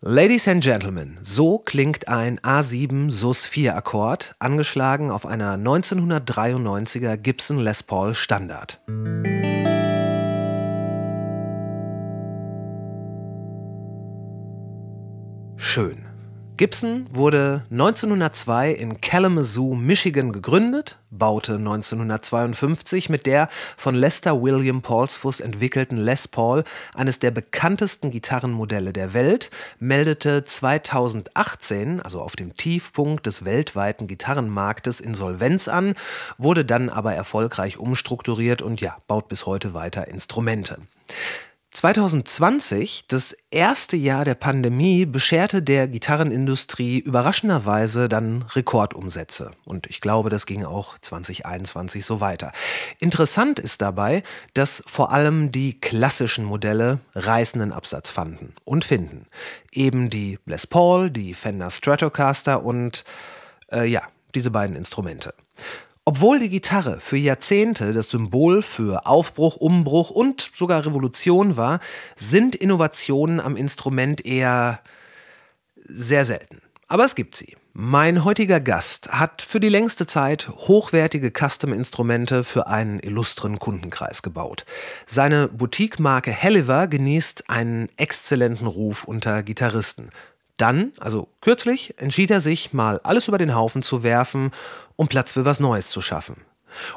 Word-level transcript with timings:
Ladies 0.00 0.46
and 0.46 0.62
Gentlemen, 0.62 1.18
so 1.24 1.58
klingt 1.58 2.06
ein 2.06 2.38
A7 2.38 3.10
Sus 3.10 3.46
4 3.46 3.74
Akkord, 3.74 4.36
angeschlagen 4.38 5.10
auf 5.10 5.26
einer 5.26 5.56
1993er 5.56 7.16
Gibson 7.16 7.58
Les 7.58 7.82
Paul 7.82 8.14
Standard. 8.14 8.80
Schön. 15.56 16.07
Gibson 16.58 17.06
wurde 17.12 17.64
1902 17.70 18.72
in 18.72 19.00
Kalamazoo, 19.00 19.76
Michigan 19.76 20.32
gegründet, 20.32 20.98
baute 21.08 21.54
1952 21.54 23.08
mit 23.08 23.26
der 23.26 23.48
von 23.76 23.94
Lester 23.94 24.42
William 24.42 24.82
Paulsfuss 24.82 25.38
entwickelten 25.38 25.98
Les 25.98 26.26
Paul 26.26 26.64
eines 26.94 27.20
der 27.20 27.30
bekanntesten 27.30 28.10
Gitarrenmodelle 28.10 28.92
der 28.92 29.14
Welt, 29.14 29.52
meldete 29.78 30.42
2018, 30.42 32.00
also 32.02 32.20
auf 32.20 32.34
dem 32.34 32.56
Tiefpunkt 32.56 33.26
des 33.26 33.44
weltweiten 33.44 34.08
Gitarrenmarktes, 34.08 35.00
Insolvenz 35.00 35.68
an, 35.68 35.94
wurde 36.38 36.64
dann 36.64 36.88
aber 36.88 37.14
erfolgreich 37.14 37.78
umstrukturiert 37.78 38.62
und 38.62 38.80
ja, 38.80 38.96
baut 39.06 39.28
bis 39.28 39.46
heute 39.46 39.74
weiter 39.74 40.08
Instrumente. 40.08 40.78
2020, 41.78 43.04
das 43.06 43.36
erste 43.52 43.96
Jahr 43.96 44.24
der 44.24 44.34
Pandemie, 44.34 45.06
bescherte 45.06 45.62
der 45.62 45.86
Gitarrenindustrie 45.86 46.98
überraschenderweise 46.98 48.08
dann 48.08 48.42
Rekordumsätze. 48.42 49.52
Und 49.64 49.86
ich 49.86 50.00
glaube, 50.00 50.28
das 50.28 50.44
ging 50.44 50.64
auch 50.64 50.98
2021 50.98 52.04
so 52.04 52.20
weiter. 52.20 52.50
Interessant 52.98 53.60
ist 53.60 53.80
dabei, 53.80 54.24
dass 54.54 54.82
vor 54.88 55.12
allem 55.12 55.52
die 55.52 55.78
klassischen 55.80 56.44
Modelle 56.44 56.98
reißenden 57.14 57.70
Absatz 57.70 58.10
fanden 58.10 58.54
und 58.64 58.84
finden. 58.84 59.28
Eben 59.70 60.10
die 60.10 60.40
Les 60.46 60.66
Paul, 60.66 61.12
die 61.12 61.32
Fender 61.32 61.70
Stratocaster 61.70 62.64
und 62.64 63.04
äh, 63.70 63.84
ja, 63.84 64.02
diese 64.34 64.50
beiden 64.50 64.74
Instrumente. 64.74 65.32
Obwohl 66.08 66.38
die 66.38 66.48
Gitarre 66.48 67.00
für 67.02 67.18
Jahrzehnte 67.18 67.92
das 67.92 68.08
Symbol 68.08 68.62
für 68.62 69.04
Aufbruch, 69.04 69.56
Umbruch 69.56 70.08
und 70.08 70.50
sogar 70.54 70.86
Revolution 70.86 71.58
war, 71.58 71.80
sind 72.16 72.54
Innovationen 72.54 73.40
am 73.40 73.56
Instrument 73.56 74.24
eher 74.24 74.80
sehr 75.84 76.24
selten. 76.24 76.62
Aber 76.86 77.04
es 77.04 77.14
gibt 77.14 77.36
sie. 77.36 77.58
Mein 77.74 78.24
heutiger 78.24 78.58
Gast 78.58 79.10
hat 79.12 79.42
für 79.42 79.60
die 79.60 79.68
längste 79.68 80.06
Zeit 80.06 80.48
hochwertige 80.48 81.30
Custom-Instrumente 81.30 82.42
für 82.42 82.68
einen 82.68 83.00
illustren 83.00 83.58
Kundenkreis 83.58 84.22
gebaut. 84.22 84.64
Seine 85.04 85.48
Boutique-Marke 85.48 86.30
Helliver 86.30 86.86
genießt 86.86 87.50
einen 87.50 87.90
exzellenten 87.98 88.66
Ruf 88.66 89.04
unter 89.04 89.42
Gitarristen. 89.42 90.08
Dann, 90.58 90.92
also 90.98 91.28
kürzlich, 91.40 91.94
entschied 91.98 92.30
er 92.30 92.40
sich, 92.40 92.72
mal 92.72 93.00
alles 93.04 93.28
über 93.28 93.38
den 93.38 93.54
Haufen 93.54 93.82
zu 93.82 94.02
werfen, 94.02 94.50
um 94.96 95.08
Platz 95.08 95.32
für 95.32 95.44
was 95.44 95.60
Neues 95.60 95.88
zu 95.88 96.02
schaffen. 96.02 96.36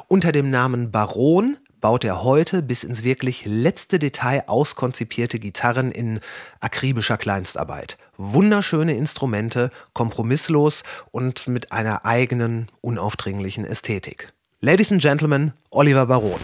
Unter 0.08 0.32
dem 0.32 0.50
Namen 0.50 0.90
Baron 0.90 1.56
baut 1.80 2.04
er 2.04 2.22
heute 2.22 2.62
bis 2.62 2.84
ins 2.84 3.02
wirklich 3.04 3.44
letzte 3.44 3.98
Detail 3.98 4.44
auskonzipierte 4.46 5.38
Gitarren 5.38 5.90
in 5.90 6.20
akribischer 6.60 7.16
Kleinstarbeit. 7.16 7.98
Wunderschöne 8.16 8.96
Instrumente, 8.96 9.70
kompromisslos 9.92 10.82
und 11.10 11.48
mit 11.48 11.72
einer 11.72 12.04
eigenen, 12.04 12.68
unaufdringlichen 12.80 13.64
Ästhetik. 13.64 14.32
Ladies 14.60 14.92
and 14.92 15.02
Gentlemen, 15.02 15.52
Oliver 15.70 16.06
Baron. 16.06 16.40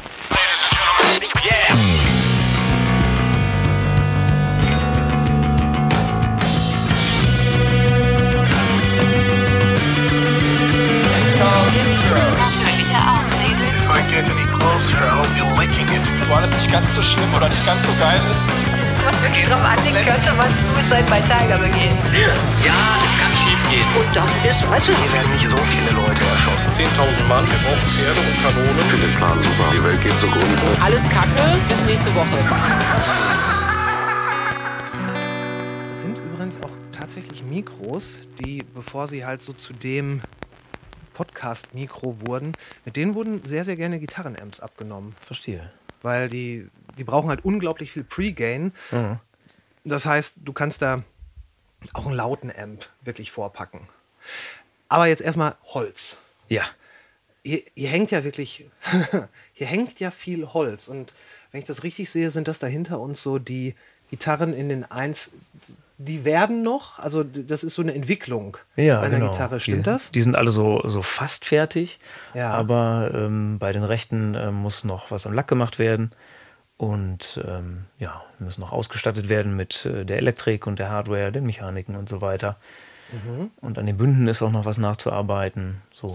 Yeah. 1.44 2.07
War 16.38 16.42
das 16.42 16.52
nicht 16.52 16.70
ganz 16.70 16.94
so 16.94 17.02
schlimm 17.02 17.34
oder 17.34 17.48
nicht 17.48 17.66
ganz 17.66 17.80
so 17.82 17.92
geil. 17.98 18.20
Was 19.04 19.22
wirklich 19.22 19.42
drauf 19.42 19.64
anlegt, 19.64 20.06
könnte 20.06 20.32
man 20.34 20.54
Suicide 20.54 21.04
bei 21.08 21.20
Tiger 21.20 21.58
begehen. 21.58 21.96
Ja, 22.14 22.78
es 23.02 23.14
kann 23.18 23.32
schief 23.34 23.58
gehen. 23.70 23.86
Und 23.96 24.14
das 24.14 24.36
ist 24.44 24.62
also 24.70 24.92
Hier 24.92 25.12
werden 25.12 25.32
nicht 25.32 25.48
so 25.48 25.56
viele 25.56 25.90
Leute 25.98 26.22
erschossen. 26.22 26.84
10.000 26.84 27.26
Mann, 27.26 27.44
wir 27.48 27.58
brauchen 27.58 27.86
Pferde 27.86 28.20
und 28.20 28.36
Kanonen. 28.42 28.78
Ich 28.78 28.86
finde 28.86 29.06
den 29.06 29.16
Plan 29.16 29.38
super. 29.42 29.72
Die 29.72 29.82
Welt 29.84 30.02
geht 30.02 30.18
zugrunde. 30.18 30.62
Alles 30.80 31.02
Kacke, 31.08 31.58
bis 31.66 31.80
nächste 31.86 32.14
Woche. 32.14 32.38
Das 35.88 36.00
sind 36.02 36.18
übrigens 36.18 36.56
auch 36.62 36.70
tatsächlich 36.92 37.42
Mikros, 37.42 38.20
die, 38.38 38.62
bevor 38.74 39.08
sie 39.08 39.24
halt 39.24 39.40
so 39.40 39.54
zu 39.54 39.72
dem 39.72 40.20
Podcast-Mikro 41.18 42.26
wurden, 42.26 42.52
mit 42.84 42.96
denen 42.96 43.14
wurden 43.14 43.44
sehr, 43.44 43.64
sehr 43.64 43.76
gerne 43.76 43.98
Gitarrenamps 43.98 44.60
abgenommen. 44.60 45.16
Verstehe 45.20 45.70
weil 46.02 46.28
die, 46.28 46.68
die 46.96 47.04
brauchen 47.04 47.28
halt 47.28 47.44
unglaublich 47.44 47.92
viel 47.92 48.04
Pre-Gain. 48.04 48.72
Mhm. 48.90 49.20
Das 49.84 50.06
heißt, 50.06 50.34
du 50.44 50.52
kannst 50.52 50.82
da 50.82 51.02
auch 51.92 52.06
einen 52.06 52.16
lauten 52.16 52.52
Amp 52.56 52.88
wirklich 53.02 53.30
vorpacken. 53.30 53.88
Aber 54.88 55.06
jetzt 55.06 55.22
erstmal 55.22 55.56
Holz. 55.64 56.18
Ja. 56.48 56.62
Hier, 57.44 57.62
hier 57.74 57.88
hängt 57.88 58.10
ja 58.10 58.24
wirklich, 58.24 58.66
hier 59.52 59.66
hängt 59.66 60.00
ja 60.00 60.10
viel 60.10 60.46
Holz. 60.46 60.88
Und 60.88 61.14
wenn 61.52 61.60
ich 61.60 61.66
das 61.66 61.82
richtig 61.84 62.10
sehe, 62.10 62.30
sind 62.30 62.48
das 62.48 62.58
da 62.58 62.66
hinter 62.66 63.00
uns 63.00 63.22
so 63.22 63.38
die 63.38 63.74
Gitarren 64.10 64.54
in 64.54 64.68
den 64.68 64.90
1, 64.90 65.32
die 65.98 66.24
werden 66.24 66.62
noch, 66.62 67.00
also 67.00 67.24
das 67.24 67.64
ist 67.64 67.74
so 67.74 67.82
eine 67.82 67.92
Entwicklung 67.92 68.56
ja, 68.76 69.00
einer 69.00 69.18
genau. 69.18 69.30
Gitarre, 69.30 69.58
stimmt 69.58 69.78
die, 69.78 69.90
das? 69.90 70.10
Die 70.12 70.20
sind 70.20 70.36
alle 70.36 70.52
so, 70.52 70.80
so 70.86 71.02
fast 71.02 71.44
fertig, 71.44 71.98
ja. 72.34 72.52
aber 72.52 73.10
ähm, 73.12 73.58
bei 73.58 73.72
den 73.72 73.82
rechten 73.82 74.34
äh, 74.36 74.52
muss 74.52 74.84
noch 74.84 75.10
was 75.10 75.26
am 75.26 75.34
Lack 75.34 75.48
gemacht 75.48 75.80
werden 75.80 76.12
und 76.76 77.40
ähm, 77.44 77.86
ja, 77.98 78.22
müssen 78.38 78.60
noch 78.60 78.72
ausgestattet 78.72 79.28
werden 79.28 79.56
mit 79.56 79.84
äh, 79.86 80.04
der 80.04 80.18
Elektrik 80.18 80.68
und 80.68 80.78
der 80.78 80.88
Hardware, 80.88 81.32
den 81.32 81.44
Mechaniken 81.44 81.96
und 81.96 82.08
so 82.08 82.20
weiter. 82.20 82.56
Mhm. 83.12 83.50
Und 83.60 83.76
an 83.78 83.86
den 83.86 83.96
Bünden 83.96 84.28
ist 84.28 84.40
auch 84.40 84.52
noch 84.52 84.64
was 84.64 84.78
nachzuarbeiten. 84.78 85.82
So. 85.92 86.14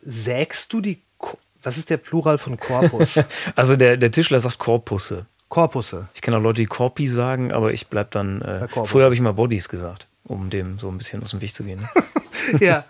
Sägst 0.00 0.72
du 0.72 0.80
die, 0.80 1.00
Ko 1.18 1.38
was 1.62 1.78
ist 1.78 1.90
der 1.90 1.98
Plural 1.98 2.38
von 2.38 2.58
Korpus? 2.58 3.20
also 3.54 3.76
der, 3.76 3.96
der 3.96 4.10
Tischler 4.10 4.40
sagt 4.40 4.58
Korpusse. 4.58 5.26
Korpusse. 5.48 6.08
Ich 6.14 6.22
kenne 6.22 6.38
auch 6.38 6.42
Leute, 6.42 6.62
die 6.62 6.66
Korpi 6.66 7.08
sagen, 7.08 7.52
aber 7.52 7.72
ich 7.72 7.88
bleib 7.88 8.10
dann. 8.10 8.42
Äh, 8.42 8.68
früher 8.68 9.04
habe 9.04 9.14
ich 9.14 9.20
mal 9.20 9.32
Bodies 9.32 9.68
gesagt, 9.68 10.06
um 10.24 10.50
dem 10.50 10.78
so 10.78 10.88
ein 10.88 10.98
bisschen 10.98 11.22
aus 11.22 11.30
dem 11.30 11.40
Weg 11.40 11.54
zu 11.54 11.64
gehen. 11.64 11.80
Ne? 11.80 12.58
ja. 12.60 12.84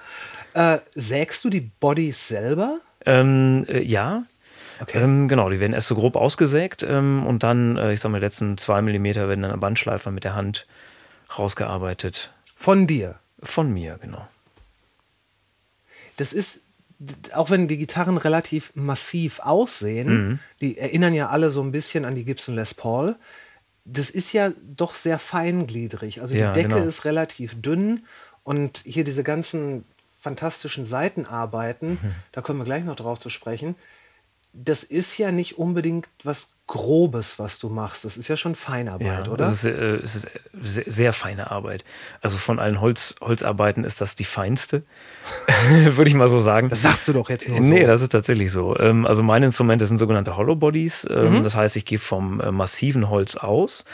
Äh, 0.54 0.78
sägst 0.94 1.44
du 1.44 1.50
die 1.50 1.60
Bodies 1.60 2.28
selber? 2.28 2.78
Ähm, 3.04 3.66
äh, 3.68 3.82
ja. 3.82 4.22
Okay. 4.80 5.02
Ähm, 5.02 5.28
genau, 5.28 5.48
die 5.50 5.60
werden 5.60 5.72
erst 5.72 5.88
so 5.88 5.94
grob 5.94 6.16
ausgesägt 6.16 6.82
ähm, 6.82 7.26
und 7.26 7.42
dann, 7.42 7.76
äh, 7.76 7.92
ich 7.92 8.00
sag 8.00 8.10
mal, 8.10 8.18
die 8.18 8.24
letzten 8.26 8.58
zwei 8.58 8.82
Millimeter 8.82 9.28
werden 9.28 9.42
dann 9.42 9.52
am 9.52 9.60
Bandschleifer 9.60 10.10
mit 10.10 10.24
der 10.24 10.34
Hand 10.34 10.66
rausgearbeitet. 11.38 12.32
Von 12.54 12.86
dir? 12.86 13.16
Von 13.42 13.72
mir, 13.72 13.98
genau. 14.00 14.26
Das 16.16 16.32
ist 16.32 16.62
auch 17.34 17.50
wenn 17.50 17.68
die 17.68 17.76
Gitarren 17.76 18.16
relativ 18.16 18.72
massiv 18.74 19.40
aussehen, 19.40 20.08
mhm. 20.08 20.38
die 20.60 20.78
erinnern 20.78 21.14
ja 21.14 21.28
alle 21.28 21.50
so 21.50 21.62
ein 21.62 21.72
bisschen 21.72 22.04
an 22.04 22.14
die 22.14 22.24
Gibson 22.24 22.54
Les 22.54 22.74
Paul. 22.74 23.16
Das 23.84 24.10
ist 24.10 24.32
ja 24.32 24.52
doch 24.62 24.94
sehr 24.94 25.18
feingliedrig. 25.18 26.22
Also 26.22 26.34
ja, 26.34 26.52
die 26.52 26.60
Decke 26.60 26.74
genau. 26.74 26.86
ist 26.86 27.04
relativ 27.04 27.60
dünn 27.60 28.04
und 28.44 28.78
hier 28.78 29.04
diese 29.04 29.22
ganzen 29.22 29.84
fantastischen 30.18 30.86
Seitenarbeiten, 30.86 31.90
mhm. 31.90 32.14
da 32.32 32.40
kommen 32.40 32.58
wir 32.58 32.64
gleich 32.64 32.84
noch 32.84 32.96
drauf 32.96 33.20
zu 33.20 33.30
sprechen. 33.30 33.76
Das 34.58 34.82
ist 34.82 35.18
ja 35.18 35.32
nicht 35.32 35.58
unbedingt 35.58 36.08
was 36.24 36.54
Grobes, 36.66 37.38
was 37.38 37.58
du 37.58 37.68
machst. 37.68 38.04
Das 38.04 38.16
ist 38.16 38.26
ja 38.26 38.36
schon 38.36 38.54
Feinarbeit, 38.56 39.26
ja, 39.26 39.32
oder? 39.32 39.44
Es 39.44 39.52
ist, 39.52 39.64
äh, 39.66 39.96
es 39.96 40.16
ist 40.16 40.28
sehr, 40.60 40.84
sehr, 40.88 41.12
feine 41.12 41.50
Arbeit. 41.50 41.84
Also 42.22 42.38
von 42.38 42.58
allen 42.58 42.80
Holz, 42.80 43.14
Holzarbeiten 43.20 43.84
ist 43.84 44.00
das 44.00 44.16
die 44.16 44.24
feinste, 44.24 44.82
würde 45.68 46.08
ich 46.08 46.14
mal 46.16 46.28
so 46.28 46.40
sagen. 46.40 46.68
Das 46.70 46.82
sagst 46.82 47.06
du 47.06 47.12
doch 47.12 47.28
jetzt 47.30 47.48
nur 47.48 47.62
so. 47.62 47.68
Nee, 47.68 47.84
das 47.84 48.02
ist 48.02 48.10
tatsächlich 48.10 48.50
so. 48.50 48.76
Ähm, 48.78 49.06
also 49.06 49.22
meine 49.22 49.46
Instrumente 49.46 49.86
sind 49.86 49.98
sogenannte 49.98 50.36
Hollow 50.36 50.56
Bodies. 50.56 51.06
Ähm, 51.10 51.36
Mhm. 51.36 51.42
Das 51.44 51.54
heißt, 51.54 51.76
ich 51.76 51.84
gehe 51.84 51.98
vom 51.98 52.40
äh, 52.40 52.50
massiven 52.50 53.10
Holz 53.10 53.36
aus, 53.36 53.84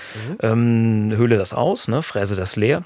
ähm, 0.40 1.12
höhle 1.14 1.38
das 1.38 1.52
aus, 1.54 1.88
ne, 1.88 2.02
fräse 2.02 2.36
das 2.36 2.56
leer 2.56 2.84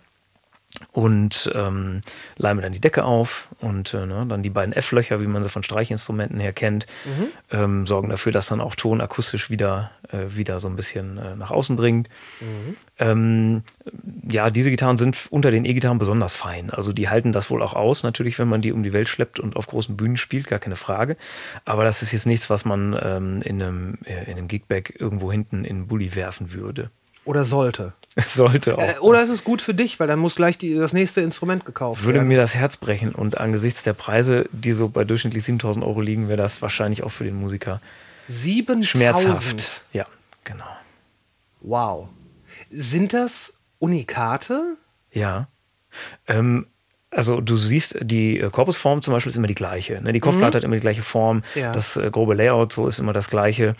und 0.96 1.52
ähm, 1.54 2.00
leime 2.38 2.62
dann 2.62 2.72
die 2.72 2.80
Decke 2.80 3.04
auf 3.04 3.48
und 3.60 3.92
äh, 3.92 4.06
ne, 4.06 4.24
dann 4.26 4.42
die 4.42 4.48
beiden 4.48 4.72
F-Löcher, 4.72 5.20
wie 5.20 5.26
man 5.26 5.42
sie 5.42 5.50
von 5.50 5.62
Streichinstrumenten 5.62 6.40
her 6.40 6.54
kennt, 6.54 6.86
Mhm. 7.04 7.26
ähm, 7.50 7.86
sorgen 7.86 8.08
dafür, 8.08 8.32
dass 8.32 8.46
dann 8.46 8.62
auch 8.62 8.74
Ton 8.74 9.02
akustisch 9.02 9.50
wieder, 9.50 9.90
äh, 10.10 10.36
wieder 10.36 10.58
so 10.58 10.68
ein 10.68 10.74
bisschen 10.76 11.18
äh, 11.18 11.36
nach 11.36 11.50
außen 11.50 11.76
dringt. 11.76 12.08
Mhm. 12.40 12.76
Ähm, 12.98 13.62
ja, 14.26 14.48
diese 14.48 14.70
Gitarren 14.70 14.96
sind 14.96 15.26
unter 15.28 15.50
den 15.50 15.66
E-Gitarren 15.66 15.98
besonders 15.98 16.34
fein. 16.34 16.70
Also 16.70 16.94
die 16.94 17.10
halten 17.10 17.32
das 17.34 17.50
wohl 17.50 17.62
auch 17.62 17.74
aus, 17.74 18.02
natürlich, 18.02 18.38
wenn 18.38 18.48
man 18.48 18.62
die 18.62 18.72
um 18.72 18.82
die 18.82 18.94
Welt 18.94 19.10
schleppt 19.10 19.38
und 19.38 19.54
auf 19.56 19.66
großen 19.66 19.98
Bühnen 19.98 20.16
spielt, 20.16 20.46
gar 20.46 20.60
keine 20.60 20.76
Frage. 20.76 21.18
Aber 21.66 21.84
das 21.84 22.00
ist 22.00 22.12
jetzt 22.12 22.24
nichts, 22.24 22.48
was 22.48 22.64
man 22.64 22.98
ähm, 23.02 23.42
in 23.42 23.62
einem, 23.62 23.98
äh, 24.06 24.24
in 24.30 24.38
einem 24.38 24.48
Gigbag 24.48 24.94
irgendwo 24.98 25.30
hinten 25.30 25.66
in 25.66 25.80
den 25.80 25.86
Bulli 25.88 26.14
werfen 26.14 26.54
würde. 26.54 26.88
Oder 27.26 27.44
sollte? 27.44 27.92
Sollte 28.24 28.78
auch. 28.78 28.82
Äh, 28.82 28.98
oder 29.00 29.22
ist 29.22 29.28
es 29.28 29.44
gut 29.44 29.60
für 29.60 29.74
dich, 29.74 30.00
weil 30.00 30.08
dann 30.08 30.18
muss 30.18 30.36
gleich 30.36 30.56
die, 30.56 30.74
das 30.74 30.94
nächste 30.94 31.20
Instrument 31.20 31.66
gekauft 31.66 32.04
würde 32.04 32.16
werden? 32.16 32.28
mir 32.28 32.38
das 32.38 32.54
Herz 32.54 32.78
brechen 32.78 33.14
und 33.14 33.36
angesichts 33.36 33.82
der 33.82 33.92
Preise, 33.92 34.48
die 34.52 34.72
so 34.72 34.88
bei 34.88 35.04
durchschnittlich 35.04 35.44
7000 35.44 35.84
Euro 35.84 36.00
liegen, 36.00 36.28
wäre 36.28 36.38
das 36.38 36.62
wahrscheinlich 36.62 37.02
auch 37.02 37.10
für 37.10 37.24
den 37.24 37.34
Musiker 37.34 37.82
7000. 38.28 38.86
schmerzhaft. 38.86 39.82
Ja, 39.92 40.06
genau. 40.44 40.64
Wow. 41.60 42.08
Sind 42.70 43.12
das 43.12 43.58
Unikate? 43.80 44.76
Ja. 45.12 45.48
Ähm, 46.26 46.68
also 47.10 47.40
du 47.40 47.56
siehst, 47.56 47.98
die 48.00 48.40
äh, 48.40 48.50
Korpusform 48.50 49.02
zum 49.02 49.12
Beispiel 49.12 49.30
ist 49.30 49.36
immer 49.36 49.46
die 49.46 49.54
gleiche. 49.54 50.00
Ne? 50.00 50.12
Die 50.12 50.20
Kopfplatte 50.20 50.58
hat 50.58 50.64
immer 50.64 50.76
die 50.76 50.80
gleiche 50.80 51.02
Form. 51.02 51.42
Ja. 51.54 51.72
Das 51.72 51.96
äh, 51.96 52.10
grobe 52.10 52.34
Layout 52.34 52.72
so 52.72 52.88
ist 52.88 52.98
immer 52.98 53.12
das 53.12 53.28
gleiche. 53.28 53.74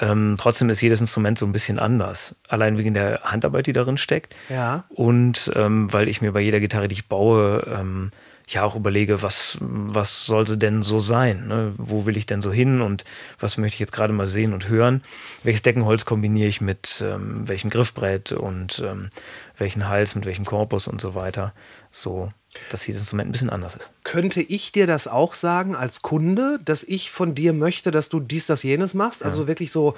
Ähm, 0.00 0.36
trotzdem 0.38 0.70
ist 0.70 0.80
jedes 0.80 1.00
Instrument 1.00 1.38
so 1.38 1.46
ein 1.46 1.52
bisschen 1.52 1.78
anders. 1.78 2.34
Allein 2.48 2.78
wegen 2.78 2.94
der 2.94 3.20
Handarbeit, 3.22 3.66
die 3.66 3.72
darin 3.72 3.98
steckt. 3.98 4.34
Ja. 4.48 4.84
Und 4.88 5.50
ähm, 5.54 5.92
weil 5.92 6.08
ich 6.08 6.20
mir 6.20 6.32
bei 6.32 6.40
jeder 6.40 6.60
Gitarre, 6.60 6.88
die 6.88 6.94
ich 6.94 7.08
baue, 7.08 7.66
ähm, 7.66 8.10
ja 8.52 8.64
auch 8.64 8.76
überlege, 8.76 9.22
was, 9.22 9.58
was 9.60 10.24
sollte 10.24 10.56
denn 10.56 10.82
so 10.82 11.00
sein? 11.00 11.48
Ne? 11.48 11.72
Wo 11.76 12.06
will 12.06 12.16
ich 12.16 12.26
denn 12.26 12.40
so 12.40 12.52
hin 12.52 12.80
und 12.80 13.04
was 13.38 13.58
möchte 13.58 13.74
ich 13.74 13.80
jetzt 13.80 13.92
gerade 13.92 14.12
mal 14.12 14.26
sehen 14.26 14.52
und 14.52 14.68
hören? 14.68 15.02
Welches 15.42 15.62
Deckenholz 15.62 16.04
kombiniere 16.04 16.48
ich 16.48 16.60
mit 16.60 17.04
ähm, 17.06 17.46
welchem 17.46 17.70
Griffbrett 17.70 18.32
und 18.32 18.82
ähm, 18.86 19.10
welchen 19.56 19.88
Hals 19.88 20.14
mit 20.14 20.24
welchem 20.24 20.44
Korpus 20.44 20.88
und 20.88 21.00
so 21.00 21.14
weiter? 21.14 21.52
So, 21.90 22.32
dass 22.70 22.86
jedes 22.86 23.02
Instrument 23.02 23.28
ein 23.28 23.32
bisschen 23.32 23.50
anders 23.50 23.76
ist. 23.76 23.92
Könnte 24.04 24.40
ich 24.40 24.72
dir 24.72 24.86
das 24.86 25.08
auch 25.08 25.34
sagen 25.34 25.74
als 25.74 26.02
Kunde, 26.02 26.58
dass 26.64 26.84
ich 26.84 27.10
von 27.10 27.34
dir 27.34 27.52
möchte, 27.52 27.90
dass 27.90 28.08
du 28.08 28.20
dies, 28.20 28.46
das, 28.46 28.62
jenes 28.62 28.94
machst? 28.94 29.24
Also 29.24 29.46
wirklich 29.46 29.70
so, 29.70 29.94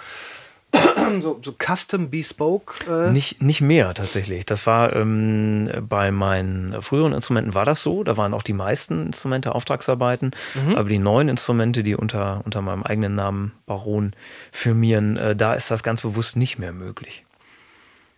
so, 1.21 1.41
so 1.43 1.55
custom 1.59 2.11
bespoke? 2.11 2.75
Äh? 2.89 3.11
Nicht, 3.11 3.43
nicht 3.43 3.61
mehr 3.61 3.93
tatsächlich. 3.95 4.47
Das 4.47 4.67
war 4.67 4.95
ähm, 4.95 5.71
bei 5.89 6.11
meinen 6.11 6.81
früheren 6.81 7.13
Instrumenten 7.13 7.55
war 7.55 7.65
das 7.65 7.83
so. 7.83 8.05
Da 8.05 8.17
waren 8.17 8.35
auch 8.35 8.43
die 8.43 8.53
meisten 8.53 9.07
Instrumente 9.07 9.55
Auftragsarbeiten. 9.55 10.33
Aber 10.75 10.89
die 10.89 10.99
neuen 10.99 11.29
Instrumente, 11.29 11.83
die 11.83 11.97
unter, 11.97 12.43
unter 12.45 12.63
meinem 12.63 12.83
eigenen 12.83 13.15
Namen 13.15 13.53
Baron 13.67 14.13
firmieren, 14.53 15.17
äh, 15.17 15.37
da 15.37 15.55
ist 15.55 15.71
das 15.71 15.83
ganz 15.83 16.03
bewusst 16.03 16.37
nicht 16.37 16.59
mehr 16.59 16.73
möglich. 16.73 17.25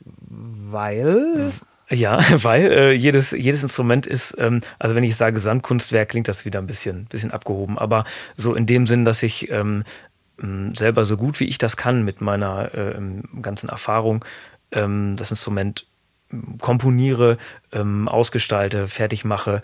Weil. 0.04 1.52
Ja, 1.92 2.18
weil 2.42 2.72
äh, 2.72 2.92
jedes, 2.92 3.32
jedes 3.32 3.62
Instrument 3.62 4.06
ist, 4.06 4.34
ähm, 4.38 4.62
also 4.78 4.94
wenn 4.94 5.04
ich 5.04 5.16
sage 5.16 5.38
Sandkunstwerk, 5.38 6.08
klingt 6.08 6.28
das 6.28 6.44
wieder 6.44 6.58
ein 6.58 6.66
bisschen, 6.66 7.04
bisschen 7.06 7.30
abgehoben, 7.30 7.78
aber 7.78 8.04
so 8.36 8.54
in 8.54 8.66
dem 8.66 8.86
Sinn, 8.86 9.04
dass 9.04 9.22
ich 9.22 9.50
ähm, 9.50 9.84
selber 10.72 11.04
so 11.04 11.16
gut 11.16 11.38
wie 11.38 11.44
ich 11.44 11.58
das 11.58 11.76
kann 11.76 12.04
mit 12.04 12.20
meiner 12.20 12.74
äh, 12.74 13.00
ganzen 13.42 13.68
Erfahrung 13.68 14.24
ähm, 14.72 15.16
das 15.16 15.30
Instrument 15.30 15.86
komponiere, 16.60 17.36
ähm, 17.72 18.08
ausgestalte, 18.08 18.88
fertig 18.88 19.24
mache, 19.24 19.62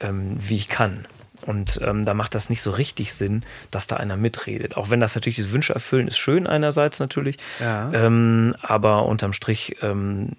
ähm, 0.00 0.36
wie 0.38 0.56
ich 0.56 0.68
kann. 0.68 1.06
Und 1.44 1.80
ähm, 1.82 2.04
da 2.04 2.14
macht 2.14 2.34
das 2.34 2.50
nicht 2.50 2.62
so 2.62 2.70
richtig 2.70 3.14
Sinn, 3.14 3.42
dass 3.70 3.86
da 3.86 3.96
einer 3.96 4.16
mitredet. 4.16 4.76
Auch 4.76 4.90
wenn 4.90 5.00
das 5.00 5.14
natürlich 5.14 5.36
das 5.38 5.52
Wünsche 5.52 5.72
erfüllen 5.74 6.08
ist 6.08 6.18
schön 6.18 6.46
einerseits 6.46 7.00
natürlich, 7.00 7.36
Ja. 7.60 7.90
ähm, 7.92 8.54
aber 8.62 9.06
unterm 9.06 9.32
Strich, 9.32 9.76
ähm, 9.82 10.30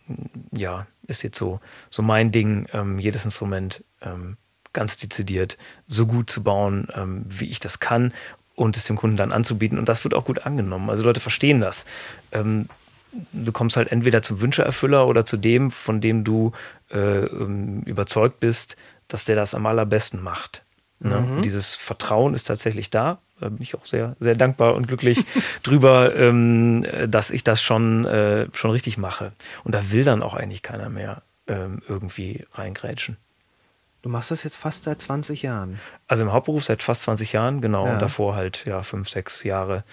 ja, 0.52 0.88
ist 1.08 1.24
jetzt 1.24 1.38
so, 1.38 1.60
so 1.90 2.02
mein 2.02 2.32
Ding, 2.32 2.68
ähm, 2.74 3.00
jedes 3.00 3.26
Instrument 3.26 3.84
ähm, 4.02 4.38
ganz 4.74 4.96
dezidiert 4.98 5.58
so 5.88 6.06
gut 6.06 6.30
zu 6.30 6.44
bauen, 6.44 6.88
ähm, 6.96 7.26
wie 7.28 7.50
ich 7.50 7.60
das 7.60 7.80
kann 7.80 8.14
und 8.56 8.78
es 8.78 8.84
dem 8.86 8.96
Kunden 8.96 9.18
dann 9.18 9.32
anzubieten. 9.32 9.78
Und 9.78 9.90
das 9.90 10.04
wird 10.04 10.14
auch 10.14 10.24
gut 10.26 10.46
angenommen. 10.46 10.90
Also 10.90 11.04
Leute 11.04 11.20
verstehen 11.20 11.62
das. 11.62 11.86
Du 12.32 13.52
kommst 13.52 13.76
halt 13.76 13.92
entweder 13.92 14.22
zum 14.22 14.40
Wünscheerfüller 14.40 15.08
oder 15.08 15.26
zu 15.26 15.36
dem, 15.36 15.72
von 15.72 16.00
dem 16.00 16.24
du 16.24 16.52
äh, 16.92 17.26
überzeugt 17.26 18.40
bist, 18.40 18.78
dass 19.08 19.26
der 19.26 19.36
das 19.36 19.54
am 19.56 19.66
allerbesten 19.66 20.22
macht. 20.22 20.64
Ne? 21.04 21.18
Und 21.18 21.42
Dieses 21.42 21.76
Vertrauen 21.76 22.34
ist 22.34 22.44
tatsächlich 22.44 22.90
da. 22.90 23.20
Da 23.40 23.50
bin 23.50 23.62
ich 23.62 23.76
auch 23.76 23.86
sehr, 23.86 24.16
sehr 24.20 24.36
dankbar 24.36 24.76
und 24.76 24.88
glücklich 24.88 25.24
drüber, 25.64 26.16
ähm, 26.16 26.84
äh, 26.84 27.08
dass 27.08 27.32
ich 27.32 27.44
das 27.44 27.62
schon, 27.62 28.06
äh, 28.06 28.48
schon 28.54 28.72
richtig 28.72 28.98
mache. 28.98 29.32
Und 29.64 29.74
da 29.74 29.92
will 29.92 30.04
dann 30.04 30.22
auch 30.22 30.36
eigentlich 30.36 30.62
keiner 30.62 30.90
mehr 30.90 31.24
ähm, 31.48 31.82
irgendwie 31.88 32.46
reingrätschen. 32.54 33.18
Du 34.04 34.10
machst 34.10 34.32
das 34.32 34.44
jetzt 34.44 34.58
fast 34.58 34.84
seit 34.84 35.02
20 35.02 35.42
Jahren. 35.42 35.80
Also 36.08 36.24
im 36.24 36.32
Hauptberuf 36.32 36.64
seit 36.64 36.84
fast 36.84 37.04
20 37.04 37.34
Jahren, 37.34 37.62
genau. 37.62 37.86
Ja. 37.86 37.94
Und 37.94 38.02
davor 38.02 38.36
halt, 38.36 38.66
ja, 38.66 38.84
fünf, 38.84 39.10
sechs 39.10 39.44
Jahre 39.44 39.84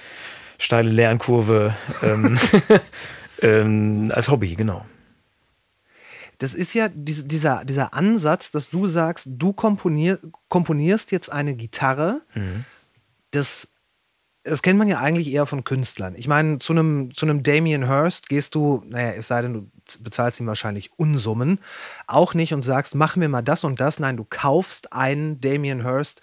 steile 0.58 0.90
Lernkurve 0.90 1.74
ähm, 2.02 2.38
ähm, 3.42 4.12
als 4.14 4.28
Hobby, 4.28 4.54
genau. 4.56 4.84
Das 6.38 6.54
ist 6.54 6.72
ja 6.72 6.88
diese, 6.88 7.24
dieser, 7.24 7.64
dieser 7.64 7.94
Ansatz, 7.94 8.50
dass 8.50 8.70
du 8.70 8.86
sagst, 8.86 9.28
du 9.28 9.52
komponier, 9.52 10.18
komponierst 10.48 11.10
jetzt 11.10 11.30
eine 11.32 11.54
Gitarre, 11.54 12.22
das, 13.32 13.68
das 14.44 14.62
kennt 14.62 14.78
man 14.78 14.88
ja 14.88 14.98
eigentlich 14.98 15.32
eher 15.32 15.46
von 15.46 15.64
Künstlern. 15.64 16.14
Ich 16.16 16.28
meine, 16.28 16.58
zu 16.58 16.72
einem, 16.72 17.14
zu 17.14 17.26
einem 17.26 17.42
Damien 17.42 17.86
Hirst 17.88 18.28
gehst 18.28 18.54
du, 18.54 18.82
naja, 18.86 19.12
es 19.12 19.26
sei 19.28 19.42
denn, 19.42 19.52
du 19.52 19.70
bezahlst 20.00 20.38
ihm 20.38 20.46
wahrscheinlich 20.46 20.92
Unsummen, 20.96 21.58
auch 22.06 22.34
nicht 22.34 22.54
und 22.54 22.62
sagst, 22.62 22.94
mach 22.94 23.16
mir 23.16 23.28
mal 23.28 23.42
das 23.42 23.64
und 23.64 23.80
das. 23.80 23.98
Nein, 23.98 24.16
du 24.16 24.24
kaufst 24.24 24.92
einen 24.92 25.40
Damien 25.40 25.84
Hirst, 25.84 26.20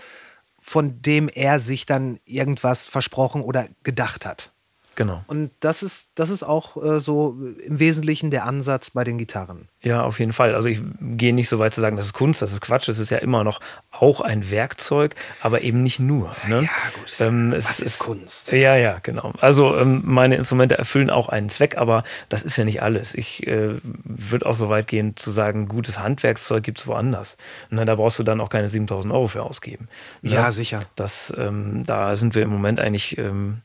von 0.59 1.01
dem 1.01 1.29
er 1.29 1.59
sich 1.59 1.85
dann 1.85 2.19
irgendwas 2.25 2.87
versprochen 2.87 3.41
oder 3.41 3.67
gedacht 3.83 4.25
hat. 4.25 4.51
Genau. 4.95 5.23
Und 5.27 5.51
das 5.59 5.83
ist, 5.83 6.11
das 6.15 6.29
ist 6.29 6.43
auch 6.43 6.81
äh, 6.81 6.99
so 6.99 7.37
im 7.65 7.79
Wesentlichen 7.79 8.31
der 8.31 8.45
Ansatz 8.45 8.91
bei 8.91 9.03
den 9.03 9.17
Gitarren. 9.17 9.67
Ja, 9.81 10.03
auf 10.03 10.19
jeden 10.19 10.33
Fall. 10.33 10.55
Also 10.55 10.69
ich 10.69 10.81
gehe 11.01 11.33
nicht 11.33 11.49
so 11.49 11.59
weit 11.59 11.73
zu 11.73 11.81
sagen, 11.81 11.97
das 11.97 12.07
ist 12.07 12.13
Kunst, 12.13 12.41
das 12.41 12.53
ist 12.53 12.61
Quatsch, 12.61 12.87
das 12.87 12.97
ist 12.97 13.11
ja 13.11 13.17
immer 13.17 13.43
noch 13.43 13.59
auch 13.91 14.21
ein 14.21 14.49
Werkzeug, 14.49 15.15
aber 15.41 15.61
eben 15.61 15.83
nicht 15.83 15.99
nur. 15.99 16.35
Ne? 16.47 16.63
Ja, 16.63 16.69
gut. 16.95 17.19
Ähm, 17.19 17.53
es 17.53 17.69
Was 17.69 17.79
ist 17.81 17.99
Kunst? 17.99 18.51
Ja, 18.53 18.75
ja, 18.75 18.99
genau. 19.03 19.33
Also 19.41 19.77
ähm, 19.77 20.01
meine 20.05 20.37
Instrumente 20.37 20.77
erfüllen 20.77 21.09
auch 21.09 21.29
einen 21.29 21.49
Zweck, 21.49 21.77
aber 21.77 22.03
das 22.29 22.43
ist 22.43 22.57
ja 22.57 22.63
nicht 22.63 22.81
alles. 22.81 23.13
Ich 23.13 23.45
äh, 23.45 23.75
würde 23.83 24.45
auch 24.45 24.53
so 24.53 24.69
weit 24.69 24.87
gehen 24.87 25.15
zu 25.17 25.31
sagen, 25.31 25.67
gutes 25.67 25.99
Handwerkszeug 25.99 26.63
gibt 26.63 26.79
es 26.79 26.87
woanders. 26.87 27.37
Na, 27.69 27.85
da 27.85 27.95
brauchst 27.95 28.17
du 28.17 28.23
dann 28.23 28.39
auch 28.39 28.49
keine 28.49 28.69
7000 28.69 29.13
Euro 29.13 29.27
für 29.27 29.43
ausgeben. 29.43 29.89
Ne? 30.21 30.33
Ja, 30.33 30.51
sicher. 30.51 30.81
Das, 30.95 31.33
ähm, 31.37 31.83
da 31.85 32.15
sind 32.15 32.33
wir 32.33 32.43
im 32.43 32.49
Moment 32.49 32.79
eigentlich 32.79 33.17
ähm, 33.17 33.61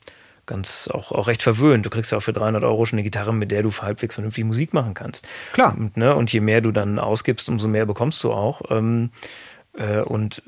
ganz 0.51 0.89
auch, 0.93 1.13
auch 1.13 1.29
recht 1.29 1.43
verwöhnt. 1.43 1.87
Du 1.87 1.91
kriegst 1.91 2.13
ja 2.13 2.19
auch 2.19 2.23
für 2.23 2.35
300 2.35 2.65
Euro 2.65 2.85
schon 2.85 2.99
eine 2.99 3.05
Gitarre, 3.05 3.33
mit 3.33 3.51
der 3.51 3.63
du 3.63 3.71
halbwegs 3.71 4.15
vernünftig 4.15 4.45
Musik 4.45 4.75
machen 4.75 4.93
kannst. 4.93 5.27
Klar. 5.53 5.75
Und, 5.79 5.97
ne, 5.97 6.15
und 6.15 6.31
je 6.33 6.41
mehr 6.41 6.61
du 6.61 6.73
dann 6.73 6.99
ausgibst, 6.99 7.49
umso 7.49 7.69
mehr 7.69 7.87
bekommst 7.87 8.23
du 8.25 8.33
auch. 8.33 8.63
Ähm, 8.71 9.11
äh, 9.75 10.01
und 10.01 10.43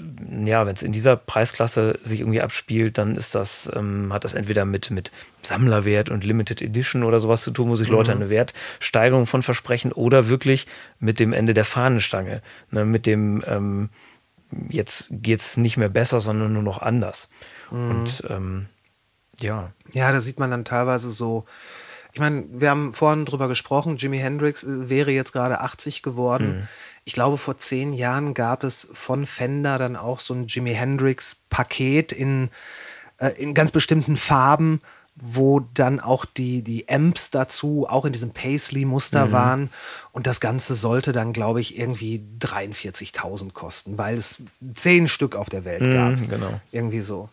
ja, 0.44 0.66
wenn 0.66 0.74
es 0.74 0.82
in 0.82 0.92
dieser 0.92 1.16
Preisklasse 1.16 1.98
sich 2.02 2.20
irgendwie 2.20 2.40
abspielt, 2.40 2.98
dann 2.98 3.16
ist 3.16 3.34
das, 3.34 3.70
ähm, 3.74 4.12
hat 4.12 4.24
das 4.24 4.34
entweder 4.34 4.64
mit, 4.64 4.90
mit 4.90 5.12
Sammlerwert 5.42 6.10
und 6.10 6.24
Limited 6.24 6.60
Edition 6.60 7.04
oder 7.04 7.20
sowas 7.20 7.44
zu 7.44 7.52
tun, 7.52 7.68
wo 7.68 7.76
sich 7.76 7.88
Leute 7.88 8.10
eine 8.10 8.28
Wertsteigerung 8.28 9.26
von 9.26 9.42
versprechen, 9.42 9.92
oder 9.92 10.26
wirklich 10.26 10.66
mit 10.98 11.20
dem 11.20 11.32
Ende 11.32 11.54
der 11.54 11.64
Fahnenstange, 11.64 12.42
ne, 12.72 12.84
mit 12.84 13.06
dem 13.06 13.44
ähm, 13.46 13.90
jetzt 14.68 15.06
geht's 15.10 15.56
nicht 15.56 15.76
mehr 15.76 15.88
besser, 15.88 16.20
sondern 16.20 16.52
nur 16.52 16.62
noch 16.62 16.82
anders. 16.82 17.30
Und 17.70 18.24
ähm, 18.28 18.66
ja, 19.40 19.72
Ja, 19.92 20.12
da 20.12 20.20
sieht 20.20 20.38
man 20.38 20.50
dann 20.50 20.64
teilweise 20.64 21.10
so. 21.10 21.44
Ich 22.12 22.20
meine, 22.20 22.44
wir 22.48 22.70
haben 22.70 22.92
vorhin 22.92 23.24
drüber 23.24 23.48
gesprochen, 23.48 23.96
Jimi 23.96 24.18
Hendrix 24.18 24.64
äh, 24.64 24.90
wäre 24.90 25.10
jetzt 25.10 25.32
gerade 25.32 25.60
80 25.60 26.02
geworden. 26.02 26.68
Ich 27.04 27.14
glaube, 27.14 27.38
vor 27.38 27.58
zehn 27.58 27.92
Jahren 27.92 28.34
gab 28.34 28.62
es 28.64 28.88
von 28.92 29.26
Fender 29.26 29.78
dann 29.78 29.96
auch 29.96 30.18
so 30.18 30.34
ein 30.34 30.46
Jimi 30.46 30.74
Hendrix-Paket 30.74 32.12
in, 32.12 32.50
äh, 33.18 33.30
in 33.38 33.54
ganz 33.54 33.70
bestimmten 33.72 34.16
Farben, 34.16 34.82
wo 35.14 35.60
dann 35.74 36.00
auch 36.00 36.24
die, 36.24 36.62
die 36.62 36.88
Amps 36.88 37.30
dazu 37.30 37.86
auch 37.88 38.04
in 38.04 38.12
diesem 38.12 38.30
Paisley-Muster 38.30 39.32
waren. 39.32 39.70
Und 40.12 40.26
das 40.26 40.40
Ganze 40.40 40.74
sollte 40.74 41.12
dann, 41.12 41.32
glaube 41.32 41.60
ich, 41.60 41.78
irgendwie 41.78 42.22
43.000 42.40 43.52
kosten, 43.52 43.98
weil 43.98 44.16
es 44.16 44.42
zehn 44.74 45.08
Stück 45.08 45.36
auf 45.36 45.48
der 45.48 45.64
Welt 45.64 45.92
gab. 45.92 46.16
Mhm, 46.16 46.28
genau. 46.28 46.60
Irgendwie 46.70 47.00
so. 47.00 47.28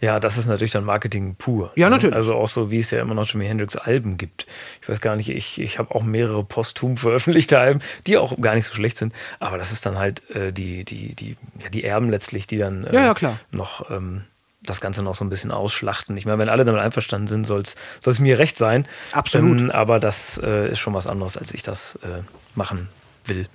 Ja, 0.00 0.20
das 0.20 0.38
ist 0.38 0.46
natürlich 0.46 0.70
dann 0.70 0.84
Marketing 0.84 1.34
pur. 1.36 1.72
Ja, 1.76 1.88
ne? 1.88 1.96
natürlich. 1.96 2.16
Also 2.16 2.34
auch 2.34 2.48
so, 2.48 2.70
wie 2.70 2.78
es 2.78 2.90
ja 2.90 3.00
immer 3.00 3.14
noch 3.14 3.28
Jimi 3.28 3.46
Hendrix 3.46 3.76
Alben 3.76 4.18
gibt. 4.18 4.46
Ich 4.82 4.88
weiß 4.88 5.00
gar 5.00 5.16
nicht, 5.16 5.28
ich, 5.28 5.60
ich 5.60 5.78
habe 5.78 5.94
auch 5.94 6.02
mehrere 6.02 6.44
posthum 6.44 6.96
veröffentlichte 6.98 7.58
Alben, 7.58 7.80
die 8.06 8.16
auch 8.18 8.40
gar 8.40 8.54
nicht 8.54 8.66
so 8.66 8.74
schlecht 8.74 8.98
sind. 8.98 9.14
Aber 9.40 9.58
das 9.58 9.72
ist 9.72 9.86
dann 9.86 9.98
halt 9.98 10.28
äh, 10.30 10.52
die, 10.52 10.84
die, 10.84 11.14
die, 11.14 11.36
ja, 11.60 11.68
die 11.70 11.84
Erben 11.84 12.10
letztlich, 12.10 12.46
die 12.46 12.58
dann 12.58 12.84
äh, 12.84 12.94
Ja, 12.94 13.04
ja, 13.04 13.14
klar. 13.14 13.38
noch 13.50 13.90
ähm, 13.90 14.24
das 14.62 14.80
Ganze 14.80 15.02
noch 15.02 15.14
so 15.14 15.24
ein 15.24 15.30
bisschen 15.30 15.50
ausschlachten. 15.50 16.16
Ich 16.16 16.26
meine, 16.26 16.38
wenn 16.38 16.48
alle 16.48 16.64
damit 16.64 16.80
einverstanden 16.80 17.26
sind, 17.26 17.46
soll 17.46 17.62
es 17.62 18.18
mir 18.20 18.38
recht 18.38 18.56
sein. 18.56 18.86
Absolut. 19.12 19.60
Ähm, 19.60 19.70
aber 19.70 20.00
das 20.00 20.40
äh, 20.42 20.70
ist 20.70 20.78
schon 20.78 20.94
was 20.94 21.06
anderes, 21.06 21.36
als 21.36 21.52
ich 21.52 21.62
das 21.62 21.96
äh, 21.96 22.22
machen 22.54 22.88
will. 23.26 23.46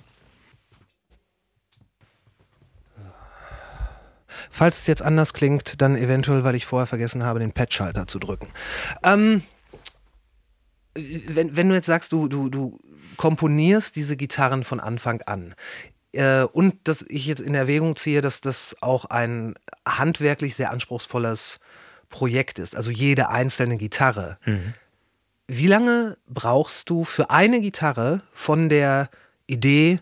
Falls 4.50 4.78
es 4.78 4.86
jetzt 4.86 5.02
anders 5.02 5.32
klingt, 5.32 5.80
dann 5.80 5.96
eventuell, 5.96 6.44
weil 6.44 6.56
ich 6.56 6.66
vorher 6.66 6.86
vergessen 6.86 7.22
habe, 7.22 7.38
den 7.38 7.52
Patch-Schalter 7.52 8.06
zu 8.06 8.18
drücken. 8.18 8.48
Ähm, 9.04 9.42
wenn, 10.94 11.56
wenn 11.56 11.68
du 11.68 11.74
jetzt 11.74 11.86
sagst, 11.86 12.12
du, 12.12 12.28
du, 12.28 12.48
du 12.48 12.78
komponierst 13.16 13.94
diese 13.96 14.16
Gitarren 14.16 14.64
von 14.64 14.80
Anfang 14.80 15.22
an 15.22 15.54
äh, 16.12 16.42
und 16.42 16.76
dass 16.84 17.04
ich 17.08 17.26
jetzt 17.26 17.40
in 17.40 17.54
Erwägung 17.54 17.96
ziehe, 17.96 18.22
dass 18.22 18.40
das 18.40 18.76
auch 18.80 19.04
ein 19.04 19.54
handwerklich 19.86 20.56
sehr 20.56 20.70
anspruchsvolles 20.70 21.60
Projekt 22.08 22.58
ist, 22.58 22.74
also 22.74 22.90
jede 22.90 23.28
einzelne 23.28 23.76
Gitarre. 23.76 24.38
Mhm. 24.44 24.74
Wie 25.46 25.66
lange 25.66 26.16
brauchst 26.28 26.90
du 26.90 27.04
für 27.04 27.30
eine 27.30 27.60
Gitarre 27.60 28.22
von 28.32 28.68
der 28.68 29.10
Idee 29.46 30.00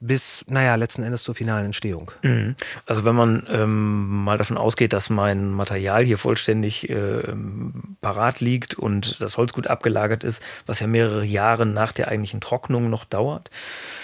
bis, 0.00 0.44
naja, 0.48 0.76
letzten 0.76 1.02
Endes 1.02 1.22
zur 1.22 1.34
finalen 1.34 1.66
Entstehung? 1.66 2.12
Mhm. 2.22 2.54
Also 2.86 3.04
wenn 3.04 3.14
man 3.14 3.46
ähm, 3.50 4.24
mal 4.24 4.38
davon 4.38 4.56
ausgeht, 4.56 4.92
dass 4.92 5.10
mein 5.10 5.50
Material 5.50 6.04
hier 6.04 6.18
vollständig 6.18 6.88
äh, 6.88 7.22
parat 8.00 8.40
liegt 8.40 8.74
und 8.74 9.20
das 9.20 9.36
Holz 9.36 9.52
gut 9.52 9.66
abgelagert 9.66 10.24
ist, 10.24 10.42
was 10.66 10.80
ja 10.80 10.86
mehrere 10.86 11.24
Jahre 11.24 11.66
nach 11.66 11.92
der 11.92 12.08
eigentlichen 12.08 12.40
Trocknung 12.40 12.90
noch 12.90 13.04
dauert. 13.04 13.50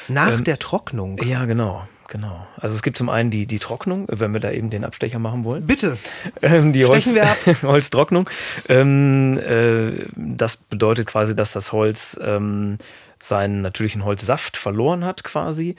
Nach 0.09 0.33
Ähm, 0.33 0.45
der 0.45 0.59
Trocknung? 0.59 1.19
Ja, 1.23 1.45
genau. 1.45 1.87
Genau. 2.09 2.47
Also 2.59 2.75
es 2.75 2.83
gibt 2.83 2.99
zum 2.99 3.09
einen 3.09 3.31
die, 3.31 3.47
die 3.47 3.59
Trocknung, 3.59 4.07
wenn 4.09 4.33
wir 4.33 4.41
da 4.41 4.51
eben 4.51 4.69
den 4.71 4.85
Abstecher 4.85 5.19
machen 5.19 5.43
wollen. 5.45 5.67
Bitte. 5.67 5.97
Ähm, 6.43 6.73
die 6.73 6.85
Holz, 6.85 7.03
Stechen 7.03 7.15
wir 7.15 7.25
ab. 7.25 7.39
Holztrocknung. 7.63 8.29
Ähm, 8.69 9.39
äh, 9.39 10.05
das 10.15 10.57
bedeutet 10.59 11.07
quasi, 11.07 11.35
dass 11.35 11.53
das 11.53 11.73
Holz 11.73 12.19
ähm, 12.23 12.79
seinen 13.19 13.63
natürlichen 13.63 14.05
Holzsaft 14.05 14.57
verloren 14.57 15.05
hat 15.05 15.25
quasi 15.25 15.77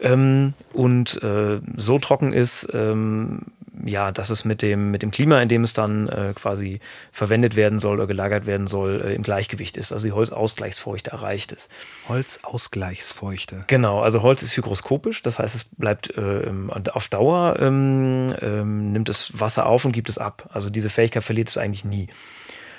ähm, 0.00 0.54
und 0.72 1.22
äh, 1.22 1.60
so 1.76 1.98
trocken 1.98 2.32
ist, 2.32 2.68
ähm, 2.72 3.42
ja, 3.84 4.12
dass 4.12 4.30
es 4.30 4.44
mit 4.44 4.62
dem, 4.62 4.90
mit 4.90 5.02
dem 5.02 5.10
Klima, 5.10 5.40
in 5.40 5.48
dem 5.48 5.64
es 5.64 5.72
dann 5.72 6.08
äh, 6.08 6.32
quasi 6.34 6.80
verwendet 7.12 7.56
werden 7.56 7.78
soll 7.78 7.94
oder 7.94 8.06
gelagert 8.06 8.46
werden 8.46 8.66
soll, 8.66 9.02
äh, 9.02 9.14
im 9.14 9.22
Gleichgewicht 9.22 9.76
ist. 9.76 9.92
Also 9.92 10.06
die 10.08 10.12
Holzausgleichsfeuchte 10.12 11.10
erreicht 11.10 11.52
ist. 11.52 11.70
Holzausgleichsfeuchte. 12.08 13.64
Genau, 13.66 14.00
also 14.00 14.22
Holz 14.22 14.42
ist 14.42 14.56
hygroskopisch, 14.56 15.22
das 15.22 15.38
heißt, 15.38 15.54
es 15.54 15.64
bleibt 15.64 16.16
äh, 16.16 16.50
auf 16.92 17.08
Dauer, 17.08 17.56
ähm, 17.60 18.34
ähm, 18.40 18.92
nimmt 18.92 19.08
es 19.08 19.38
Wasser 19.38 19.66
auf 19.66 19.84
und 19.84 19.92
gibt 19.92 20.08
es 20.08 20.18
ab. 20.18 20.48
Also 20.52 20.70
diese 20.70 20.90
Fähigkeit 20.90 21.24
verliert 21.24 21.48
es 21.48 21.58
eigentlich 21.58 21.84
nie. 21.84 22.08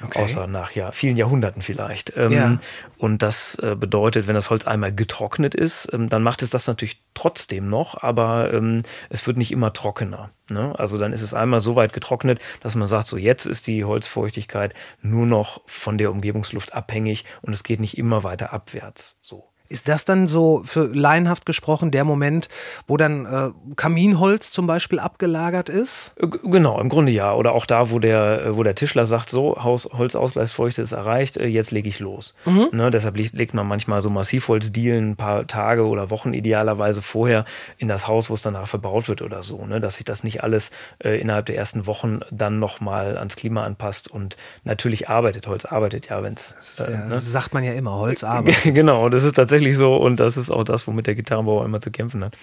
Okay. 0.03 0.23
Außer 0.23 0.47
nach 0.47 0.71
ja, 0.71 0.91
vielen 0.91 1.17
Jahrhunderten 1.17 1.61
vielleicht. 1.61 2.13
Ähm, 2.15 2.31
Ja. 2.31 2.59
Und 2.97 3.21
das 3.21 3.55
äh, 3.55 3.75
bedeutet, 3.75 4.27
wenn 4.27 4.35
das 4.35 4.49
Holz 4.49 4.65
einmal 4.65 4.93
getrocknet 4.93 5.55
ist, 5.55 5.91
ähm, 5.93 6.09
dann 6.09 6.23
macht 6.23 6.41
es 6.41 6.49
das 6.49 6.67
natürlich 6.67 7.01
trotzdem 7.13 7.69
noch, 7.69 8.01
aber 8.01 8.53
ähm, 8.53 8.83
es 9.09 9.27
wird 9.27 9.37
nicht 9.37 9.51
immer 9.51 9.73
trockener. 9.73 10.31
Ne? 10.49 10.77
Also 10.77 10.97
dann 10.97 11.13
ist 11.13 11.21
es 11.21 11.33
einmal 11.33 11.59
so 11.59 11.75
weit 11.75 11.93
getrocknet, 11.93 12.39
dass 12.61 12.75
man 12.75 12.87
sagt, 12.87 13.07
so 13.07 13.17
jetzt 13.17 13.45
ist 13.45 13.67
die 13.67 13.83
Holzfeuchtigkeit 13.83 14.73
nur 15.01 15.25
noch 15.25 15.61
von 15.65 15.97
der 15.97 16.11
Umgebungsluft 16.11 16.73
abhängig 16.73 17.25
und 17.41 17.53
es 17.53 17.63
geht 17.63 17.79
nicht 17.79 17.97
immer 17.97 18.23
weiter 18.23 18.53
abwärts. 18.53 19.17
So. 19.21 19.48
Ist 19.69 19.87
das 19.87 20.03
dann 20.03 20.27
so 20.27 20.63
für 20.65 20.85
laienhaft 20.87 21.45
gesprochen 21.45 21.91
der 21.91 22.03
Moment, 22.03 22.49
wo 22.87 22.97
dann 22.97 23.25
äh, 23.25 23.49
Kaminholz 23.75 24.51
zum 24.51 24.65
Beispiel 24.67 24.99
abgelagert 24.99 25.69
ist? 25.69 26.11
Genau, 26.43 26.79
im 26.81 26.89
Grunde 26.89 27.11
ja. 27.11 27.33
Oder 27.35 27.51
auch 27.53 27.65
da, 27.67 27.91
wo 27.91 27.99
der, 27.99 28.45
äh, 28.45 28.57
wo 28.57 28.63
der 28.63 28.73
Tischler 28.75 29.05
sagt, 29.05 29.29
so, 29.29 29.63
Haus, 29.63 29.87
Holzausgleichsfeuchte 29.93 30.81
ist 30.81 30.91
erreicht, 30.91 31.37
äh, 31.37 31.45
jetzt 31.45 31.69
lege 31.71 31.87
ich 31.87 31.99
los. 31.99 32.35
Ne, 32.71 32.89
deshalb 32.91 33.15
leg- 33.15 33.33
legt 33.33 33.53
man 33.53 33.67
manchmal 33.67 34.01
so 34.01 34.09
Massivholzdielen 34.09 35.11
ein 35.11 35.15
paar 35.15 35.45
Tage 35.47 35.85
oder 35.85 36.09
Wochen 36.09 36.33
idealerweise 36.33 37.01
vorher 37.01 37.45
in 37.77 37.87
das 37.87 38.07
Haus, 38.07 38.29
wo 38.29 38.33
es 38.33 38.41
danach 38.41 38.67
verbaut 38.67 39.07
wird 39.07 39.21
oder 39.21 39.43
so. 39.43 39.65
Ne, 39.65 39.79
dass 39.79 39.95
sich 39.97 40.03
das 40.03 40.23
nicht 40.23 40.43
alles 40.43 40.71
äh, 41.03 41.19
innerhalb 41.21 41.45
der 41.45 41.57
ersten 41.57 41.85
Wochen 41.85 42.21
dann 42.31 42.57
nochmal 42.59 43.17
ans 43.17 43.35
Klima 43.35 43.63
anpasst 43.65 44.09
und 44.09 44.35
natürlich 44.63 45.09
arbeitet. 45.09 45.45
Holz 45.47 45.65
arbeitet 45.65 46.09
ja, 46.09 46.23
wenn 46.23 46.33
es. 46.33 46.79
Äh, 46.79 46.91
Ja, 46.91 47.05
ne? 47.05 47.09
das 47.15 47.31
sagt 47.31 47.53
man 47.53 47.63
ja 47.63 47.73
immer, 47.73 47.91
Holzarbeit. 47.99 48.55
genau, 48.63 49.09
das 49.09 49.23
ist 49.23 49.33
tatsächlich 49.35 49.58
so 49.77 49.95
und 49.95 50.19
das 50.19 50.37
ist 50.37 50.49
auch 50.49 50.63
das, 50.63 50.87
womit 50.87 51.07
der 51.07 51.15
Gitarrenbauer 51.15 51.65
immer 51.65 51.81
zu 51.81 51.91
kämpfen 51.91 52.23
hat. 52.23 52.37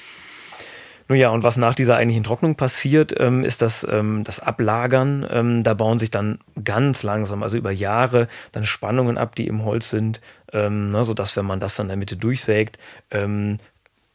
Nun 1.09 1.19
ja, 1.19 1.31
und 1.31 1.45
was 1.45 1.57
nach 1.57 1.75
dieser 1.75 1.97
eigentlichen 1.97 2.25
Trocknung 2.25 2.57
passiert, 2.57 3.15
ähm, 3.21 3.45
ist 3.45 3.63
das, 3.63 3.87
ähm, 3.89 4.25
das 4.25 4.41
Ablagern. 4.41 5.25
Ähm, 5.31 5.63
da 5.63 5.75
bauen 5.75 6.01
sich 6.01 6.11
dann 6.11 6.41
ganz 6.65 7.05
langsam, 7.05 7.45
also 7.45 7.57
über 7.57 7.71
Jahre, 7.71 8.27
dann 8.51 8.65
Spannungen 8.65 9.17
ab, 9.17 9.37
die 9.37 9.47
im 9.47 9.65
Holz 9.65 9.91
sind, 9.91 10.21
ähm, 10.53 10.91
ne, 10.91 11.05
sodass, 11.05 11.37
wenn 11.37 11.47
man 11.47 11.61
das 11.61 11.77
dann 11.77 11.87
in 11.87 11.91
der 11.91 11.97
Mitte 11.97 12.17
durchsägt, 12.17 12.79
ähm, 13.13 13.59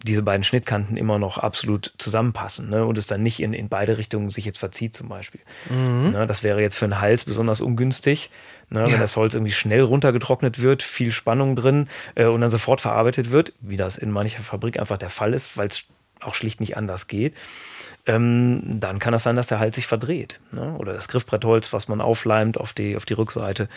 diese 0.04 0.24
beiden 0.24 0.44
Schnittkanten 0.44 0.98
immer 0.98 1.20
noch 1.20 1.38
absolut 1.38 1.94
zusammenpassen 1.98 2.70
ne? 2.70 2.86
und 2.86 2.98
es 2.98 3.06
dann 3.08 3.22
nicht 3.22 3.40
in, 3.40 3.54
in 3.54 3.70
beide 3.70 3.98
Richtungen 3.98 4.32
sich 4.32 4.46
jetzt 4.46 4.58
verzieht 4.58 4.96
zum 4.96 5.10
Beispiel. 5.10 5.42
Ne? 6.12 6.26
Das 6.26 6.44
wäre 6.44 6.62
jetzt 6.62 6.76
für 6.76 6.86
einen 6.86 7.00
Hals 7.00 7.26
besonders 7.26 7.62
ungünstig, 7.62 8.32
ne? 8.72 8.86
wenn 8.92 9.00
das 9.00 9.16
Holz 9.16 9.34
irgendwie 9.34 9.52
schnell 9.52 9.82
runtergetrocknet 9.82 10.62
wird, 10.62 10.82
viel 10.82 11.12
Spannung 11.12 11.56
drin 11.56 11.88
äh, 12.16 12.26
und 12.26 12.42
dann 12.42 12.50
sofort 12.50 12.82
verarbeitet 12.82 13.32
wird, 13.32 13.54
wie 13.60 13.78
das 13.78 13.98
in 13.98 14.12
mancher 14.12 14.42
Fabrik 14.42 14.80
einfach 14.80 14.98
der 14.98 15.10
Fall 15.10 15.34
ist, 15.34 15.58
weil 15.58 15.68
es 15.68 15.86
auch 16.20 16.36
schlicht 16.36 16.60
nicht 16.60 16.78
anders 16.78 17.08
geht. 17.08 17.36
Ähm, 18.08 18.62
dann 18.80 19.00
kann 19.00 19.14
es 19.14 19.24
sein, 19.24 19.36
dass 19.36 19.48
der 19.48 19.60
Hals 19.60 19.76
sich 19.76 19.86
verdreht. 19.86 20.40
Ne? 20.52 20.76
Oder 20.78 20.94
das 20.94 21.08
Griffbrettholz, 21.08 21.72
was 21.72 21.88
man 21.88 22.02
aufleimt 22.02 22.58
auf 22.60 22.74
die, 22.74 22.96
auf 22.96 23.06
die 23.06 23.14
Rückseite, 23.14 23.70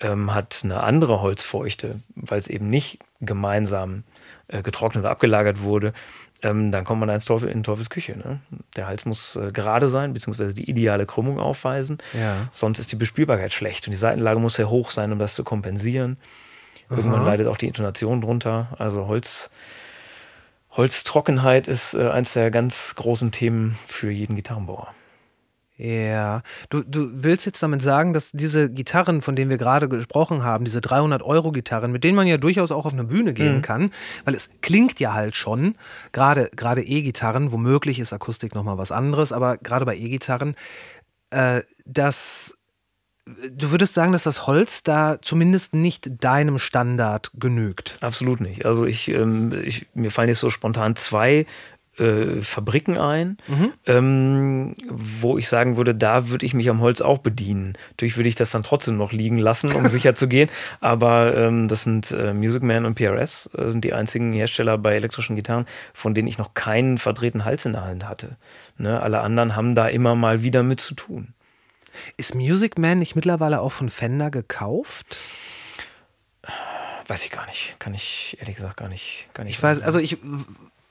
ähm, 0.00 0.32
hat 0.32 0.60
eine 0.62 0.82
andere 0.82 1.20
Holzfeuchte, 1.20 2.00
weil 2.14 2.38
es 2.38 2.46
eben 2.46 2.70
nicht 2.70 2.98
gemeinsam 3.20 4.04
äh, 4.48 4.62
getrocknet 4.62 5.02
oder 5.02 5.10
abgelagert 5.10 5.60
wurde. 5.62 5.92
Ähm, 6.44 6.70
dann 6.70 6.84
kommt 6.84 7.00
man 7.00 7.08
ins 7.08 7.24
Teufel, 7.24 7.48
in 7.48 7.62
Teufels 7.62 7.88
Küche. 7.88 8.18
Ne? 8.18 8.38
Der 8.76 8.86
Hals 8.86 9.06
muss 9.06 9.34
äh, 9.34 9.50
gerade 9.50 9.88
sein, 9.88 10.12
beziehungsweise 10.12 10.52
die 10.52 10.68
ideale 10.68 11.06
Krümmung 11.06 11.40
aufweisen. 11.40 11.98
Ja. 12.12 12.36
Sonst 12.52 12.78
ist 12.78 12.92
die 12.92 12.96
Bespielbarkeit 12.96 13.52
schlecht. 13.52 13.86
Und 13.86 13.92
die 13.92 13.96
Seitenlage 13.96 14.38
muss 14.38 14.54
sehr 14.54 14.68
hoch 14.68 14.90
sein, 14.90 15.10
um 15.10 15.18
das 15.18 15.34
zu 15.34 15.42
kompensieren. 15.42 16.18
Irgendwann 16.90 17.24
leidet 17.24 17.46
auch 17.48 17.56
die 17.56 17.66
Intonation 17.66 18.20
drunter. 18.20 18.76
Also 18.78 19.06
Holz, 19.06 19.50
Holztrockenheit 20.72 21.66
ist 21.66 21.94
äh, 21.94 22.10
eins 22.10 22.34
der 22.34 22.50
ganz 22.50 22.94
großen 22.94 23.32
Themen 23.32 23.78
für 23.86 24.10
jeden 24.10 24.36
Gitarrenbauer. 24.36 24.94
Ja, 25.76 26.42
du, 26.70 26.82
du 26.82 27.24
willst 27.24 27.46
jetzt 27.46 27.60
damit 27.60 27.82
sagen, 27.82 28.12
dass 28.12 28.30
diese 28.30 28.70
Gitarren, 28.70 29.22
von 29.22 29.34
denen 29.34 29.50
wir 29.50 29.58
gerade 29.58 29.88
gesprochen 29.88 30.44
haben, 30.44 30.64
diese 30.64 30.78
300-Euro-Gitarren, 30.78 31.90
mit 31.90 32.04
denen 32.04 32.14
man 32.14 32.28
ja 32.28 32.36
durchaus 32.36 32.70
auch 32.70 32.86
auf 32.86 32.92
eine 32.92 33.04
Bühne 33.04 33.34
gehen 33.34 33.60
kann, 33.60 33.90
weil 34.24 34.36
es 34.36 34.50
klingt 34.60 35.00
ja 35.00 35.14
halt 35.14 35.34
schon, 35.34 35.74
gerade 36.12 36.48
gerade 36.54 36.82
E-Gitarren, 36.82 37.50
womöglich 37.50 37.98
ist 37.98 38.12
Akustik 38.12 38.54
nochmal 38.54 38.78
was 38.78 38.92
anderes, 38.92 39.32
aber 39.32 39.56
gerade 39.56 39.84
bei 39.84 39.96
E-Gitarren, 39.96 40.54
äh, 41.30 41.62
dass 41.84 42.56
du 43.26 43.70
würdest 43.70 43.94
sagen, 43.94 44.12
dass 44.12 44.24
das 44.24 44.46
Holz 44.46 44.82
da 44.82 45.20
zumindest 45.20 45.74
nicht 45.74 46.22
deinem 46.22 46.58
Standard 46.58 47.30
genügt. 47.34 47.98
Absolut 48.00 48.40
nicht. 48.40 48.66
Also 48.66 48.84
ich, 48.84 49.08
ähm, 49.08 49.52
ich 49.64 49.86
mir 49.94 50.10
fallen 50.10 50.28
jetzt 50.28 50.40
so 50.40 50.50
spontan 50.50 50.94
zwei 50.94 51.46
äh, 51.98 52.40
Fabriken 52.42 52.98
ein, 52.98 53.36
ähm, 53.86 54.76
wo 54.88 55.38
ich 55.38 55.48
sagen 55.48 55.76
würde, 55.76 55.94
da 55.94 56.28
würde 56.28 56.46
ich 56.46 56.54
mich 56.54 56.68
am 56.70 56.80
Holz 56.80 57.00
auch 57.00 57.18
bedienen. 57.18 57.74
Natürlich 57.90 58.16
würde 58.16 58.28
ich 58.28 58.34
das 58.34 58.50
dann 58.50 58.62
trotzdem 58.62 58.96
noch 58.96 59.12
liegen 59.12 59.38
lassen, 59.38 59.72
um 59.72 59.86
sicher 59.90 60.14
zu 60.14 60.28
gehen. 60.28 60.50
Aber 60.80 61.36
ähm, 61.36 61.68
das 61.68 61.84
sind 61.84 62.10
äh, 62.10 62.32
Music 62.34 62.62
Man 62.62 62.86
und 62.86 62.94
PRS, 62.94 63.50
äh, 63.56 63.70
sind 63.70 63.84
die 63.84 63.92
einzigen 63.92 64.32
Hersteller 64.32 64.78
bei 64.78 64.94
elektrischen 64.94 65.36
Gitarren, 65.36 65.66
von 65.92 66.14
denen 66.14 66.28
ich 66.28 66.38
noch 66.38 66.54
keinen 66.54 66.98
verdrehten 66.98 67.44
Hals 67.44 67.64
in 67.64 67.72
der 67.72 67.84
Hand 67.84 68.08
hatte. 68.08 68.36
Ne? 68.78 69.00
Alle 69.00 69.20
anderen 69.20 69.56
haben 69.56 69.74
da 69.74 69.88
immer 69.88 70.14
mal 70.14 70.42
wieder 70.42 70.62
mit 70.62 70.80
zu 70.80 70.94
tun. 70.94 71.34
Ist 72.16 72.34
Music 72.34 72.78
Man 72.78 72.98
nicht 72.98 73.14
mittlerweile 73.14 73.60
auch 73.60 73.72
von 73.72 73.88
Fender 73.88 74.30
gekauft? 74.30 75.16
Weiß 77.06 77.24
ich 77.24 77.30
gar 77.30 77.46
nicht. 77.46 77.76
Kann 77.78 77.94
ich 77.94 78.36
ehrlich 78.40 78.56
gesagt 78.56 78.76
gar 78.76 78.88
nicht. 78.88 79.28
Gar 79.34 79.44
nicht 79.44 79.56
Ich 79.56 79.62
weiß, 79.62 79.82
also 79.82 79.98
ich, 79.98 80.18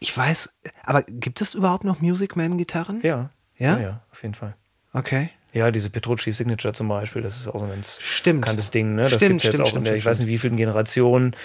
ich 0.03 0.15
weiß, 0.15 0.49
aber 0.83 1.03
gibt 1.03 1.39
es 1.39 1.53
überhaupt 1.53 1.85
noch 1.85 2.01
Music 2.01 2.35
Man 2.35 2.57
Gitarren? 2.57 2.99
Ja. 3.03 3.29
Ja? 3.57 3.77
Ja, 3.77 3.79
ja, 3.79 4.01
auf 4.11 4.21
jeden 4.21 4.35
Fall. 4.35 4.53
Okay. 4.91 5.29
Ja, 5.53 5.71
diese 5.71 5.89
Petrucci 5.89 6.31
Signature 6.31 6.73
zum 6.73 6.89
Beispiel, 6.89 7.21
das 7.21 7.37
ist 7.37 7.47
auch 7.47 7.59
so 7.59 7.65
ein 7.65 7.69
ganz 7.69 7.99
Stimmt. 8.01 8.41
bekanntes 8.41 8.69
Ding. 8.69 8.95
Ne? 8.95 9.03
Das 9.03 9.13
Stimmt, 9.13 9.21
gibt 9.21 9.43
jetzt 9.43 9.53
stimmt, 9.53 9.61
auch 9.61 9.67
stimmt, 9.67 9.79
in 9.79 9.85
der, 9.85 9.95
ich 9.95 10.05
weiß 10.05 10.19
nicht, 10.19 10.27
wie 10.27 10.37
vielen 10.37 10.57
Generationen. 10.57 11.35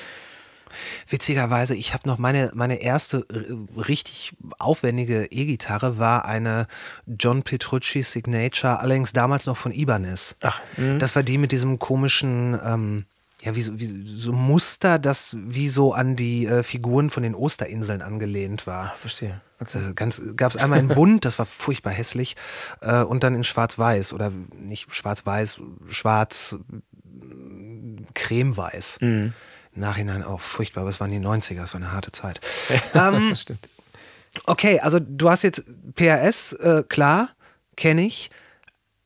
Witzigerweise, 1.08 1.76
ich 1.76 1.94
habe 1.94 2.08
noch 2.08 2.18
meine, 2.18 2.50
meine 2.54 2.82
erste 2.82 3.24
äh, 3.30 3.80
richtig 3.80 4.32
aufwendige 4.58 5.26
E-Gitarre 5.30 5.98
war 5.98 6.26
eine 6.26 6.66
John 7.06 7.44
Petrucci 7.44 8.02
Signature, 8.02 8.80
allerdings 8.80 9.12
damals 9.12 9.46
noch 9.46 9.56
von 9.56 9.72
Ibanez. 9.72 10.36
Ach, 10.42 10.60
mhm. 10.76 10.98
Das 10.98 11.14
war 11.14 11.22
die 11.22 11.38
mit 11.38 11.52
diesem 11.52 11.78
komischen, 11.78 12.58
ähm, 12.64 13.04
ja, 13.42 13.54
wie 13.54 13.62
so, 13.62 13.78
wie 13.78 14.16
so 14.18 14.32
Muster, 14.32 14.98
das 14.98 15.36
wie 15.38 15.68
so 15.68 15.92
an 15.92 16.16
die 16.16 16.46
äh, 16.46 16.62
Figuren 16.62 17.10
von 17.10 17.22
den 17.22 17.34
Osterinseln 17.34 18.02
angelehnt 18.02 18.66
war. 18.66 18.94
verstehe. 18.96 19.40
Also 19.60 19.78
ganz 19.94 20.22
gab 20.36 20.52
es 20.52 20.56
einmal 20.56 20.78
in 20.78 20.88
bunt, 20.88 21.24
das 21.24 21.38
war 21.38 21.46
furchtbar 21.46 21.90
hässlich, 21.92 22.36
äh, 22.80 23.02
und 23.02 23.24
dann 23.24 23.34
in 23.34 23.42
schwarz-weiß 23.44 24.12
oder 24.12 24.30
nicht 24.54 24.92
schwarz-weiß, 24.92 25.60
schwarz, 25.90 26.56
äh, 26.72 28.02
cremeweiß. 28.14 28.98
Mhm. 29.00 29.32
Im 29.74 29.80
Nachhinein 29.80 30.22
auch 30.22 30.40
furchtbar, 30.40 30.82
aber 30.82 30.90
es 30.90 31.00
waren 31.00 31.10
die 31.10 31.18
90er, 31.18 31.56
das 31.60 31.74
war 31.74 31.80
eine 31.80 31.92
harte 31.92 32.12
Zeit. 32.12 32.40
ähm, 32.94 33.36
Stimmt. 33.36 33.60
okay, 34.46 34.80
also 34.80 34.98
du 35.00 35.28
hast 35.30 35.42
jetzt 35.42 35.64
PRS, 35.94 36.52
äh, 36.54 36.82
klar, 36.88 37.30
kenne 37.76 38.02
ich. 38.06 38.30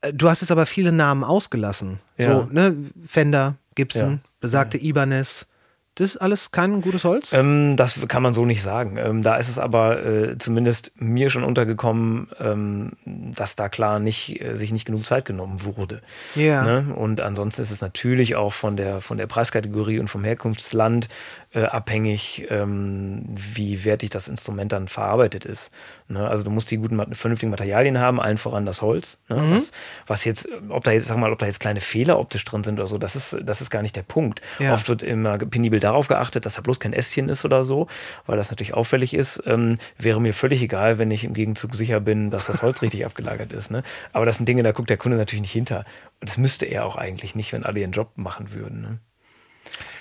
Äh, 0.01 0.13
Du 0.13 0.29
hast 0.29 0.41
jetzt 0.43 0.51
aber 0.51 0.67
viele 0.67 0.93
Namen 0.93 1.23
ausgelassen. 1.25 2.01
Ja. 2.19 2.43
So, 2.43 2.49
ne, 2.53 2.77
Fender, 3.07 3.57
Gibson, 3.75 4.13
Ja. 4.13 4.31
besagte 4.41 4.79
Ibanez. 4.79 5.47
Das 5.95 6.09
ist 6.09 6.17
alles 6.17 6.53
kein 6.53 6.81
gutes 6.81 7.05
Holz? 7.05 7.35
Ähm, 7.35 7.77
das 7.77 7.99
kann 8.09 8.23
man 8.23 8.33
so 8.33 8.47
nicht 8.47 8.63
sagen. 8.63 8.97
Ähm, 8.97 9.23
da 9.23 9.37
ist 9.37 9.51
es 9.51 9.59
aber 9.59 10.03
äh, 10.03 10.39
zumindest 10.39 10.93
mir 10.97 11.29
schon 11.29 11.45
untergekommen, 11.45 12.29
ähm, 12.41 12.93
dass 13.05 13.57
da 13.57 13.69
klar 13.69 13.99
nicht, 13.99 14.41
äh, 14.41 14.57
sich 14.57 14.73
nicht 14.73 14.87
genug 14.87 15.05
Zeit 15.05 15.27
genommen 15.27 15.65
wurde. 15.65 16.01
Ja. 16.35 16.63
Ne? 16.63 16.95
Und 16.95 17.21
ansonsten 17.21 17.61
ist 17.61 17.71
es 17.71 17.83
natürlich 17.83 18.37
auch 18.37 18.55
von 18.55 18.79
der, 18.79 19.03
von 19.03 19.19
der 19.19 19.27
Preiskategorie 19.27 19.99
und 19.99 20.09
vom 20.09 20.25
Herkunftsland 20.25 21.11
äh, 21.53 21.65
abhängig, 21.65 22.47
ähm, 22.49 23.25
wie 23.29 23.85
wertig 23.85 24.09
das 24.09 24.29
Instrument 24.29 24.73
dann 24.73 24.89
verarbeitet 24.89 25.45
ist. 25.45 25.71
Ne? 26.09 26.27
Also 26.27 26.43
du 26.43 26.51
musst 26.51 26.71
die 26.71 26.79
guten, 26.79 27.15
vernünftigen 27.15 27.51
Materialien 27.51 27.99
haben, 27.99 28.19
allen 28.19 28.39
voran 28.39 28.65
das 28.65 28.81
Holz. 28.81 29.19
Ne? 29.29 29.37
Mhm. 29.37 29.55
Was, 29.55 29.73
was 30.07 30.25
jetzt, 30.25 30.49
ob 30.71 30.85
da 30.85 30.93
jetzt, 30.93 31.07
sag 31.07 31.19
mal, 31.19 31.31
ob 31.31 31.39
da 31.39 31.45
jetzt 31.45 31.61
kleine 31.61 31.81
Fehler 31.81 32.19
optisch 32.19 32.47
drin 32.47 32.65
sind 32.65 32.79
oder 32.79 32.89
so, 32.89 32.97
das 32.97 33.15
ist, 33.15 33.37
das 33.45 33.61
ist 33.61 33.69
gar 33.69 33.83
nicht 33.83 33.95
der 33.95 34.03
Punkt. 34.03 34.41
Ja. 34.59 34.73
Oft 34.73 34.89
wird 34.89 35.03
immer 35.03 35.37
penibel 35.37 35.82
darauf 35.83 36.09
geachtet, 36.09 36.47
dass 36.47 36.55
da 36.55 36.63
bloß 36.63 36.81
kein 36.81 36.93
Ästchen 36.93 37.29
ist 37.29 37.45
oder 37.45 37.65
so, 37.65 37.89
weil 38.27 38.37
das 38.37 38.51
natürlich 38.51 38.75
auffällig 38.75 39.15
ist. 39.15 39.43
Ähm, 39.47 39.79
wäre 39.99 40.21
mir 40.21 40.35
völlig 40.35 40.63
egal, 40.63 40.99
wenn 40.99 41.11
ich 41.11 41.25
im 41.25 41.35
Gegenzug 41.35 41.75
sicher 41.75 42.01
bin, 42.01 42.31
dass 42.31 42.47
das 42.47 42.63
Holz 42.63 42.83
richtig 42.83 43.05
abgelagert 43.07 43.53
ist. 43.53 43.71
Ne? 43.71 43.83
Aber 44.13 44.27
das 44.27 44.37
sind 44.37 44.49
Dinge, 44.49 44.63
da 44.63 44.73
guckt 44.73 44.91
der 44.91 44.97
Kunde 44.97 45.19
natürlich 45.19 45.43
nicht 45.43 45.53
hinter. 45.53 45.85
Und 46.21 46.29
das 46.29 46.39
müsste 46.39 46.67
er 46.67 46.85
auch 46.85 46.97
eigentlich 46.97 47.35
nicht, 47.35 47.53
wenn 47.53 47.65
alle 47.65 47.81
ihren 47.81 47.93
Job 47.93 48.13
machen 48.17 48.53
würden. 48.53 48.81
Ne? 48.81 48.99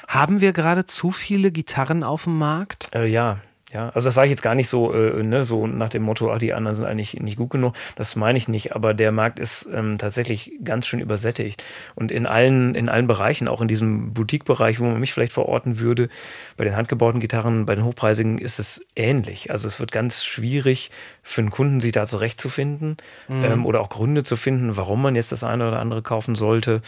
Haben 0.08 0.42
wir 0.42 0.54
gerade 0.54 0.86
zu 0.86 1.12
viele 1.12 1.52
Gitarren 1.52 2.04
auf 2.04 2.26
dem 2.26 2.38
Markt? 2.38 2.90
Äh, 2.94 3.08
ja, 3.08 3.40
ja. 3.74 3.90
Also 3.90 4.08
das 4.08 4.16
sage 4.16 4.28
ich 4.28 4.32
jetzt 4.32 4.42
gar 4.42 4.56
nicht 4.56 4.68
so, 4.68 4.94
äh, 4.94 5.24
ne, 5.24 5.44
so 5.44 5.68
nach 5.68 5.90
dem 5.90 6.04
Motto, 6.04 6.32
ach, 6.32 6.40
die 6.40 6.54
anderen 6.54 6.76
sind 6.76 6.86
eigentlich 6.86 7.20
nicht 7.20 7.38
gut 7.38 7.50
genug. 7.50 7.76
Das 7.96 8.16
meine 8.16 8.38
ich 8.38 8.48
nicht. 8.48 8.76
Aber 8.76 8.94
der 8.94 9.12
Markt 9.12 9.40
ist 9.40 9.70
ähm, 9.74 9.98
tatsächlich 9.98 10.54
ganz 10.64 10.88
schön 10.88 11.00
übersättigt. 11.00 11.64
Und 11.96 12.12
in 12.12 12.26
allen, 12.26 12.76
in 12.76 12.90
allen 12.90 13.08
Bereichen, 13.08 13.48
auch 13.48 13.62
in 13.62 13.68
diesem 13.68 14.14
Boutique-Bereich, 14.14 14.80
wo 14.80 14.86
man 14.86 15.00
mich 15.00 15.14
vielleicht 15.14 15.34
verorten 15.34 15.80
würde, 15.80 16.10
bei 16.58 16.64
den 16.64 16.76
handgebauten 16.76 17.20
Gitarren, 17.20 17.66
bei 17.66 17.76
den 17.76 17.86
hochpreisigen, 17.86 18.38
ist 18.38 18.60
es 18.60 18.86
ähnlich. 18.96 19.52
Also 19.52 19.68
es 19.68 19.80
wird 19.80 19.92
ganz 19.92 20.24
schwierig 20.24 20.92
für 21.24 21.42
einen 21.42 21.52
Kunden, 21.52 21.82
sich 21.82 21.92
da 21.92 22.06
zurechtzufinden 22.06 22.98
ähm, 23.30 23.66
oder 23.66 23.82
auch 23.82 23.90
Gründe 23.90 24.24
zu 24.24 24.36
finden, 24.36 24.78
warum 24.78 25.02
man 25.02 25.16
jetzt 25.16 25.32
das 25.32 25.44
eine 25.44 25.68
oder 25.68 25.80
andere 25.80 26.02
kaufen 26.02 26.36
sollte. 26.36 26.82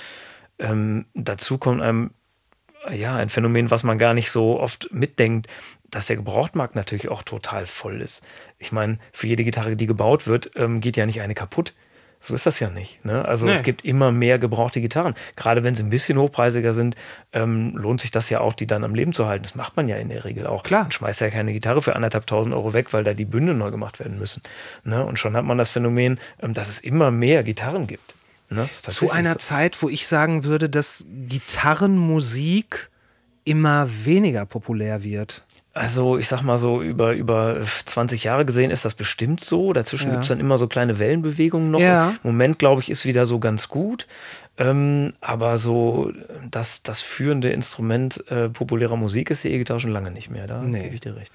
Ähm, 0.60 1.06
dazu 1.14 1.58
kommt 1.58 1.82
einem 1.82 2.12
ja, 2.92 3.16
ein 3.16 3.30
Phänomen, 3.30 3.72
was 3.72 3.84
man 3.84 3.98
gar 3.98 4.14
nicht 4.14 4.30
so 4.30 4.60
oft 4.60 4.90
mitdenkt, 4.92 5.48
dass 5.96 6.06
der 6.08 6.16
Gebrauchtmarkt 6.16 6.76
natürlich 6.76 7.10
auch 7.10 7.24
total 7.24 7.66
voll 7.66 8.02
ist. 8.02 8.22
Ich 8.58 8.72
meine, 8.72 9.00
für 9.12 9.28
jede 9.28 9.44
Gitarre, 9.44 9.76
die 9.76 9.88
gebaut 9.88 10.28
wird, 10.28 10.52
ähm, 10.56 10.82
geht 10.82 10.98
ja 10.98 11.06
nicht 11.06 11.22
eine 11.22 11.34
kaputt. 11.34 11.74
So 12.20 12.34
ist 12.34 12.46
das 12.46 12.62
ja 12.62 12.70
nicht. 12.70 13.04
Ne? 13.04 13.26
Also 13.26 13.46
Nee. 13.46 13.52
es 13.52 13.64
gibt 13.64 13.84
immer 13.84 14.14
mehr 14.14 14.40
gebrauchte 14.40 14.80
Gitarren. 14.80 15.14
Gerade 15.36 15.66
wenn 15.66 15.76
sie 15.76 15.84
ein 15.84 15.90
bisschen 15.90 16.18
hochpreisiger 16.18 16.74
sind, 16.74 16.96
ähm, 17.34 17.76
lohnt 17.76 18.00
sich 18.00 18.12
das 18.12 18.30
ja 18.30 18.40
auch, 18.40 18.54
die 18.54 18.66
dann 18.66 18.86
am 18.86 18.96
Leben 18.96 19.12
zu 19.12 19.28
halten. 19.28 19.44
Das 19.44 19.56
macht 19.56 19.76
man 19.76 19.90
ja 19.90 19.98
in 19.98 20.08
der 20.08 20.24
Regel 20.24 20.48
auch. 20.48 20.64
Klar. 20.64 20.84
Man 20.84 20.92
schmeißt 20.94 21.20
ja 21.20 21.30
keine 21.30 21.52
Gitarre 21.52 21.82
für 21.82 21.98
anderthalb 21.98 22.26
tausend 22.26 22.54
Euro 22.56 22.74
weg, 22.74 22.94
weil 22.94 23.04
da 23.04 23.14
die 23.14 23.26
Bünde 23.26 23.54
neu 23.54 23.72
gemacht 23.72 24.00
werden 24.00 24.18
müssen. 24.20 24.42
Ne? 24.86 25.06
Und 25.06 25.20
schon 25.20 25.36
hat 25.36 25.44
man 25.44 25.58
das 25.58 25.70
Phänomen, 25.70 26.18
ähm, 26.42 26.54
dass 26.54 26.70
es 26.70 26.80
immer 26.80 27.12
mehr 27.12 27.44
Gitarren 27.44 27.88
gibt. 27.88 28.16
Ne? 28.50 28.70
Zu 28.72 29.12
einer 29.12 29.34
so. 29.34 29.40
Zeit, 29.40 29.82
wo 29.82 29.90
ich 29.90 30.08
sagen 30.08 30.46
würde, 30.46 30.70
dass 30.70 31.06
Gitarrenmusik 31.28 32.90
immer 33.44 33.90
weniger 34.06 34.46
populär 34.46 35.04
wird. 35.04 35.44
Also 35.74 36.18
ich 36.20 36.28
sag 36.28 36.44
mal 36.44 36.58
so, 36.58 36.82
über, 36.84 37.14
über 37.14 37.58
20 37.86 38.24
Jahre 38.24 38.46
gesehen 38.46 38.70
ist 38.70 38.86
das 38.86 38.94
bestimmt 38.94 39.44
so. 39.44 39.74
Dazwischen 39.74 40.08
Ja. 40.10 40.14
gibt's 40.14 40.28
dann 40.28 40.40
immer 40.40 40.58
so 40.60 40.68
kleine 40.68 41.00
Wellenbewegungen 41.00 41.72
noch. 41.72 41.80
Ja. 41.80 42.10
Im 42.24 42.32
Moment, 42.32 42.60
glaube 42.60 42.82
ich, 42.82 42.92
ist 42.92 43.06
wieder 43.06 43.26
so 43.26 43.40
ganz 43.40 43.70
gut. 43.70 44.06
Ähm, 44.58 45.14
aber 45.20 45.58
so 45.58 46.12
das, 46.52 46.84
das 46.84 47.02
führende 47.02 47.50
Instrument 47.50 48.24
äh, 48.30 48.50
populärer 48.50 48.96
Musik 48.98 49.32
ist 49.32 49.44
die 49.44 49.50
E-Gitarre 49.52 49.80
schon 49.80 49.92
lange 49.92 50.12
nicht 50.12 50.30
mehr. 50.30 50.46
Da 50.46 50.62
Nee. 50.62 50.84
gebe 50.84 50.94
ich 50.96 51.02
dir 51.02 51.16
recht. 51.16 51.32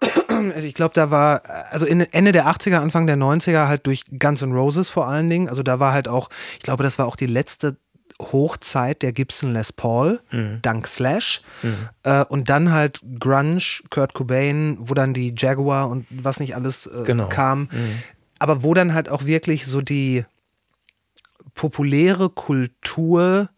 Also 0.54 0.66
ich 0.66 0.74
glaube, 0.74 0.92
da 0.94 1.10
war, 1.12 1.42
also 1.70 1.86
Ende 1.86 2.32
der 2.32 2.46
80er, 2.48 2.78
Anfang 2.78 3.06
der 3.06 3.16
90er 3.16 3.68
halt 3.68 3.86
durch 3.86 4.02
Guns 4.18 4.42
N' 4.42 4.52
Roses 4.52 4.88
vor 4.88 5.06
allen 5.06 5.30
Dingen. 5.30 5.48
Also 5.48 5.62
da 5.62 5.78
war 5.78 5.92
halt 5.92 6.08
auch, 6.08 6.28
ich 6.54 6.60
glaube, 6.64 6.82
das 6.82 6.98
war 6.98 7.06
auch 7.06 7.14
die 7.16 7.26
letzte 7.26 7.76
Hochzeit 8.20 9.02
der 9.02 9.12
Gibson 9.12 9.52
Les 9.52 9.72
Paul, 9.72 10.20
dank 10.62 10.86
Slash. 10.86 11.42
Äh, 12.04 12.24
und 12.26 12.48
dann 12.48 12.72
halt 12.72 13.00
Grunge, 13.18 13.62
Kurt 13.90 14.14
Cobain, 14.14 14.76
wo 14.80 14.94
dann 14.94 15.14
die 15.14 15.34
Jaguar 15.36 15.88
und 15.88 16.06
was 16.10 16.38
nicht 16.40 16.54
alles 16.54 16.86
äh, 16.86 17.04
Genau. 17.04 17.28
kam. 17.28 17.68
Aber 18.38 18.62
wo 18.62 18.72
dann 18.74 18.94
halt 18.94 19.08
auch 19.08 19.24
wirklich 19.26 19.66
so 19.66 19.80
die 19.80 20.24
populäre 21.54 22.30
Kultur 22.30 23.48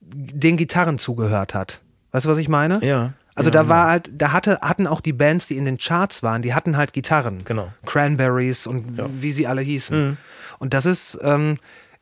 den 0.00 0.56
Gitarren 0.56 0.98
zugehört 0.98 1.54
hat. 1.54 1.80
Weißt 2.12 2.26
du, 2.26 2.30
was 2.30 2.38
ich 2.38 2.48
meine? 2.48 2.82
Ja. 2.84 3.12
Also 3.34 3.50
ja, 3.50 3.52
da 3.52 3.68
war 3.68 3.88
halt, 3.88 4.10
da 4.16 4.32
hatte, 4.32 4.58
hatten 4.62 4.86
auch 4.86 5.00
die 5.00 5.12
Bands, 5.12 5.46
die 5.46 5.56
in 5.56 5.64
den 5.64 5.78
Charts 5.78 6.22
waren, 6.22 6.42
die 6.42 6.54
hatten 6.54 6.76
halt 6.76 6.92
Gitarren. 6.92 7.44
Genau. 7.44 7.72
Cranberries 7.86 8.66
und 8.66 8.98
wie 9.22 9.30
sie 9.30 9.46
alle 9.46 9.60
hießen. 9.60 10.08
Mhm. 10.08 10.16
Und 10.58 10.74
das 10.74 10.86
ist, 10.86 11.18
ähm, 11.22 11.58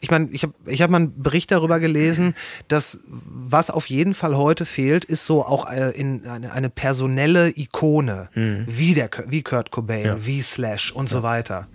ich 0.06 0.10
meine, 0.12 0.28
ich 0.30 0.44
habe 0.44 0.54
ich 0.66 0.82
hab 0.82 0.90
mal 0.90 0.98
einen 0.98 1.20
Bericht 1.20 1.50
darüber 1.50 1.80
gelesen, 1.80 2.34
dass 2.68 3.00
was 3.06 3.70
auf 3.70 3.86
jeden 3.86 4.14
Fall 4.14 4.36
heute 4.36 4.64
fehlt, 4.64 5.04
ist 5.04 5.24
so 5.26 5.44
auch 5.44 5.68
äh, 5.68 5.90
in 5.90 6.24
eine, 6.28 6.52
eine 6.52 6.70
personelle 6.70 7.50
Ikone, 7.56 8.28
wie, 8.34 8.94
der, 8.94 9.10
wie 9.26 9.42
Kurt 9.42 9.70
Cobain, 9.72 10.02
Mhm. 10.02 10.06
Ja. 10.06 10.26
wie 10.26 10.42
Slash 10.42 10.92
und 10.92 11.08
so 11.08 11.22
weiter. 11.24 11.66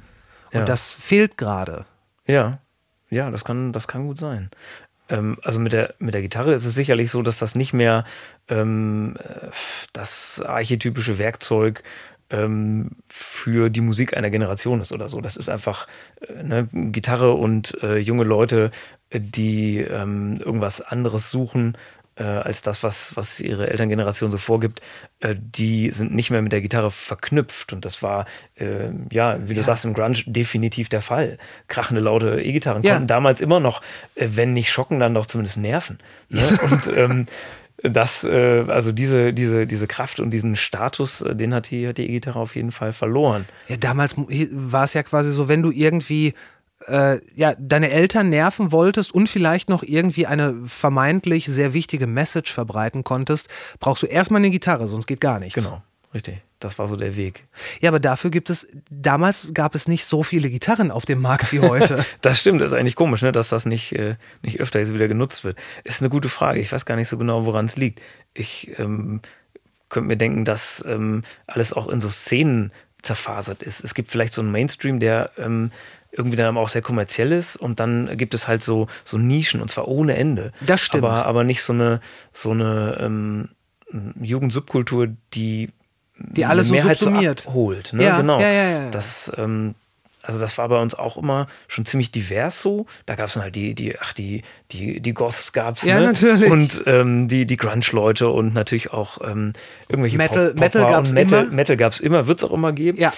Und 0.53 0.59
Ja. 0.59 0.65
das 0.65 0.93
fehlt 0.93 1.37
gerade. 1.37 1.85
Ja, 2.25 2.59
ja, 3.09 3.29
das 3.31 3.43
kann, 3.43 3.73
das 3.73 3.87
kann 3.89 4.07
gut 4.07 4.17
sein. 4.17 4.49
Ähm, 5.09 5.37
also 5.43 5.59
mit 5.59 5.73
der, 5.73 5.93
mit 5.99 6.13
der 6.13 6.21
Gitarre 6.21 6.53
ist 6.53 6.63
es 6.65 6.73
sicherlich 6.73 7.11
so, 7.11 7.21
dass 7.23 7.37
das 7.39 7.55
nicht 7.55 7.73
mehr 7.73 8.05
ähm, 8.47 9.17
äh, 9.19 9.47
das 9.91 10.41
archetypische 10.45 11.17
Werkzeug 11.19 11.83
ähm, 12.31 12.91
für 13.07 13.69
die 13.69 13.81
Musik 13.81 14.15
einer 14.17 14.29
Generation 14.29 14.81
ist 14.81 14.91
oder 14.91 15.09
so. 15.09 15.21
Das 15.21 15.37
ist 15.37 15.49
einfach 15.49 15.87
äh, 16.27 16.43
ne, 16.43 16.67
Gitarre 16.71 17.33
und 17.33 17.77
äh, 17.83 17.97
junge 17.97 18.23
Leute, 18.23 18.71
äh, 19.09 19.19
die 19.19 19.77
ähm, 19.79 20.37
irgendwas 20.43 20.81
anderes 20.81 21.29
suchen 21.29 21.77
äh, 22.15 22.23
als 22.23 22.61
das, 22.61 22.83
was, 22.83 23.15
was 23.15 23.39
ihre 23.39 23.69
Elterngeneration 23.69 24.31
so 24.31 24.37
vorgibt, 24.37 24.81
äh, 25.21 25.35
die 25.37 25.91
sind 25.91 26.13
nicht 26.13 26.29
mehr 26.29 26.41
mit 26.41 26.51
der 26.51 26.61
Gitarre 26.61 26.91
verknüpft. 26.91 27.73
Und 27.73 27.85
das 27.85 28.03
war, 28.03 28.25
äh, 28.55 28.89
ja, 29.11 29.37
wie 29.47 29.53
du 29.53 29.63
sagst, 29.63 29.85
im 29.85 29.93
Grunge 29.93 30.17
definitiv 30.25 30.89
der 30.89 31.01
Fall. 31.01 31.37
Krachende, 31.67 32.01
laute 32.01 32.41
E-Gitarren 32.41 32.83
Ja. 32.83 32.93
konnten 32.93 33.07
damals 33.07 33.39
immer 33.41 33.59
noch, 33.59 33.81
äh, 34.15 34.27
wenn 34.31 34.53
nicht 34.53 34.71
schocken, 34.71 34.99
dann 34.99 35.13
doch 35.13 35.25
zumindest 35.25 35.57
nerven. 35.57 35.99
Ne? 36.29 36.41
Und 36.69 36.97
ähm, 36.97 37.27
das, 37.83 38.23
äh, 38.23 38.65
also 38.67 38.91
diese, 38.91 39.33
diese, 39.33 39.65
diese 39.65 39.87
Kraft 39.87 40.19
und 40.19 40.31
diesen 40.31 40.55
Status, 40.55 41.21
äh, 41.21 41.35
den 41.35 41.53
hat 41.53 41.71
die 41.71 41.87
hat 41.87 41.97
die 41.97 42.03
E-Gitarre 42.03 42.39
auf 42.39 42.55
jeden 42.55 42.71
Fall 42.71 42.93
verloren. 42.93 43.45
Ja, 43.67 43.77
damals 43.77 44.15
war 44.17 44.83
es 44.83 44.93
ja 44.93 45.03
quasi 45.03 45.31
so, 45.31 45.47
wenn 45.49 45.61
du 45.61 45.71
irgendwie 45.71 46.33
äh, 46.87 47.19
ja, 47.35 47.53
deine 47.57 47.91
Eltern 47.91 48.29
nerven 48.29 48.71
wolltest 48.71 49.13
und 49.13 49.29
vielleicht 49.29 49.69
noch 49.69 49.83
irgendwie 49.83 50.27
eine 50.27 50.55
vermeintlich 50.65 51.45
sehr 51.45 51.73
wichtige 51.73 52.07
Message 52.07 52.51
verbreiten 52.51 53.03
konntest, 53.03 53.49
brauchst 53.79 54.03
du 54.03 54.07
erstmal 54.07 54.41
eine 54.41 54.49
Gitarre, 54.49 54.87
sonst 54.87 55.07
geht 55.07 55.21
gar 55.21 55.39
nichts. 55.39 55.55
Genau, 55.55 55.81
richtig. 56.13 56.41
Das 56.59 56.77
war 56.77 56.87
so 56.87 56.95
der 56.95 57.15
Weg. 57.15 57.47
Ja, 57.79 57.89
aber 57.89 57.99
dafür 57.99 58.29
gibt 58.29 58.49
es, 58.49 58.67
damals 58.89 59.49
gab 59.53 59.73
es 59.73 59.87
nicht 59.87 60.05
so 60.05 60.21
viele 60.21 60.49
Gitarren 60.49 60.91
auf 60.91 61.05
dem 61.05 61.19
Markt 61.19 61.51
wie 61.51 61.59
heute. 61.59 62.05
Das 62.21 62.39
stimmt, 62.39 62.61
das 62.61 62.71
ist 62.71 62.77
eigentlich 62.77 62.95
komisch, 62.95 63.23
ne, 63.23 63.31
dass 63.31 63.49
das 63.49 63.65
nicht, 63.65 63.93
äh, 63.93 64.15
nicht 64.43 64.59
öfter 64.59 64.79
jetzt 64.79 64.93
wieder 64.93 65.07
genutzt 65.07 65.43
wird. 65.43 65.57
Ist 65.83 66.01
eine 66.01 66.09
gute 66.09 66.29
Frage. 66.29 66.59
Ich 66.59 66.71
weiß 66.71 66.85
gar 66.85 66.95
nicht 66.95 67.07
so 67.07 67.17
genau, 67.17 67.45
woran 67.45 67.65
es 67.65 67.77
liegt. 67.77 68.01
Ich 68.33 68.77
ähm, 68.77 69.21
könnte 69.89 70.07
mir 70.07 70.17
denken, 70.17 70.45
dass 70.45 70.83
ähm, 70.87 71.23
alles 71.47 71.73
auch 71.73 71.87
in 71.87 71.99
so 71.99 72.09
Szenen 72.09 72.71
zerfasert 73.01 73.63
ist. 73.63 73.83
Es 73.83 73.93
gibt 73.93 74.09
vielleicht 74.09 74.33
so 74.33 74.41
einen 74.41 74.51
Mainstream, 74.51 74.99
der 74.99 75.31
ähm, 75.37 75.71
irgendwie 76.11 76.37
dann 76.37 76.47
aber 76.47 76.59
auch 76.59 76.69
sehr 76.69 76.81
kommerziell 76.81 77.31
ist 77.31 77.55
und 77.55 77.79
dann 77.79 78.17
gibt 78.17 78.33
es 78.33 78.47
halt 78.47 78.63
so, 78.63 78.87
so 79.03 79.17
Nischen 79.17 79.61
und 79.61 79.69
zwar 79.69 79.87
ohne 79.87 80.15
Ende. 80.15 80.51
Das 80.61 80.81
stimmt. 80.81 81.03
Aber, 81.03 81.25
aber 81.25 81.43
nicht 81.43 81.63
so 81.63 81.73
eine, 81.73 82.01
so 82.33 82.51
eine 82.51 82.97
ähm, 82.99 83.49
Jugendsubkultur, 84.21 85.09
die 85.33 85.69
Die 86.29 86.45
alles 86.45 86.67
so 86.67 86.73
Mehrheit 86.73 86.99
subsumiert. 86.99 87.47
abholt. 87.47 87.93
Ne? 87.93 88.03
Ja, 88.03 88.17
genau. 88.17 88.39
ja, 88.39 88.51
ja. 88.51 88.89
Das, 88.91 89.31
ähm, 89.37 89.75
also 90.23 90.39
das 90.39 90.57
war 90.59 90.69
bei 90.69 90.79
uns 90.79 90.93
auch 90.93 91.17
immer 91.17 91.47
schon 91.67 91.85
ziemlich 91.85 92.11
divers 92.11 92.61
so. 92.61 92.85
Da 93.07 93.15
gab 93.15 93.27
es 93.27 93.33
dann 93.33 93.41
halt 93.43 93.55
die, 93.55 93.73
die, 93.73 93.97
ach, 93.99 94.13
die, 94.13 94.43
die, 94.71 94.99
die 94.99 95.13
Goths 95.15 95.51
gab's, 95.51 95.81
Ja, 95.81 95.99
ne? 95.99 96.07
natürlich. 96.07 96.51
Und 96.51 96.83
ähm, 96.85 97.27
die, 97.27 97.45
die 97.47 97.57
Grunge-Leute 97.57 98.29
und 98.29 98.53
natürlich 98.53 98.93
auch 98.93 99.19
ähm, 99.27 99.53
irgendwelche 99.89 100.17
Metal- 100.17 100.49
Pop 100.51 100.59
Metal 100.59 100.83
gab's 100.85 101.11
Metal, 101.11 101.43
immer. 101.45 101.51
Metal 101.53 101.75
gab's 101.77 101.99
immer, 101.99 102.27
wird's 102.27 102.43
auch 102.43 102.51
immer 102.51 102.71
geben. 102.71 102.99
Ja. 102.99 103.11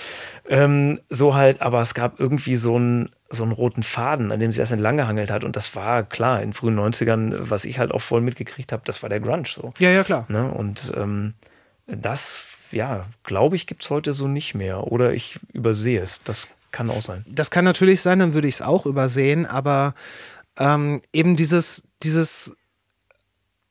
Ähm, 0.47 1.01
so 1.09 1.35
halt, 1.35 1.61
aber 1.61 1.81
es 1.81 1.93
gab 1.93 2.19
irgendwie 2.21 2.55
so 2.55 2.77
einen, 2.77 3.09
so 3.29 3.43
einen 3.43 3.51
roten 3.51 3.83
Faden, 3.83 4.31
an 4.31 4.39
dem 4.39 4.53
sie 4.53 4.61
erst 4.61 4.71
entlang 4.71 4.95
gehangelt 4.95 5.29
hat. 5.29 5.43
Und 5.43 5.57
das 5.57 5.75
war 5.75 6.03
klar, 6.03 6.41
in 6.41 6.53
frühen 6.53 6.79
90ern, 6.79 7.33
was 7.37 7.65
ich 7.65 7.79
halt 7.79 7.91
auch 7.91 8.01
voll 8.01 8.21
mitgekriegt 8.21 8.71
habe, 8.71 8.83
das 8.85 9.03
war 9.03 9.09
der 9.09 9.19
Grunge 9.19 9.43
so. 9.47 9.73
ja, 9.79 9.89
ja, 9.89 10.03
klar. 10.05 10.25
Ne? 10.29 10.49
Und 10.51 10.93
ähm, 10.95 11.33
das, 11.87 12.45
ja, 12.73 13.05
glaube 13.23 13.55
ich, 13.55 13.67
gibt 13.67 13.83
es 13.83 13.89
heute 13.89 14.13
so 14.13 14.27
nicht 14.27 14.55
mehr. 14.55 14.91
Oder 14.91 15.13
ich 15.13 15.39
übersehe 15.53 16.01
es. 16.01 16.21
Das 16.23 16.47
kann 16.71 16.89
auch 16.89 17.01
sein. 17.01 17.23
Das 17.27 17.51
kann 17.51 17.65
natürlich 17.65 18.01
sein, 18.01 18.19
dann 18.19 18.33
würde 18.33 18.47
ich 18.47 18.55
es 18.55 18.61
auch 18.61 18.85
übersehen, 18.85 19.45
aber 19.45 19.93
ähm, 20.57 21.01
eben 21.13 21.35
dieses, 21.35 21.83
dieses 22.01 22.57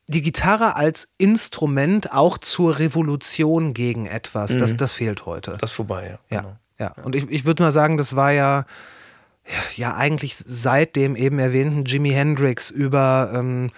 die 0.08 0.22
Gitarre 0.22 0.76
als 0.76 1.08
Instrument 1.16 2.12
auch 2.12 2.38
zur 2.38 2.78
Revolution 2.78 3.72
gegen 3.72 4.06
etwas, 4.06 4.56
das, 4.56 4.76
das 4.76 4.92
fehlt 4.92 5.26
heute. 5.26 5.56
Das 5.60 5.70
ist 5.70 5.76
vorbei, 5.76 6.18
Ja, 6.28 6.40
genau. 6.40 6.56
ja. 6.78 6.92
Und 7.04 7.14
ich, 7.14 7.30
ich 7.30 7.44
würde 7.46 7.62
mal 7.62 7.72
sagen, 7.72 7.96
das 7.96 8.16
war 8.16 8.32
ja, 8.32 8.64
ja 9.76 9.94
eigentlich 9.96 10.36
seit 10.36 10.96
dem 10.96 11.16
eben 11.16 11.38
erwähnten 11.38 11.84
Jimi 11.84 12.10
Hendrix 12.10 12.70
über 12.70 13.32
ähm, 13.34 13.70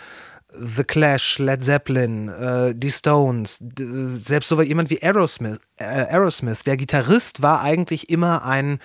The 0.58 0.84
Clash, 0.84 1.38
Led 1.38 1.64
Zeppelin, 1.64 2.28
äh, 2.28 2.74
die 2.74 2.90
Stones, 2.90 3.58
selbst 4.20 4.48
so 4.48 4.60
jemand 4.62 4.90
wie 4.90 5.02
Aerosmith, 5.02 5.58
äh, 5.76 5.84
Aerosmith, 5.84 6.62
der 6.62 6.76
Gitarrist 6.76 7.42
war 7.42 7.60
eigentlich 7.60 8.10
immer 8.10 8.44
ein 8.44 8.78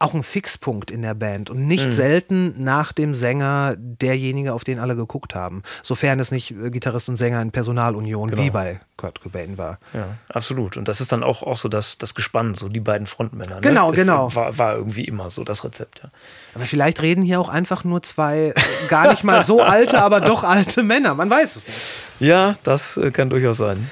auch 0.00 0.14
ein 0.14 0.22
Fixpunkt 0.22 0.90
in 0.90 1.02
der 1.02 1.14
Band 1.14 1.50
und 1.50 1.68
nicht 1.68 1.92
selten 1.92 2.54
nach 2.62 2.92
dem 2.92 3.12
Sänger 3.12 3.74
derjenige, 3.76 4.54
auf 4.54 4.64
den 4.64 4.78
alle 4.78 4.96
geguckt 4.96 5.34
haben. 5.34 5.62
Sofern 5.82 6.18
es 6.18 6.30
nicht 6.32 6.52
äh, 6.52 6.70
Gitarrist 6.70 7.08
und 7.10 7.18
Sänger 7.18 7.40
in 7.42 7.50
Personalunion 7.52 8.30
Genau. 8.30 8.42
wie 8.42 8.50
bei 8.50 8.80
Kurt 8.96 9.20
Cobain 9.20 9.58
war. 9.58 9.78
Ja, 9.92 10.08
absolut. 10.28 10.78
Und 10.78 10.88
das 10.88 11.00
ist 11.02 11.12
dann 11.12 11.22
auch, 11.22 11.42
auch 11.42 11.58
so 11.58 11.68
das, 11.68 11.98
das 11.98 12.14
Gespann, 12.14 12.54
so 12.54 12.68
die 12.70 12.80
beiden 12.80 13.06
Frontmänner. 13.06 13.56
Ne? 13.56 13.60
Genau, 13.60 13.92
Ist, 13.92 13.98
genau. 13.98 14.34
War, 14.34 14.56
war 14.56 14.74
irgendwie 14.74 15.04
immer 15.04 15.28
so 15.28 15.44
das 15.44 15.64
Rezept, 15.64 16.00
ja. 16.02 16.10
Aber 16.54 16.64
vielleicht 16.64 17.02
reden 17.02 17.22
hier 17.22 17.38
auch 17.38 17.50
einfach 17.50 17.84
nur 17.84 18.02
zwei 18.02 18.48
äh, 18.48 18.54
gar 18.88 19.10
nicht 19.10 19.22
mal 19.22 19.42
so 19.44 19.62
alte, 19.62 20.02
aber 20.02 20.20
doch 20.22 20.44
alte 20.44 20.82
Männer. 20.82 21.14
Man 21.14 21.28
weiß 21.28 21.56
es 21.56 21.66
nicht. 21.66 21.78
Ja, 22.20 22.56
das 22.62 22.96
äh, 22.96 23.10
kann 23.10 23.28
durchaus 23.28 23.58
sein. 23.58 23.90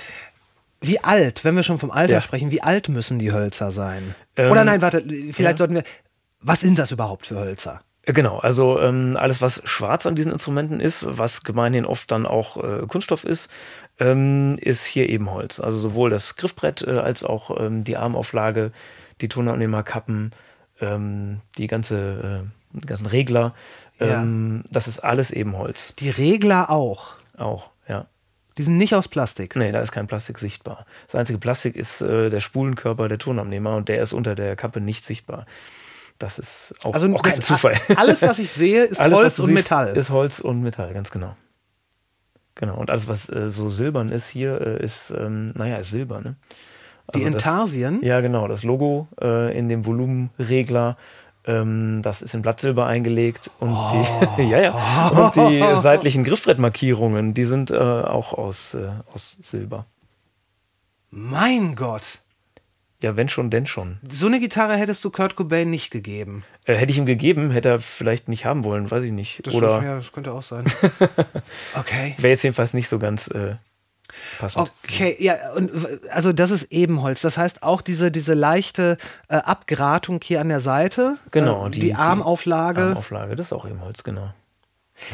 Wie 0.80 1.02
alt, 1.02 1.44
wenn 1.44 1.56
wir 1.56 1.62
schon 1.62 1.78
vom 1.78 1.90
Alter 1.90 2.14
Ja. 2.14 2.20
sprechen, 2.20 2.50
wie 2.50 2.62
alt 2.62 2.88
müssen 2.88 3.18
die 3.18 3.32
Hölzer 3.32 3.70
sein? 3.70 4.14
Ähm, 4.36 4.50
Oder 4.52 4.64
nein, 4.64 4.80
warte, 4.80 5.02
vielleicht 5.02 5.38
ja. 5.40 5.56
sollten 5.58 5.74
wir. 5.74 5.82
Was 6.40 6.60
sind 6.60 6.78
das 6.78 6.92
überhaupt 6.92 7.26
für 7.26 7.38
Hölzer? 7.38 7.80
Äh, 8.02 8.12
Genau, 8.12 8.38
also 8.38 8.80
ähm, 8.80 9.16
alles, 9.18 9.42
was 9.42 9.60
schwarz 9.64 10.06
an 10.06 10.14
diesen 10.14 10.32
Instrumenten 10.32 10.80
ist, 10.80 11.04
was 11.06 11.42
gemeinhin 11.42 11.84
oft 11.84 12.10
dann 12.10 12.24
auch 12.26 12.56
äh, 12.56 12.86
Kunststoff 12.86 13.24
ist, 13.24 13.50
ähm, 13.98 14.56
ist 14.60 14.86
hier 14.86 15.08
eben 15.10 15.30
Holz. 15.30 15.60
Also 15.60 15.78
sowohl 15.78 16.08
das 16.08 16.36
Griffbrett 16.36 16.80
äh, 16.82 16.92
als 16.98 17.22
auch 17.24 17.60
ähm, 17.60 17.84
die 17.84 17.96
Armauflage, 17.98 18.72
die 19.20 19.28
Tonabnehmerkappen, 19.28 20.32
ähm, 20.80 21.40
die 21.58 21.66
ganze, 21.66 22.44
äh, 22.76 22.86
ganzen 22.86 23.06
Regler, 23.06 23.52
Ja. 23.98 24.22
ähm, 24.22 24.64
das 24.70 24.86
ist 24.88 25.00
alles 25.00 25.30
eben 25.32 25.58
Holz. 25.58 25.94
Die 25.98 26.08
Regler 26.10 26.70
auch. 26.70 27.16
Auch. 27.36 27.70
Die 28.58 28.62
sind 28.62 28.76
nicht 28.76 28.94
aus 28.94 29.08
Plastik. 29.08 29.54
Nee, 29.56 29.72
da 29.72 29.80
ist 29.80 29.92
kein 29.92 30.06
Plastik 30.08 30.38
sichtbar. 30.38 30.84
Das 31.06 31.14
einzige 31.14 31.38
Plastik 31.38 31.76
ist 31.76 32.00
äh, 32.02 32.28
der 32.28 32.40
Spulenkörper 32.40 33.08
der 33.08 33.18
Tonabnehmer 33.18 33.76
und 33.76 33.88
der 33.88 34.02
ist 34.02 34.12
unter 34.12 34.34
der 34.34 34.56
Kappe 34.56 34.80
nicht 34.80 35.04
sichtbar. 35.06 35.46
Das 36.18 36.38
ist 36.40 36.74
auch, 36.82 36.94
Also 36.94 37.06
auch 37.14 37.22
kein 37.22 37.36
das- 37.36 37.46
Zufall. 37.46 37.74
Alles, 37.96 38.22
was 38.22 38.40
ich 38.40 38.50
sehe, 38.50 38.84
ist 38.84 39.00
Alles, 39.00 39.16
Holz 39.18 39.38
und 39.38 39.46
siehst, 39.46 39.54
Metall. 39.56 39.96
Ist 39.96 40.10
Holz 40.10 40.40
und 40.40 40.60
Metall, 40.62 40.92
ganz 40.92 41.10
genau. 41.12 41.36
Genau. 42.56 42.76
Und 42.76 42.90
alles, 42.90 43.06
was 43.06 43.28
äh, 43.30 43.48
so 43.48 43.70
silbern 43.70 44.10
ist 44.10 44.28
hier, 44.28 44.60
äh, 44.60 44.82
ist, 44.84 45.10
ähm, 45.16 45.52
naja, 45.54 45.76
ist 45.76 45.90
Silber, 45.90 46.20
ne? 46.20 46.34
die 47.14 47.20
Also 47.20 47.30
das- 47.30 47.34
Intarsien. 47.34 48.02
Ja, 48.02 48.20
genau. 48.20 48.48
Das 48.48 48.64
Logo 48.64 49.06
äh, 49.22 49.56
in 49.56 49.68
dem 49.68 49.86
Volumenregler, 49.86 50.96
ähm, 51.48 52.02
das 52.02 52.22
ist 52.22 52.34
in 52.34 52.42
Blattsilber 52.42 52.86
eingelegt. 52.86 53.50
Und, 53.58 53.70
die, 54.36 54.42
ja, 54.48 54.60
ja. 54.60 55.08
und 55.08 55.34
die 55.34 55.60
seitlichen 55.80 56.22
Griffbrettmarkierungen, 56.22 57.34
die 57.34 57.44
sind 57.44 57.70
äh, 57.70 57.76
auch 57.76 58.32
aus, 58.34 58.74
äh, 58.74 58.90
aus 59.12 59.36
Silber. 59.42 59.86
Mein 61.10 61.74
Gott. 61.74 62.18
Ja, 63.00 63.16
wenn 63.16 63.28
schon, 63.28 63.48
denn 63.48 63.66
schon. 63.66 63.98
So 64.08 64.26
eine 64.26 64.40
Gitarre 64.40 64.76
hättest 64.76 65.04
du 65.04 65.10
Kurt 65.10 65.36
Cobain 65.36 65.70
nicht 65.70 65.90
gegeben. 65.90 66.44
Äh, 66.64 66.74
hätte 66.74 66.90
ich 66.90 66.98
ihm 66.98 67.06
gegeben, 67.06 67.50
hätte 67.50 67.68
er 67.68 67.78
vielleicht 67.78 68.28
nicht 68.28 68.44
haben 68.44 68.64
wollen, 68.64 68.90
weiß 68.90 69.04
ich 69.04 69.12
nicht. 69.12 69.46
Das 69.46 69.54
Oder 69.54 69.82
ja, 69.82 69.96
das 69.96 70.12
könnte 70.12 70.32
auch 70.32 70.42
sein. 70.42 70.64
Okay. 71.74 72.14
wäre 72.18 72.32
jetzt 72.32 72.42
jedenfalls 72.42 72.74
nicht 72.74 72.88
so 72.88 72.98
ganz 72.98 73.28
äh, 73.28 73.54
passend. 74.38 74.70
Okay, 74.84 75.16
ja, 75.18 75.34
und 75.56 75.70
also 76.10 76.32
das 76.32 76.50
ist 76.50 76.72
Ebenholz. 76.72 77.20
Das 77.22 77.38
heißt 77.38 77.62
auch 77.62 77.80
diese, 77.82 78.10
diese 78.10 78.34
leichte 78.34 78.96
äh, 79.28 79.36
Abgratung 79.36 80.20
hier 80.22 80.40
an 80.40 80.48
der 80.48 80.60
Seite. 80.60 81.16
Genau, 81.30 81.66
äh, 81.66 81.70
die, 81.70 81.80
die- 81.80 81.86
die 81.88 81.94
Armauflage. 81.94 82.82
Armauflage, 82.82 83.36
das 83.36 83.46
ist 83.46 83.52
auch 83.52 83.66
eben 83.66 83.80
Holz, 83.80 84.02
genau. 84.04 84.32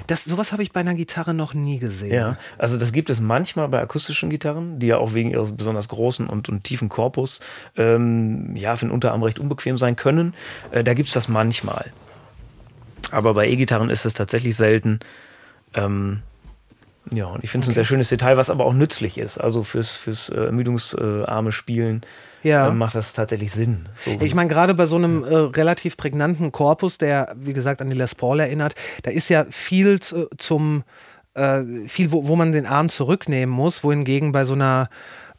Das, 0.06 0.24
sowas 0.24 0.50
habe 0.52 0.62
ich 0.62 0.72
bei 0.72 0.80
einer 0.80 0.94
Gitarre 0.94 1.34
noch 1.34 1.52
nie 1.52 1.78
gesehen. 1.78 2.14
Ja, 2.14 2.38
also 2.56 2.78
das 2.78 2.90
gibt 2.92 3.10
es 3.10 3.20
manchmal 3.20 3.68
bei 3.68 3.80
akustischen 3.82 4.30
Gitarren, 4.30 4.78
die 4.78 4.86
ja 4.86 4.96
auch 4.96 5.12
wegen 5.12 5.30
ihres 5.30 5.54
besonders 5.54 5.88
großen 5.88 6.26
und, 6.26 6.48
und 6.48 6.64
tiefen 6.64 6.88
Korpus 6.88 7.40
ähm, 7.76 8.56
ja, 8.56 8.76
für 8.76 8.86
den 8.86 8.90
Unterarm 8.92 9.22
recht 9.22 9.38
unbequem 9.38 9.76
sein 9.76 9.94
können. 9.94 10.32
Äh, 10.70 10.84
da 10.84 10.94
gibt 10.94 11.08
es 11.08 11.14
das 11.14 11.28
manchmal. 11.28 11.92
Aber 13.10 13.34
bei 13.34 13.46
E-Gitarren 13.46 13.90
ist 13.90 14.06
es 14.06 14.14
tatsächlich 14.14 14.56
selten. 14.56 15.00
Ähm, 15.74 16.22
ja, 17.12 17.26
und 17.26 17.44
ich 17.44 17.50
finde 17.50 17.64
es 17.64 17.68
ein 17.70 17.74
sehr 17.74 17.84
schönes 17.84 18.08
Detail, 18.08 18.36
was 18.36 18.48
aber 18.50 18.64
auch 18.64 18.72
nützlich 18.72 19.18
ist. 19.18 19.38
Also 19.38 19.62
fürs, 19.62 19.94
fürs 19.94 20.30
äh, 20.30 20.46
ermüdungsarme 20.46 21.52
Spielen 21.52 22.02
Ja. 22.42 22.68
äh, 22.68 22.72
macht 22.72 22.94
das 22.94 23.12
tatsächlich 23.12 23.52
Sinn. 23.52 23.88
So 24.04 24.18
Ich 24.22 24.34
meine, 24.34 24.48
gerade 24.48 24.74
bei 24.74 24.86
so 24.86 24.96
einem 24.96 25.22
äh, 25.22 25.34
relativ 25.34 25.96
prägnanten 25.96 26.50
Korpus, 26.50 26.98
der, 26.98 27.34
wie 27.38 27.52
gesagt, 27.52 27.82
an 27.82 27.90
die 27.90 27.96
Les 27.96 28.14
Paul 28.14 28.40
erinnert, 28.40 28.74
da 29.02 29.10
ist 29.10 29.28
ja 29.28 29.44
viel 29.50 30.00
zu, 30.00 30.28
zum, 30.38 30.82
äh, 31.34 31.62
viel, 31.88 32.10
wo, 32.10 32.26
wo 32.26 32.36
man 32.36 32.52
den 32.52 32.66
Arm 32.66 32.88
zurücknehmen 32.88 33.54
muss, 33.54 33.84
wohingegen 33.84 34.32
bei 34.32 34.44
so 34.44 34.54
einer 34.54 34.88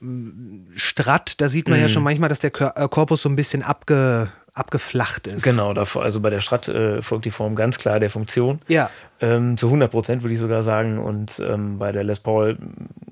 mm, 0.01 0.67
Strat, 0.75 1.41
da 1.41 1.49
sieht 1.49 1.67
man 1.67 1.77
Mhm. 1.79 1.83
ja 1.83 1.89
schon 1.89 2.03
manchmal, 2.03 2.29
dass 2.29 2.39
der 2.39 2.51
äh, 2.77 2.87
Korpus 2.89 3.23
so 3.23 3.29
ein 3.29 3.35
bisschen 3.35 3.63
abge, 3.63 4.29
abgeflacht 4.55 5.27
ist. 5.27 5.43
Genau, 5.43 5.73
davor, 5.73 6.03
also 6.03 6.21
bei 6.21 6.29
der 6.29 6.39
Strat 6.39 6.69
äh, 6.69 7.01
folgt 7.01 7.25
die 7.25 7.31
Form 7.31 7.55
ganz 7.55 7.77
klar 7.77 7.99
der 7.99 8.09
Funktion. 8.09 8.61
Ja. 8.69 8.89
Ähm, 9.19 9.57
zu 9.57 9.67
100 9.67 9.91
Prozent 9.91 10.23
würde 10.23 10.33
ich 10.33 10.39
sogar 10.39 10.63
sagen. 10.63 10.97
Und 10.97 11.39
ähm, 11.45 11.77
bei 11.77 11.91
der 11.91 12.05
Les 12.05 12.21
Paul 12.21 12.57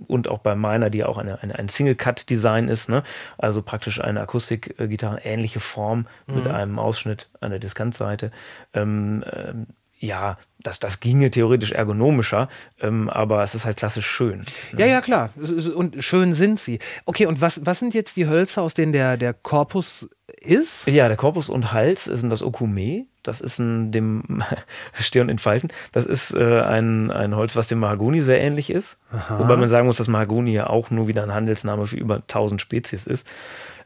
und 0.07 0.29
auch 0.29 0.39
bei 0.39 0.55
meiner, 0.55 0.89
die 0.89 1.03
auch 1.03 1.17
eine, 1.17 1.43
eine, 1.43 1.59
ein 1.59 1.67
Single-Cut-Design 1.67 2.69
ist, 2.69 2.87
ne? 2.87 3.03
also 3.37 3.61
praktisch 3.61 3.99
eine 4.01 4.21
Akustikgitarre, 4.21 5.19
ähnliche 5.23 5.59
Form 5.59 6.07
mit 6.27 6.47
einem 6.47 6.79
Ausschnitt 6.79 7.29
an 7.41 7.51
der 7.51 7.59
Diskantseite. 7.59 8.31
Ähm, 8.73 9.23
ähm, 9.31 9.67
ja, 10.03 10.37
das, 10.61 10.79
das 10.79 10.99
ginge 10.99 11.31
theoretisch 11.31 11.71
ergonomischer, 11.71 12.49
ähm, 12.81 13.09
aber 13.09 13.41
es 13.41 13.55
ist 13.55 13.63
halt 13.63 13.77
klassisch 13.77 14.05
schön. 14.05 14.43
Ja, 14.77 14.85
ja, 14.85 14.99
klar. 14.99 15.29
Und 15.75 16.03
schön 16.03 16.33
sind 16.33 16.59
sie. 16.59 16.79
Okay, 17.05 17.25
und 17.25 17.39
was, 17.39 17.65
was 17.65 17.79
sind 17.79 17.93
jetzt 17.93 18.17
die 18.17 18.27
Hölzer, 18.27 18.63
aus 18.63 18.73
denen 18.73 18.91
der, 18.91 19.15
der 19.15 19.33
Korpus 19.33 20.09
ist? 20.41 20.87
Ja, 20.87 21.07
der 21.07 21.15
Korpus 21.15 21.47
und 21.47 21.71
Hals 21.71 22.03
sind 22.03 22.29
das 22.29 22.43
Okume. 22.43 23.05
Das 23.23 23.39
ist 23.39 23.59
ein, 23.59 23.93
dem 23.93 24.43
Stirn 24.99 25.29
in 25.29 25.39
Falten. 25.39 25.69
Das 25.93 26.05
ist 26.05 26.33
äh, 26.33 26.59
ein, 26.61 27.09
ein 27.09 27.33
Holz, 27.33 27.55
was 27.55 27.69
dem 27.69 27.79
Mahagoni 27.79 28.21
sehr 28.21 28.41
ähnlich 28.41 28.69
ist. 28.69 28.97
Wobei 29.29 29.55
man 29.55 29.69
sagen 29.69 29.87
muss, 29.87 29.97
dass 29.97 30.09
Mahagoni 30.09 30.51
ja 30.51 30.67
auch 30.67 30.89
nur 30.89 31.07
wieder 31.07 31.23
ein 31.23 31.33
Handelsname 31.33 31.87
für 31.87 31.95
über 31.95 32.15
1000 32.15 32.59
Spezies 32.59 33.07
ist. 33.07 33.25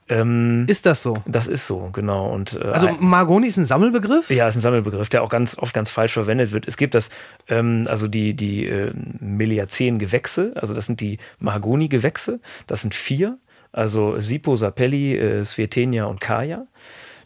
Ähm, 0.10 0.66
Ist 0.68 0.86
das 0.86 1.04
so? 1.04 1.22
das 1.26 1.48
ist 1.48 1.68
so, 1.68 1.90
genau. 1.92 2.32
Und, 2.34 2.54
äh, 2.54 2.64
Also 2.66 2.90
Mahagoni 3.00 3.48
ist 3.48 3.58
ein 3.58 3.66
Sammelbegriff? 3.66 4.30
ja, 4.30 4.48
ist 4.48 4.56
ein 4.56 4.62
Sammelbegriff, 4.62 5.10
der 5.10 5.22
auch 5.24 5.30
ganz 5.30 5.58
oft 5.58 5.74
ganz 5.74 5.92
falsch 5.92 6.14
verwendet 6.14 6.52
wird. 6.52 6.68
Es 6.68 6.78
gibt 6.78 6.96
das, 6.96 7.10
ähm, 7.50 7.86
also 7.90 8.08
die, 8.08 8.34
die 8.34 8.66
äh, 8.68 8.94
Meliazeen-Gewächse, 9.20 10.54
also 10.56 10.74
das 10.74 10.86
sind 10.86 11.02
die 11.02 11.18
Mahagoni-Gewächse, 11.40 12.40
das 12.68 12.82
sind 12.82 12.94
vier, 12.94 13.38
also 13.72 14.20
Sipo, 14.20 14.56
Sapelli, 14.56 15.18
äh, 15.18 15.44
Svetenia 15.44 16.06
und 16.06 16.22
Kaya. 16.22 16.68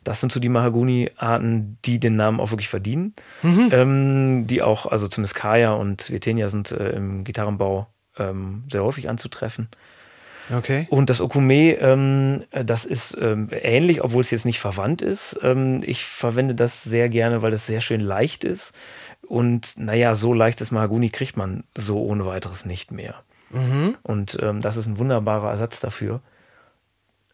Das 0.03 0.19
sind 0.19 0.31
so 0.31 0.39
die 0.39 0.49
Mahagoni-Arten, 0.49 1.77
die 1.85 1.99
den 1.99 2.15
Namen 2.15 2.39
auch 2.39 2.49
wirklich 2.49 2.69
verdienen. 2.69 3.13
Ähm, 3.43 4.47
die 4.47 4.63
auch, 4.63 4.87
also 4.87 5.07
zumindest 5.07 5.35
Kaya 5.35 5.73
und 5.73 6.01
Svetenia 6.01 6.49
sind 6.49 6.71
äh, 6.71 6.89
im 6.89 7.23
Gitarrenbau 7.23 7.87
ähm, 8.17 8.63
sehr 8.71 8.83
häufig 8.83 9.07
anzutreffen. 9.09 9.69
Okay. 10.51 10.87
Und 10.89 11.09
das 11.09 11.21
Okume, 11.21 11.73
ähm, 11.75 12.43
das 12.51 12.85
ist 12.85 13.17
ähm, 13.19 13.49
ähnlich, 13.51 14.03
obwohl 14.03 14.21
es 14.21 14.31
jetzt 14.31 14.45
nicht 14.45 14.59
verwandt 14.59 15.01
ist. 15.01 15.39
Ähm, 15.43 15.81
ich 15.85 16.03
verwende 16.05 16.55
das 16.55 16.83
sehr 16.83 17.09
gerne, 17.09 17.41
weil 17.41 17.51
das 17.51 17.65
sehr 17.65 17.81
schön 17.81 18.01
leicht 18.01 18.43
ist. 18.43 18.73
Und 19.27 19.77
naja, 19.77 20.13
so 20.13 20.33
leichtes 20.33 20.71
Mahagoni 20.71 21.09
kriegt 21.09 21.37
man 21.37 21.63
so 21.75 22.01
ohne 22.03 22.25
weiteres 22.25 22.65
nicht 22.65 22.91
mehr. 22.91 23.15
Und 24.03 24.37
ähm, 24.41 24.61
das 24.61 24.77
ist 24.77 24.85
ein 24.87 24.97
wunderbarer 24.97 25.49
Ersatz 25.49 25.81
dafür. 25.81 26.21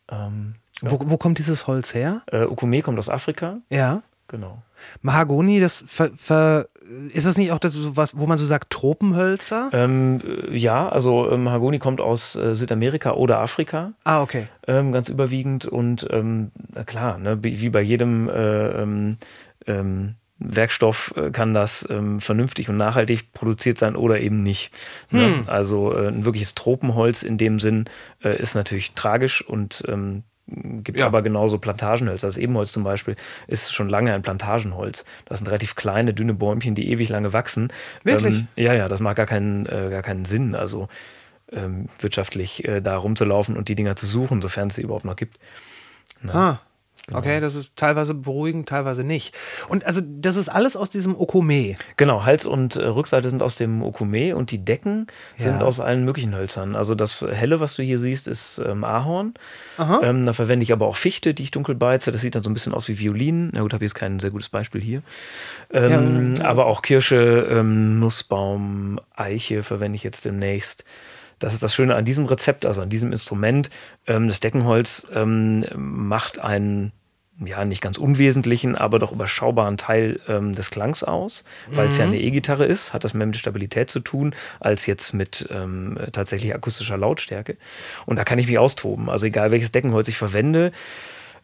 Ähm, 0.10 0.56
Wo, 0.82 0.98
wo 1.04 1.18
kommt 1.18 1.38
dieses 1.38 1.68
Holz 1.68 1.94
her? 1.94 2.24
äh, 2.32 2.44
Okume 2.44 2.82
kommt 2.82 2.98
aus 2.98 3.10
Afrika. 3.10 3.58
Ja. 3.70 4.02
Genau. 4.28 4.62
Mahagoni, 5.02 5.60
das 5.62 5.84
ver, 5.88 6.12
ver, 6.18 6.68
ist 7.14 7.26
das 7.26 7.38
nicht 7.38 7.52
auch 7.54 7.60
das, 7.60 7.78
was, 7.96 8.18
wo 8.18 8.28
man 8.28 8.38
so 8.38 8.46
sagt, 8.46 8.70
Tropenhölzer? 8.72 9.70
Ähm, 9.72 10.20
äh, 10.26 10.56
ja, 10.58 10.90
also 10.90 11.30
äh, 11.30 11.38
Mahagoni 11.38 11.80
kommt 11.80 12.02
aus 12.02 12.36
äh, 12.36 12.54
Südamerika 12.54 13.14
oder 13.14 13.40
Afrika. 13.40 13.94
Ah, 14.04 14.22
okay. 14.22 14.48
ähm, 14.68 14.92
ganz 14.92 15.08
überwiegend. 15.08 15.66
Und 15.66 16.08
ähm, 16.12 16.52
na 16.74 16.84
klar, 16.84 17.18
ne, 17.18 17.42
wie 17.42 17.70
bei 17.70 17.82
jedem 17.82 18.28
äh, 18.28 18.82
ähm, 18.82 19.18
ähm, 19.66 20.16
Werkstoff 20.40 21.14
äh, 21.16 21.32
kann 21.32 21.54
das 21.54 21.88
ähm, 21.90 22.20
vernünftig 22.20 22.70
und 22.70 22.78
nachhaltig 22.78 23.32
produziert 23.32 23.78
sein 23.78 23.96
oder 23.96 24.20
eben 24.20 24.44
nicht. 24.44 24.72
Ne? 25.10 25.44
Also 25.48 25.96
äh, 25.96 26.10
ein 26.10 26.26
wirkliches 26.26 26.54
Tropenholz 26.54 27.24
in 27.24 27.38
dem 27.38 27.60
Sinn 27.60 27.86
ist 28.20 28.56
natürlich 28.56 28.94
tragisch 28.94 29.42
und 29.42 29.84
gibt 30.48 30.98
Ja. 31.00 31.08
aber 31.08 31.22
genauso 31.22 31.58
Plantagenhölzer. 31.58 32.28
Das 32.28 32.38
Ebenholz 32.38 32.72
zum 32.72 32.84
Beispiel 32.84 33.16
ist 33.48 33.74
schon 33.74 33.90
lange 33.90 34.14
ein 34.14 34.22
Plantagenholz. 34.22 35.06
Das 35.26 35.40
sind 35.40 35.48
relativ 35.48 35.76
kleine, 35.76 36.14
dünne 36.14 36.34
Bäumchen, 36.34 36.74
die 36.76 36.90
ewig 36.90 37.10
lange 37.10 37.34
wachsen. 37.34 37.72
Wirklich? 38.04 38.36
Ähm, 38.40 38.48
ja, 38.56 38.74
ja, 38.74 38.88
das 38.88 39.00
macht 39.00 39.18
gar 39.18 39.26
keinen, 39.26 39.66
äh, 39.66 39.90
gar 39.92 40.02
keinen 40.04 40.26
Sinn, 40.26 40.56
also 40.56 40.88
ähm, 41.52 41.88
wirtschaftlich 42.00 42.66
äh, 42.66 42.82
da 42.82 42.98
rumzulaufen 42.98 43.56
und 43.58 43.70
die 43.70 43.76
Dinger 43.76 43.96
zu 43.96 44.06
suchen, 44.06 44.42
sofern 44.42 44.68
es 44.70 44.76
sie 44.76 44.82
überhaupt 44.82 45.06
noch 45.06 45.16
gibt. 45.16 45.38
Ah, 46.28 46.58
Genau. 47.08 47.20
okay, 47.20 47.40
das 47.40 47.56
ist 47.56 47.72
teilweise 47.78 48.14
beruhigend, 48.14 48.68
teilweise 48.68 49.02
nicht. 49.04 49.34
Und 49.70 49.86
also 49.86 50.02
das 50.06 50.36
ist 50.36 50.50
alles 50.50 50.76
aus 50.76 50.90
diesem 50.90 51.18
Okome. 51.18 51.78
Genau, 51.96 52.26
Hals 52.26 52.46
und 52.46 52.76
äh, 52.76 52.84
Rückseite 52.86 53.30
sind 53.30 53.42
aus 53.42 53.56
dem 53.56 53.82
Okume 53.82 54.36
und 54.36 54.52
die 54.52 54.64
Decken 54.66 55.08
sind 55.38 55.60
Ja. 55.62 55.66
aus 55.66 55.80
allen 55.80 56.04
möglichen 56.04 56.36
Hölzern. 56.36 56.76
Also 56.76 56.96
das 56.96 57.22
helle, 57.22 57.62
was 57.62 57.76
du 57.78 57.84
hier 57.84 57.98
siehst, 57.98 58.28
ist 58.28 58.60
ähm, 58.60 58.84
Ahorn. 58.84 59.36
Aha. 59.78 60.02
Ähm, 60.04 60.26
da 60.26 60.34
verwende 60.34 60.64
ich 60.64 60.74
aber 60.74 60.86
auch 60.86 60.98
Fichte, 60.98 61.34
die 61.34 61.44
ich 61.44 61.52
dunkel 61.52 61.76
beize. 61.76 62.12
Das 62.12 62.20
sieht 62.20 62.36
dann 62.36 62.44
so 62.44 62.50
ein 62.50 62.54
bisschen 62.54 62.74
aus 62.74 62.90
wie 62.90 63.00
Violinen. 63.00 63.52
Na 63.54 63.62
gut, 63.62 63.74
habe 63.74 63.86
ich 63.86 63.90
jetzt 63.92 63.96
kein 63.98 64.20
sehr 64.20 64.32
gutes 64.32 64.50
Beispiel 64.50 64.82
hier. 64.82 65.02
Ähm, 65.72 66.34
Aber 66.44 66.66
auch 66.66 66.82
Kirsche, 66.82 67.48
ähm, 67.50 68.00
Nussbaum, 68.00 69.00
Eiche 69.16 69.64
verwende 69.64 69.96
ich 69.96 70.04
jetzt 70.04 70.26
demnächst. 70.26 70.84
Das 71.40 71.54
ist 71.54 71.62
das 71.62 71.76
Schöne 71.76 71.94
an 71.96 72.04
diesem 72.04 72.26
Rezept, 72.26 72.66
also 72.66 72.82
an 72.82 72.90
diesem 72.90 73.12
Instrument. 73.12 73.70
Ähm, 74.08 74.28
das 74.28 74.40
Deckenholz 74.40 75.06
ähm, 75.14 75.66
macht 75.76 76.40
einen 76.40 76.92
ja, 77.46 77.66
nicht 77.66 77.82
ganz 77.82 77.98
unwesentlichen, 77.98 78.76
aber 78.76 79.00
doch 79.00 79.12
überschaubaren 79.12 79.78
Teil 79.78 80.20
ähm, 80.28 80.56
des 80.56 80.72
Klangs 80.72 81.04
aus, 81.04 81.44
weil 81.68 81.90
es 81.90 81.98
ja 81.98 82.06
eine 82.06 82.20
E-Gitarre 82.20 82.66
ist, 82.66 82.94
hat 82.94 83.04
das 83.04 83.14
mehr 83.14 83.28
mit 83.28 83.38
Stabilität 83.38 83.92
zu 83.92 84.00
tun, 84.00 84.34
als 84.60 84.88
jetzt 84.88 85.14
mit 85.14 85.48
ähm, 85.52 85.98
tatsächlich 86.12 86.56
akustischer 86.56 86.98
Lautstärke. 86.98 87.58
Und 88.06 88.16
da 88.16 88.24
kann 88.24 88.40
ich 88.40 88.48
mich 88.48 88.58
austoben. 88.58 89.10
Also 89.10 89.28
egal 89.28 89.52
welches 89.52 89.72
Deckenholz 89.72 90.08
ich 90.08 90.18
verwende, 90.18 90.72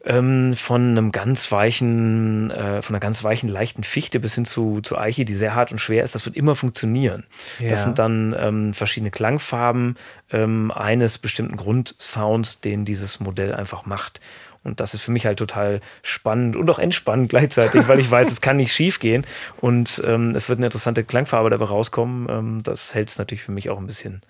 ähm, 0.05 0.53
von 0.53 0.91
einem 0.91 1.11
ganz 1.11 1.51
weichen, 1.51 2.51
äh, 2.51 2.81
von 2.81 2.95
einer 2.95 2.99
ganz 2.99 3.23
weichen, 3.23 3.47
leichten 3.47 3.83
Fichte 3.83 4.19
bis 4.19 4.35
hin 4.35 4.45
zu, 4.45 4.81
zu 4.81 4.97
Eiche, 4.97 5.25
die 5.25 5.33
sehr 5.33 5.55
hart 5.55 5.71
und 5.71 5.79
schwer 5.79 6.03
ist, 6.03 6.13
das 6.13 6.25
wird 6.25 6.35
immer 6.35 6.55
funktionieren. 6.55 7.25
Ja. 7.59 7.69
Das 7.69 7.83
sind 7.83 7.99
dann 7.99 8.35
ähm, 8.37 8.73
verschiedene 8.73 9.11
Klangfarben 9.11 9.95
ähm, 10.31 10.71
eines 10.71 11.19
bestimmten 11.19 11.55
Grundsounds, 11.55 12.59
den 12.59 12.83
dieses 12.83 13.19
Modell 13.19 13.53
einfach 13.53 13.85
macht. 13.85 14.19
Und 14.63 14.79
das 14.79 14.93
ist 14.93 15.01
für 15.01 15.11
mich 15.11 15.25
halt 15.25 15.39
total 15.39 15.81
spannend 16.01 16.55
und 16.55 16.69
auch 16.69 16.79
entspannend 16.79 17.29
gleichzeitig, 17.29 17.87
weil 17.87 17.99
ich 17.99 18.09
weiß, 18.09 18.31
es 18.31 18.41
kann 18.41 18.57
nicht 18.57 18.73
schief 18.73 18.99
gehen 18.99 19.25
und 19.61 20.01
ähm, 20.05 20.35
es 20.35 20.49
wird 20.49 20.59
eine 20.59 20.67
interessante 20.67 21.03
Klangfarbe 21.03 21.49
dabei 21.49 21.65
rauskommen. 21.65 22.27
Ähm, 22.29 22.63
das 22.63 22.93
hält 22.93 23.09
es 23.09 23.17
natürlich 23.17 23.43
für 23.43 23.51
mich 23.51 23.69
auch 23.69 23.77
ein 23.77 23.87
bisschen, 23.87 24.21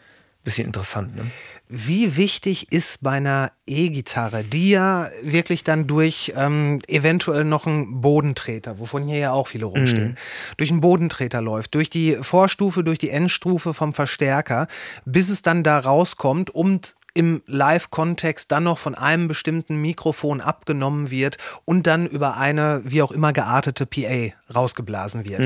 bisschen 0.43 0.65
interessant. 0.65 1.15
Ne? 1.15 1.25
Wie 1.69 2.17
wichtig 2.17 2.71
ist 2.71 3.01
bei 3.01 3.11
einer 3.11 3.51
E-Gitarre, 3.65 4.43
die 4.43 4.71
ja 4.71 5.09
wirklich 5.23 5.63
dann 5.63 5.87
durch 5.87 6.33
ähm, 6.35 6.81
eventuell 6.87 7.45
noch 7.45 7.65
einen 7.65 8.01
Bodentreter, 8.01 8.79
wovon 8.79 9.05
hier 9.05 9.17
ja 9.17 9.31
auch 9.31 9.47
viele 9.47 9.65
rumstehen, 9.65 10.17
durch 10.57 10.69
einen 10.69 10.81
Bodentreter 10.81 11.41
läuft, 11.41 11.73
durch 11.75 11.89
die 11.89 12.17
Vorstufe, 12.21 12.83
durch 12.83 12.99
die 12.99 13.09
Endstufe 13.09 13.73
vom 13.73 13.93
Verstärker, 13.93 14.67
bis 15.05 15.29
es 15.29 15.41
dann 15.41 15.63
da 15.63 15.79
rauskommt 15.79 16.49
und 16.49 16.95
im 17.13 17.41
Live-Kontext 17.45 18.51
dann 18.51 18.63
noch 18.63 18.79
von 18.79 18.95
einem 18.95 19.27
bestimmten 19.27 19.77
Mikrofon 19.77 20.41
abgenommen 20.41 21.11
wird 21.11 21.37
und 21.65 21.85
dann 21.87 22.07
über 22.07 22.37
eine 22.37 22.81
wie 22.85 23.01
auch 23.01 23.11
immer 23.11 23.33
geartete 23.33 23.85
PA 23.85 24.33
rausgeblasen 24.53 25.25
wird. 25.25 25.41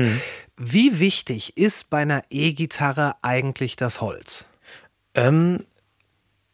Wie 0.56 0.98
wichtig 0.98 1.56
ist 1.56 1.90
bei 1.90 1.98
einer 1.98 2.22
E-Gitarre 2.30 3.14
eigentlich 3.22 3.76
das 3.76 4.00
Holz? 4.00 4.46
Ähm, 5.14 5.64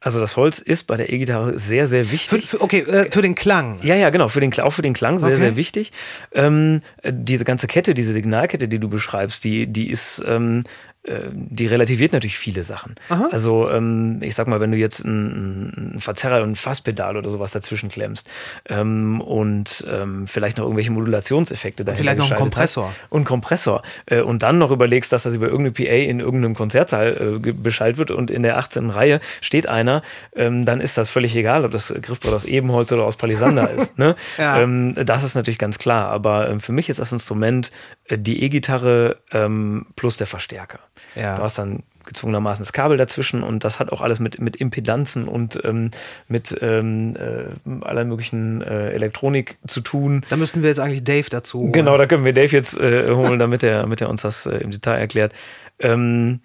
also 0.00 0.20
das 0.20 0.36
Holz 0.36 0.58
ist 0.58 0.86
bei 0.86 0.96
der 0.98 1.10
E-Gitarre 1.10 1.58
sehr, 1.58 1.86
sehr 1.86 2.04
Für, 2.04 2.12
wichtig. 2.12 2.48
für, 2.48 2.60
okay, 2.60 2.80
äh, 2.80 3.10
für 3.10 3.22
den 3.22 3.34
Klang. 3.34 3.78
Ja, 3.82 3.94
ja, 3.94 4.10
genau, 4.10 4.28
für 4.28 4.40
den, 4.40 4.52
auch 4.60 4.70
für 4.72 4.82
den 4.82 4.92
Klang 4.92 5.18
sehr, 5.18 5.30
Okay. 5.30 5.38
sehr 5.38 5.56
wichtig. 5.56 5.92
Ähm, 6.32 6.82
äh, 7.02 7.10
diese 7.14 7.44
ganze 7.46 7.66
Kette, 7.68 7.94
diese 7.94 8.12
Signalkette, 8.12 8.68
die 8.68 8.78
du 8.78 8.88
beschreibst, 8.90 9.44
die, 9.44 9.66
die 9.66 9.88
ist, 9.88 10.22
ähm, 10.26 10.64
äh, 10.66 10.70
die 11.06 11.66
relativiert 11.66 12.12
natürlich 12.12 12.38
viele 12.38 12.62
Sachen. 12.62 12.94
Also 13.30 13.68
ähm, 13.70 14.22
ich 14.22 14.34
sag 14.34 14.46
mal, 14.46 14.60
wenn 14.60 14.72
du 14.72 14.78
jetzt 14.78 15.04
einen, 15.04 15.96
Verzerrer 15.98 16.42
und 16.42 16.52
ein 16.52 16.56
Fasspedal 16.56 17.16
oder 17.16 17.28
sowas 17.30 17.50
dazwischen 17.50 17.90
klemmst 17.90 18.30
ähm, 18.68 19.20
und 19.20 19.84
ähm, 19.88 20.26
vielleicht 20.26 20.56
noch 20.56 20.64
irgendwelche 20.64 20.92
Modulationseffekte 20.92 21.84
dahinter 21.84 22.02
vielleicht 22.02 22.18
noch 22.18 22.30
einen 22.30 22.50
geschaltet 22.50 22.56
hast 22.56 22.74
Kompressor. 22.74 22.94
und 23.10 23.24
Kompressor 23.24 23.82
äh, 24.06 24.20
und 24.20 24.42
dann 24.42 24.58
noch 24.58 24.70
überlegst, 24.70 25.12
dass 25.12 25.24
das 25.24 25.34
über 25.34 25.48
irgendeine 25.48 25.72
PA 25.72 25.94
in 25.94 26.20
irgendeinem 26.20 26.54
Konzertsaal 26.54 27.40
äh, 27.44 27.52
beschallt 27.52 27.98
wird 27.98 28.10
und 28.10 28.30
in 28.30 28.42
der 28.42 28.58
18. 28.58 28.90
Reihe 28.90 29.20
steht 29.40 29.66
einer, 29.66 30.02
ähm, 30.34 30.64
dann 30.64 30.80
ist 30.80 30.96
das 30.96 31.10
völlig 31.10 31.36
egal, 31.36 31.64
ob 31.64 31.72
das 31.72 31.92
Griffbrett 32.00 32.32
aus 32.32 32.44
Ebenholz 32.44 32.90
oder 32.92 33.04
aus 33.04 33.16
Palisander 33.16 33.70
ist. 33.70 33.98
Ne? 33.98 34.14
Ja. 34.38 34.60
ähm, 34.60 34.94
das 34.96 35.22
ist 35.22 35.34
natürlich 35.34 35.58
ganz 35.58 35.78
klar, 35.78 36.08
aber 36.08 36.48
ähm, 36.48 36.58
für 36.60 36.72
mich 36.72 36.88
ist 36.88 36.98
das 36.98 37.12
Instrument 37.12 37.70
äh, 38.03 38.03
die 38.10 38.42
E-Gitarre 38.42 39.18
ähm, 39.32 39.86
plus 39.96 40.16
der 40.16 40.26
Verstärker. 40.26 40.80
Ja. 41.14 41.36
Du 41.36 41.42
hast 41.42 41.58
dann 41.58 41.82
gezwungenermaßen 42.04 42.62
das 42.62 42.72
Kabel 42.72 42.98
dazwischen 42.98 43.42
und 43.42 43.64
das 43.64 43.80
hat 43.80 43.90
auch 43.90 44.02
alles 44.02 44.20
mit, 44.20 44.38
mit 44.38 44.56
Impedanzen 44.56 45.26
und 45.26 45.58
ähm, 45.64 45.90
mit 46.28 46.56
ähm, 46.60 47.16
äh, 47.16 47.84
aller 47.84 48.04
möglichen 48.04 48.60
äh, 48.60 48.90
Elektronik 48.90 49.56
zu 49.66 49.80
tun. 49.80 50.24
Da 50.28 50.36
müssten 50.36 50.62
wir 50.62 50.68
jetzt 50.68 50.80
eigentlich 50.80 51.02
Dave 51.02 51.30
dazu 51.30 51.60
holen. 51.60 51.72
Genau, 51.72 51.96
da 51.96 52.06
können 52.06 52.24
wir 52.24 52.34
Dave 52.34 52.52
jetzt 52.52 52.78
äh, 52.78 53.10
holen, 53.10 53.38
damit 53.38 53.62
er, 53.62 53.80
damit 53.80 54.02
er 54.02 54.10
uns 54.10 54.22
das 54.22 54.44
äh, 54.46 54.56
im 54.58 54.70
Detail 54.70 54.98
erklärt. 54.98 55.32
Ähm, 55.78 56.40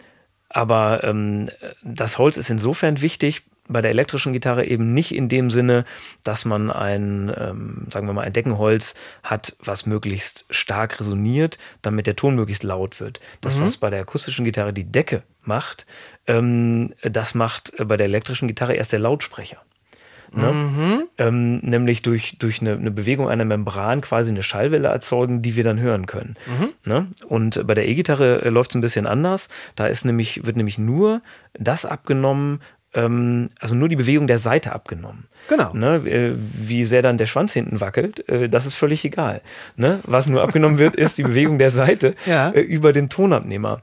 aber 0.48 1.04
ähm, 1.04 1.50
das 1.84 2.18
Holz 2.18 2.38
ist 2.38 2.50
insofern 2.50 3.02
wichtig 3.02 3.44
bei 3.70 3.82
der 3.82 3.92
elektrischen 3.92 4.34
Gitarre 4.34 4.66
eben 4.66 4.94
nicht 4.94 5.14
in 5.16 5.30
dem 5.30 5.50
Sinne, 5.50 5.86
dass 6.24 6.44
man 6.44 6.72
ein, 6.72 7.34
ähm, 7.38 7.88
sagen 7.90 8.08
wir 8.08 8.14
mal, 8.14 8.24
ein 8.24 8.34
Deckenholz 8.34 8.96
hat, 9.24 9.56
was 9.64 9.86
möglichst 9.86 10.46
stark 10.50 11.00
resoniert, 11.00 11.58
damit 11.82 12.08
der 12.08 12.16
Ton 12.16 12.36
möglichst 12.36 12.64
laut 12.64 13.00
wird. 13.00 13.20
Das, 13.42 13.62
was 13.62 13.78
bei 13.78 13.90
der 13.90 14.02
akustischen 14.02 14.44
Gitarre 14.44 14.74
die 14.74 14.92
Decke 14.92 15.24
macht, 15.44 15.86
ähm, 16.28 16.94
das 17.02 17.36
macht 17.36 17.80
äh, 17.80 17.86
bei 17.86 17.96
der 17.96 18.08
elektrischen 18.08 18.48
Gitarre 18.48 18.74
erst 18.74 18.92
der 18.92 19.00
Lautsprecher. 19.00 19.62
Ne? 20.32 21.08
Ähm, 21.18 21.58
nämlich 21.58 22.02
durch, 22.02 22.38
durch 22.38 22.62
eine, 22.62 22.74
eine 22.74 22.92
Bewegung 22.92 23.30
einer 23.30 23.46
Membran 23.46 24.02
quasi 24.02 24.32
eine 24.32 24.44
Schallwelle 24.44 24.88
erzeugen, 24.88 25.42
die 25.42 25.56
wir 25.56 25.64
dann 25.64 25.80
hören 25.80 26.06
können. 26.06 26.36
Ne? 26.86 27.08
Und 27.28 27.66
bei 27.66 27.74
der 27.74 27.88
E-Gitarre 27.88 28.44
äh, 28.44 28.50
läuft 28.50 28.72
es 28.72 28.76
ein 28.76 28.82
bisschen 28.82 29.08
anders. 29.08 29.50
Da 29.76 29.88
ist 29.88 30.06
nämlich, 30.06 30.46
wird 30.46 30.56
nämlich 30.56 30.78
nur 30.78 31.22
das 31.54 31.86
abgenommen, 31.86 32.62
also 32.94 33.76
nur 33.76 33.88
die 33.90 33.96
Bewegung 33.96 34.26
der 34.28 34.40
Seite 34.40 34.72
abgenommen. 34.74 35.28
Genau. 35.48 35.74
Ne? 35.74 35.96
äh, 36.10 36.36
Wie 36.36 36.86
sehr 36.86 37.02
dann 37.02 37.18
der 37.18 37.28
Schwanz 37.28 37.54
hinten 37.54 37.80
wackelt, 37.82 38.28
äh, 38.30 38.50
das 38.50 38.66
ist 38.66 38.76
völlig 38.76 39.06
egal. 39.06 39.42
Ne? 39.76 40.00
Was 40.04 40.28
nur 40.28 40.42
abgenommen 40.42 40.80
wird, 40.80 40.96
ist 40.96 41.18
die 41.18 41.24
Bewegung 41.24 41.60
der 41.60 41.72
Seite 41.72 42.16
Ja. 42.26 42.50
äh, 42.50 42.62
über 42.62 42.92
den 42.94 43.10
Tonabnehmer. 43.10 43.82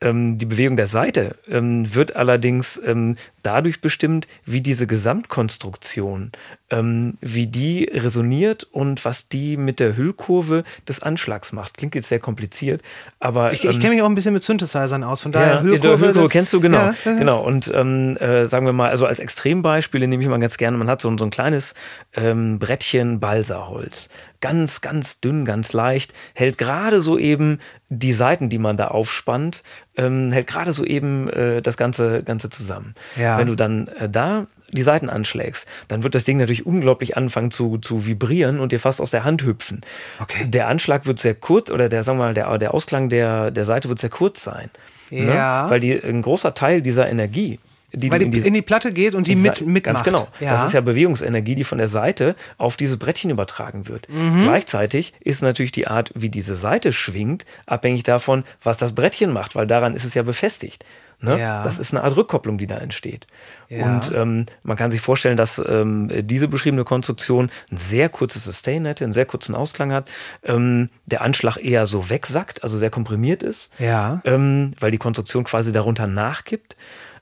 Ähm, 0.00 0.38
die 0.38 0.46
Bewegung 0.46 0.76
der 0.76 0.86
Seite 0.86 1.36
ähm, 1.48 1.94
wird 1.94 2.16
allerdings 2.16 2.80
ähm, 2.84 3.16
dadurch 3.42 3.80
bestimmt, 3.80 4.26
wie 4.44 4.60
diese 4.60 4.86
Gesamtkonstruktion, 4.86 6.32
ähm, 6.70 7.14
wie 7.20 7.46
die 7.46 7.84
resoniert 7.92 8.64
und 8.64 9.04
was 9.04 9.28
die 9.28 9.56
mit 9.56 9.80
der 9.80 9.96
Hüllkurve 9.96 10.64
des 10.88 11.02
Anschlags 11.02 11.52
macht. 11.52 11.76
Klingt 11.76 11.94
jetzt 11.94 12.08
sehr 12.08 12.20
kompliziert, 12.20 12.82
aber 13.20 13.52
Ich, 13.52 13.64
ich 13.64 13.74
ähm, 13.74 13.80
kenne 13.80 13.94
mich 13.94 14.02
auch 14.02 14.08
ein 14.08 14.14
bisschen 14.14 14.34
mit 14.34 14.42
Synthesizern 14.42 15.04
aus, 15.04 15.22
von 15.22 15.32
daher 15.32 15.54
ja, 15.56 15.60
Hüllkurve. 15.62 15.98
Hüllkurve, 15.98 16.12
das- 16.22 16.30
kennst 16.30 16.52
du, 16.52 16.60
genau. 16.60 16.78
Ja, 16.78 16.94
genau. 17.04 17.42
Und 17.42 17.70
ähm, 17.74 18.16
äh, 18.18 18.46
sagen 18.46 18.66
wir 18.66 18.72
mal, 18.72 18.90
also 18.90 19.06
als 19.06 19.18
Extrembeispiele 19.18 20.06
nehme 20.06 20.22
ich 20.22 20.28
mal 20.28 20.38
ganz 20.40 20.56
gerne, 20.56 20.76
man 20.76 20.88
hat 20.88 21.00
so, 21.00 21.14
so 21.18 21.24
ein 21.24 21.30
kleines 21.30 21.74
ähm, 22.14 22.58
Brettchen 22.58 23.20
Balsaholz. 23.20 24.08
Ganz, 24.40 24.80
ganz 24.80 25.20
dünn, 25.20 25.44
ganz 25.44 25.72
leicht, 25.72 26.12
hält 26.34 26.58
gerade 26.58 27.00
so 27.00 27.16
eben 27.16 27.60
die 27.90 28.12
Seiten, 28.12 28.48
die 28.48 28.58
man 28.58 28.76
da 28.76 28.88
aufspannt, 28.88 29.62
ähm, 29.96 30.32
hält 30.32 30.48
gerade 30.48 30.72
so 30.72 30.84
eben 30.84 31.28
äh, 31.30 31.62
das 31.62 31.76
Ganze, 31.76 32.24
Ganze 32.24 32.50
zusammen. 32.50 32.94
Ja. 33.14 33.31
Wenn 33.38 33.48
du 33.48 33.54
dann 33.54 33.88
äh, 33.88 34.08
da 34.08 34.46
die 34.72 34.82
Seiten 34.82 35.10
anschlägst, 35.10 35.66
dann 35.88 36.02
wird 36.02 36.14
das 36.14 36.24
Ding 36.24 36.38
natürlich 36.38 36.64
unglaublich 36.64 37.16
anfangen 37.16 37.50
zu, 37.50 37.78
zu 37.78 38.06
vibrieren 38.06 38.58
und 38.58 38.72
dir 38.72 38.80
fast 38.80 39.00
aus 39.00 39.10
der 39.10 39.24
Hand 39.24 39.44
hüpfen. 39.44 39.82
Okay. 40.18 40.46
Der 40.46 40.68
Anschlag 40.68 41.04
wird 41.04 41.18
sehr 41.18 41.34
kurz, 41.34 41.70
oder 41.70 41.88
der, 41.88 42.02
sagen 42.02 42.18
wir 42.18 42.24
mal, 42.24 42.34
der, 42.34 42.56
der 42.58 42.72
Ausklang 42.72 43.08
der, 43.08 43.50
der 43.50 43.64
Seite 43.64 43.88
wird 43.88 43.98
sehr 43.98 44.10
kurz 44.10 44.42
sein. 44.42 44.70
Ja. 45.10 45.64
Ne? 45.64 45.70
Weil 45.70 45.80
die, 45.80 45.92
ein 45.92 46.22
großer 46.22 46.54
Teil 46.54 46.80
dieser 46.80 47.08
Energie, 47.08 47.58
die 47.94 48.10
Weil 48.10 48.20
du 48.20 48.30
die 48.30 48.38
in 48.38 48.54
die 48.54 48.62
Platte 48.62 48.92
geht 48.92 49.14
und 49.14 49.26
die 49.26 49.36
mit, 49.36 49.60
mitmacht. 49.60 49.84
Ganz 49.84 50.02
genau. 50.02 50.28
Ja. 50.40 50.52
Das 50.52 50.64
ist 50.64 50.72
ja 50.72 50.80
Bewegungsenergie, 50.80 51.54
die 51.54 51.64
von 51.64 51.76
der 51.76 51.88
Seite 51.88 52.36
auf 52.56 52.78
dieses 52.78 52.96
Brettchen 52.98 53.30
übertragen 53.30 53.86
wird. 53.86 54.08
Mhm. 54.08 54.40
Gleichzeitig 54.40 55.12
ist 55.20 55.42
natürlich 55.42 55.72
die 55.72 55.86
Art, 55.86 56.10
wie 56.14 56.30
diese 56.30 56.54
Seite 56.54 56.94
schwingt, 56.94 57.44
abhängig 57.66 58.02
davon, 58.02 58.44
was 58.62 58.78
das 58.78 58.94
Brettchen 58.94 59.32
macht, 59.32 59.54
weil 59.54 59.66
daran 59.66 59.94
ist 59.94 60.04
es 60.04 60.14
ja 60.14 60.22
befestigt. 60.22 60.86
Ne? 61.22 61.38
Ja. 61.38 61.62
Das 61.62 61.78
ist 61.78 61.94
eine 61.94 62.02
Art 62.02 62.16
Rückkopplung, 62.16 62.58
die 62.58 62.66
da 62.66 62.76
entsteht. 62.78 63.26
Ja. 63.68 63.86
Und 63.86 64.12
ähm, 64.14 64.46
man 64.64 64.76
kann 64.76 64.90
sich 64.90 65.00
vorstellen, 65.00 65.36
dass 65.36 65.62
ähm, 65.64 66.10
diese 66.26 66.48
beschriebene 66.48 66.84
Konstruktion 66.84 67.50
ein 67.70 67.76
sehr 67.76 68.08
kurzes 68.08 68.44
Sustain 68.44 68.84
hätte, 68.84 69.04
einen 69.04 69.12
sehr 69.12 69.24
kurzen 69.26 69.54
Ausklang 69.54 69.92
hat, 69.92 70.10
ähm, 70.42 70.90
der 71.06 71.22
Anschlag 71.22 71.56
eher 71.56 71.86
so 71.86 72.10
wegsackt, 72.10 72.62
also 72.64 72.76
sehr 72.76 72.90
komprimiert 72.90 73.42
ist 73.42 73.72
Ja. 73.78 74.20
ähm, 74.24 74.74
weil 74.80 74.90
die 74.90 74.98
Konstruktion 74.98 75.44
quasi 75.44 75.70
darunter 75.72 76.06
nachgibt 76.08 76.76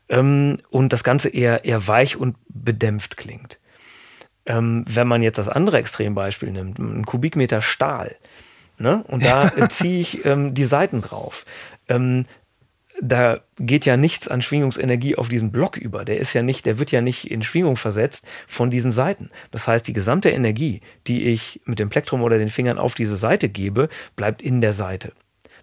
ähm, 0.08 0.58
und 0.70 0.92
das 0.92 1.04
Ganze 1.04 1.28
eher, 1.28 1.64
eher 1.66 1.86
weich 1.86 2.16
und 2.16 2.36
bedämpft 2.48 3.16
klingt. 3.18 3.58
Ähm, 4.46 4.84
wenn 4.88 5.06
man 5.06 5.22
jetzt 5.22 5.36
das 5.38 5.48
andere 5.50 5.76
Extrembeispiel 5.76 6.50
nimmt, 6.50 6.78
einen 6.80 7.04
Kubikmeter 7.04 7.60
Stahl, 7.60 8.16
ne? 8.78 9.04
und 9.08 9.24
da 9.24 9.50
ziehe 9.68 10.00
ich 10.00 10.24
ähm, 10.24 10.54
die 10.54 10.64
Seiten 10.64 11.02
drauf. 11.02 11.44
Ähm, 11.88 12.24
da 13.00 13.40
geht 13.58 13.86
ja 13.86 13.96
nichts 13.96 14.28
an 14.28 14.42
Schwingungsenergie 14.42 15.16
auf 15.16 15.28
diesen 15.28 15.52
Block 15.52 15.76
über. 15.76 16.04
Der 16.04 16.18
ist 16.18 16.32
ja 16.34 16.42
nicht, 16.42 16.66
der 16.66 16.78
wird 16.78 16.92
ja 16.92 17.00
nicht 17.00 17.30
in 17.30 17.42
Schwingung 17.42 17.76
versetzt 17.76 18.26
von 18.46 18.70
diesen 18.70 18.90
Seiten. 18.90 19.30
Das 19.50 19.66
heißt, 19.66 19.88
die 19.88 19.92
gesamte 19.92 20.30
Energie, 20.30 20.82
die 21.06 21.24
ich 21.24 21.60
mit 21.64 21.78
dem 21.78 21.88
Plektrum 21.88 22.22
oder 22.22 22.38
den 22.38 22.50
Fingern 22.50 22.78
auf 22.78 22.94
diese 22.94 23.16
Seite 23.16 23.48
gebe, 23.48 23.88
bleibt 24.16 24.42
in 24.42 24.60
der 24.60 24.72
Seite. 24.72 25.12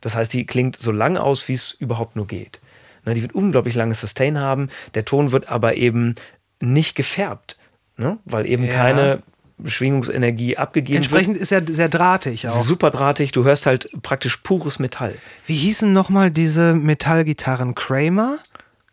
Das 0.02 0.15
heißt, 0.15 0.34
die 0.34 0.45
klingt 0.45 0.76
so 0.76 0.91
lang 0.91 1.17
aus, 1.17 1.47
wie 1.47 1.54
es 1.54 1.71
überhaupt 1.73 2.15
nur 2.15 2.28
geht. 2.28 2.60
Ne, 3.06 3.13
die 3.13 3.21
wird 3.21 3.36
unglaublich 3.36 3.76
langes 3.76 4.02
Sustain 4.02 4.39
haben. 4.39 4.69
Der 4.95 5.06
Ton 5.06 5.32
wird 5.32 5.47
aber 5.47 5.76
eben 5.76 6.15
nicht 6.60 6.95
gefärbt, 6.95 7.58
ne? 7.97 8.17
weil 8.26 8.45
eben 8.47 8.65
ja. 8.65 8.73
keine 8.73 9.23
Schwingungsenergie 9.65 10.58
abgegeben 10.58 10.98
Entsprechend 10.98 11.36
wird. 11.36 11.43
ist 11.43 11.52
er 11.52 11.65
sehr 11.65 11.89
drahtig 11.89 12.48
auch. 12.48 12.62
Super 12.62 12.91
drahtig, 12.91 13.32
du 13.32 13.43
hörst 13.43 13.65
halt 13.65 13.89
praktisch 14.04 14.38
pures 14.38 14.80
Metall. 14.80 15.15
Wie 15.46 15.56
hießen 15.56 15.91
nochmal 15.91 16.30
diese 16.32 16.76
Metallgitarren? 16.76 17.74
Kramer? 17.74 18.38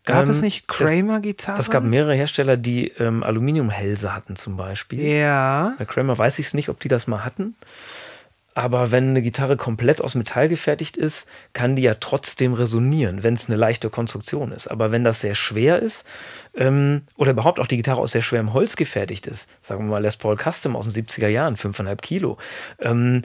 Gab 0.05 0.23
ähm, 0.23 0.29
es 0.29 0.41
nicht 0.41 0.67
Kramer-Gitarren? 0.67 1.59
Es, 1.59 1.67
es, 1.67 1.71
gab 1.71 1.83
mehrere 1.83 2.15
Hersteller, 2.15 2.57
die 2.57 2.89
ähm, 2.99 3.23
Aluminiumhälse 3.23 4.13
hatten 4.13 4.35
zum 4.35 4.55
Beispiel. 4.55 5.01
Ja. 5.01 5.73
Bei 5.77 5.85
Kramer 5.85 6.17
weiß 6.17 6.39
ich 6.39 6.47
es 6.47 6.53
nicht, 6.53 6.69
ob 6.69 6.79
die 6.79 6.87
das 6.87 7.07
mal 7.07 7.25
hatten. 7.25 7.55
Aber 8.55 8.91
wenn 8.91 9.09
eine 9.09 9.21
Gitarre 9.21 9.57
komplett 9.57 9.99
aus 10.01 10.15
Metall 10.15 10.47
gefertigt 10.47 10.95
ist, 10.95 11.27
kann 11.51 11.75
die 11.75 11.81
ja 11.81 11.95
trotzdem 11.95 12.53
resonieren, 12.53 13.21
wenn 13.21 13.33
es 13.33 13.49
eine 13.49 13.57
leichte 13.57 13.89
Konstruktion 13.89 14.53
ist. 14.53 14.67
Aber 14.67 14.93
wenn 14.93 15.03
das 15.03 15.19
sehr 15.19 15.35
schwer 15.35 15.81
ist 15.81 16.07
ähm, 16.55 17.01
oder 17.17 17.31
überhaupt 17.31 17.59
auch 17.59 17.67
die 17.67 17.75
Gitarre 17.75 17.99
aus 17.99 18.13
sehr 18.13 18.21
schwerem 18.21 18.53
Holz 18.53 18.77
gefertigt 18.77 19.27
ist, 19.27 19.49
sagen 19.59 19.85
wir 19.85 19.91
mal 19.91 20.01
Les 20.01 20.15
Paul 20.15 20.37
Custom 20.37 20.77
aus 20.77 20.89
den 20.89 21.05
70er 21.05 21.27
Jahren, 21.27 21.57
5,5 21.57 21.97
Kilo, 21.97 22.37
ähm, 22.79 23.23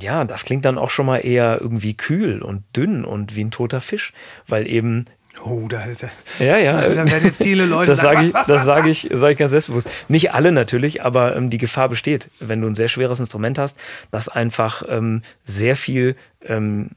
ja, 0.00 0.24
das 0.24 0.44
klingt 0.46 0.64
dann 0.64 0.78
auch 0.78 0.90
schon 0.90 1.06
mal 1.06 1.18
eher 1.18 1.58
irgendwie 1.60 1.94
kühl 1.94 2.40
und 2.42 2.64
dünn 2.74 3.04
und 3.04 3.36
wie 3.36 3.44
ein 3.44 3.50
toter 3.50 3.82
Fisch, 3.82 4.14
weil 4.46 4.66
eben 4.66 5.06
Oh, 5.44 5.68
da, 5.68 5.84
da, 5.86 6.44
ja, 6.44 6.58
ja. 6.58 6.88
da 6.88 7.10
werden 7.10 7.24
jetzt 7.24 7.42
viele 7.42 7.64
Leute 7.64 7.86
das 7.92 7.98
sagen, 7.98 8.26
ich, 8.26 8.34
was, 8.34 8.48
was, 8.48 8.56
das 8.56 8.64
sage 8.64 8.90
ich, 8.90 9.08
sag 9.12 9.32
ich 9.32 9.38
ganz 9.38 9.52
selbstbewusst. 9.52 9.88
Nicht 10.08 10.32
alle 10.32 10.52
natürlich, 10.52 11.02
aber 11.02 11.36
ähm, 11.36 11.50
die 11.50 11.58
Gefahr 11.58 11.88
besteht, 11.88 12.30
wenn 12.40 12.60
du 12.60 12.68
ein 12.68 12.74
sehr 12.74 12.88
schweres 12.88 13.20
Instrument 13.20 13.58
hast, 13.58 13.78
dass 14.10 14.28
einfach 14.28 14.82
ähm, 14.88 15.22
sehr 15.44 15.76
viel 15.76 16.16
ähm, 16.44 16.90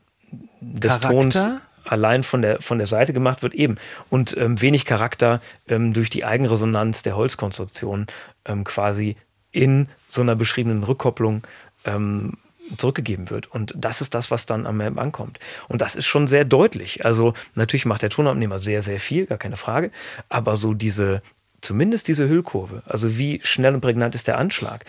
des 0.59 0.99
Charakter? 0.99 1.11
Tons 1.11 1.45
allein 1.85 2.23
von 2.23 2.41
der, 2.41 2.61
von 2.61 2.77
der 2.77 2.87
Seite 2.87 3.13
gemacht 3.13 3.43
wird, 3.43 3.53
eben. 3.53 3.75
Und 4.09 4.37
ähm, 4.37 4.61
wenig 4.61 4.85
Charakter 4.85 5.41
ähm, 5.67 5.93
durch 5.93 6.09
die 6.09 6.25
Eigenresonanz 6.25 7.03
der 7.03 7.15
Holzkonstruktion 7.15 8.07
ähm, 8.45 8.63
quasi 8.63 9.17
in 9.51 9.87
so 10.07 10.21
einer 10.21 10.35
beschriebenen 10.35 10.83
Rückkopplung 10.83 11.43
ähm, 11.85 12.37
zurückgegeben 12.77 13.29
wird. 13.29 13.49
Und 13.51 13.73
das 13.75 14.01
ist 14.01 14.13
das, 14.13 14.31
was 14.31 14.45
dann 14.45 14.65
am 14.65 14.79
Ende 14.79 15.01
ankommt. 15.01 15.39
Und 15.67 15.81
das 15.81 15.95
ist 15.95 16.05
schon 16.05 16.27
sehr 16.27 16.45
deutlich. 16.45 17.05
Also 17.05 17.33
natürlich 17.55 17.85
macht 17.85 18.01
der 18.01 18.09
Tonabnehmer 18.09 18.59
sehr, 18.59 18.81
sehr 18.81 18.99
viel, 18.99 19.25
gar 19.25 19.37
keine 19.37 19.57
Frage. 19.57 19.91
Aber 20.29 20.55
so 20.55 20.73
diese, 20.73 21.21
zumindest 21.61 22.07
diese 22.07 22.27
Hüllkurve, 22.27 22.83
also 22.85 23.17
wie 23.17 23.39
schnell 23.43 23.73
und 23.73 23.81
prägnant 23.81 24.15
ist 24.15 24.27
der 24.27 24.37
Anschlag, 24.37 24.85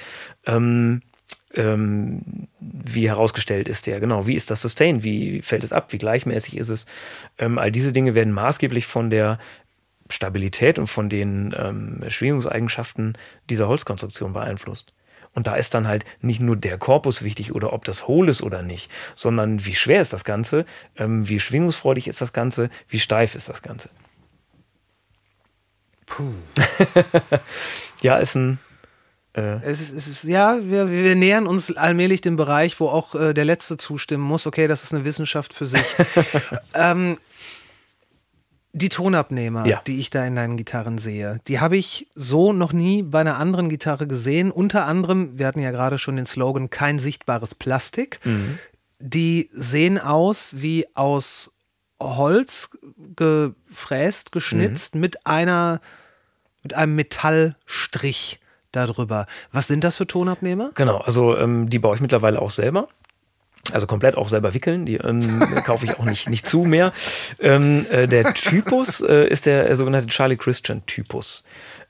ähm, 0.47 1.03
ähm, 1.55 2.49
wie 2.61 3.09
herausgestellt 3.09 3.69
ist 3.69 3.87
der, 3.87 4.01
genau, 4.01 4.27
wie 4.27 4.35
ist 4.35 4.51
das 4.51 4.63
Sustain, 4.63 5.05
wie 5.05 5.41
fällt 5.43 5.65
es 5.65 5.73
ab, 5.73 5.93
wie 5.93 5.99
gleichmäßig 5.99 6.57
ist 6.57 6.69
es. 6.69 6.87
Ähm, 7.39 7.59
all 7.59 7.71
diese 7.71 7.93
Dinge 7.93 8.15
werden 8.15 8.33
maßgeblich 8.33 8.87
von 8.87 9.11
der 9.11 9.39
Stabilität 10.11 10.79
und 10.79 10.87
von 10.87 11.09
den 11.09 11.55
ähm, 11.57 12.03
Schwingungseigenschaften 12.09 13.17
dieser 13.49 13.69
Holzkonstruktion 13.69 14.33
beeinflusst. 14.33 14.94
Und 15.35 15.47
da 15.47 15.57
ist 15.57 15.75
dann 15.75 15.89
halt 15.89 16.05
nicht 16.21 16.41
nur 16.41 16.57
der 16.57 16.79
Korpus 16.79 17.23
wichtig 17.23 17.53
oder 17.55 17.73
ob 17.73 17.85
das 17.85 18.07
hohl 18.07 18.29
ist 18.29 18.43
oder 18.43 18.63
nicht, 18.63 18.91
sondern 19.15 19.65
wie 19.65 19.75
schwer 19.75 20.01
ist 20.01 20.13
das 20.13 20.25
Ganze, 20.25 20.65
ähm, 20.97 21.29
wie 21.29 21.41
schwingungsfreudig 21.41 22.07
ist 22.07 22.21
das 22.21 22.33
Ganze, 22.33 22.71
wie 22.89 23.01
steif 23.01 23.35
ist 23.35 23.49
das 23.49 23.63
Ganze. 23.63 23.91
Puh. 26.07 26.33
ja, 28.03 28.19
ist 28.19 28.37
ein. 28.37 28.59
Äh 29.33 29.57
es 29.63 29.81
ist, 29.81 29.93
es 29.93 30.07
ist, 30.07 30.25
ja, 30.25 30.59
wir, 30.63 30.91
wir, 30.91 31.17
nähern 31.17 31.47
uns 31.47 31.77
allmählich 31.77 32.21
dem 32.21 32.37
Bereich, 32.37 32.79
wo 32.79 32.89
auch 32.89 33.15
äh, 33.15 33.35
der 33.35 33.45
Letzte 33.45 33.77
zustimmen 33.77 34.23
muss. 34.23 34.47
Okay, 34.47 34.69
das 34.69 34.85
ist 34.85 34.95
eine 34.95 35.05
Wissenschaft 35.05 35.53
für 35.53 35.67
sich. 35.67 35.85
ähm, 36.75 37.19
die 38.75 38.89
Tonabnehmer, 38.89 39.67
ja. 39.67 39.81
die 39.87 40.01
ich 40.01 40.11
da 40.11 40.27
in 40.27 40.35
deinen 40.35 40.57
Gitarren 40.57 40.99
sehe, 40.99 41.39
die 41.47 41.61
habe 41.61 41.77
ich 41.77 42.09
so 42.15 42.53
noch 42.53 42.73
nie 42.73 43.05
bei 43.05 43.21
einer 43.21 43.39
anderen 43.39 43.69
Gitarre 43.69 44.09
gesehen. 44.09 44.51
Unter 44.51 44.87
anderem, 44.87 45.39
wir 45.39 45.47
hatten 45.47 45.61
ja 45.61 45.71
gerade 45.71 45.97
schon 45.97 46.17
den 46.17 46.27
Slogan, 46.27 46.71
kein 46.71 46.99
sichtbares 46.99 47.55
Plastik. 47.55 48.19
Mhm. 48.25 48.59
Die 48.99 49.49
sehen 49.53 49.99
aus 49.99 50.57
wie 50.59 50.87
aus 50.95 51.53
Holz 52.03 52.71
gefräst, 53.17 54.33
geschnitzt 54.33 54.97
mhm. 54.97 55.01
mit 55.01 55.27
einer, 55.27 55.81
mit 56.65 56.75
einem 56.75 56.97
Metallstrich 56.97 58.41
darüber. 58.73 59.27
Was 59.53 59.69
sind 59.69 59.85
das 59.85 59.97
für 59.97 60.07
Tonabnehmer? 60.09 60.73
Genau, 60.75 60.99
also 60.99 61.37
ähm, 61.37 61.71
die 61.71 61.79
baue 61.79 61.95
ich 61.95 62.03
mittlerweile 62.03 62.43
auch 62.43 62.51
selber. 62.51 62.89
Also 63.73 63.87
komplett 63.87 64.17
auch 64.17 64.29
selber 64.29 64.53
wickeln, 64.53 64.85
die 64.85 64.97
ähm, 64.97 65.41
kaufe 65.65 65.87
ich 65.87 65.99
auch 65.99 66.05
nicht, 66.05 66.29
nicht 66.29 66.47
zu 66.47 66.65
mehr. 66.65 66.93
Ähm, 67.41 67.87
äh, 67.91 68.07
der 68.07 68.35
Typus 68.35 69.01
äh, 69.01 69.27
ist 69.27 69.47
der 69.47 69.75
sogenannte 69.75 70.09
Charlie 70.09 70.37
Christian 70.37 70.85
Typus. 70.87 71.45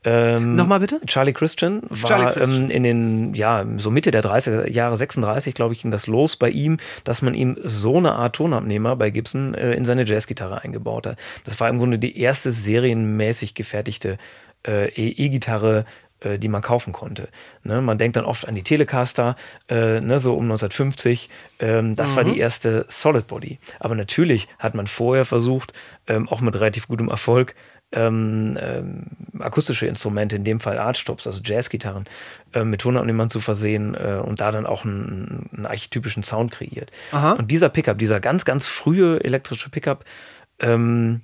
Ähm, 0.04 0.54
Nochmal 0.54 0.80
bitte? 0.80 1.00
Charlie 1.06 1.32
Christian 1.32 1.82
war 1.88 2.10
Charlie 2.10 2.32
Christian. 2.32 2.64
Ähm, 2.64 2.70
in 2.70 2.82
den, 2.82 3.34
ja, 3.34 3.64
so 3.78 3.90
Mitte 3.90 4.10
der 4.10 4.22
30er 4.22 4.70
Jahre, 4.70 4.96
36, 4.96 5.54
glaube 5.54 5.74
ich, 5.74 5.82
ging 5.82 5.90
das 5.90 6.06
los 6.06 6.36
bei 6.36 6.50
ihm, 6.50 6.76
dass 7.04 7.22
man 7.22 7.34
ihm 7.34 7.56
so 7.64 7.96
eine 7.96 8.12
Art 8.12 8.36
Tonabnehmer 8.36 8.96
bei 8.96 9.10
Gibson 9.10 9.54
äh, 9.54 9.72
in 9.72 9.84
seine 9.84 10.04
Jazzgitarre 10.04 10.62
eingebaut 10.62 11.06
hat. 11.06 11.18
Das 11.44 11.58
war 11.58 11.70
im 11.70 11.78
Grunde 11.78 11.98
die 11.98 12.20
erste 12.20 12.52
serienmäßig 12.52 13.54
gefertigte 13.54 14.18
äh, 14.66 14.88
E-Gitarre 14.88 15.86
äh, 16.24 16.38
die 16.38 16.48
man 16.48 16.62
kaufen 16.62 16.92
konnte. 16.92 17.28
Ne? 17.62 17.80
Man 17.80 17.98
denkt 17.98 18.16
dann 18.16 18.24
oft 18.24 18.48
an 18.48 18.54
die 18.54 18.62
Telecaster, 18.62 19.36
äh, 19.68 20.00
ne, 20.00 20.18
so 20.18 20.34
um 20.34 20.44
1950. 20.44 21.28
Ähm, 21.60 21.94
das 21.94 22.12
mhm. 22.12 22.16
war 22.16 22.24
die 22.24 22.32
mhm. 22.32 22.40
erste 22.40 22.86
Solid 22.88 23.26
Body. 23.26 23.58
Aber 23.78 23.94
natürlich 23.94 24.48
hat 24.58 24.74
man 24.74 24.86
vorher 24.86 25.24
versucht, 25.24 25.72
ähm, 26.06 26.28
auch 26.28 26.40
mit 26.40 26.54
relativ 26.54 26.88
gutem 26.88 27.08
Erfolg, 27.08 27.54
ähm, 27.92 28.58
ähm, 28.60 29.06
akustische 29.38 29.86
Instrumente, 29.86 30.36
in 30.36 30.44
dem 30.44 30.60
Fall 30.60 30.78
Artstops, 30.78 31.26
also 31.26 31.40
Jazzgitarren, 31.44 32.06
äh, 32.52 32.64
mit 32.64 32.80
Tonabnehmern 32.80 33.30
zu 33.30 33.40
versehen 33.40 33.94
äh, 33.94 34.20
und 34.24 34.40
da 34.40 34.50
dann 34.50 34.66
auch 34.66 34.84
einen, 34.84 35.48
einen 35.54 35.66
archetypischen 35.66 36.22
Sound 36.22 36.50
kreiert. 36.50 36.90
Aha. 37.12 37.32
Und 37.32 37.50
dieser 37.50 37.68
Pickup, 37.68 37.98
dieser 37.98 38.20
ganz, 38.20 38.44
ganz 38.44 38.68
frühe 38.68 39.22
elektrische 39.22 39.70
Pickup, 39.70 40.04
ähm, 40.58 41.22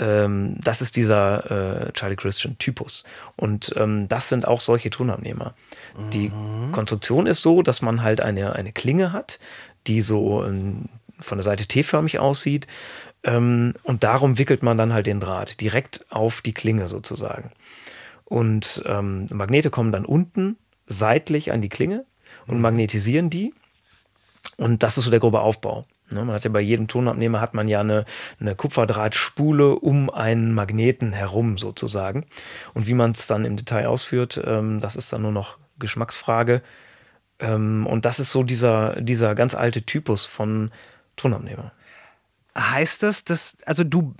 ähm, 0.00 0.56
das 0.60 0.80
ist 0.80 0.96
dieser 0.96 1.88
äh, 1.88 1.92
Charlie 1.92 2.16
Christian 2.16 2.58
Typus. 2.58 3.04
Und 3.36 3.72
ähm, 3.76 4.08
das 4.08 4.28
sind 4.28 4.48
auch 4.48 4.60
solche 4.60 4.90
Tonabnehmer. 4.90 5.54
Mhm. 5.96 6.10
Die 6.10 6.32
Konstruktion 6.72 7.26
ist 7.26 7.42
so, 7.42 7.62
dass 7.62 7.82
man 7.82 8.02
halt 8.02 8.20
eine, 8.20 8.54
eine 8.54 8.72
Klinge 8.72 9.12
hat, 9.12 9.38
die 9.86 10.00
so 10.00 10.44
ähm, 10.44 10.86
von 11.18 11.38
der 11.38 11.44
Seite 11.44 11.66
T-förmig 11.66 12.18
aussieht. 12.18 12.66
Ähm, 13.22 13.74
und 13.82 14.02
darum 14.02 14.38
wickelt 14.38 14.62
man 14.62 14.78
dann 14.78 14.92
halt 14.92 15.06
den 15.06 15.20
Draht 15.20 15.60
direkt 15.60 16.06
auf 16.10 16.40
die 16.40 16.54
Klinge 16.54 16.88
sozusagen. 16.88 17.50
Und 18.24 18.82
ähm, 18.86 19.26
Magnete 19.30 19.70
kommen 19.70 19.92
dann 19.92 20.06
unten 20.06 20.56
seitlich 20.86 21.52
an 21.52 21.60
die 21.60 21.68
Klinge 21.68 22.06
und 22.46 22.56
mhm. 22.56 22.62
magnetisieren 22.62 23.28
die. 23.28 23.52
Und 24.56 24.82
das 24.82 24.96
ist 24.96 25.04
so 25.04 25.10
der 25.10 25.20
grobe 25.20 25.40
Aufbau. 25.40 25.84
Ne, 26.10 26.24
man 26.24 26.34
hat 26.34 26.44
ja 26.44 26.50
bei 26.50 26.60
jedem 26.60 26.88
Tonabnehmer 26.88 27.40
hat 27.40 27.54
man 27.54 27.68
ja 27.68 27.80
eine, 27.80 28.04
eine 28.40 28.56
Kupferdrahtspule 28.56 29.76
um 29.76 30.10
einen 30.10 30.52
Magneten 30.54 31.12
herum 31.12 31.56
sozusagen. 31.56 32.26
Und 32.74 32.86
wie 32.88 32.94
man 32.94 33.12
es 33.12 33.26
dann 33.26 33.44
im 33.44 33.56
Detail 33.56 33.86
ausführt, 33.86 34.40
ähm, 34.44 34.80
das 34.80 34.96
ist 34.96 35.12
dann 35.12 35.22
nur 35.22 35.32
noch 35.32 35.58
Geschmacksfrage. 35.78 36.62
Ähm, 37.38 37.86
und 37.86 38.04
das 38.04 38.18
ist 38.18 38.32
so 38.32 38.42
dieser, 38.42 39.00
dieser 39.00 39.34
ganz 39.34 39.54
alte 39.54 39.82
Typus 39.82 40.26
von 40.26 40.70
Tonabnehmer. 41.16 41.72
Heißt 42.58 43.02
das, 43.02 43.24
dass, 43.24 43.58
also 43.64 43.84
du 43.84 44.14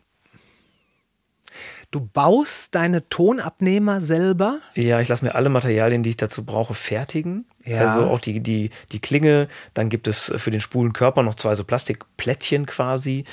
Du 1.90 1.98
baust 2.00 2.76
deine 2.76 3.08
Tonabnehmer 3.08 4.00
selber? 4.00 4.60
Ja, 4.76 5.00
ich 5.00 5.08
lasse 5.08 5.24
mir 5.24 5.34
alle 5.34 5.48
Materialien, 5.48 6.04
die 6.04 6.10
ich 6.10 6.16
dazu 6.16 6.44
brauche, 6.44 6.72
fertigen. 6.72 7.46
Ja. 7.64 7.80
Also 7.80 8.06
auch 8.06 8.20
die, 8.20 8.38
die, 8.38 8.70
die 8.92 9.00
Klinge. 9.00 9.48
Dann 9.74 9.88
gibt 9.88 10.06
es 10.06 10.32
für 10.36 10.52
den 10.52 10.60
spulen 10.60 10.92
Körper 10.92 11.24
noch 11.24 11.34
zwei 11.34 11.56
so 11.56 11.64
Plastikplättchen 11.64 12.66
quasi. 12.66 13.24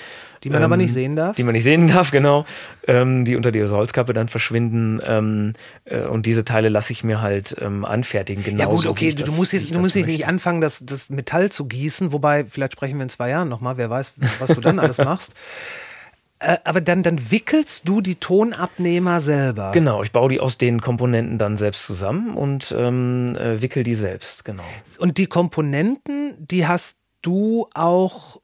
Die 0.43 0.49
man 0.49 0.61
ähm, 0.61 0.65
aber 0.65 0.77
nicht 0.77 0.91
sehen 0.91 1.15
darf. 1.15 1.35
Die 1.35 1.43
man 1.43 1.53
nicht 1.53 1.65
sehen 1.65 1.87
darf, 1.93 2.09
genau. 2.09 2.47
Ähm, 2.87 3.25
die 3.25 3.35
unter 3.35 3.51
dieser 3.51 3.75
Holzkappe 3.75 4.13
dann 4.13 4.27
verschwinden. 4.27 5.01
Ähm, 5.05 5.53
äh, 5.85 6.01
und 6.05 6.25
diese 6.25 6.43
Teile 6.43 6.69
lasse 6.69 6.93
ich 6.93 7.03
mir 7.03 7.21
halt 7.21 7.55
ähm, 7.61 7.85
anfertigen. 7.85 8.43
Genauso, 8.43 8.69
ja 8.69 8.75
gut, 8.75 8.85
okay, 8.87 9.11
du, 9.13 9.23
das, 9.23 9.37
musst 9.37 9.53
jetzt, 9.53 9.69
du 9.69 9.79
musst 9.79 9.95
jetzt 9.95 10.07
nicht 10.07 10.25
anfangen, 10.25 10.61
das, 10.61 10.83
das 10.83 11.11
Metall 11.11 11.51
zu 11.51 11.65
gießen. 11.65 12.11
Wobei, 12.11 12.45
vielleicht 12.45 12.73
sprechen 12.73 12.97
wir 12.97 13.03
in 13.03 13.09
zwei 13.09 13.29
Jahren 13.29 13.49
nochmal. 13.49 13.77
Wer 13.77 13.91
weiß, 13.91 14.13
was 14.39 14.49
du 14.49 14.61
dann 14.61 14.79
alles 14.79 14.97
machst. 14.97 15.35
Äh, 16.39 16.57
aber 16.65 16.81
dann, 16.81 17.01
dann 17.03 17.31
wickelst 17.31 17.87
du 17.87 18.01
die 18.01 18.15
Tonabnehmer 18.15 19.21
selber. 19.21 19.71
Genau, 19.71 20.03
ich 20.03 20.11
baue 20.11 20.29
die 20.29 20.39
aus 20.39 20.57
den 20.57 20.81
Komponenten 20.81 21.37
dann 21.37 21.57
selbst 21.57 21.85
zusammen 21.85 22.35
und 22.37 22.73
ähm, 22.77 23.35
äh, 23.35 23.61
wickel 23.61 23.83
die 23.83 23.95
selbst, 23.95 24.45
genau. 24.45 24.63
Und 24.99 25.17
die 25.17 25.27
Komponenten, 25.27 26.33
die 26.37 26.67
hast 26.67 26.97
du 27.21 27.67
auch 27.73 28.39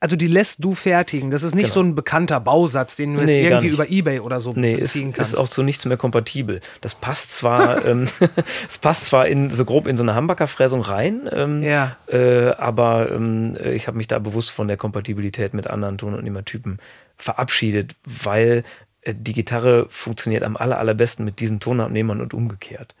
also 0.00 0.16
die 0.16 0.26
lässt 0.26 0.62
du 0.62 0.74
fertigen. 0.74 1.30
Das 1.30 1.42
ist 1.42 1.54
nicht 1.54 1.72
Genau. 1.72 1.74
so 1.76 1.80
ein 1.80 1.94
bekannter 1.94 2.38
Bausatz, 2.38 2.94
den 2.94 3.14
du 3.14 3.20
jetzt 3.20 3.26
Nee, 3.28 3.48
gar 3.48 3.52
irgendwie 3.62 3.68
über 3.74 3.88
Ebay 3.88 4.20
oder 4.20 4.38
so 4.38 4.52
Nee, 4.54 4.74
ist, 4.74 4.92
beziehen 4.92 5.12
kannst. 5.14 5.32
ist 5.32 5.38
auch 5.38 5.48
zu 5.48 5.62
nichts 5.62 5.86
mehr 5.86 5.96
kompatibel. 5.96 6.60
Das 6.82 6.94
passt 6.94 7.34
zwar, 7.34 7.82
ähm, 7.86 8.06
es 8.68 8.76
passt 8.76 9.06
zwar 9.06 9.28
in, 9.28 9.48
so 9.48 9.64
grob 9.64 9.86
in 9.86 9.96
so 9.96 10.02
eine 10.02 10.14
Hamburger-Fräsung 10.14 10.82
rein, 10.82 11.26
ähm, 11.32 11.62
Ja. 11.62 11.96
äh, 12.06 12.48
aber 12.50 13.12
ähm, 13.12 13.56
äh, 13.58 13.72
ich 13.72 13.86
habe 13.86 13.96
mich 13.96 14.06
da 14.06 14.18
bewusst 14.18 14.50
von 14.50 14.68
der 14.68 14.76
Kompatibilität 14.76 15.54
mit 15.54 15.68
anderen 15.68 15.96
Tonabnehmertypen 15.96 16.80
verabschiedet, 17.16 17.94
weil 18.04 18.64
äh, 19.02 19.14
die 19.16 19.32
Gitarre 19.32 19.86
funktioniert 19.88 20.42
am 20.42 20.56
aller, 20.56 20.78
allerbesten 20.78 21.24
mit 21.24 21.40
diesen 21.40 21.60
Tonabnehmern 21.60 22.20
und 22.20 22.34
umgekehrt. 22.34 22.94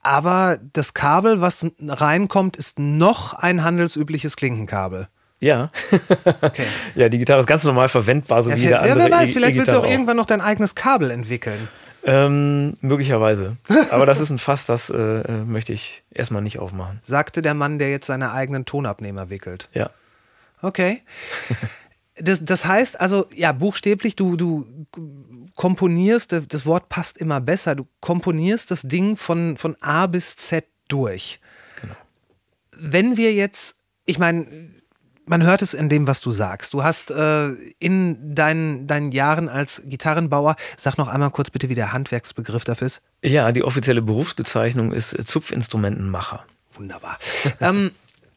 Aber 0.00 0.58
das 0.72 0.94
Kabel, 0.94 1.40
was 1.40 1.64
reinkommt, 1.80 2.56
ist 2.56 2.78
noch 2.78 3.34
ein 3.34 3.62
handelsübliches 3.62 4.36
Klinkenkabel. 4.36 5.08
Ja. 5.38 5.70
Okay. 6.40 6.66
ja, 6.94 7.08
die 7.08 7.18
Gitarre 7.18 7.40
ist 7.40 7.46
ganz 7.46 7.64
normal 7.64 7.88
verwendbar, 7.88 8.42
so 8.42 8.50
Ja, 8.50 8.56
wie 8.56 8.68
wer, 8.68 8.82
andere 8.82 9.10
wer 9.10 9.18
weiß, 9.18 9.30
E- 9.30 9.32
vielleicht 9.32 9.56
willst 9.58 9.72
du 9.72 9.76
auch 9.78 9.84
auch. 9.84 9.90
irgendwann 9.90 10.16
noch 10.16 10.26
dein 10.26 10.40
eigenes 10.40 10.74
Kabel 10.74 11.10
entwickeln. 11.10 11.68
Ähm, 12.04 12.76
möglicherweise. 12.80 13.56
Aber 13.90 14.06
das 14.06 14.18
ist 14.20 14.30
ein 14.30 14.38
Fass, 14.38 14.66
das 14.66 14.90
äh, 14.90 14.96
äh, 14.96 15.44
möchte 15.44 15.72
ich 15.72 16.02
erstmal 16.12 16.42
nicht 16.42 16.58
aufmachen. 16.58 16.98
Sagte 17.02 17.42
der 17.42 17.54
Mann, 17.54 17.78
der 17.78 17.90
jetzt 17.90 18.06
seine 18.06 18.32
eigenen 18.32 18.64
Tonabnehmer 18.64 19.30
wickelt. 19.30 19.68
Ja. 19.72 19.90
Okay. 20.62 21.02
Das, 22.22 22.44
das 22.44 22.64
heißt 22.64 23.00
also, 23.00 23.26
ja, 23.34 23.50
buchstäblich, 23.50 24.14
du, 24.14 24.36
du 24.36 24.64
komponierst, 25.56 26.32
das 26.48 26.66
Wort 26.66 26.88
passt 26.88 27.18
immer 27.18 27.40
besser, 27.40 27.74
du 27.74 27.86
komponierst 28.00 28.70
das 28.70 28.82
Ding 28.82 29.16
von, 29.16 29.56
von 29.56 29.76
A 29.80 30.06
bis 30.06 30.36
Z 30.36 30.64
durch. 30.86 31.40
Wenn 32.70 33.16
wir 33.16 33.34
jetzt, 33.34 33.78
ich 34.06 34.20
meine, 34.20 34.46
man 35.26 35.42
hört 35.42 35.62
es 35.62 35.74
in 35.74 35.88
dem, 35.88 36.06
was 36.06 36.20
du 36.20 36.30
sagst. 36.30 36.74
Du 36.74 36.84
hast 36.84 37.10
äh, 37.10 37.48
in 37.78 38.34
deinen, 38.34 38.86
deinen 38.86 39.10
Jahren 39.10 39.48
als 39.48 39.82
Gitarrenbauer, 39.84 40.56
sag 40.76 40.98
noch 40.98 41.08
einmal 41.08 41.30
kurz 41.30 41.50
bitte, 41.50 41.68
wie 41.68 41.74
der 41.74 41.92
Handwerksbegriff 41.92 42.64
dafür 42.64 42.86
ist. 42.86 43.02
Ja, 43.22 43.50
die 43.50 43.64
offizielle 43.64 44.02
Berufsbezeichnung 44.02 44.92
ist 44.92 45.10
Zupfinstrumentenmacher. 45.26 46.44
Wunderbar. 46.74 47.18
ähm, 47.60 47.90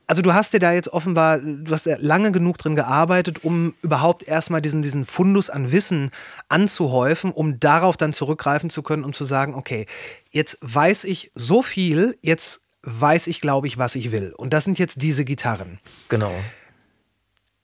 also 0.08 0.22
du 0.22 0.34
hast 0.34 0.53
dir 0.53 0.60
da 0.60 0.72
jetzt 0.72 0.89
offenbar, 0.89 1.39
du 1.39 1.72
hast 1.72 1.86
ja 1.86 1.97
lange 1.99 2.32
genug 2.32 2.58
drin 2.58 2.76
gearbeitet, 2.76 3.43
um 3.43 3.74
überhaupt 3.82 4.24
erstmal 4.24 4.62
diesen, 4.62 4.82
diesen 4.82 5.06
Fundus 5.06 5.49
an 5.49 5.72
Wissen 5.72 6.12
anzuhäufen, 6.49 7.32
um 7.32 7.60
darauf 7.60 7.97
dann 7.97 8.14
zurückgreifen 8.14 8.70
zu 8.70 8.84
können, 8.84 9.03
um 9.03 9.14
zu 9.14 9.26
sagen, 9.26 9.56
okay, 9.56 9.88
jetzt 10.30 10.58
weiß 10.62 11.06
ich 11.06 11.32
so 11.36 11.64
viel, 11.64 12.18
jetzt 12.22 12.62
weiß 12.84 13.28
ich, 13.28 13.41
glaube 13.41 13.68
ich, 13.68 13.78
was 13.78 13.95
ich 13.95 14.12
will. 14.12 14.34
Und 14.38 14.53
das 14.53 14.64
sind 14.64 14.78
jetzt 14.78 15.01
diese 15.01 15.26
Gitarren. 15.26 15.80
Genau. 16.10 16.34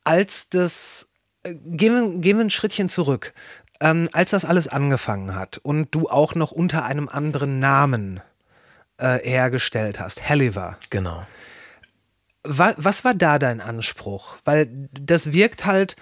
Als 0.04 0.50
das, 0.50 1.10
äh, 1.44 1.54
gehen 1.56 1.94
wir, 1.94 2.20
gehen 2.20 2.38
wir 2.38 2.46
ein 2.46 2.50
Schrittchen 2.50 2.90
zurück, 2.90 3.34
ähm, 3.80 4.10
als 4.14 4.32
das 4.32 4.46
alles 4.46 4.68
angefangen 4.68 5.36
hat 5.36 5.60
und 5.60 5.94
du 5.94 6.10
auch 6.10 6.34
noch 6.34 6.52
unter 6.52 6.86
einem 6.86 7.08
anderen 7.08 7.60
Namen 7.60 8.20
äh, 8.98 9.20
hergestellt 9.20 10.00
hast, 10.00 10.22
Helliver. 10.22 10.78
Genau. 10.90 11.24
Wa- 12.44 12.74
was 12.78 13.04
war 13.06 13.14
da 13.14 13.38
dein 13.40 13.62
Anspruch? 13.62 14.36
Weil 14.46 14.70
das 14.92 15.32
wirkt 15.34 15.66
halt, 15.66 15.96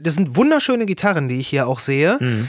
das 0.00 0.14
sind 0.14 0.36
wunderschöne 0.36 0.86
Gitarren, 0.86 1.28
die 1.28 1.38
ich 1.38 1.48
hier 1.48 1.66
auch 1.68 1.78
sehe. 1.78 2.16
Mhm. 2.20 2.48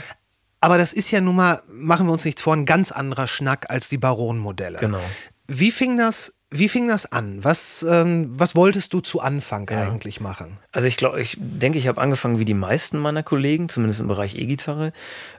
Aber 0.60 0.78
das 0.78 0.92
ist 0.92 1.10
ja 1.10 1.20
nun 1.20 1.36
mal, 1.36 1.62
machen 1.68 2.06
wir 2.06 2.12
uns 2.12 2.24
nichts 2.24 2.42
vor, 2.42 2.54
ein 2.56 2.64
ganz 2.66 2.90
anderer 2.92 3.26
Schnack 3.28 3.66
als 3.70 3.88
die 3.88 3.98
Baron-Modelle. 3.98 4.78
Genau. 4.78 5.00
Wie 5.46 5.70
fing 5.70 5.96
das, 5.96 6.38
wie 6.50 6.68
fing 6.68 6.88
das 6.88 7.12
an? 7.12 7.44
Was, 7.44 7.84
ähm, 7.88 8.30
was 8.30 8.54
wolltest 8.56 8.92
du 8.94 9.00
zu 9.00 9.20
Anfang 9.20 9.68
Ja. 9.70 9.82
eigentlich 9.82 10.20
machen? 10.20 10.58
Also 10.72 10.88
ich 10.88 10.96
glaube, 10.96 11.20
ich 11.20 11.36
denke, 11.38 11.78
ich 11.78 11.86
habe 11.86 12.00
angefangen 12.00 12.38
wie 12.40 12.44
die 12.46 12.54
meisten 12.54 12.98
meiner 12.98 13.22
Kollegen, 13.22 13.68
zumindest 13.68 14.00
im 14.00 14.08
Bereich 14.08 14.34
E-Gitarre, 14.34 14.92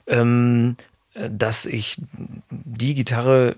ähm, 0.06 0.78
äh, 1.14 1.30
dass 1.32 1.66
ich 1.66 1.98
die 2.50 2.94
Gitarre, 2.94 3.58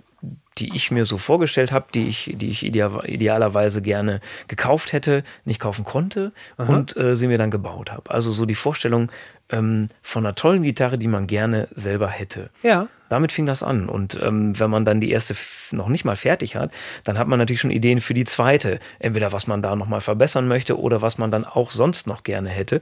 die 0.60 0.76
ich 0.76 0.91
mir 0.91 1.05
so 1.05 1.18
vorgestellt 1.18 1.72
habe, 1.72 1.88
die 1.93 2.07
ich, 2.07 2.34
die 2.36 2.49
ich 2.49 2.66
idea 2.66 3.03
idealerweise 3.05 3.82
gerne 3.82 4.22
gekauft 4.47 4.93
hätte, 4.93 5.24
nicht 5.45 5.60
kaufen 5.60 5.86
konnte 5.86 6.32
und 6.57 6.95
äh, 6.97 7.16
sie 7.16 7.28
mir 7.28 7.38
dann 7.38 7.51
gebaut 7.51 7.91
habe. 7.91 8.12
Also 8.12 8.32
so 8.32 8.45
die 8.45 8.55
Vorstellung 8.55 9.12
ähm, 9.49 9.88
von 10.01 10.26
einer 10.26 10.36
tollen 10.36 10.64
Gitarre, 10.64 10.97
die 10.97 11.07
man 11.07 11.28
gerne 11.28 11.68
selber 11.74 12.07
hätte. 12.07 12.49
Ja. 12.62 12.88
Damit 13.10 13.32
fing 13.32 13.47
das 13.47 13.64
an. 13.64 13.89
Und 13.89 14.20
ähm, 14.22 14.60
wenn 14.60 14.70
man 14.70 14.86
dann 14.86 15.01
die 15.01 15.10
erste 15.10 15.34
noch 15.72 15.88
nicht 15.88 16.05
mal 16.05 16.16
fertig 16.16 16.55
hat, 16.55 16.72
dann 17.03 17.18
hat 17.18 17.28
man 17.28 17.39
natürlich 17.39 17.62
schon 17.62 17.72
Ideen 17.72 17.99
für 17.99 18.14
die 18.14 18.26
zweite. 18.26 18.80
Entweder 18.99 19.32
was 19.32 19.47
man 19.47 19.64
da 19.64 19.76
nochmal 19.76 20.01
verbessern 20.01 20.47
möchte 20.47 20.80
oder 20.80 21.01
was 21.01 21.18
man 21.18 21.32
dann 21.32 21.45
auch 21.45 21.72
sonst 21.72 22.05
noch 22.05 22.22
gerne 22.24 22.49
hätte. 22.49 22.82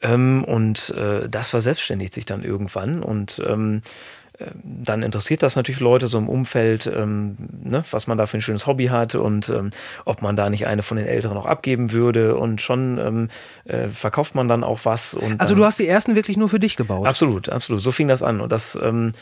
Ähm, 0.00 0.44
und 0.44 0.90
äh, 0.90 1.28
das 1.28 1.50
verselbstständigt 1.50 2.14
sich 2.14 2.26
dann 2.26 2.44
irgendwann. 2.44 3.02
Und 3.02 3.42
ähm, 3.44 3.82
äh, 3.82 4.19
dann 4.64 5.02
interessiert 5.02 5.42
das 5.42 5.56
natürlich 5.56 5.80
Leute 5.80 6.06
so 6.06 6.18
im 6.18 6.28
Umfeld, 6.28 6.86
ähm, 6.86 7.36
ne, 7.62 7.84
was 7.90 8.06
man 8.06 8.18
da 8.18 8.26
für 8.26 8.38
ein 8.38 8.40
schönes 8.40 8.66
Hobby 8.66 8.86
hat 8.86 9.14
und 9.14 9.48
ähm, 9.48 9.70
ob 10.04 10.22
man 10.22 10.36
da 10.36 10.50
nicht 10.50 10.66
eine 10.66 10.82
von 10.82 10.96
den 10.96 11.06
Älteren 11.06 11.34
noch 11.34 11.46
abgeben 11.46 11.92
würde. 11.92 12.36
Und 12.36 12.60
schon 12.60 12.98
ähm, 12.98 13.28
äh, 13.64 13.88
verkauft 13.88 14.34
man 14.34 14.48
dann 14.48 14.64
auch 14.64 14.80
was. 14.84 15.14
Und 15.14 15.40
Also 15.40 15.54
du 15.54 15.64
hast 15.64 15.78
die 15.78 15.86
ersten 15.86 16.16
wirklich 16.16 16.36
nur 16.36 16.48
für 16.48 16.60
dich 16.60 16.76
gebaut. 16.76 17.06
Absolut, 17.06 17.48
absolut. 17.48 17.82
So 17.82 17.92
fing 17.92 18.08
das 18.08 18.22
an. 18.22 18.40
Und 18.40 18.52
das 18.52 18.78
ähm, 18.82 19.12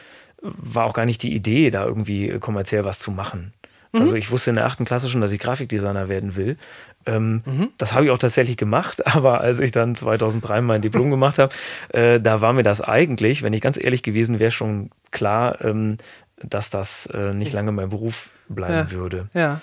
war 0.42 0.84
auch 0.84 0.94
gar 0.94 1.04
nicht 1.04 1.22
die 1.22 1.34
Idee, 1.34 1.70
da 1.70 1.84
irgendwie 1.84 2.38
kommerziell 2.38 2.84
was 2.84 2.98
zu 2.98 3.10
machen. 3.10 3.52
Also 3.92 4.14
ich 4.14 4.30
wusste 4.30 4.50
in 4.50 4.56
der 4.56 4.66
achten 4.66 4.84
Klasse 4.84 5.08
schon, 5.08 5.20
dass 5.20 5.32
ich 5.32 5.40
Grafikdesigner 5.40 6.08
werden 6.08 6.36
will. 6.36 6.56
Ähm, 7.08 7.70
Das 7.78 7.94
habe 7.94 8.04
ich 8.04 8.10
auch 8.10 8.18
tatsächlich 8.18 8.56
gemacht, 8.56 9.04
aber 9.16 9.40
als 9.40 9.60
ich 9.60 9.70
dann 9.72 9.94
2003 9.94 10.60
mein 10.60 10.82
Diplom 10.82 11.10
gemacht 11.10 11.38
habe, 11.38 11.54
äh, 11.90 12.20
da 12.20 12.40
war 12.40 12.52
mir 12.52 12.62
das 12.62 12.80
eigentlich, 12.80 13.42
wenn 13.42 13.52
ich 13.52 13.60
ganz 13.60 13.78
ehrlich 13.82 14.02
gewesen 14.02 14.38
wäre, 14.38 14.50
schon 14.50 14.90
klar, 15.10 15.60
ähm, 15.64 15.96
dass 16.42 16.70
das 16.70 17.06
äh, 17.06 17.34
nicht 17.34 17.52
lange 17.52 17.72
mein 17.72 17.88
Beruf 17.88 18.28
bleiben 18.48 18.74
Ja. 18.74 18.90
würde. 18.90 19.28
Ja. 19.34 19.60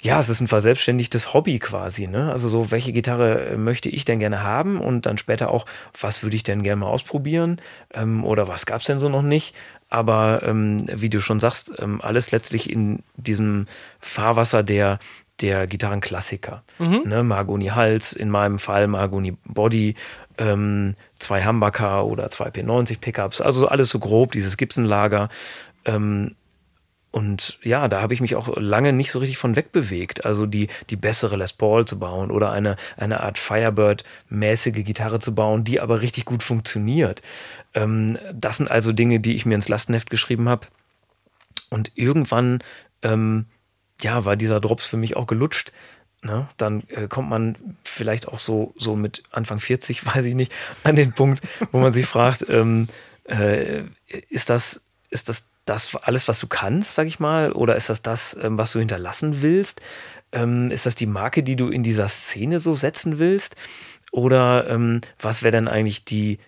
Ja, 0.00 0.18
es 0.18 0.28
ist 0.28 0.40
ein 0.40 0.48
verselbstständigtes 0.48 1.32
Hobby 1.32 1.60
quasi. 1.60 2.08
Ne? 2.08 2.32
Also 2.32 2.48
so, 2.48 2.72
welche 2.72 2.92
Gitarre 2.92 3.50
äh, 3.50 3.56
möchte 3.56 3.88
ich 3.88 4.04
denn 4.04 4.18
gerne 4.18 4.42
haben 4.42 4.80
und 4.80 5.06
dann 5.06 5.16
später 5.16 5.50
auch, 5.50 5.64
was 6.00 6.24
würde 6.24 6.34
ich 6.34 6.42
denn 6.42 6.64
gerne 6.64 6.80
mal 6.80 6.86
ausprobieren 6.88 7.60
ähm, 7.94 8.24
oder 8.24 8.48
was 8.48 8.66
gab 8.66 8.80
es 8.80 8.86
denn 8.88 8.98
so 8.98 9.08
noch 9.08 9.22
nicht. 9.22 9.54
Aber 9.88 10.42
ähm, 10.44 10.86
wie 10.92 11.08
du 11.10 11.20
schon 11.20 11.38
sagst, 11.38 11.72
ähm, 11.78 12.00
alles 12.02 12.32
letztlich 12.32 12.68
in 12.70 13.00
diesem 13.16 13.66
Fahrwasser 14.00 14.62
der, 14.64 14.98
der 15.42 15.66
Gitarrenklassiker. 15.66 16.62
Ne? 17.04 17.22
Mahagoni 17.22 17.66
Hals, 17.66 18.12
in 18.12 18.30
meinem 18.30 18.58
Fall 18.58 18.86
Mahagoni 18.86 19.36
Body, 19.44 19.94
ähm, 20.38 20.94
zwei 21.18 21.44
Humbucker 21.44 22.06
oder 22.06 22.30
zwei 22.30 22.48
P90 22.48 23.00
Pickups, 23.00 23.40
also 23.40 23.68
alles 23.68 23.90
so 23.90 23.98
grob, 23.98 24.32
dieses 24.32 24.56
Gibson-Lager. 24.56 25.28
Ähm, 25.84 26.34
und 27.12 27.58
ja, 27.62 27.88
da 27.88 28.00
habe 28.00 28.14
ich 28.14 28.22
mich 28.22 28.36
auch 28.36 28.56
lange 28.56 28.94
nicht 28.94 29.12
so 29.12 29.18
richtig 29.18 29.36
von 29.36 29.54
wegbewegt. 29.54 30.24
Also 30.24 30.46
die, 30.46 30.68
die 30.88 30.96
bessere 30.96 31.36
Les 31.36 31.52
Paul 31.52 31.84
zu 31.84 31.98
bauen 31.98 32.30
oder 32.30 32.50
eine, 32.50 32.76
eine 32.96 33.20
Art 33.20 33.36
Firebird-mäßige 33.36 34.82
Gitarre 34.82 35.18
zu 35.20 35.34
bauen, 35.34 35.62
die 35.62 35.78
aber 35.78 36.00
richtig 36.00 36.24
gut 36.24 36.42
funktioniert. 36.42 37.20
Ähm, 37.74 38.18
das 38.32 38.56
sind 38.56 38.70
also 38.70 38.92
Dinge, 38.92 39.20
die 39.20 39.34
ich 39.34 39.44
mir 39.44 39.54
ins 39.54 39.68
Lastenheft 39.68 40.08
geschrieben 40.08 40.48
habe. 40.48 40.68
Und 41.68 41.92
irgendwann, 41.94 42.60
ähm, 43.02 43.44
ja, 44.02 44.24
war 44.24 44.36
dieser 44.36 44.60
Drops 44.60 44.84
für 44.84 44.96
mich 44.96 45.16
auch 45.16 45.26
gelutscht. 45.26 45.72
Ne? 46.22 46.48
Dann 46.56 46.84
äh, 46.88 47.08
kommt 47.08 47.28
man 47.28 47.56
vielleicht 47.84 48.28
auch 48.28 48.38
so, 48.38 48.74
so 48.76 48.94
mit 48.96 49.22
Anfang 49.30 49.58
40, 49.58 50.06
weiß 50.14 50.24
ich 50.24 50.34
nicht, 50.34 50.52
an 50.84 50.96
den 50.96 51.12
Punkt, 51.12 51.42
wo 51.72 51.78
man 51.78 51.92
sich 51.92 52.06
fragt, 52.06 52.46
ähm, 52.48 52.88
äh, 53.24 53.82
ist 54.28 54.50
das, 54.50 54.82
ist 55.10 55.28
das 55.28 55.44
das 55.64 55.94
alles, 55.94 56.28
was 56.28 56.40
du 56.40 56.46
kannst, 56.46 56.94
sag 56.94 57.06
ich 57.06 57.20
mal, 57.20 57.52
oder 57.52 57.76
ist 57.76 57.88
das 57.88 58.02
das, 58.02 58.36
ähm, 58.40 58.58
was 58.58 58.72
du 58.72 58.78
hinterlassen 58.80 59.42
willst? 59.42 59.80
Ähm, 60.32 60.70
ist 60.70 60.86
das 60.86 60.94
die 60.94 61.06
Marke, 61.06 61.42
die 61.42 61.56
du 61.56 61.68
in 61.68 61.82
dieser 61.82 62.08
Szene 62.08 62.58
so 62.58 62.74
setzen 62.74 63.18
willst? 63.18 63.56
Oder 64.10 64.68
ähm, 64.68 65.00
was 65.20 65.42
wäre 65.42 65.52
denn 65.52 65.68
eigentlich 65.68 66.04
die 66.04 66.38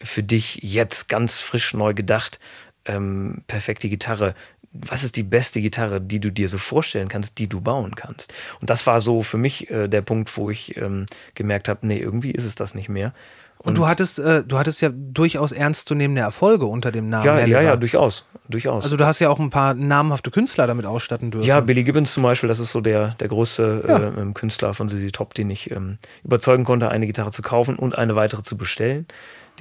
für 0.00 0.22
dich 0.22 0.60
jetzt 0.62 1.08
ganz 1.08 1.40
frisch 1.40 1.74
neu 1.74 1.94
gedacht 1.94 2.40
ähm, 2.84 3.44
perfekte 3.46 3.88
Gitarre? 3.88 4.34
Was 4.72 5.04
ist 5.04 5.16
die 5.16 5.22
beste 5.22 5.60
Gitarre, 5.60 6.00
die 6.00 6.18
du 6.18 6.30
dir 6.30 6.48
so 6.48 6.56
vorstellen 6.58 7.08
kannst, 7.08 7.38
die 7.38 7.46
du 7.46 7.60
bauen 7.60 7.94
kannst? 7.94 8.32
Und 8.60 8.70
das 8.70 8.86
war 8.86 9.00
so 9.00 9.22
für 9.22 9.36
mich 9.38 9.70
äh, 9.70 9.88
der 9.88 10.02
Punkt, 10.02 10.34
wo 10.36 10.48
ich 10.50 10.76
ähm, 10.76 11.06
gemerkt 11.34 11.68
habe, 11.68 11.86
nee, 11.86 11.98
irgendwie 11.98 12.30
ist 12.30 12.44
es 12.44 12.54
das 12.54 12.74
nicht 12.74 12.88
mehr. 12.88 13.12
Und, 13.58 13.78
du 13.78 13.86
hattest, 13.86 14.18
äh, 14.18 14.42
du 14.42 14.58
hattest 14.58 14.80
ja 14.82 14.90
durchaus 14.92 15.52
ernstzunehmende 15.52 16.20
Erfolge 16.22 16.66
unter 16.66 16.90
dem 16.90 17.08
Namen. 17.08 17.26
Ja, 17.26 17.46
ja, 17.46 17.60
ja, 17.60 17.76
durchaus, 17.76 18.26
durchaus. 18.48 18.82
Also 18.82 18.96
du 18.96 19.06
hast 19.06 19.20
ja 19.20 19.28
auch 19.28 19.38
ein 19.38 19.50
paar 19.50 19.74
namhafte 19.74 20.32
Künstler 20.32 20.66
damit 20.66 20.84
ausstatten 20.84 21.30
dürfen. 21.30 21.46
Ja, 21.46 21.60
Billy 21.60 21.84
Gibbons 21.84 22.12
zum 22.12 22.24
Beispiel, 22.24 22.48
das 22.48 22.58
ist 22.58 22.72
so 22.72 22.80
der, 22.80 23.14
der 23.20 23.28
größte 23.28 23.84
Ja. 23.86 23.98
äh, 23.98 24.20
ähm, 24.20 24.34
Künstler 24.34 24.74
von 24.74 24.88
ZZ 24.88 25.12
Top, 25.12 25.34
den 25.34 25.48
ich 25.48 25.70
ähm, 25.70 25.98
überzeugen 26.24 26.64
konnte, 26.64 26.88
eine 26.88 27.06
Gitarre 27.06 27.30
zu 27.30 27.42
kaufen 27.42 27.76
und 27.76 27.96
eine 27.96 28.16
weitere 28.16 28.42
zu 28.42 28.56
bestellen, 28.56 29.06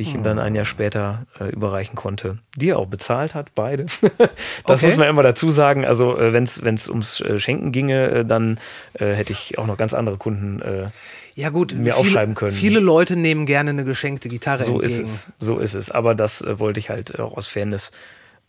die 0.01 0.09
ich 0.09 0.15
ihm 0.15 0.23
dann 0.23 0.39
ein 0.39 0.55
Jahr 0.55 0.65
später 0.65 1.27
äh, 1.39 1.49
überreichen 1.49 1.95
konnte, 1.95 2.39
die 2.55 2.69
er 2.69 2.79
auch 2.79 2.87
bezahlt 2.87 3.35
hat, 3.35 3.53
beide. 3.53 3.85
das 4.17 4.29
Okay. 4.65 4.85
muss 4.87 4.97
man 4.97 5.07
immer 5.07 5.21
dazu 5.21 5.51
sagen. 5.51 5.85
Also 5.85 6.17
äh, 6.17 6.33
wenn 6.33 6.43
es 6.43 6.89
ums 6.89 7.21
äh, 7.21 7.37
Schenken 7.37 7.71
ginge, 7.71 8.09
äh, 8.09 8.25
dann 8.25 8.59
äh, 8.93 9.13
hätte 9.13 9.31
ich 9.31 9.59
auch 9.59 9.67
noch 9.67 9.77
ganz 9.77 9.93
andere 9.93 10.17
Kunden. 10.17 10.59
Äh, 10.61 10.89
ja 11.35 11.49
gut, 11.49 11.73
mir 11.73 11.93
viele, 11.93 11.95
aufschreiben 11.97 12.33
können. 12.33 12.51
Viele 12.51 12.79
Leute 12.79 13.15
nehmen 13.15 13.45
gerne 13.45 13.69
eine 13.69 13.85
geschenkte 13.85 14.27
Gitarre 14.27 14.63
so 14.63 14.81
entgegen. 14.81 15.03
ist 15.03 15.27
es, 15.27 15.27
so 15.39 15.59
ist 15.59 15.75
es. 15.75 15.91
Aber 15.91 16.15
das 16.15 16.43
wollte 16.47 16.79
ich 16.79 16.89
halt 16.89 17.19
auch 17.19 17.37
aus 17.37 17.45
Fairness 17.47 17.91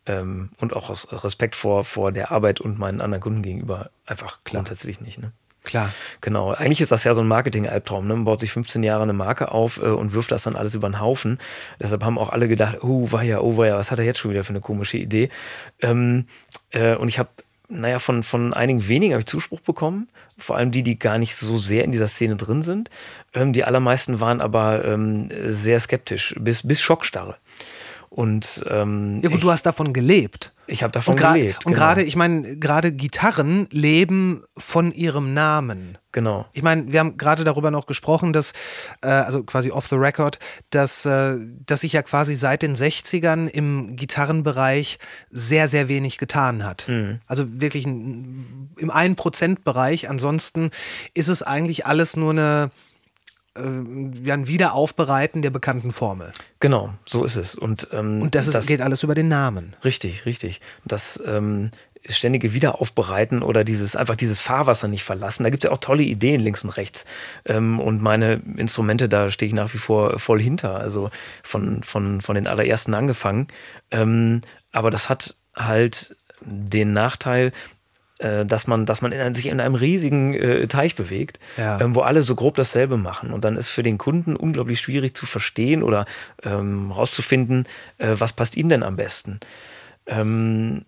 ähm, 0.07 0.51
und 0.59 0.73
auch 0.73 0.89
aus 0.89 1.07
Respekt 1.13 1.55
vor, 1.55 1.85
vor 1.85 2.13
der 2.13 2.33
Arbeit 2.33 2.61
und 2.63 2.79
meinen 2.79 3.03
anderen 3.03 3.23
Kunden 3.23 3.43
gegenüber 3.43 3.91
einfach 4.07 4.39
grundsätzlich 4.45 5.03
nicht. 5.03 5.21
Ne? 5.21 5.33
Klar. 5.65 5.93
Genau, 6.21 6.53
eigentlich 6.53 6.81
ist 6.81 6.91
das 6.91 7.05
ja 7.05 7.15
so 7.15 7.21
ein 7.21 7.29
Marketing-Albtraum. 7.29 8.07
Ne? 8.07 8.15
Man 8.15 8.25
baut 8.25 8.41
sich 8.41 8.51
15 8.51 8.83
Jahre 8.83 9.05
eine 9.05 9.13
Marke 9.13 9.53
auf 9.53 9.79
äh, 9.79 9.87
und 9.87 10.13
wirft 10.13 10.33
das 10.33 10.43
dann 10.43 10.57
alles 10.57 10.75
über 10.75 10.89
den 10.89 11.01
Haufen. 11.01 11.39
Deshalb 11.81 12.05
haben 12.05 12.19
auch 12.19 12.31
alle 12.31 12.49
gedacht, 12.49 12.79
oh, 12.83 13.13
war 13.13 13.23
ja, 13.23 13.41
oh, 13.41 13.57
war 13.57 13.67
ja, 13.67 13.77
was 13.77 13.91
hat 13.91 13.99
er 13.99 14.05
jetzt 14.05 14.19
schon 14.19 14.33
wieder 14.33 14.43
für 14.43 14.51
eine 14.51 14.61
komische 14.61 14.99
Idee? 14.99 15.29
Ähm, 15.81 16.27
äh, 16.71 16.97
und 16.97 17.09
ich 17.09 17.21
habe, 17.21 17.29
naja, 17.69 18.01
von, 18.01 18.25
von 18.25 18.53
einigen 18.53 18.89
wenigen 18.89 19.13
habe 19.13 19.21
ich 19.21 19.27
Zuspruch 19.27 19.61
bekommen. 19.61 20.09
Vor 20.37 20.57
allem 20.57 20.73
die, 20.73 20.83
die 20.83 20.99
gar 20.99 21.19
nicht 21.19 21.37
so 21.37 21.57
sehr 21.59 21.85
in 21.85 21.93
dieser 21.93 22.09
Szene 22.09 22.35
drin 22.35 22.63
sind. 22.63 22.91
Ähm, 23.33 23.53
die 23.53 23.65
allermeisten 23.65 24.21
waren 24.21 24.41
aber 24.41 24.85
ähm, 24.85 25.31
sehr 25.47 25.79
skeptisch, 25.79 26.35
bis, 26.41 26.67
bis 26.67 26.81
Schockstarre. 26.81 27.37
Und 28.15 28.63
ähm, 28.69 29.21
Ja 29.23 29.31
gut, 29.31 29.39
ich, 29.39 29.45
du 29.45 29.51
hast 29.51 29.65
davon 29.65 29.95
gelebt. 29.95 30.53
ich 30.67 30.83
habe 30.83 30.93
davon 30.93 31.15
Und 31.15 31.21
gelebt. 31.21 31.65
Und 31.65 31.73
genau. 31.73 31.87
gerade, 31.87 32.03
ich 32.03 32.15
meine, 32.15 32.59
gerade 32.59 32.93
Gitarren 32.93 33.69
leben 33.71 34.45
von 34.55 34.93
ihrem 34.93 35.33
Namen. 35.33 35.97
Genau. 36.13 36.45
Ich 36.53 36.63
meine, 36.63 36.93
wir 36.93 37.01
haben 37.01 37.17
gerade 37.17 37.43
darüber 37.43 37.71
noch 37.71 37.87
gesprochen, 37.87 38.35
dass, 38.35 38.53
äh, 39.01 39.09
also 39.09 39.45
quasi 39.45 39.71
off 39.71 39.89
the 39.89 39.97
record, 39.97 40.39
dass, 40.69 41.07
äh, 41.07 41.39
dass 41.65 41.81
sich 41.81 41.95
ja 41.95 42.03
quasi 42.03 42.37
seit 42.37 42.61
den 42.61 42.77
60ern 42.77 43.49
im 43.49 43.97
Gitarrenbereich 43.97 44.99
sehr, 45.31 45.69
sehr 45.69 45.89
wenig 45.89 46.19
getan 46.19 46.65
hat. 46.65 46.89
Mhm. 46.89 47.21
Also 47.27 47.45
wirklich 47.49 47.87
ein, 47.87 48.69
im 48.77 48.91
1%-Bereich. 48.91 50.11
Ansonsten 50.11 50.71
ist 51.15 51.29
es 51.29 51.43
eigentlich 51.43 51.87
alles 51.87 52.15
nur 52.15 52.33
eine, 52.33 52.71
äh, 53.57 54.25
ja, 54.25 54.35
ein 54.35 54.49
Wiederaufbereiten 54.49 55.43
der 55.43 55.51
bekannten 55.51 55.93
Formel. 55.93 56.33
Genau, 56.61 56.95
so 57.05 57.25
ist 57.25 57.37
es. 57.37 57.55
Und, 57.55 57.89
ähm, 57.93 58.23
Und 58.23 58.35
das, 58.35 58.47
ist, 58.47 58.67
geht 58.67 58.81
alles 58.81 59.03
über 59.03 59.15
den 59.15 59.29
Namen. 59.29 59.77
Richtig, 59.85 60.27
richtig. 60.27 60.61
Das 60.85 61.23
ähm, 61.27 61.71
ständige 62.07 62.55
Wiederaufbereiten 62.55 63.43
oder 63.43 63.65
dieses 63.65 63.95
einfach 63.97 64.17
dieses 64.17 64.41
Fahrwasser 64.41 64.89
nicht 64.89 65.05
verlassen. 65.05 65.45
Da 65.45 65.51
gibt 65.51 65.65
es 65.65 65.69
ja 65.69 65.73
auch 65.73 65.81
tolle 65.81 66.03
Ideen 66.03 66.41
links 66.41 66.65
und 66.65 66.71
rechts. 66.71 67.05
Ähm, 67.45 67.79
und 67.81 68.03
meine 68.03 68.43
Instrumente, 68.57 69.09
da 69.09 69.31
stehe 69.31 69.49
ich 69.49 69.55
nach 69.55 69.73
wie 69.75 69.79
vor 69.79 70.19
voll 70.19 70.41
hinter. 70.41 70.77
Also 70.77 71.11
von, 71.43 71.83
von, 71.83 72.21
von 72.21 72.35
den 72.35 72.47
allerersten 72.47 72.95
angefangen. 72.95 73.49
Ähm, 73.91 74.41
aber 74.73 74.91
das 74.91 75.09
hat 75.09 75.37
halt 75.55 76.17
den 76.41 76.93
Nachteil, 76.93 77.49
äh, 77.49 77.53
dass 78.45 78.67
man, 78.67 78.87
dass 78.87 79.03
man 79.03 79.35
sich 79.35 79.47
in 79.47 79.61
einem 79.61 79.75
riesigen 79.75 80.35
äh, 80.35 80.67
Teich 80.69 80.95
bewegt, 80.95 81.39
Ja. 81.57 81.81
ähm, 81.81 81.95
wo 81.95 82.01
alle 82.01 82.23
so 82.23 82.35
grob 82.35 82.55
dasselbe 82.55 82.97
machen. 82.97 83.33
Und 83.33 83.45
dann 83.45 83.57
ist 83.57 83.71
für 83.71 83.83
den 83.83 83.99
Kunden 83.99 84.37
unglaublich 84.37 84.81
schwierig 84.81 85.15
zu 85.17 85.27
verstehen 85.27 85.83
oder 85.83 86.07
ähm, 86.45 86.93
rauszufinden, 86.93 87.67
äh, 87.99 88.15
was 88.19 88.33
passt 88.33 88.57
ihm 88.57 88.69
denn 88.69 88.83
am 88.83 88.97
besten. 88.97 89.41
Ähm, 90.07 90.85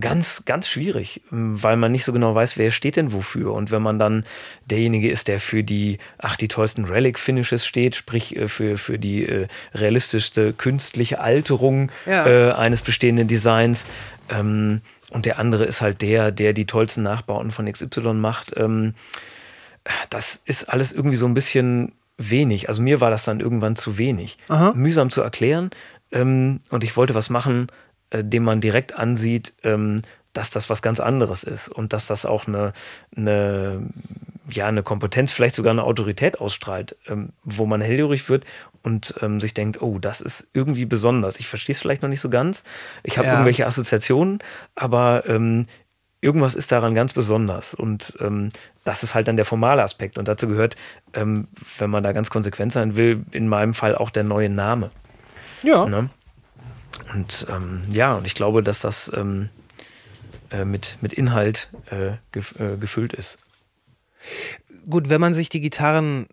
ganz, 0.00 0.44
ganz 0.44 0.68
schwierig, 0.68 1.22
ähm, 1.32 1.60
weil 1.60 1.76
man 1.76 1.90
nicht 1.90 2.04
so 2.04 2.12
genau 2.12 2.34
weiß, 2.34 2.58
wer 2.58 2.70
steht 2.70 2.96
denn 2.96 3.12
wofür. 3.12 3.52
Und 3.54 3.70
wenn 3.72 3.82
man 3.82 3.98
dann 3.98 4.24
derjenige 4.66 5.10
ist, 5.10 5.26
der 5.28 5.40
für 5.40 5.64
die, 5.64 5.98
ach, 6.18 6.36
die 6.36 6.46
tollsten 6.48 6.84
Relic-Finishes 6.84 7.66
steht, 7.66 7.96
sprich 7.96 8.36
äh, 8.36 8.46
für, 8.46 8.78
für 8.78 8.98
die 8.98 9.26
äh, 9.26 9.48
realistischste 9.74 10.52
künstliche 10.52 11.20
Alterung 11.20 11.90
Ja. 12.06 12.26
äh, 12.26 12.52
eines 12.52 12.82
bestehenden 12.82 13.26
Designs, 13.26 13.86
ähm, 14.30 14.80
und 15.14 15.26
der 15.26 15.38
andere 15.38 15.64
ist 15.64 15.80
halt 15.80 16.02
der, 16.02 16.32
der 16.32 16.52
die 16.52 16.66
tollsten 16.66 17.04
Nachbauten 17.04 17.52
von 17.52 17.70
XY 17.70 18.14
macht. 18.14 18.52
Ähm, 18.56 18.94
das 20.10 20.42
ist 20.44 20.64
alles 20.64 20.92
irgendwie 20.92 21.16
so 21.16 21.26
ein 21.26 21.34
bisschen 21.34 21.92
wenig. 22.18 22.68
Also 22.68 22.82
mir 22.82 23.00
war 23.00 23.10
das 23.10 23.24
dann 23.24 23.38
irgendwann 23.38 23.76
zu 23.76 23.96
wenig. 23.96 24.38
Mühsam 24.74 25.10
zu 25.10 25.22
erklären. 25.22 25.70
Ähm, 26.10 26.60
und 26.70 26.82
ich 26.82 26.96
wollte 26.96 27.14
was 27.14 27.30
machen, 27.30 27.68
äh, 28.10 28.24
dem 28.24 28.42
man 28.42 28.60
direkt 28.60 28.92
ansieht, 28.94 29.54
ähm, 29.62 30.02
dass 30.34 30.50
das 30.50 30.68
was 30.68 30.82
ganz 30.82 31.00
anderes 31.00 31.42
ist 31.44 31.68
und 31.68 31.92
dass 31.94 32.06
das 32.06 32.26
auch 32.26 32.46
eine, 32.46 32.74
eine, 33.16 33.86
ja, 34.50 34.66
eine 34.66 34.82
Kompetenz, 34.82 35.32
vielleicht 35.32 35.54
sogar 35.54 35.70
eine 35.70 35.84
Autorität 35.84 36.38
ausstrahlt, 36.40 36.96
ähm, 37.08 37.30
wo 37.44 37.64
man 37.64 37.80
hellhörig 37.80 38.28
wird 38.28 38.44
und 38.82 39.14
ähm, 39.22 39.40
sich 39.40 39.54
denkt, 39.54 39.80
oh, 39.80 39.98
das 39.98 40.20
ist 40.20 40.48
irgendwie 40.52 40.84
besonders. 40.84 41.40
Ich 41.40 41.46
verstehe 41.48 41.72
es 41.74 41.80
vielleicht 41.80 42.02
noch 42.02 42.10
nicht 42.10 42.20
so 42.20 42.28
ganz. 42.28 42.64
Ich 43.02 43.16
habe 43.16 43.28
Ja. 43.28 43.32
irgendwelche 43.34 43.66
Assoziationen, 43.66 44.40
aber 44.74 45.24
ähm, 45.26 45.66
irgendwas 46.20 46.54
ist 46.54 46.72
daran 46.72 46.94
ganz 46.94 47.12
besonders. 47.12 47.74
Und 47.74 48.16
ähm, 48.20 48.50
das 48.84 49.02
ist 49.02 49.14
halt 49.14 49.28
dann 49.28 49.36
der 49.36 49.44
formale 49.46 49.82
Aspekt. 49.82 50.18
Und 50.18 50.26
dazu 50.28 50.48
gehört, 50.48 50.76
ähm, 51.14 51.48
wenn 51.78 51.90
man 51.90 52.02
da 52.02 52.12
ganz 52.12 52.28
konsequent 52.28 52.72
sein 52.72 52.96
will, 52.96 53.24
in 53.30 53.48
meinem 53.48 53.72
Fall 53.72 53.94
auch 53.94 54.10
der 54.10 54.24
neue 54.24 54.50
Name. 54.50 54.90
Ja. 55.62 55.86
Ne? 55.86 56.10
Und 57.12 57.46
ähm, 57.50 57.84
ja, 57.90 58.14
und 58.14 58.26
ich 58.26 58.34
glaube, 58.34 58.62
dass 58.62 58.80
das 58.80 59.10
ähm, 59.14 59.48
äh, 60.50 60.64
mit, 60.64 60.98
mit 61.00 61.12
Inhalt 61.12 61.70
äh, 61.90 62.12
gef 62.32 62.54
äh, 62.58 62.76
gefüllt 62.76 63.12
ist. 63.12 63.38
gut, 64.88 65.08
wenn 65.08 65.20
man 65.20 65.34
sich 65.34 65.48
die 65.48 65.60
Gitarren, 65.60 66.26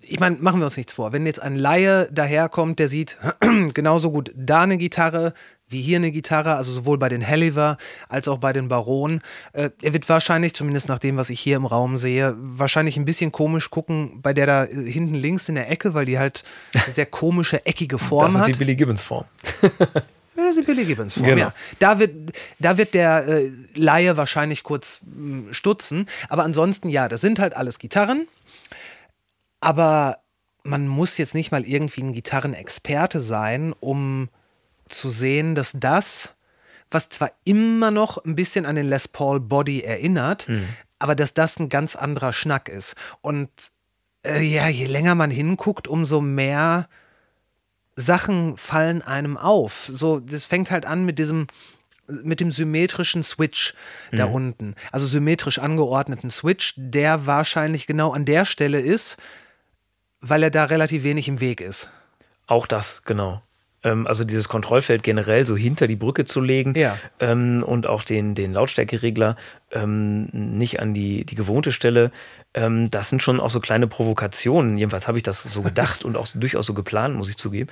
ich 0.00 0.20
meine, 0.20 0.36
machen 0.36 0.60
wir 0.60 0.66
uns 0.66 0.76
nichts 0.76 0.94
vor, 0.94 1.12
wenn 1.12 1.26
jetzt 1.26 1.40
ein 1.42 1.56
Laie 1.56 2.08
daherkommt, 2.12 2.78
der 2.78 2.88
sieht 2.88 3.16
genauso 3.74 4.10
gut 4.10 4.32
da 4.36 4.62
eine 4.62 4.78
Gitarre 4.78 5.34
wie 5.68 5.82
hier 5.82 5.96
eine 5.96 6.12
Gitarre, 6.12 6.54
also 6.54 6.72
sowohl 6.72 6.98
bei 6.98 7.08
den 7.08 7.20
Helliver 7.20 7.78
als 8.08 8.28
auch 8.28 8.38
bei 8.38 8.52
den 8.52 8.68
Baron, 8.68 9.20
äh, 9.52 9.70
er 9.82 9.92
wird 9.92 10.08
wahrscheinlich, 10.08 10.54
zumindest 10.54 10.88
nach 10.88 10.98
dem, 10.98 11.16
was 11.16 11.30
ich 11.30 11.40
hier 11.40 11.56
im 11.56 11.66
Raum 11.66 11.96
sehe, 11.96 12.34
wahrscheinlich 12.36 12.96
ein 12.96 13.04
bisschen 13.04 13.32
komisch 13.32 13.70
gucken 13.70 14.20
bei 14.22 14.32
der 14.32 14.46
da 14.46 14.64
hinten 14.64 15.14
links 15.14 15.48
in 15.48 15.54
der 15.54 15.70
Ecke, 15.70 15.94
weil 15.94 16.06
die 16.06 16.18
halt 16.18 16.44
eine 16.74 16.84
sehr 16.92 17.06
komische, 17.06 17.64
eckige 17.66 17.98
Form 17.98 18.26
das 18.26 18.34
ist 18.34 18.40
hat. 18.40 18.48
die 18.48 18.52
Billy 18.54 18.76
Gibbons 18.76 19.02
Form. 19.02 19.24
Ja, 20.36 20.62
Billy 20.66 20.84
Gibbons 20.84 21.14
Form, 21.14 21.26
Genau. 21.26 21.40
ja. 21.40 21.54
Da 21.78 21.98
wird, 21.98 22.32
da 22.58 22.76
wird 22.76 22.94
der 22.94 23.26
äh, 23.28 23.50
Laie 23.74 24.16
wahrscheinlich 24.16 24.62
kurz 24.62 25.00
mh, 25.02 25.52
stutzen. 25.54 26.06
Aber 26.28 26.42
ansonsten, 26.44 26.88
ja, 26.88 27.08
das 27.08 27.20
sind 27.20 27.38
halt 27.38 27.54
alles 27.56 27.78
Gitarren. 27.78 28.26
Aber 29.60 30.18
man 30.62 30.88
muss 30.88 31.18
jetzt 31.18 31.34
nicht 31.34 31.52
mal 31.52 31.64
irgendwie 31.64 32.02
ein 32.02 32.12
Gitarrenexperte 32.12 33.20
sein, 33.20 33.74
um 33.80 34.28
zu 34.88 35.10
sehen, 35.10 35.54
dass 35.54 35.72
das, 35.74 36.30
was 36.90 37.08
zwar 37.08 37.32
immer 37.44 37.90
noch 37.90 38.22
ein 38.24 38.34
bisschen 38.34 38.66
an 38.66 38.76
den 38.76 38.88
Les 38.88 39.08
Paul 39.08 39.40
Body 39.40 39.80
erinnert, 39.82 40.46
aber 40.98 41.14
dass 41.14 41.34
das 41.34 41.58
ein 41.58 41.68
ganz 41.68 41.96
anderer 41.96 42.32
Schnack 42.32 42.68
ist. 42.68 42.94
Und 43.20 43.50
äh, 44.26 44.40
ja, 44.42 44.68
je 44.68 44.86
länger 44.86 45.14
man 45.14 45.30
hinguckt, 45.30 45.86
umso 45.88 46.20
mehr 46.20 46.88
Sachen 47.96 48.56
fallen 48.56 49.02
einem 49.02 49.36
auf. 49.36 49.90
So, 49.92 50.20
das 50.20 50.46
fängt 50.46 50.70
halt 50.70 50.86
an 50.86 51.04
mit 51.04 51.18
diesem 51.18 51.46
mit 52.06 52.40
dem 52.40 52.52
symmetrischen 52.52 53.22
Switch 53.22 53.72
da 54.12 54.26
unten. 54.26 54.74
Also 54.92 55.06
symmetrisch 55.06 55.58
angeordneten 55.58 56.28
Switch, 56.28 56.74
der 56.76 57.24
wahrscheinlich 57.26 57.86
genau 57.86 58.12
an 58.12 58.26
der 58.26 58.44
Stelle 58.44 58.78
ist, 58.78 59.16
weil 60.20 60.42
er 60.42 60.50
da 60.50 60.64
relativ 60.64 61.02
wenig 61.02 61.28
im 61.28 61.40
Weg 61.40 61.62
ist. 61.62 61.90
Auch 62.46 62.66
das, 62.66 63.04
genau. 63.04 63.40
Ähm, 63.82 64.06
also 64.06 64.24
dieses 64.24 64.48
Kontrollfeld 64.48 65.02
generell 65.02 65.46
so 65.46 65.56
hinter 65.56 65.86
die 65.86 65.96
Brücke 65.96 66.26
zu 66.26 66.42
legen 66.42 66.74
Ja. 66.76 66.98
ähm, 67.20 67.62
und 67.66 67.86
auch 67.86 68.02
den, 68.02 68.34
den 68.34 68.52
Lautstärkeregler 68.52 69.36
ähm, 69.74 70.28
nicht 70.32 70.80
an 70.80 70.94
die, 70.94 71.24
die 71.24 71.34
gewohnte 71.34 71.72
Stelle. 71.72 72.10
Ähm, 72.54 72.88
das 72.90 73.10
sind 73.10 73.22
schon 73.22 73.40
auch 73.40 73.50
so 73.50 73.60
kleine 73.60 73.86
Provokationen. 73.86 74.78
Jedenfalls 74.78 75.08
habe 75.08 75.18
ich 75.18 75.22
das 75.22 75.42
so 75.42 75.62
gedacht 75.62 76.04
und 76.04 76.16
auch 76.16 76.26
durchaus 76.34 76.66
so 76.66 76.74
geplant, 76.74 77.16
muss 77.16 77.28
ich 77.28 77.36
zugeben. 77.36 77.68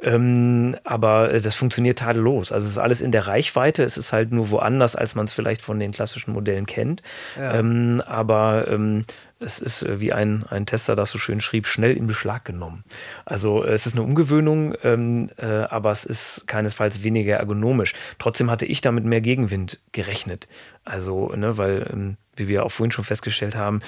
Ähm, 0.00 0.76
aber 0.84 1.32
äh, 1.32 1.40
das 1.40 1.54
funktioniert 1.54 1.98
tadellos. 1.98 2.50
Also 2.50 2.66
es 2.66 2.72
ist 2.72 2.78
alles 2.78 3.00
in 3.00 3.12
der 3.12 3.26
Reichweite. 3.26 3.84
Es 3.84 3.96
ist 3.96 4.12
halt 4.12 4.32
nur 4.32 4.50
woanders, 4.50 4.96
als 4.96 5.14
man 5.14 5.26
es 5.26 5.32
vielleicht 5.32 5.62
von 5.62 5.78
den 5.78 5.92
klassischen 5.92 6.32
Modellen 6.32 6.66
kennt. 6.66 7.02
Ähm, 7.38 8.02
aber 8.06 8.66
ähm, 8.68 9.04
es 9.42 9.58
ist 9.58 9.82
äh, 9.82 10.00
wie 10.00 10.12
ein, 10.12 10.44
ein 10.48 10.66
Tester 10.66 10.96
das 10.96 11.10
so 11.10 11.18
schön 11.18 11.40
schrieb, 11.40 11.66
schnell 11.66 11.96
in 11.96 12.06
Beschlag 12.06 12.44
genommen. 12.44 12.84
Also 13.24 13.64
äh, 13.64 13.72
es 13.72 13.86
ist 13.86 13.94
eine 13.94 14.02
Umgewöhnung, 14.02 14.74
ähm, 14.82 15.30
äh, 15.36 15.46
aber 15.46 15.90
es 15.90 16.04
ist 16.04 16.44
keinesfalls 16.46 17.02
weniger 17.02 17.36
ergonomisch. 17.36 17.94
Trotzdem 18.18 18.50
hatte 18.50 18.66
ich 18.66 18.80
damit 18.80 19.04
mehr 19.04 19.20
Gegenwind 19.20 19.80
gerechnet. 19.92 20.48
Also, 20.84 21.28
ne, 21.34 21.56
weil, 21.58 21.88
ähm, 21.92 22.16
wie 22.36 22.48
wir 22.48 22.64
auch 22.64 22.70
vorhin 22.72 22.92
schon 22.92 23.04
festgestellt 23.04 23.54
haben, 23.56 23.80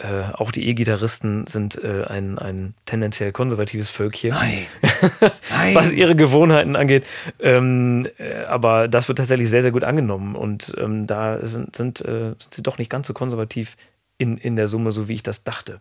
Äh, 0.00 0.32
auch 0.34 0.52
die 0.52 0.68
E-Gitarristen 0.68 1.48
sind 1.48 1.82
äh, 1.82 2.04
ein, 2.04 2.38
ein 2.38 2.74
tendenziell 2.86 3.32
konservatives 3.32 3.90
Völkchen. 3.90 4.30
Nein. 4.30 4.66
Nein. 5.50 5.74
was 5.74 5.92
ihre 5.92 6.14
Gewohnheiten 6.14 6.76
angeht. 6.76 7.04
Ähm, 7.40 8.06
äh, 8.16 8.44
aber 8.44 8.86
das 8.86 9.08
wird 9.08 9.18
tatsächlich 9.18 9.50
sehr, 9.50 9.62
sehr 9.62 9.72
gut 9.72 9.82
angenommen. 9.82 10.36
Und 10.36 10.72
ähm, 10.78 11.08
da 11.08 11.44
sind, 11.44 11.74
sind, 11.74 12.00
äh, 12.02 12.36
sind 12.38 12.54
sie 12.54 12.62
doch 12.62 12.78
nicht 12.78 12.90
ganz 12.90 13.08
so 13.08 13.12
konservativ 13.12 13.76
in, 14.18 14.38
in 14.38 14.54
der 14.54 14.68
Summe, 14.68 14.92
so 14.92 15.08
wie 15.08 15.14
ich 15.14 15.24
das 15.24 15.42
dachte. 15.42 15.80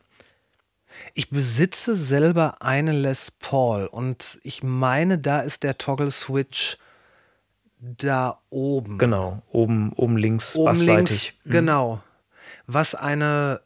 Ich 1.13 1.29
besitze 1.29 1.95
selber 1.95 2.55
eine 2.61 2.93
Les 2.93 3.29
Paul 3.29 3.85
und 3.85 4.39
ich 4.41 4.63
meine, 4.63 5.19
da 5.19 5.41
ist 5.41 5.61
der 5.61 5.77
Toggle 5.77 6.09
Switch 6.09 6.77
da 7.79 8.39
oben. 8.49 8.97
Genau, 8.97 9.41
oben, 9.51 9.91
oben 9.93 10.17
links, 10.17 10.55
oben 10.55 10.79
links. 10.81 11.31
Mhm. 11.43 11.49
genau. 11.51 12.01
Was 12.65 12.95
eine 12.95 13.61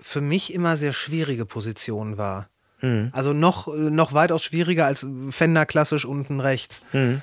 für 0.00 0.20
mich 0.20 0.52
immer 0.54 0.76
sehr 0.76 0.92
schwierige 0.92 1.44
Position 1.46 2.18
war. 2.18 2.48
Mhm. 2.80 3.08
Also 3.12 3.32
noch, 3.32 3.66
noch 3.74 4.12
weitaus 4.12 4.42
schwieriger 4.44 4.86
als 4.86 5.06
Fender 5.30 5.66
klassisch 5.66 6.04
unten 6.04 6.40
rechts. 6.40 6.82
Mhm. 6.92 7.22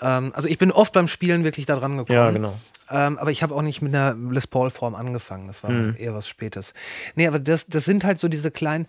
Ähm, 0.00 0.32
also 0.34 0.48
ich 0.48 0.58
bin 0.58 0.70
oft 0.70 0.92
beim 0.92 1.08
Spielen 1.08 1.42
wirklich 1.44 1.66
da 1.66 1.74
dran 1.76 1.96
gekommen. 1.96 2.16
Ja, 2.16 2.30
genau. 2.30 2.58
Ähm, 2.90 3.18
aber 3.18 3.30
ich 3.32 3.42
habe 3.42 3.54
auch 3.54 3.62
nicht 3.62 3.82
mit 3.82 3.92
einer 3.94 4.14
Les 4.30 4.46
Paul-Form 4.46 4.94
angefangen. 4.94 5.48
Das 5.48 5.62
war 5.64 5.70
Mhm. 5.70 5.96
eher 5.98 6.14
was 6.14 6.28
Spätes. 6.28 6.72
Nee, 7.16 7.26
aber 7.26 7.40
das, 7.40 7.66
das 7.66 7.84
sind 7.84 8.04
halt 8.04 8.20
so 8.20 8.28
diese 8.28 8.50
kleinen. 8.52 8.86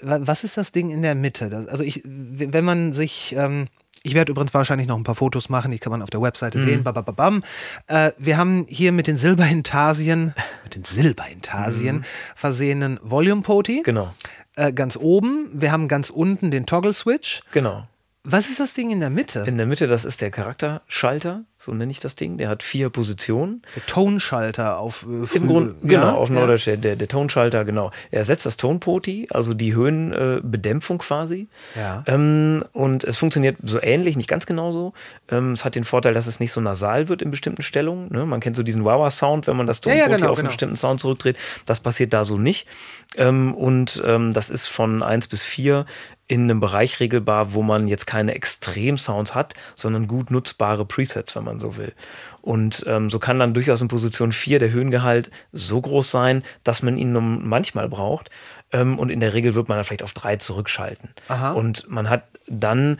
wa- 0.00 0.20
Was 0.22 0.44
ist 0.44 0.56
das 0.56 0.70
Ding 0.70 0.90
in 0.90 1.02
der 1.02 1.14
Mitte? 1.16 1.48
Das, 1.50 1.66
also 1.66 1.82
ich, 1.84 2.02
wenn 2.04 2.64
man 2.64 2.92
sich. 2.92 3.34
Ähm, 3.36 3.68
ich 4.02 4.14
werde 4.14 4.32
übrigens 4.32 4.52
wahrscheinlich 4.54 4.88
noch 4.88 4.96
ein 4.96 5.04
paar 5.04 5.14
Fotos 5.14 5.48
machen, 5.48 5.70
die 5.70 5.78
kann 5.78 5.90
man 5.92 6.02
auf 6.02 6.10
der 6.10 6.20
Webseite 6.22 6.58
Mhm. 6.58 6.64
sehen. 6.64 6.82
Babababam. 6.84 7.42
Äh, 7.86 8.12
wir 8.18 8.36
haben 8.36 8.66
hier 8.68 8.92
mit 8.92 9.06
den 9.06 9.16
Silberintarsien, 9.16 10.34
mit 10.64 10.74
den 10.74 10.84
Silberintarsien 10.84 12.04
versehenen 12.34 12.98
Volume 13.02 13.42
Poti. 13.42 13.82
Genau, 13.84 14.12
Äh, 14.56 14.72
ganz 14.72 14.96
oben. 14.98 15.48
Wir 15.54 15.72
haben 15.72 15.88
ganz 15.88 16.10
unten 16.10 16.50
den 16.50 16.66
Toggle 16.66 16.92
Switch. 16.92 17.42
genau. 17.52 17.86
Was 18.24 18.48
ist 18.48 18.60
das 18.60 18.72
Ding 18.72 18.90
in 18.90 19.00
der 19.00 19.10
Mitte? 19.10 19.40
In 19.48 19.56
der 19.56 19.66
Mitte, 19.66 19.88
das 19.88 20.04
ist 20.04 20.20
der 20.20 20.30
Charakterschalter, 20.30 21.42
so 21.58 21.72
nenne 21.74 21.90
ich 21.90 21.98
das 21.98 22.14
Ding. 22.14 22.38
Der 22.38 22.48
hat 22.48 22.62
vier 22.62 22.88
Positionen. 22.88 23.62
der 23.74 23.84
Tonschalter 23.86 24.78
auf 24.78 25.02
äh, 25.02 25.06
Im 25.08 25.26
früh- 25.26 25.40
Grunde, 25.40 25.74
ja? 25.82 25.88
genau, 25.88 26.16
auf 26.18 26.28
Ja. 26.28 26.36
Neudeutsch, 26.36 26.66
der, 26.66 26.76
der, 26.76 27.08
Tonschalter, 27.08 27.64
genau. 27.64 27.90
Er 28.12 28.18
ersetzt 28.18 28.46
das 28.46 28.56
Tonpoti, 28.56 29.26
also 29.30 29.54
die 29.54 29.74
Höhenbedämpfung 29.74 30.98
äh, 30.98 31.02
quasi. 31.02 31.48
Ja. 31.74 32.04
Ähm, 32.06 32.64
und 32.72 33.02
es 33.02 33.18
funktioniert 33.18 33.56
so 33.64 33.82
ähnlich, 33.82 34.16
nicht 34.16 34.28
ganz 34.28 34.46
genauso. 34.46 34.92
Ähm, 35.28 35.50
es 35.52 35.64
hat 35.64 35.74
den 35.74 35.84
Vorteil, 35.84 36.14
dass 36.14 36.28
es 36.28 36.38
nicht 36.38 36.52
so 36.52 36.60
nasal 36.60 37.08
wird 37.08 37.22
in 37.22 37.32
bestimmten 37.32 37.62
Stellungen. 37.62 38.08
Ne? 38.12 38.24
Man 38.24 38.38
kennt 38.38 38.54
so 38.54 38.62
diesen 38.62 38.84
Wawa-Sound, 38.84 39.48
wenn 39.48 39.56
man 39.56 39.66
das 39.66 39.78
Ja, 39.78 39.82
Tonpoti 39.94 39.98
ja, 39.98 40.16
genau, 40.16 40.26
auf 40.30 40.38
einen 40.38 40.44
genau. 40.44 40.48
bestimmten 40.50 40.76
Sound 40.76 41.00
zurückdreht. 41.00 41.36
Das 41.66 41.80
passiert 41.80 42.12
da 42.12 42.22
so 42.22 42.38
nicht. 42.38 42.68
Ähm, 43.16 43.52
und 43.52 44.00
ähm, 44.06 44.32
das 44.32 44.48
ist 44.48 44.68
von 44.68 45.02
1 45.02 45.26
bis 45.26 45.42
4 45.42 45.86
in 46.32 46.44
einem 46.44 46.60
Bereich 46.60 46.98
regelbar, 46.98 47.52
wo 47.52 47.62
man 47.62 47.88
jetzt 47.88 48.06
keine 48.06 48.34
Extrem-Sounds 48.34 49.34
hat, 49.34 49.54
sondern 49.74 50.08
gut 50.08 50.30
nutzbare 50.30 50.86
Presets, 50.86 51.36
wenn 51.36 51.44
man 51.44 51.60
so 51.60 51.76
will. 51.76 51.92
Und 52.40 52.84
ähm, 52.86 53.10
so 53.10 53.18
kann 53.18 53.38
dann 53.38 53.52
durchaus 53.52 53.82
in 53.82 53.88
Position 53.88 54.32
4 54.32 54.58
der 54.58 54.72
Höhengehalt 54.72 55.30
so 55.52 55.78
groß 55.78 56.10
sein, 56.10 56.42
dass 56.64 56.82
man 56.82 56.96
ihn 56.96 57.12
nur 57.12 57.20
manchmal 57.20 57.86
braucht. 57.90 58.30
Ähm, 58.72 58.98
und 58.98 59.10
in 59.10 59.20
der 59.20 59.34
Regel 59.34 59.54
wird 59.54 59.68
man 59.68 59.76
dann 59.76 59.84
vielleicht 59.84 60.02
auf 60.02 60.14
3 60.14 60.36
zurückschalten. 60.36 61.10
Aha. 61.28 61.52
Und 61.52 61.90
man 61.90 62.08
hat 62.08 62.24
dann 62.48 62.96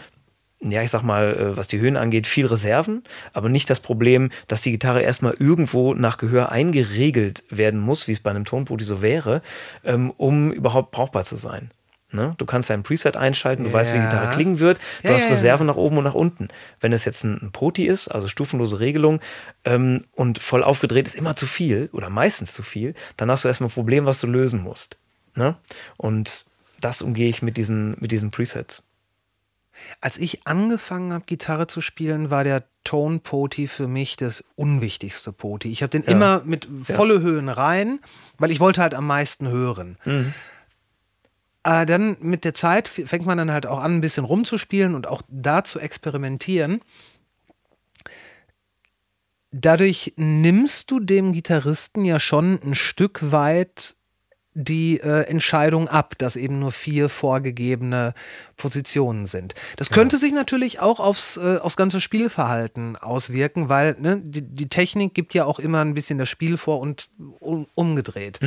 ja, 0.64 0.80
ich 0.80 0.90
sag 0.90 1.02
mal, 1.02 1.34
äh, 1.34 1.56
was 1.56 1.66
die 1.66 1.80
Höhen 1.80 1.96
angeht, 1.96 2.26
viel 2.26 2.46
Reserven, 2.46 3.02
aber 3.32 3.48
nicht 3.48 3.68
das 3.68 3.80
Problem, 3.80 4.30
dass 4.46 4.62
die 4.62 4.70
Gitarre 4.70 5.00
erstmal 5.02 5.34
irgendwo 5.38 5.92
nach 5.94 6.18
Gehör 6.18 6.52
eingeregelt 6.52 7.42
werden 7.48 7.80
muss, 7.80 8.06
wie 8.06 8.12
es 8.12 8.20
bei 8.20 8.30
einem 8.30 8.44
Tonpoti 8.44 8.84
so 8.84 9.02
wäre, 9.02 9.42
ähm, 9.84 10.12
um 10.18 10.52
überhaupt 10.52 10.92
brauchbar 10.92 11.24
zu 11.24 11.34
sein. 11.34 11.72
Ne? 12.12 12.34
Du 12.36 12.44
kannst 12.44 12.68
dein 12.68 12.82
Preset 12.82 13.16
einschalten, 13.16 13.64
du 13.64 13.72
weißt, 13.72 13.92
wie 13.92 13.96
die 13.96 14.04
Ja. 14.04 14.10
Gitarre 14.10 14.34
klingen 14.34 14.58
wird, 14.58 14.78
du 15.02 15.08
Ja, 15.08 15.14
hast 15.14 15.22
ja, 15.22 15.28
ja. 15.28 15.34
Reserven 15.34 15.66
nach 15.66 15.76
oben 15.76 15.96
und 15.96 16.04
nach 16.04 16.14
unten. 16.14 16.48
Wenn 16.80 16.92
es 16.92 17.04
jetzt 17.06 17.24
ein, 17.24 17.50
Poti 17.52 17.86
ist, 17.86 18.08
also 18.08 18.28
stufenlose 18.28 18.80
Regelung, 18.80 19.20
ähm, 19.64 20.04
und 20.12 20.38
voll 20.38 20.62
aufgedreht 20.62 21.06
ist 21.06 21.14
immer 21.14 21.36
zu 21.36 21.46
viel 21.46 21.88
oder 21.92 22.10
meistens 22.10 22.52
zu 22.52 22.62
viel, 22.62 22.94
dann 23.16 23.30
hast 23.30 23.44
du 23.44 23.48
erstmal 23.48 23.68
ein 23.68 23.72
Problem, 23.72 24.04
was 24.04 24.20
du 24.20 24.26
lösen 24.26 24.62
musst. 24.62 24.98
Ne? 25.34 25.56
Und 25.96 26.44
das 26.80 27.00
umgehe 27.00 27.28
ich 27.28 27.40
mit 27.42 27.56
diesen, 27.56 27.96
mit 27.98 28.12
diesen 28.12 28.30
Presets. 28.30 28.82
Als 30.02 30.18
ich 30.18 30.46
angefangen 30.46 31.14
habe, 31.14 31.24
Gitarre 31.24 31.66
zu 31.66 31.80
spielen, 31.80 32.30
war 32.30 32.44
der 32.44 32.64
Tonpoti 32.84 33.68
für 33.68 33.88
mich 33.88 34.16
das 34.16 34.44
unwichtigste 34.54 35.32
Poti. 35.32 35.70
Ich 35.70 35.82
habe 35.82 35.90
den 35.90 36.02
immer 36.02 36.42
mit 36.44 36.68
volle 36.84 37.20
Höhen 37.22 37.48
rein, 37.48 38.00
weil 38.36 38.50
ich 38.50 38.60
wollte 38.60 38.82
halt 38.82 38.94
am 38.94 39.06
meisten 39.06 39.48
hören. 39.48 39.96
Äh, 41.64 41.86
dann 41.86 42.16
mit 42.20 42.44
der 42.44 42.54
Zeit 42.54 42.88
fängt 42.88 43.26
man 43.26 43.38
dann 43.38 43.52
halt 43.52 43.66
auch 43.66 43.80
an, 43.80 43.96
ein 43.96 44.00
bisschen 44.00 44.24
rumzuspielen 44.24 44.94
und 44.94 45.06
auch 45.06 45.22
da 45.28 45.64
zu 45.64 45.78
experimentieren. 45.78 46.80
Dadurch 49.52 50.14
nimmst 50.16 50.90
du 50.90 50.98
dem 50.98 51.32
Gitarristen 51.32 52.04
ja 52.04 52.18
schon 52.18 52.58
ein 52.62 52.74
Stück 52.74 53.32
weit 53.32 53.94
die 54.54 55.00
äh, 55.00 55.22
Entscheidung 55.22 55.88
ab, 55.88 56.14
dass 56.18 56.36
eben 56.36 56.58
nur 56.58 56.72
vier 56.72 57.08
vorgegebene 57.08 58.12
Positionen 58.56 59.26
sind. 59.26 59.54
Das 59.76 59.88
könnte 59.90 60.18
sich 60.18 60.32
natürlich 60.32 60.80
auch 60.80 61.00
aufs, 61.00 61.38
äh, 61.38 61.58
aufs 61.58 61.76
ganze 61.76 62.00
Spielverhalten 62.02 62.96
auswirken, 62.96 63.68
weil 63.70 63.96
ne, 63.98 64.20
die, 64.22 64.42
die 64.42 64.68
Technik 64.68 65.14
gibt 65.14 65.32
ja 65.32 65.46
auch 65.46 65.58
immer 65.58 65.80
ein 65.80 65.94
bisschen 65.94 66.18
das 66.18 66.28
Spiel 66.28 66.58
vor 66.58 66.80
und 66.80 67.08
um, 67.40 67.66
umgedreht. 67.74 68.40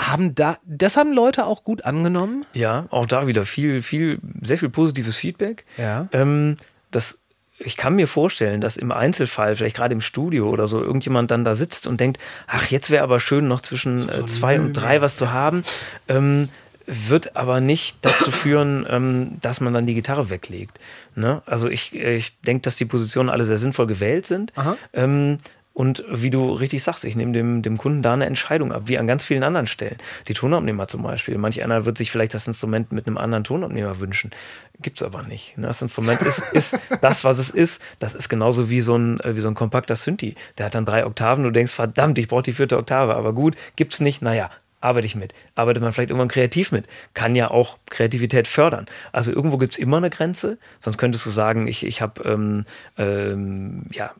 Haben 0.00 0.34
da, 0.34 0.56
das 0.64 0.96
haben 0.96 1.12
Leute 1.12 1.46
auch 1.46 1.64
gut 1.64 1.84
angenommen. 1.84 2.44
Ja, 2.54 2.86
auch 2.90 3.06
da 3.06 3.26
wieder 3.26 3.44
viel, 3.44 3.82
viel, 3.82 4.18
sehr 4.40 4.58
viel 4.58 4.70
positives 4.70 5.16
Feedback. 5.16 5.64
Ja. 5.76 6.08
Ähm, 6.12 6.56
das, 6.90 7.20
ich 7.58 7.76
kann 7.76 7.94
mir 7.94 8.08
vorstellen, 8.08 8.60
dass 8.60 8.76
im 8.76 8.90
Einzelfall, 8.90 9.56
vielleicht 9.56 9.76
gerade 9.76 9.94
im 9.94 10.00
Studio 10.00 10.48
oder 10.48 10.66
so, 10.66 10.80
irgendjemand 10.82 11.30
dann 11.30 11.44
da 11.44 11.54
sitzt 11.54 11.86
und 11.86 12.00
denkt, 12.00 12.20
ach, 12.46 12.66
jetzt 12.68 12.90
wäre 12.90 13.04
aber 13.04 13.20
schön, 13.20 13.48
noch 13.48 13.60
zwischen 13.60 14.08
äh, 14.08 14.26
zwei 14.26 14.58
und 14.58 14.72
drei 14.72 15.00
was 15.00 15.16
zu 15.16 15.32
haben. 15.32 15.62
Ähm, 16.08 16.48
wird 16.86 17.36
aber 17.36 17.60
nicht 17.60 17.98
dazu 18.02 18.30
führen, 18.32 18.86
ähm, 18.88 19.38
dass 19.40 19.60
man 19.60 19.74
dann 19.74 19.86
die 19.86 19.94
Gitarre 19.94 20.30
weglegt. 20.30 20.78
Ne? 21.14 21.42
Also 21.46 21.68
ich, 21.68 21.94
ich 21.94 22.40
denke, 22.40 22.62
dass 22.62 22.76
die 22.76 22.84
Positionen 22.84 23.28
alle 23.28 23.44
sehr 23.44 23.58
sinnvoll 23.58 23.86
gewählt 23.86 24.26
sind. 24.26 24.52
Aha. 24.56 24.76
Ähm, 24.92 25.38
und 25.74 26.04
wie 26.10 26.30
du 26.30 26.52
richtig 26.52 26.82
sagst, 26.82 27.04
ich 27.04 27.16
nehme 27.16 27.32
dem, 27.32 27.62
dem 27.62 27.78
Kunden 27.78 28.02
da 28.02 28.12
eine 28.12 28.26
Entscheidung 28.26 28.72
ab, 28.72 28.82
wie 28.86 28.98
an 28.98 29.06
ganz 29.06 29.24
vielen 29.24 29.42
anderen 29.42 29.66
Stellen. 29.66 29.96
Die 30.28 30.34
Tonabnehmer 30.34 30.86
zum 30.86 31.02
Beispiel. 31.02 31.38
Manch 31.38 31.62
einer 31.62 31.86
wird 31.86 31.96
sich 31.96 32.10
vielleicht 32.10 32.34
das 32.34 32.46
Instrument 32.46 32.92
mit 32.92 33.06
einem 33.06 33.16
anderen 33.16 33.44
Tonabnehmer 33.44 33.98
wünschen. 33.98 34.32
Gibt's 34.80 35.02
aber 35.02 35.22
nicht. 35.22 35.56
ne? 35.56 35.66
Das 35.66 35.80
Instrument 35.80 36.20
ist, 36.20 36.38
ist 36.52 36.78
das, 37.00 37.24
was 37.24 37.38
es 37.38 37.48
ist. 37.50 37.80
Das 37.98 38.14
ist 38.14 38.28
genauso 38.28 38.68
wie 38.68 38.82
so 38.82 38.96
ein, 38.96 39.20
äh, 39.20 39.34
wie 39.34 39.40
so 39.40 39.48
ein 39.48 39.54
kompakter 39.54 39.96
Synthi. 39.96 40.34
Der 40.58 40.66
hat 40.66 40.74
dann 40.74 40.84
drei 40.84 41.06
Oktaven. 41.06 41.42
Du 41.42 41.50
denkst, 41.50 41.72
verdammt, 41.72 42.18
ich 42.18 42.28
brauche 42.28 42.42
die 42.42 42.52
vierte 42.52 42.76
Oktave. 42.76 43.14
Aber 43.14 43.32
gut, 43.32 43.56
gibt's 43.76 44.00
nicht. 44.00 44.20
Naja, 44.20 44.50
arbeite 44.82 45.06
ich 45.06 45.14
mit. 45.14 45.32
Arbeitet 45.54 45.82
man 45.82 45.92
vielleicht 45.92 46.10
irgendwann 46.10 46.28
kreativ 46.28 46.72
mit. 46.72 46.86
Kann 47.14 47.34
ja 47.34 47.50
auch 47.50 47.78
Kreativität 47.88 48.46
fördern. 48.46 48.86
Also 49.10 49.32
irgendwo 49.32 49.56
gibt's 49.56 49.78
immer 49.78 49.96
eine 49.96 50.10
Grenze. 50.10 50.58
Sonst 50.78 50.98
könntest 50.98 51.24
du 51.24 51.30
sagen, 51.30 51.66
ich, 51.66 51.86
ich 51.86 52.02
habe 52.02 52.22
ähm, 52.24 52.66
ähm, 52.98 53.86
ja, 53.92 54.12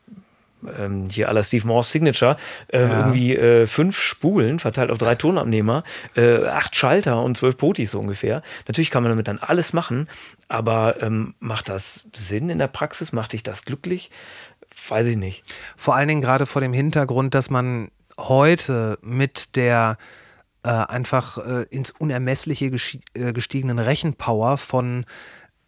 ähm, 0.78 1.08
hier 1.10 1.28
aller 1.28 1.42
Steve 1.42 1.66
Morse 1.66 1.90
Signature, 1.90 2.36
äh, 2.68 2.80
irgendwie 2.80 3.36
äh, 3.36 3.66
fünf 3.66 4.00
Spulen 4.00 4.58
verteilt 4.58 4.90
auf 4.90 4.98
drei 4.98 5.14
Tonabnehmer, 5.14 5.84
äh, 6.16 6.44
acht 6.46 6.76
Schalter 6.76 7.22
und 7.22 7.36
zwölf 7.36 7.56
Potis 7.56 7.90
so 7.92 8.00
ungefähr. 8.00 8.42
Natürlich 8.66 8.90
kann 8.90 9.02
man 9.02 9.10
damit 9.10 9.28
dann 9.28 9.38
alles 9.38 9.72
machen, 9.72 10.08
aber 10.48 11.02
ähm, 11.02 11.34
macht 11.40 11.68
das 11.68 12.04
Sinn 12.14 12.50
in 12.50 12.58
der 12.58 12.68
Praxis? 12.68 13.12
Macht 13.12 13.32
dich 13.32 13.42
das 13.42 13.64
glücklich? 13.64 14.10
Weiß 14.88 15.06
ich 15.06 15.16
nicht. 15.16 15.44
Vor 15.76 15.94
allen 15.94 16.08
Dingen 16.08 16.22
gerade 16.22 16.46
vor 16.46 16.62
dem 16.62 16.72
Hintergrund, 16.72 17.34
dass 17.34 17.50
man 17.50 17.90
heute 18.18 18.98
mit 19.02 19.56
der 19.56 19.96
äh, 20.64 20.70
einfach 20.70 21.38
äh, 21.38 21.66
ins 21.70 21.90
Unermessliche 21.90 22.70
äh, 23.14 23.32
gestiegenen 23.32 23.78
Rechenpower 23.78 24.58
von 24.58 25.06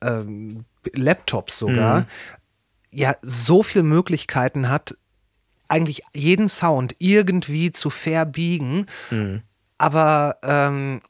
ähm, 0.02 0.64
Laptops 0.92 1.58
sogar 1.58 2.06
ja 2.94 3.16
so 3.22 3.62
viele 3.62 3.82
Möglichkeiten 3.82 4.68
hat, 4.68 4.96
eigentlich 5.68 6.02
jeden 6.14 6.48
Sound 6.48 6.94
irgendwie 6.98 7.72
zu 7.72 7.90
verbiegen. 7.90 8.86
Aber 9.78 10.38
ähm, 10.42 11.00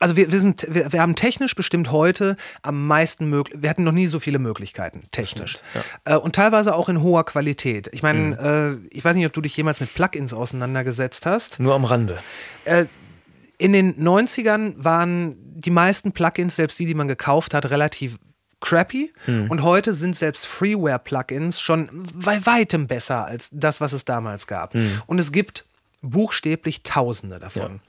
also 0.00 0.16
wir, 0.16 0.30
wir, 0.30 0.38
sind, 0.38 0.66
wir, 0.68 0.92
wir 0.92 1.00
haben 1.00 1.16
technisch 1.16 1.54
bestimmt 1.54 1.90
heute 1.90 2.36
am 2.62 2.86
meisten 2.86 3.28
möglich. 3.28 3.60
Wir 3.60 3.70
hatten 3.70 3.84
noch 3.84 3.92
nie 3.92 4.06
so 4.06 4.20
viele 4.20 4.38
Möglichkeiten, 4.38 5.04
technisch. 5.10 5.58
äh, 6.04 6.16
und 6.16 6.34
teilweise 6.34 6.74
auch 6.74 6.88
in 6.88 7.02
hoher 7.02 7.24
Qualität. 7.24 7.88
Ich 7.92 8.02
meine, 8.02 8.80
äh, 8.90 8.96
ich 8.96 9.04
weiß 9.04 9.16
nicht, 9.16 9.26
ob 9.26 9.32
du 9.32 9.40
dich 9.40 9.56
jemals 9.56 9.80
mit 9.80 9.92
Plugins 9.94 10.32
auseinandergesetzt 10.32 11.26
hast. 11.26 11.58
Nur 11.58 11.74
am 11.74 11.84
Rande. 11.84 12.18
In 13.56 13.72
den 13.72 13.96
90ern 13.96 14.74
waren 14.76 15.36
die 15.40 15.70
meisten 15.70 16.12
Plugins, 16.12 16.54
selbst 16.54 16.78
die, 16.78 16.86
die 16.86 16.94
man 16.94 17.08
gekauft 17.08 17.54
hat, 17.54 17.70
relativ 17.70 18.18
crappy. 18.60 19.12
Und 19.48 19.62
heute 19.62 19.94
sind 19.94 20.16
selbst 20.16 20.46
Freeware-Plugins 20.46 21.60
schon 21.60 22.06
bei 22.14 22.44
weitem 22.44 22.86
besser 22.86 23.24
als 23.26 23.50
das, 23.52 23.80
was 23.80 23.92
es 23.92 24.04
damals 24.04 24.46
gab. 24.46 24.74
Und 25.06 25.18
es 25.18 25.32
gibt 25.32 25.64
buchstäblich 26.02 26.82
Tausende 26.82 27.38
davon. 27.38 27.80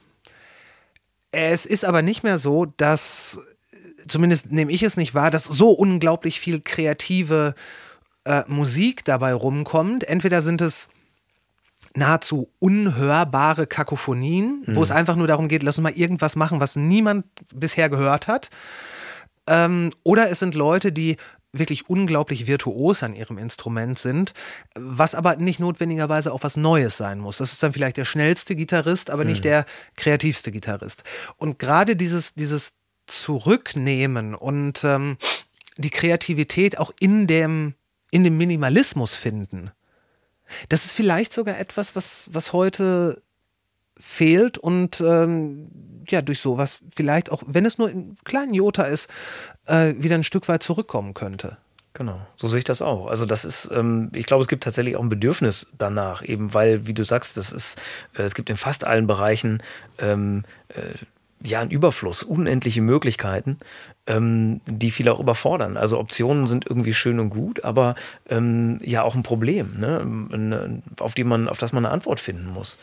Es 1.32 1.66
ist 1.66 1.86
aber 1.86 2.02
nicht 2.02 2.24
mehr 2.24 2.40
so, 2.40 2.66
dass, 2.66 3.40
zumindest 4.08 4.52
nehme 4.52 4.72
ich 4.72 4.84
es 4.84 4.98
nicht 4.98 5.14
wahr, 5.14 5.32
dass 5.32 5.44
so 5.44 5.72
unglaublich 5.72 6.40
viel 6.40 6.60
kreative 6.60 7.54
äh, 8.26 8.44
Musik 8.48 9.06
dabei 9.06 9.34
rumkommt. 9.34 10.04
Entweder 10.08 10.42
sind 10.42 10.62
es 10.62 10.90
nahezu 11.96 12.50
unhörbare 12.60 13.68
Kakophonien, 13.68 14.64
mhm. 14.66 14.76
wo 14.76 14.84
es 14.84 14.92
einfach 14.92 15.16
nur 15.16 15.28
darum 15.28 15.48
geht, 15.48 15.64
lass 15.64 15.78
uns 15.78 15.84
mal 15.84 15.94
irgendwas 15.94 16.36
machen, 16.36 16.60
was 16.60 16.76
niemand 16.76 17.26
bisher 17.54 17.90
gehört 17.90 18.28
hat. 18.28 18.50
Ähm, 19.50 19.92
oder 20.04 20.30
es 20.30 20.40
sind 20.40 20.56
Leute, 20.56 20.92
die 20.92 21.18
wirklich 21.52 21.90
unglaublich 21.90 22.46
virtuos 22.46 23.02
an 23.02 23.16
ihrem 23.16 23.40
Instrument 23.40 23.98
sind, 23.98 24.34
was 24.76 25.16
aber 25.16 25.36
nicht 25.38 25.60
notwendigerweise 25.60 26.32
auch 26.32 26.44
was 26.44 26.56
Neues 26.56 26.98
sein 26.98 27.20
muss. 27.20 27.38
Das 27.38 27.52
ist 27.52 27.64
dann 27.64 27.74
vielleicht 27.74 27.98
der 27.98 28.06
schnellste 28.06 28.56
Gitarrist, 28.56 29.10
aber 29.10 29.26
nicht 29.26 29.40
mhm. 29.40 29.50
der 29.50 29.66
kreativste 29.96 30.52
Gitarrist. 30.52 31.04
Und 31.38 31.58
gerade 31.58 31.96
dieses, 31.96 32.36
dieses 32.36 32.74
Zurücknehmen 33.08 34.36
und 34.36 34.84
ähm, 34.84 35.18
die 35.78 35.90
Kreativität 35.90 36.78
auch 36.78 36.92
in 37.00 37.26
dem, 37.26 37.74
in 38.12 38.24
dem 38.24 38.38
Minimalismus 38.38 39.16
finden, 39.16 39.72
das 40.70 40.86
ist 40.86 40.92
vielleicht 40.92 41.34
sogar 41.34 41.58
etwas, 41.58 41.96
was, 41.96 42.30
was 42.32 42.54
heute 42.54 43.22
fehlt 44.00 44.58
und 44.58 45.02
ähm, 45.02 45.68
ja, 46.08 46.22
durch 46.22 46.40
sowas 46.40 46.80
vielleicht 46.96 47.32
auch, 47.32 47.44
wenn 47.46 47.66
es 47.66 47.78
nur 47.78 47.90
in 47.90 48.16
kleinen 48.24 48.54
Jota 48.54 48.84
ist, 48.84 49.10
äh, 49.66 49.94
wieder 49.98 50.16
ein 50.16 50.24
Stück 50.24 50.48
weit 50.48 50.64
zurückkommen 50.64 51.14
könnte. 51.14 51.58
Genau, 51.94 52.22
so 52.36 52.48
sehe 52.48 52.60
ich 52.60 52.66
das 52.66 52.82
auch. 52.82 53.08
Also 53.08 53.26
das 53.26 53.46
ist, 53.46 53.70
ähm, 53.74 54.10
ich 54.14 54.26
glaube, 54.26 54.42
es 54.42 54.48
gibt 54.48 54.64
tatsächlich 54.64 54.96
auch 54.96 55.02
ein 55.02 55.10
Bedürfnis 55.10 55.72
danach, 55.78 56.24
eben 56.24 56.54
weil, 56.54 56.88
wie 56.88 56.94
du 56.94 57.04
sagst, 57.04 57.36
das 57.36 57.52
ist, 57.52 57.82
äh, 58.18 58.24
es 58.24 58.36
gibt 58.36 58.50
in 58.50 58.58
fast 58.58 58.86
allen 58.86 59.08
Bereichen 59.08 59.62
ähm, 59.98 60.44
äh, 60.70 60.94
ja 61.44 61.62
ein 61.62 61.72
Überfluss, 61.72 62.24
unendliche 62.24 62.82
Möglichkeiten, 62.82 63.58
ähm, 64.08 64.62
die 64.66 64.92
viele 64.92 65.12
auch 65.14 65.20
überfordern. 65.20 65.78
Also 65.78 66.00
Optionen 66.00 66.48
sind 66.48 66.66
irgendwie 66.68 66.94
schön 66.94 67.20
und 67.20 67.32
gut, 67.32 67.64
aber 67.64 67.96
ähm, 68.30 68.80
ja 68.82 69.04
auch 69.04 69.16
ein 69.16 69.24
Problem, 69.24 69.80
ne? 69.80 70.82
auf 71.00 71.16
die 71.16 71.24
man, 71.24 71.48
auf 71.48 71.58
das 71.58 71.74
man 71.74 71.86
eine 71.86 71.94
Antwort 71.94 72.20
finden 72.20 72.48
muss. 72.50 72.78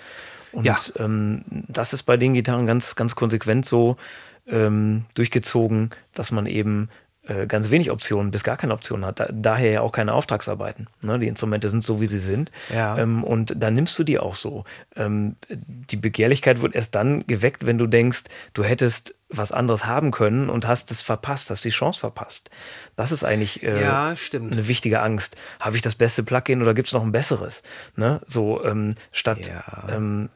Und 0.57 0.65
ja. 0.65 0.79
ähm, 0.99 1.43
das 1.69 1.93
ist 1.93 2.05
bei 2.05 2.17
den 2.17 2.33
Gitarren 2.33 2.67
ganz, 2.67 2.97
ganz 2.97 3.15
konsequent 3.15 3.67
so 3.67 3.99
ähm, 4.47 5.05
durchgezogen, 5.15 5.91
dass 6.15 6.33
man 6.33 6.47
eben 6.47 6.89
äh, 7.29 7.47
ganz 7.47 7.71
wenig 7.71 7.91
Optionen 7.91 8.31
bis 8.31 8.45
gar 8.45 8.57
keine 8.57 8.73
Optionen 8.73 9.05
hat. 9.05 9.21
Da, 9.21 9.29
daher 9.31 9.71
ja 9.71 9.81
auch 9.81 9.93
keine 9.93 10.15
Auftragsarbeiten. 10.15 10.87
Ne? 11.03 11.19
Die 11.19 11.27
Instrumente 11.27 11.69
sind 11.69 11.83
so, 11.83 12.01
wie 12.01 12.07
sie 12.07 12.21
sind. 12.21 12.51
Ja. 12.73 12.97
Ähm, 12.97 13.25
und 13.25 13.53
dann 13.57 13.75
nimmst 13.75 13.99
du 13.99 14.05
die 14.05 14.19
auch 14.19 14.35
so. 14.35 14.65
Ähm, 14.95 15.37
die 15.51 15.97
Begehrlichkeit 15.97 16.63
wird 16.63 16.75
erst 16.75 16.95
dann 16.95 17.27
geweckt, 17.27 17.67
wenn 17.67 17.79
du 17.79 17.87
denkst, 17.87 18.25
du 18.55 18.65
hättest 18.65 19.15
was 19.29 19.51
anderes 19.51 19.87
haben 19.87 20.13
können 20.13 20.49
und 20.49 20.69
hast 20.69 20.93
es 20.93 21.03
verpasst, 21.03 21.51
hast 21.51 21.65
die 21.65 21.71
Chance 21.71 21.99
verpasst. 21.99 22.49
Das 22.95 23.11
ist 23.11 23.25
eigentlich 23.25 23.63
äh, 23.63 23.83
ja, 23.83 24.15
eine 24.33 24.69
wichtige 24.69 25.01
Angst. 25.01 25.37
Habe 25.59 25.75
ich 25.75 25.83
das 25.83 25.97
beste 25.97 26.23
Plugin 26.23 26.63
oder 26.63 26.75
gibt 26.75 26.87
es 26.87 26.95
noch 26.95 27.03
ein 27.03 27.13
besseres? 27.13 27.65
Ne? 27.97 28.21
So 28.27 28.65
ähm, 28.65 28.95
statt 29.11 29.49
ja. 29.49 29.89
Ähm, 29.89 30.29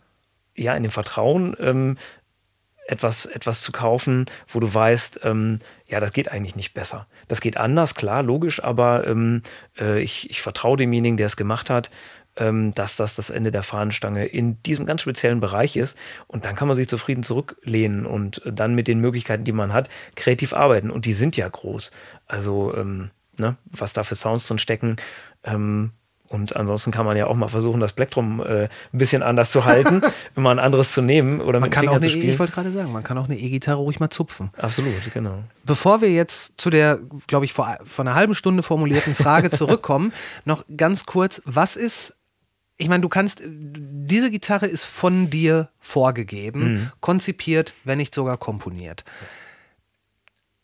ja, 0.62 0.74
in 0.74 0.82
dem 0.82 0.92
Vertrauen, 0.92 1.56
ähm, 1.60 1.96
etwas, 2.86 3.26
etwas 3.26 3.62
zu 3.62 3.72
kaufen, 3.72 4.26
wo 4.48 4.58
du 4.58 4.72
weißt, 4.72 5.20
ähm, 5.22 5.60
ja, 5.88 6.00
das 6.00 6.12
geht 6.12 6.30
eigentlich 6.30 6.56
nicht 6.56 6.74
besser. 6.74 7.06
Das 7.28 7.40
geht 7.40 7.56
anders, 7.56 7.94
klar, 7.94 8.22
logisch, 8.22 8.62
aber 8.62 9.06
ähm, 9.06 9.42
äh, 9.78 10.00
ich, 10.00 10.28
ich 10.28 10.42
vertraue 10.42 10.76
demjenigen, 10.76 11.16
der 11.16 11.26
es 11.26 11.36
gemacht 11.36 11.70
hat, 11.70 11.90
ähm, 12.36 12.72
dass 12.74 12.96
das 12.96 13.14
das 13.16 13.30
Ende 13.30 13.52
der 13.52 13.62
Fahnenstange 13.62 14.26
in 14.26 14.60
diesem 14.64 14.86
ganz 14.86 15.02
speziellen 15.02 15.40
Bereich 15.40 15.76
ist. 15.76 15.96
Und 16.26 16.44
dann 16.44 16.56
kann 16.56 16.68
man 16.68 16.76
sich 16.76 16.88
zufrieden 16.88 17.22
zurücklehnen 17.22 18.06
und 18.06 18.42
dann 18.44 18.74
mit 18.74 18.88
den 18.88 19.00
Möglichkeiten, 19.00 19.44
die 19.44 19.52
man 19.52 19.72
hat, 19.72 19.88
kreativ 20.16 20.52
arbeiten. 20.52 20.90
Und 20.90 21.04
die 21.04 21.12
sind 21.12 21.36
ja 21.36 21.48
groß. 21.48 21.92
Also, 22.26 22.74
ähm, 22.76 23.10
ne, 23.36 23.56
was 23.66 23.92
da 23.92 24.02
für 24.02 24.16
Sounds 24.16 24.46
drin 24.48 24.58
stecken, 24.58 24.96
ähm, 25.44 25.92
und 26.30 26.54
ansonsten 26.54 26.92
kann 26.92 27.04
man 27.04 27.16
ja 27.16 27.26
auch 27.26 27.34
mal 27.34 27.48
versuchen, 27.48 27.80
das 27.80 27.92
Plektrum 27.92 28.40
äh, 28.40 28.64
ein 28.64 28.70
bisschen 28.92 29.24
anders 29.24 29.50
zu 29.50 29.64
halten, 29.64 30.00
immer 30.36 30.50
ein 30.50 30.60
anderes 30.60 30.92
zu 30.92 31.02
nehmen 31.02 31.40
oder 31.40 31.58
man 31.58 31.68
mit 31.68 31.72
kann 31.72 31.88
auch 31.88 31.94
eine, 31.94 32.06
zu 32.06 32.10
spielen. 32.10 32.32
Ich 32.32 32.38
wollte 32.38 32.52
gerade 32.52 32.70
sagen, 32.70 32.92
man 32.92 33.02
kann 33.02 33.18
auch 33.18 33.24
eine 33.24 33.36
E-Gitarre 33.36 33.80
ruhig 33.80 33.98
mal 33.98 34.10
zupfen. 34.10 34.50
Absolut, 34.56 34.94
genau. 35.12 35.42
Bevor 35.64 36.00
wir 36.02 36.12
jetzt 36.12 36.60
zu 36.60 36.70
der, 36.70 37.00
glaube 37.26 37.46
ich, 37.46 37.52
vor, 37.52 37.76
vor 37.84 38.04
einer 38.04 38.14
halben 38.14 38.36
Stunde 38.36 38.62
formulierten 38.62 39.16
Frage 39.16 39.50
zurückkommen, 39.50 40.12
noch 40.44 40.64
ganz 40.76 41.04
kurz, 41.04 41.42
was 41.46 41.74
ist 41.74 42.16
ich 42.76 42.88
meine, 42.88 43.02
du 43.02 43.10
kannst, 43.10 43.42
diese 43.44 44.30
Gitarre 44.30 44.66
ist 44.66 44.84
von 44.84 45.28
dir 45.28 45.68
vorgegeben, 45.80 46.62
mhm. 46.62 46.92
konzipiert, 47.00 47.74
wenn 47.84 47.98
nicht 47.98 48.14
sogar 48.14 48.38
komponiert. 48.38 49.04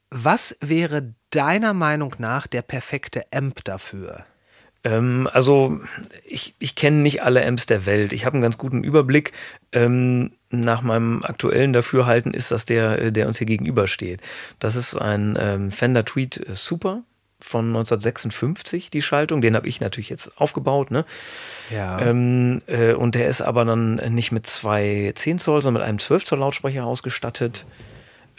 Was 0.09 0.57
wäre 0.61 1.12
deiner 1.29 1.75
Meinung 1.75 2.14
nach 2.17 2.47
der 2.47 2.62
perfekte 2.62 3.27
Amp 3.35 3.64
dafür? 3.64 4.25
Ähm, 4.87 5.28
also 5.32 5.80
ich, 6.24 6.55
ich 6.61 6.76
kenne 6.76 6.99
nicht 6.99 7.22
alle 7.22 7.45
Amps 7.45 7.66
der 7.66 7.87
Welt. 7.87 8.12
Ich 8.12 8.24
habe 8.24 8.34
einen 8.34 8.43
ganz 8.43 8.57
guten 8.57 8.84
Überblick. 8.84 9.32
Ähm, 9.72 10.30
nach 10.51 10.82
meinem 10.82 11.24
aktuellen 11.24 11.72
Dafürhalten 11.72 12.32
ist 12.32 12.53
das 12.53 12.66
der, 12.66 13.11
der 13.11 13.26
uns 13.26 13.39
hier 13.39 13.49
gegenübersteht. 13.49 14.20
Das 14.61 14.76
ist 14.76 14.95
ein 14.95 15.37
ähm, 15.41 15.72
Fender 15.72 16.05
Tweed 16.05 16.47
Super 16.53 17.03
von 17.41 17.66
1956, 17.66 18.91
die 18.91 19.03
Schaltung. 19.03 19.41
Den 19.41 19.57
habe 19.57 19.66
ich 19.66 19.80
natürlich 19.80 20.09
jetzt 20.09 20.41
aufgebaut. 20.41 20.93
Ne? 20.93 21.05
Ja. 21.74 22.01
Ähm, 22.01 22.62
äh, 22.66 22.93
und 22.93 23.16
der 23.16 23.26
ist 23.26 23.43
aber 23.43 23.64
dann 23.64 23.97
nicht 24.14 24.30
mit 24.30 24.47
zwei 24.47 25.12
10 25.16 25.41
Zoll, 25.41 25.62
sondern 25.62 25.82
mit 25.82 25.89
einem 25.89 25.99
12 25.99 26.24
Zoll 26.24 26.39
Lautsprecher 26.39 26.84
ausgestattet. 26.84 27.66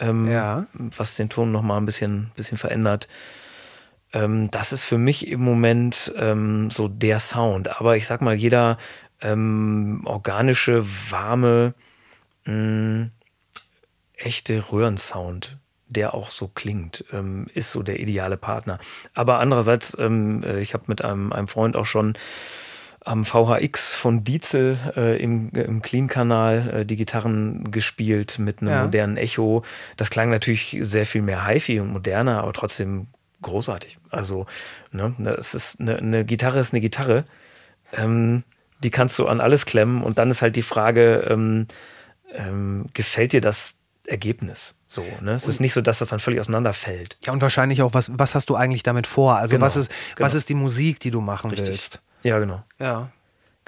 Ähm, 0.00 0.30
ja. 0.30 0.66
Was 0.72 1.14
den 1.16 1.28
Ton 1.28 1.52
nochmal 1.52 1.78
ein 1.78 1.86
bisschen, 1.86 2.30
bisschen 2.36 2.56
verändert. 2.56 3.06
Ähm, 4.12 4.50
das 4.50 4.72
ist 4.72 4.84
für 4.84 4.98
mich 4.98 5.28
im 5.28 5.40
Moment 5.40 6.12
ähm, 6.16 6.70
so 6.70 6.88
der 6.88 7.18
Sound. 7.18 7.80
Aber 7.80 7.96
ich 7.96 8.06
sag 8.06 8.20
mal, 8.20 8.34
jeder 8.34 8.78
ähm, 9.20 10.02
organische, 10.04 10.84
warme, 11.10 11.74
mh, 12.44 12.54
mm, 12.54 13.10
echte 14.16 14.72
Röhrensound, 14.72 15.58
der 15.86 16.14
auch 16.14 16.30
so 16.30 16.48
klingt, 16.48 17.04
ähm, 17.12 17.46
ist 17.54 17.72
so 17.72 17.82
der 17.82 18.00
ideale 18.00 18.36
Partner. 18.36 18.78
Aber 19.14 19.38
andererseits, 19.38 19.96
ähm, 19.98 20.42
äh, 20.42 20.60
ich 20.60 20.74
habe 20.74 20.84
mit 20.88 21.02
einem, 21.02 21.32
einem 21.32 21.48
Freund 21.48 21.76
auch 21.76 21.86
schon 21.86 22.14
am 23.04 23.24
VHX 23.24 23.94
von 23.94 24.22
Dietzel 24.24 24.76
äh, 24.96 25.22
im, 25.22 25.50
im 25.50 25.80
Clean-Kanal 25.80 26.80
äh, 26.80 26.84
die 26.84 26.96
Gitarren 26.96 27.70
gespielt 27.70 28.38
mit 28.38 28.60
einem 28.60 28.70
ja. 28.70 28.84
modernen 28.84 29.16
Echo. 29.16 29.62
Das 29.96 30.10
klang 30.10 30.30
natürlich 30.30 30.78
sehr 30.82 31.06
viel 31.06 31.22
mehr 31.22 31.46
HiFi 31.46 31.80
und 31.80 31.92
moderner, 31.92 32.42
aber 32.42 32.52
trotzdem 32.52 33.06
großartig. 33.42 33.98
Also, 34.10 34.46
ne, 34.92 35.14
es 35.38 35.54
ist 35.54 35.80
eine, 35.80 35.96
eine 35.96 36.24
Gitarre 36.24 36.58
ist 36.58 36.72
eine 36.72 36.80
Gitarre. 36.80 37.24
Ähm, 37.92 38.44
die 38.82 38.90
kannst 38.90 39.18
du 39.18 39.26
an 39.26 39.40
alles 39.40 39.66
klemmen 39.66 40.02
und 40.02 40.18
dann 40.18 40.30
ist 40.30 40.42
halt 40.42 40.56
die 40.56 40.62
Frage, 40.62 41.26
ähm, 41.28 41.66
ähm, 42.32 42.86
gefällt 42.94 43.32
dir 43.32 43.40
das 43.40 43.76
Ergebnis? 44.06 44.74
So, 44.86 45.04
ne? 45.20 45.34
Es 45.34 45.44
und 45.44 45.50
ist 45.50 45.60
nicht 45.60 45.74
so, 45.74 45.80
dass 45.80 45.98
das 45.98 46.08
dann 46.08 46.20
völlig 46.20 46.40
auseinanderfällt. 46.40 47.18
Ja, 47.24 47.32
und 47.32 47.42
wahrscheinlich 47.42 47.82
auch, 47.82 47.94
was, 47.94 48.16
was 48.18 48.34
hast 48.34 48.50
du 48.50 48.56
eigentlich 48.56 48.82
damit 48.82 49.06
vor? 49.06 49.36
Also, 49.36 49.56
genau, 49.56 49.66
was, 49.66 49.76
ist, 49.76 49.90
genau. 50.14 50.26
was 50.26 50.34
ist 50.34 50.48
die 50.48 50.54
Musik, 50.54 51.00
die 51.00 51.10
du 51.10 51.20
machen 51.20 51.50
Richtig. 51.50 51.68
willst? 51.68 52.00
Ja, 52.22 52.38
genau. 52.38 52.62
Ja. 52.78 53.10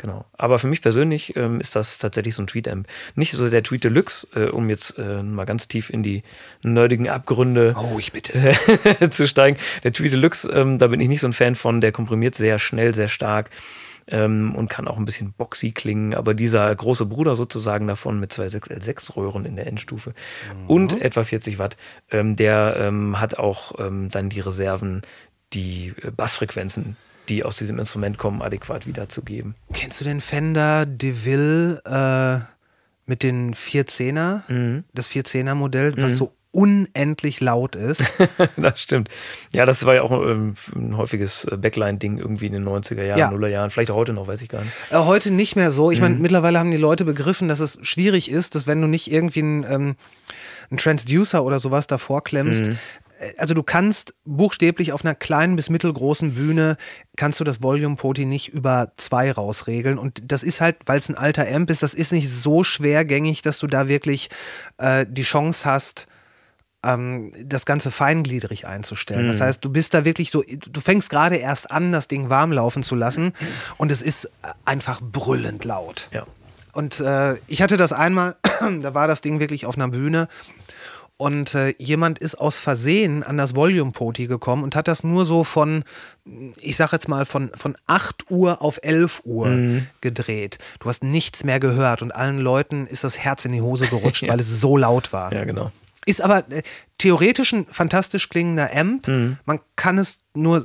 Genau. 0.00 0.24
Aber 0.38 0.58
für 0.58 0.66
mich 0.66 0.80
persönlich 0.80 1.36
ähm, 1.36 1.60
ist 1.60 1.76
das 1.76 1.98
tatsächlich 1.98 2.34
so 2.34 2.42
ein 2.42 2.46
Tweet-Amp. 2.46 2.86
Nicht 3.16 3.32
so 3.32 3.50
der 3.50 3.62
Tweet 3.62 3.84
Deluxe, 3.84 4.26
äh, 4.34 4.48
um 4.48 4.70
jetzt 4.70 4.98
äh, 4.98 5.22
mal 5.22 5.44
ganz 5.44 5.68
tief 5.68 5.90
in 5.90 6.02
die 6.02 6.22
nerdigen 6.62 7.06
Abgründe 7.06 7.76
oh, 7.78 7.98
ich 7.98 8.10
bitte. 8.10 8.54
zu 9.10 9.28
steigen. 9.28 9.58
Der 9.84 9.92
Tweet 9.92 10.12
Deluxe, 10.12 10.50
ähm, 10.50 10.78
da 10.78 10.86
bin 10.86 11.00
ich 11.00 11.08
nicht 11.08 11.20
so 11.20 11.28
ein 11.28 11.34
Fan 11.34 11.54
von. 11.54 11.82
Der 11.82 11.92
komprimiert 11.92 12.34
sehr 12.34 12.58
schnell, 12.58 12.94
sehr 12.94 13.08
stark 13.08 13.50
ähm, 14.08 14.54
und 14.54 14.70
kann 14.70 14.88
auch 14.88 14.96
ein 14.96 15.04
bisschen 15.04 15.34
boxy 15.36 15.72
klingen. 15.72 16.14
Aber 16.14 16.32
dieser 16.32 16.74
große 16.74 17.04
Bruder 17.04 17.34
sozusagen 17.34 17.86
davon 17.86 18.18
mit 18.18 18.32
zwei 18.32 18.46
6L6 18.46 19.16
Röhren 19.16 19.44
in 19.44 19.56
der 19.56 19.66
Endstufe 19.66 20.14
mhm. 20.62 20.66
und 20.66 21.02
etwa 21.02 21.24
40 21.24 21.58
Watt, 21.58 21.76
ähm, 22.10 22.36
der 22.36 22.76
ähm, 22.78 23.20
hat 23.20 23.38
auch 23.38 23.78
ähm, 23.78 24.08
dann 24.08 24.30
die 24.30 24.40
Reserven, 24.40 25.02
die 25.52 25.92
äh, 26.02 26.10
Bassfrequenzen 26.10 26.96
die 27.30 27.44
aus 27.44 27.56
diesem 27.56 27.78
Instrument 27.78 28.18
kommen, 28.18 28.42
adäquat 28.42 28.86
wiederzugeben. 28.86 29.54
Kennst 29.72 30.00
du 30.00 30.04
den 30.04 30.20
Fender 30.20 30.84
DeVille 30.84 31.80
äh, 31.86 32.40
mit 33.06 33.22
den 33.22 33.54
410er? 33.54 34.42
Mhm. 34.48 34.84
Das 34.92 35.08
410er 35.08 35.54
Modell, 35.54 35.96
was 35.96 36.12
mhm. 36.12 36.16
so 36.16 36.32
unendlich 36.52 37.40
laut 37.40 37.76
ist. 37.76 38.12
das 38.56 38.80
stimmt. 38.80 39.08
Ja, 39.52 39.66
das 39.66 39.86
war 39.86 39.94
ja 39.94 40.02
auch 40.02 40.10
ähm, 40.10 40.54
ein 40.74 40.96
häufiges 40.96 41.44
äh, 41.44 41.56
Backline-Ding 41.56 42.18
irgendwie 42.18 42.46
in 42.46 42.52
den 42.52 42.64
90er 42.64 43.04
Jahren, 43.04 43.18
ja. 43.18 43.30
Nuller 43.30 43.48
Jahren. 43.48 43.70
Vielleicht 43.70 43.92
auch 43.92 43.96
heute 43.96 44.12
noch, 44.12 44.26
weiß 44.26 44.42
ich 44.42 44.48
gar 44.48 44.62
nicht. 44.62 44.72
Äh, 44.90 44.96
heute 44.96 45.30
nicht 45.30 45.54
mehr 45.54 45.70
so. 45.70 45.92
Ich 45.92 45.98
mhm. 45.98 46.04
meine, 46.04 46.14
mittlerweile 46.16 46.58
haben 46.58 46.72
die 46.72 46.76
Leute 46.76 47.04
begriffen, 47.04 47.46
dass 47.46 47.60
es 47.60 47.78
schwierig 47.82 48.30
ist, 48.30 48.56
dass 48.56 48.66
wenn 48.66 48.80
du 48.80 48.88
nicht 48.88 49.12
irgendwie 49.12 49.42
einen, 49.42 49.62
ähm, 49.64 49.96
einen 50.70 50.78
Transducer 50.78 51.44
oder 51.44 51.60
sowas 51.60 51.86
davor 51.86 52.24
klemmst, 52.24 52.66
mhm 52.66 52.78
also 53.36 53.54
du 53.54 53.62
kannst 53.62 54.14
buchstäblich 54.24 54.92
auf 54.92 55.04
einer 55.04 55.14
kleinen 55.14 55.56
bis 55.56 55.68
mittelgroßen 55.68 56.34
Bühne 56.34 56.76
kannst 57.16 57.40
du 57.40 57.44
das 57.44 57.62
Volume 57.62 57.96
Poti 57.96 58.24
nicht 58.24 58.48
über 58.48 58.92
zwei 58.96 59.30
rausregeln 59.30 59.98
und 59.98 60.22
das 60.24 60.42
ist 60.42 60.60
halt, 60.60 60.76
weil 60.86 60.98
es 60.98 61.08
ein 61.08 61.16
alter 61.16 61.46
Amp 61.46 61.70
ist, 61.70 61.82
das 61.82 61.94
ist 61.94 62.12
nicht 62.12 62.30
so 62.30 62.64
schwergängig, 62.64 63.42
dass 63.42 63.58
du 63.58 63.66
da 63.66 63.88
wirklich 63.88 64.30
äh, 64.78 65.04
die 65.08 65.22
Chance 65.22 65.64
hast, 65.64 66.06
ähm, 66.84 67.32
das 67.44 67.66
Ganze 67.66 67.90
feingliedrig 67.90 68.66
einzustellen. 68.66 69.28
Das 69.28 69.40
heißt, 69.40 69.64
du 69.64 69.70
bist 69.70 69.92
da 69.92 70.04
wirklich 70.04 70.30
so, 70.30 70.42
du 70.42 70.80
fängst 70.80 71.10
gerade 71.10 71.36
erst 71.36 71.70
an, 71.70 71.92
das 71.92 72.08
Ding 72.08 72.30
warm 72.30 72.52
laufen 72.52 72.82
zu 72.82 72.94
lassen 72.94 73.34
und 73.76 73.92
es 73.92 74.00
ist 74.00 74.30
einfach 74.64 75.00
brüllend 75.02 75.64
laut. 75.64 76.08
Ja. 76.10 76.26
Und 76.72 77.00
äh, 77.00 77.34
ich 77.48 77.62
hatte 77.62 77.76
das 77.76 77.92
einmal, 77.92 78.36
da 78.80 78.94
war 78.94 79.08
das 79.08 79.20
Ding 79.20 79.40
wirklich 79.40 79.66
auf 79.66 79.76
einer 79.76 79.88
Bühne 79.88 80.28
und 81.20 81.54
äh, 81.54 81.74
jemand 81.76 82.18
ist 82.18 82.36
aus 82.36 82.58
Versehen 82.58 83.22
an 83.22 83.36
das 83.36 83.54
Volume 83.54 83.92
Poti 83.92 84.26
gekommen 84.26 84.64
und 84.64 84.74
hat 84.74 84.88
das 84.88 85.04
nur 85.04 85.26
so 85.26 85.44
von, 85.44 85.84
ich 86.56 86.76
sag 86.76 86.92
jetzt 86.92 87.08
mal, 87.08 87.26
von, 87.26 87.50
von 87.54 87.76
8 87.86 88.30
Uhr 88.30 88.62
auf 88.62 88.80
11 88.82 89.20
Uhr 89.24 89.82
gedreht. 90.00 90.56
Du 90.78 90.88
hast 90.88 91.04
nichts 91.04 91.44
mehr 91.44 91.60
gehört 91.60 92.00
und 92.00 92.14
allen 92.14 92.38
Leuten 92.38 92.86
ist 92.86 93.04
das 93.04 93.18
Herz 93.18 93.44
in 93.44 93.52
die 93.52 93.60
Hose 93.60 93.86
gerutscht, 93.86 94.24
weil 94.28 94.40
es 94.40 94.62
so 94.62 94.78
laut 94.78 95.12
war. 95.12 95.30
Ja, 95.30 95.44
genau. 95.44 95.70
Ist 96.10 96.20
aber 96.22 96.38
äh, 96.50 96.62
theoretisch 96.98 97.52
ein 97.52 97.66
fantastisch 97.66 98.28
klingender 98.28 98.70
Amp. 98.74 99.06
Mhm. 99.06 99.38
Man 99.44 99.60
kann 99.76 99.96
es 99.96 100.24
nur 100.34 100.64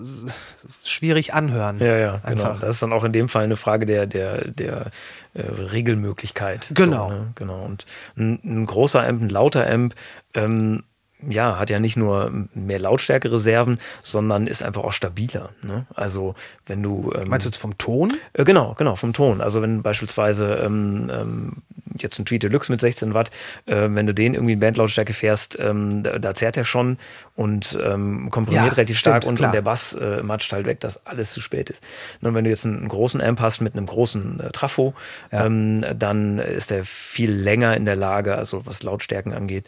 schwierig 0.84 1.36
anhören. 1.36 1.80
Ja, 1.80 1.98
ja, 1.98 2.18
genau. 2.18 2.43
Einfach. 2.43 2.60
Das 2.62 2.76
ist 2.76 2.82
dann 2.84 2.91
auch 2.91 3.04
in 3.04 3.14
dem 3.14 3.30
Fall 3.30 3.43
eine 3.43 3.58
Frage 3.58 3.86
der, 3.86 4.08
der, 4.08 4.50
der 4.50 4.91
äh, 5.36 5.41
Regelmöglichkeit. 5.41 6.72
Genau. 6.74 7.10
So, 7.10 7.16
ne? 7.16 7.32
Genau. 7.36 7.64
Und 7.64 7.86
ein, 8.18 8.39
ein 8.43 8.66
großer 8.66 9.06
Amp, 9.08 9.22
ein 9.22 9.30
lauter 9.30 9.70
Amp, 9.70 9.93
ähm, 10.34 10.84
ja, 11.30 11.60
hat 11.60 11.70
ja 11.70 11.80
nicht 11.80 11.98
nur 11.98 12.32
mehr 12.54 12.80
Lautstärke-Reserven, 12.80 13.80
sondern 14.02 14.48
ist 14.48 14.64
einfach 14.64 14.84
auch 14.84 14.94
stabiler. 14.94 15.50
Ne? 15.62 15.86
Also 15.94 16.36
wenn 16.66 16.82
du 16.82 17.12
ähm, 17.16 17.30
Meinst 17.30 17.46
du 17.46 17.50
jetzt 17.50 17.58
vom 17.58 17.78
Ton? 17.78 18.14
Äh, 18.34 18.44
Genau, 18.46 18.76
genau, 18.78 18.96
vom 18.96 19.12
Ton. 19.12 19.42
Also 19.42 19.62
wenn 19.62 19.82
beispielsweise 19.82 20.56
ähm, 20.64 21.12
ähm, 21.12 21.54
jetzt 22.00 22.20
ein 22.20 22.26
Tweet 22.26 22.44
Deluxe 22.44 22.72
mit 22.72 22.82
16 22.82 23.14
Watt, 23.14 23.32
äh, 23.66 23.88
wenn 23.90 24.06
du 24.08 24.14
den 24.14 24.34
irgendwie 24.34 24.54
in 24.54 24.60
Bandlautstärke 24.60 25.14
fährst, 25.14 25.58
ähm, 25.60 26.04
da, 26.04 26.20
da 26.20 26.34
zerrt 26.34 26.58
er 26.58 26.66
schon 26.66 26.98
und 27.36 27.78
ähm, 27.84 28.30
komprimiert 28.30 28.66
Ja, 28.66 28.72
relativ 28.74 28.98
stark 28.98 29.24
stimmt, 29.24 29.40
und, 29.40 29.46
und 29.46 29.54
der 29.54 29.62
Bass 29.62 29.94
äh, 29.94 30.22
matscht 30.24 30.52
halt 30.54 30.66
weg, 30.66 30.80
dass 30.80 31.06
alles 31.06 31.34
zu 31.34 31.42
spät 31.42 31.70
ist. 31.70 31.86
Und 32.22 32.34
wenn 32.34 32.44
du 32.44 32.50
jetzt 32.50 32.66
einen, 32.66 32.80
einen 32.80 32.90
großen 32.90 33.22
Amp 33.22 33.40
hast 33.40 33.62
mit 33.62 33.74
einem 33.74 33.86
großen 33.86 34.40
äh, 34.40 34.52
Trafo, 34.52 34.94
ähm, 35.32 35.86
dann 35.98 36.40
ist 36.40 36.72
der 36.72 36.86
viel 36.86 37.32
länger 37.32 37.76
in 37.76 37.86
der 37.86 37.96
Lage, 37.96 38.36
also 38.36 38.66
was 38.66 38.84
Lautstärken 38.84 39.34
angeht, 39.34 39.66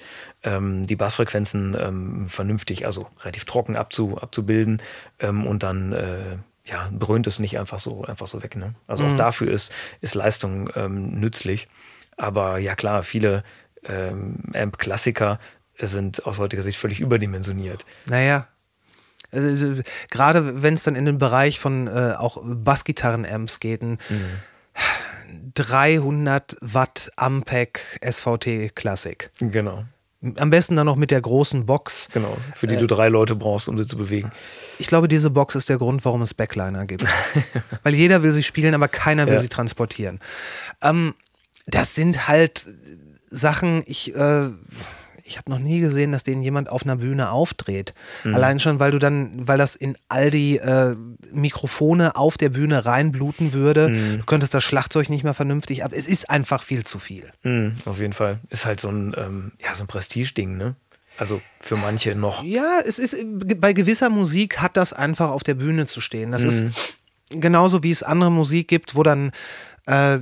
ähm, 0.48 0.86
die 0.88 0.96
Bassfrequenzen 0.96 1.76
ähm, 1.80 2.30
vernünftig, 2.30 2.86
also 2.86 3.08
relativ 3.22 3.46
trocken 3.46 3.76
abzu, 3.76 4.18
abzubilden 4.18 4.82
ähm, 5.20 5.46
und 5.46 5.64
dann 5.64 5.92
äh, 5.94 6.38
ja, 6.66 6.90
dröhnt 6.98 7.28
es 7.28 7.40
nicht 7.40 7.58
einfach 7.60 7.80
so, 7.80 8.04
einfach 8.04 8.28
so 8.28 8.42
weg. 8.44 8.56
Ne? 8.56 8.74
Also 8.88 9.04
Mhm. 9.04 9.12
auch 9.12 9.16
dafür 9.18 9.52
ist, 9.52 9.72
ist 10.02 10.16
Leistung 10.16 10.70
ähm, 10.76 11.20
nützlich. 11.20 11.68
Aber 12.18 12.58
ja 12.58 12.76
klar, 12.76 13.04
viele 13.04 13.44
ähm, 13.86 14.44
Amp-Klassiker 14.54 15.40
sind 15.80 16.26
aus 16.26 16.40
heutiger 16.40 16.64
Sicht 16.64 16.78
völlig 16.78 17.00
überdimensioniert. 17.00 17.86
Naja. 18.10 18.48
Also, 19.32 19.82
gerade 20.10 20.64
wenn 20.64 20.74
es 20.74 20.84
dann 20.84 20.96
in 20.96 21.06
den 21.06 21.18
Bereich 21.18 21.60
von 21.60 21.88
äh, 21.88 22.16
auch 22.18 22.42
Bassgitarren-Amps 22.44 23.60
geht, 23.60 23.82
ein 23.82 23.98
300 25.54 26.56
Watt 26.62 27.12
Ampeg 27.18 28.00
SVT 28.02 28.76
Classic. 28.76 29.30
Genau. 29.40 29.86
Am 30.38 30.50
besten 30.50 30.76
dann 30.76 30.86
noch 30.86 30.96
mit 30.96 31.12
der 31.12 31.22
großen 31.22 31.66
Box. 31.66 32.10
Genau. 32.14 32.38
Für 32.56 32.68
die 32.68 32.76
Äh. 32.76 32.80
du 32.80 32.88
drei 32.88 33.08
Leute 33.10 33.36
brauchst, 33.36 33.70
um 33.70 33.78
sie 33.78 33.86
zu 33.86 33.98
bewegen. 33.98 34.32
Ich 34.80 34.88
glaube, 34.88 35.08
diese 35.08 35.30
Box 35.30 35.56
ist 35.56 35.70
der 35.70 35.78
Grund, 35.78 36.04
warum 36.06 36.22
es 36.22 36.34
Backliner 36.34 36.86
gibt. 36.86 37.06
Weil 37.84 37.96
jeder 37.96 38.24
will 38.24 38.32
sie 38.32 38.44
spielen, 38.44 38.74
aber 38.76 38.88
keiner 38.88 39.26
will 39.28 39.34
Ja. 39.36 39.40
sie 39.42 39.50
transportieren. 39.50 40.20
Ähm, 40.82 41.14
das 41.66 41.96
sind 41.96 42.28
halt 42.28 42.66
Sachen, 43.30 43.84
ich, 43.88 44.16
äh, 44.16 44.50
ich 45.28 45.38
habe 45.38 45.52
noch 45.52 45.60
nie 45.60 45.80
gesehen, 45.82 46.14
dass 46.14 46.24
denen 46.24 46.42
jemand 46.42 46.70
auf 46.70 46.84
einer 46.84 46.96
Bühne 46.96 47.32
aufdreht. 47.32 47.94
Mhm. 48.24 48.34
Allein 48.34 48.60
schon, 48.60 48.80
weil 48.80 48.92
du 48.92 49.00
dann, 49.00 49.48
weil 49.48 49.58
das 49.58 49.76
in 49.76 49.98
all 50.08 50.32
die 50.32 50.58
äh, 50.58 50.96
Mikrofone 51.32 52.16
auf 52.16 52.38
der 52.38 52.50
Bühne 52.50 52.86
reinbluten 52.86 53.52
würde. 53.54 53.90
Mhm. 53.90 54.18
Du 54.20 54.26
könntest 54.26 54.54
das 54.54 54.64
Schlagzeug 54.64 55.10
nicht 55.10 55.24
mehr 55.24 55.34
vernünftig 55.34 55.84
ab. 55.84 55.92
Es 55.94 56.08
ist 56.08 56.30
einfach 56.30 56.64
viel 56.64 56.86
zu 56.86 56.98
viel. 56.98 57.32
Mhm, 57.44 57.76
auf 57.86 58.00
jeden 58.00 58.14
Fall. 58.14 58.40
Ist 58.50 58.66
halt 58.66 58.80
so 58.80 58.90
ein, 58.90 59.14
ähm, 59.18 59.52
ja, 59.62 59.76
so 59.76 59.84
ein 59.84 59.88
Prestigeding, 59.88 60.58
ne? 60.58 60.76
Also 61.18 61.42
für 61.60 61.76
manche 61.76 62.16
noch. 62.16 62.44
Ja, 62.44 62.80
es 62.86 63.00
ist 63.00 63.26
bei 63.58 63.74
gewisser 63.74 64.10
Musik 64.10 64.60
hat 64.60 64.78
das 64.78 64.94
einfach 64.94 65.32
auf 65.32 65.44
der 65.44 65.56
Bühne 65.56 65.88
zu 65.88 66.00
stehen. 66.00 66.32
Das 66.32 66.44
ist 66.44 66.66
genauso 67.32 67.82
wie 67.82 67.90
es 67.90 68.04
andere 68.04 68.32
Musik 68.32 68.68
gibt, 68.68 68.94
wo 68.94 69.02
dann 69.02 69.32
äh, 69.88 70.20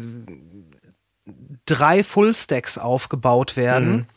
drei 1.66 2.01
Fullstacks 2.01 2.78
aufgebaut 2.78 3.58
werden 3.58 4.08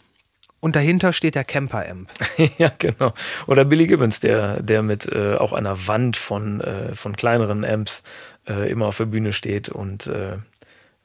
und 0.61 0.75
dahinter 0.75 1.13
steht 1.13 1.35
der 1.35 1.45
Camper-Amp. 1.45 2.09
ja, 2.59 2.71
genau. 2.79 3.13
Oder 3.47 3.65
Billy 3.65 3.87
Gibbons, 3.87 4.21
der, 4.21 4.63
der 4.63 4.83
mit 4.83 5.07
äh, 5.07 5.37
auch 5.37 5.53
einer 5.53 5.87
Wand 5.87 6.17
von, 6.17 6.61
äh, 6.61 6.95
von 6.95 7.15
kleineren 7.15 7.65
Amps 7.65 8.03
äh, 8.49 8.71
immer 8.71 8.87
auf 8.87 8.97
der 8.97 9.07
Bühne 9.07 9.33
steht 9.33 9.69
und 9.69 10.09
äh, 10.09 10.37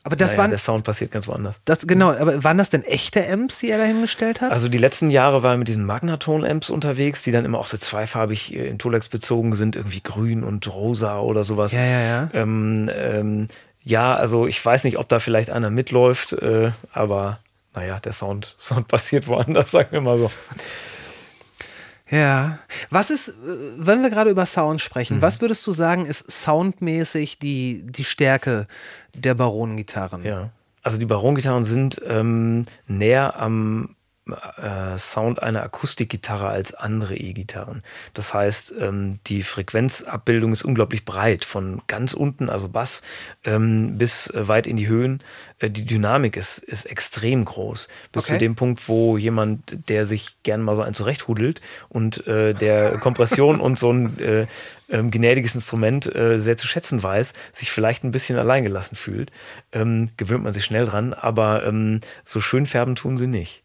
Aber 0.04 0.16
das 0.16 0.32
naja, 0.32 0.42
waren, 0.42 0.50
der 0.50 0.58
Sound 0.58 0.84
passiert 0.84 1.12
ganz 1.12 1.28
woanders. 1.28 1.60
das, 1.66 1.86
genau, 1.86 2.12
aber 2.12 2.44
waren 2.44 2.58
das 2.58 2.72
denn 2.72 2.84
echte 2.84 3.30
Amps, 3.30 3.60
die 3.60 3.70
er 3.70 3.78
da 3.78 3.84
hingestellt 3.84 4.42
hat? 4.42 4.52
Also 4.52 4.70
die 4.70 4.80
letzten 4.80 5.12
Jahre 5.12 5.44
war 5.44 5.52
er 5.52 5.58
mit 5.58 5.68
diesen 5.68 5.86
Magnaton-Amps 5.86 6.72
unterwegs, 6.72 7.22
die 7.22 7.32
dann 7.32 7.46
immer 7.46 7.60
auch 7.60 7.68
so 7.68 7.78
zweifarbig 7.78 8.56
äh, 8.56 8.68
in 8.68 8.80
Tolex 8.80 9.08
bezogen 9.10 9.54
sind, 9.54 9.76
irgendwie 9.76 10.02
grün 10.02 10.44
und 10.44 10.68
rosa 10.74 11.20
oder 11.20 11.44
sowas. 11.44 11.74
Ja, 11.74 11.84
ja, 11.84 12.02
ja. 12.02 12.30
Ähm, 12.34 12.90
ähm, 12.92 13.48
ja, 13.84 14.16
also 14.16 14.48
ich 14.48 14.66
weiß 14.66 14.86
nicht, 14.86 14.98
ob 14.98 15.08
da 15.10 15.20
vielleicht 15.20 15.52
einer 15.52 15.70
mitläuft, 15.70 16.34
äh, 16.34 16.72
aber 16.92 17.40
naja, 17.76 18.00
der 18.00 18.12
Sound, 18.12 18.56
Sound 18.60 18.88
passiert 18.88 19.28
woanders, 19.28 19.72
sagen 19.72 19.92
wir 19.92 20.02
mal 20.02 20.18
so. 20.18 20.32
Ja. 22.10 22.60
Was 22.90 23.10
ist, 23.10 23.30
äh, 23.30 23.34
wenn 23.78 24.02
wir 24.02 24.10
gerade 24.10 24.30
über 24.30 24.46
Sound 24.46 24.82
sprechen, 24.82 25.22
was 25.22 25.42
würdest 25.42 25.66
du 25.66 25.72
sagen, 25.72 26.06
ist 26.06 26.32
soundmäßig 26.32 27.40
die, 27.40 27.84
die 27.86 28.04
Stärke 28.04 28.68
der 29.16 29.36
Baron-Gitarren? 29.36 30.24
Ja. 30.24 30.52
Also 30.84 30.98
die 30.98 31.06
Baron-Gitarren 31.06 31.64
sind 31.64 32.02
ähm, 32.06 32.66
näher 32.88 33.40
am 33.40 33.96
äh, 34.26 34.98
Sound 34.98 35.44
einer 35.44 35.64
Akustikgitarre 35.64 36.48
als 36.48 36.74
andere 36.74 37.18
E-Gitarren. 37.18 37.84
Das 38.14 38.34
heißt, 38.34 38.74
ähm, 38.80 39.20
die 39.28 39.44
Frequenzabbildung 39.44 40.54
ist 40.54 40.64
unglaublich 40.64 41.04
breit, 41.04 41.44
von 41.44 41.82
ganz 41.88 42.14
unten, 42.14 42.50
also 42.50 42.70
Bass, 42.70 43.02
ähm, 43.44 43.98
bis 43.98 44.28
äh, 44.28 44.48
weit 44.48 44.66
in 44.66 44.78
die 44.78 44.88
Höhen. 44.88 45.22
Äh, 45.60 45.70
die 45.70 45.86
Dynamik 45.86 46.38
ist, 46.38 46.60
ist 46.60 46.86
extrem 46.86 47.44
groß. 47.44 47.90
Bis 48.14 48.24
Okay. 48.24 48.34
zu 48.34 48.40
dem 48.40 48.56
Punkt, 48.56 48.88
wo 48.88 49.18
jemand, 49.18 49.90
der 49.90 50.06
sich 50.06 50.38
gern 50.44 50.62
mal 50.62 50.78
so 50.78 50.82
ein 50.84 50.94
zurechthudelt 50.94 51.60
und 51.90 52.24
der 52.26 52.98
Kompression 53.00 53.60
und 53.60 53.78
so 53.78 53.92
ein 53.92 54.20
äh, 54.20 54.48
ähm, 54.90 55.12
gnädiges 55.12 55.56
Instrument 55.56 56.06
sehr 56.06 56.58
zu 56.58 56.68
schätzen 56.68 57.04
weiß, 57.04 57.34
sich 57.52 57.72
vielleicht 57.72 58.04
ein 58.04 58.12
bisschen 58.12 58.38
alleingelassen 58.40 58.96
fühlt, 58.96 59.32
ähm, 59.74 60.12
gewöhnt 60.16 60.44
man 60.44 60.54
sich 60.54 60.64
schnell 60.64 60.86
dran, 60.86 61.14
aber 61.14 61.74
so 62.24 62.40
schön 62.40 62.66
färben 62.66 62.96
tun 62.96 63.18
sie 63.18 63.28
nicht. 63.28 63.64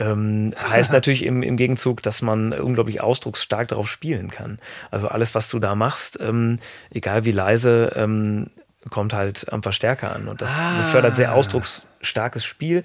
Ähm, 0.00 0.54
heißt 0.58 0.92
natürlich 0.92 1.24
im, 1.24 1.42
im 1.42 1.58
Gegenzug, 1.58 2.02
dass 2.02 2.22
man 2.22 2.54
unglaublich 2.54 3.02
ausdrucksstark 3.02 3.68
darauf 3.68 3.88
spielen 3.88 4.30
kann. 4.30 4.58
Also 4.90 5.08
alles, 5.08 5.34
was 5.34 5.48
du 5.50 5.58
da 5.58 5.74
machst, 5.74 6.18
ähm, 6.20 6.58
egal 6.90 7.26
wie 7.26 7.32
leise, 7.32 7.92
ähm, 7.94 8.46
kommt 8.88 9.12
halt 9.12 9.52
am 9.52 9.62
Verstärker 9.62 10.14
an. 10.14 10.26
Und 10.28 10.40
das 10.40 10.50
befördert 10.78 11.16
sehr 11.16 11.34
ausdrucksstarkes 11.34 12.44
Spiel. 12.46 12.82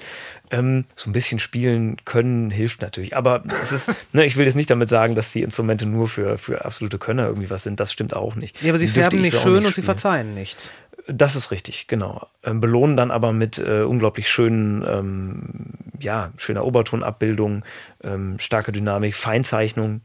Ähm, 0.51 0.83
so 0.95 1.09
ein 1.09 1.13
bisschen 1.13 1.39
spielen 1.39 1.95
können 2.03 2.51
hilft 2.51 2.81
natürlich. 2.81 3.15
Aber 3.15 3.43
es 3.61 3.71
ist, 3.71 3.89
ne, 4.11 4.25
ich 4.25 4.35
will 4.35 4.45
jetzt 4.45 4.55
nicht 4.55 4.69
damit 4.69 4.89
sagen, 4.89 5.15
dass 5.15 5.31
die 5.31 5.41
Instrumente 5.41 5.85
nur 5.85 6.09
für, 6.09 6.37
für 6.37 6.65
absolute 6.65 6.97
Könner 6.97 7.27
irgendwie 7.27 7.49
was 7.49 7.63
sind. 7.63 7.79
Das 7.79 7.93
stimmt 7.93 8.13
auch 8.13 8.35
nicht. 8.35 8.61
Ja, 8.61 8.71
aber 8.71 8.77
sie 8.77 8.87
färben 8.87 9.23
ich 9.23 9.31
nicht 9.31 9.41
schön 9.41 9.59
nicht 9.59 9.67
und 9.67 9.75
sie 9.75 9.81
verzeihen 9.83 10.33
nichts. 10.33 10.69
Das 11.07 11.35
ist 11.35 11.51
richtig, 11.51 11.87
genau. 11.87 12.27
Ähm, 12.43 12.61
belohnen 12.61 12.97
dann 12.97 13.11
aber 13.11 13.31
mit 13.31 13.59
äh, 13.59 13.83
unglaublich 13.83 14.29
schönen, 14.29 14.83
ähm, 14.87 15.73
ja, 15.99 16.31
schöner 16.37 16.65
Obertonabbildung, 16.65 17.63
ähm, 18.03 18.39
starke 18.39 18.71
Dynamik, 18.71 19.15
Feinzeichnung 19.15 20.01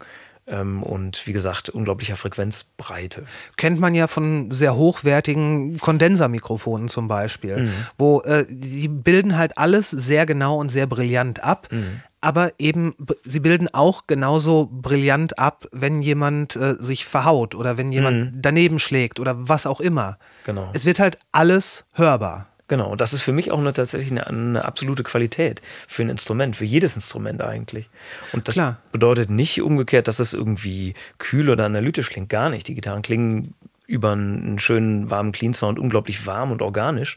und 0.51 1.27
wie 1.27 1.33
gesagt, 1.33 1.69
unglaublicher 1.69 2.17
Frequenzbreite. 2.17 3.25
kennt 3.57 3.79
man 3.79 3.95
ja 3.95 4.07
von 4.09 4.51
sehr 4.51 4.75
hochwertigen 4.75 5.79
Kondensermikrofonen 5.79 6.89
zum 6.89 7.07
Beispiel, 7.09 7.59
Mhm. 7.65 7.73
wo 7.99 8.21
äh, 8.23 8.45
die 8.49 8.89
bilden 8.89 9.37
halt 9.37 9.57
alles 9.59 9.91
sehr 9.91 10.27
genau 10.27 10.57
und 10.59 10.71
sehr 10.71 10.87
brillant 10.87 11.45
ab. 11.45 11.69
Mhm. 11.71 12.01
Aber 12.23 12.53
eben, 12.59 12.95
sie 13.25 13.41
bilden 13.41 13.69
auch 13.73 14.07
genauso 14.07 14.69
brillant 14.71 15.39
ab, 15.39 15.67
wenn 15.73 16.03
jemand 16.03 16.55
äh, 16.57 16.75
sich 16.79 17.07
verhaut 17.07 17.55
oder 17.55 17.79
wenn 17.79 17.93
jemand 17.93 18.33
daneben 18.45 18.79
schlägt 18.79 19.21
oder 19.21 19.49
was 19.49 19.65
auch 19.67 19.81
immer. 19.81 20.11
Mhm. 20.11 20.45
Genau. 20.47 20.71
Es 20.75 20.85
wird 20.85 20.99
halt 21.01 21.19
alles 21.33 21.85
hörbar. 21.95 22.47
Genau, 22.71 22.93
und 22.93 23.01
das 23.01 23.13
ist 23.13 23.23
für 23.23 23.33
mich 23.33 23.51
auch 23.51 23.59
eine, 23.59 23.73
tatsächlich 23.73 24.13
eine, 24.13 24.29
eine, 24.29 24.65
absolute 24.65 25.03
Qualität 25.03 25.61
für 25.89 26.03
ein 26.05 26.09
Instrument, 26.09 26.55
für 26.55 26.65
jedes 26.65 26.95
Instrument 26.95 27.43
eigentlich. 27.43 27.91
Und 28.33 28.47
das 28.47 28.55
Klar. 28.55 28.77
bedeutet 28.93 29.29
nicht 29.29 29.61
umgekehrt, 29.61 30.07
dass 30.07 30.21
es 30.21 30.35
irgendwie 30.35 30.95
kühl 31.19 31.51
oder 31.51 31.65
analytisch 31.65 32.11
klingt, 32.11 32.29
gar 32.29 32.49
nicht. 32.49 32.69
Die 32.69 32.77
Gitarren 32.77 33.03
klingen 33.03 33.55
über 33.89 34.13
einen 34.13 34.61
schönen, 34.61 35.11
warmen 35.11 35.33
Clean 35.33 35.53
Sound 35.53 35.81
unglaublich 35.81 36.27
warm 36.27 36.53
und 36.53 36.63
organisch. 36.63 37.17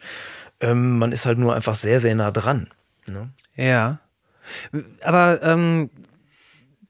Ähm, 0.60 0.98
man 0.98 1.12
ist 1.12 1.28
halt 1.28 1.38
nur 1.38 1.54
einfach 1.54 1.76
sehr, 1.76 2.00
sehr 2.00 2.16
nah 2.16 2.32
dran. 2.32 2.70
Ne? 3.06 3.30
Ja. 3.56 4.00
Aber 5.04 5.40
ähm, 5.44 5.92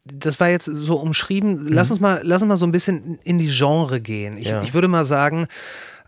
das 0.05 0.39
war 0.39 0.47
jetzt 0.47 0.67
so 0.67 0.95
umschrieben. 0.95 1.67
Lass 1.67 1.91
uns 1.91 1.99
mal, 1.99 2.21
lass 2.23 2.41
uns 2.41 2.47
mal 2.47 2.55
so 2.55 2.65
ein 2.65 2.71
bisschen 2.71 3.19
in 3.25 3.39
die 3.39 3.49
Genre 3.49 3.99
gehen. 3.99 4.37
Ich, 4.37 4.47
Ja. 4.47 4.63
ich 4.63 4.73
würde 4.73 4.87
mal 4.87 5.03
sagen, 5.03 5.47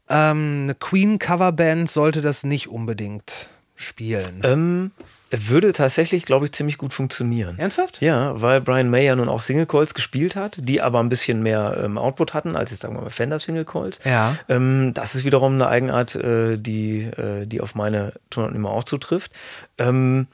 ähm, 0.10 0.64
eine 0.64 0.76
Queen-Coverband 0.76 1.90
sollte 1.90 2.22
das 2.22 2.44
nicht 2.44 2.68
unbedingt 2.70 3.50
spielen. 3.76 4.42
Ähm, 4.44 4.92
würde 5.32 5.74
tatsächlich, 5.74 6.24
glaube 6.24 6.46
ich, 6.46 6.52
ziemlich 6.54 6.78
gut 6.78 6.94
funktionieren. 6.94 7.58
Ernsthaft? 7.58 8.02
Ja, 8.02 8.40
weil 8.42 8.62
Brian 8.62 8.90
May 8.90 9.06
ja 9.06 9.16
nun 9.16 9.28
auch 9.28 9.42
Single 9.42 9.66
Coils 9.66 9.94
gespielt 9.94 10.36
hat, 10.36 10.58
die 10.60 10.82
aber 10.82 11.00
ein 11.00 11.10
bisschen 11.10 11.44
mehr 11.44 11.82
ähm, 11.84 11.98
Output 11.98 12.34
hatten 12.34 12.56
als 12.56 12.72
jetzt 12.72 12.82
sagen 12.82 12.96
wir 12.96 13.02
mal 13.02 13.10
Fender 13.10 13.40
Single 13.40 13.66
Coils. 13.66 14.00
Ja. 14.06 14.38
Ähm, 14.48 14.94
das 14.94 15.16
ist 15.16 15.26
wiederum 15.26 15.56
eine 15.56 15.68
Eigenart, 15.68 16.16
äh, 16.16 16.58
die, 16.58 17.02
äh, 17.02 17.46
die 17.46 17.60
auf 17.60 17.76
meine 17.76 18.14
Tonarten 18.30 18.56
immer 18.56 18.70
auch 18.70 18.84
zutrifft. 18.84 19.32
Ähm, 19.78 20.28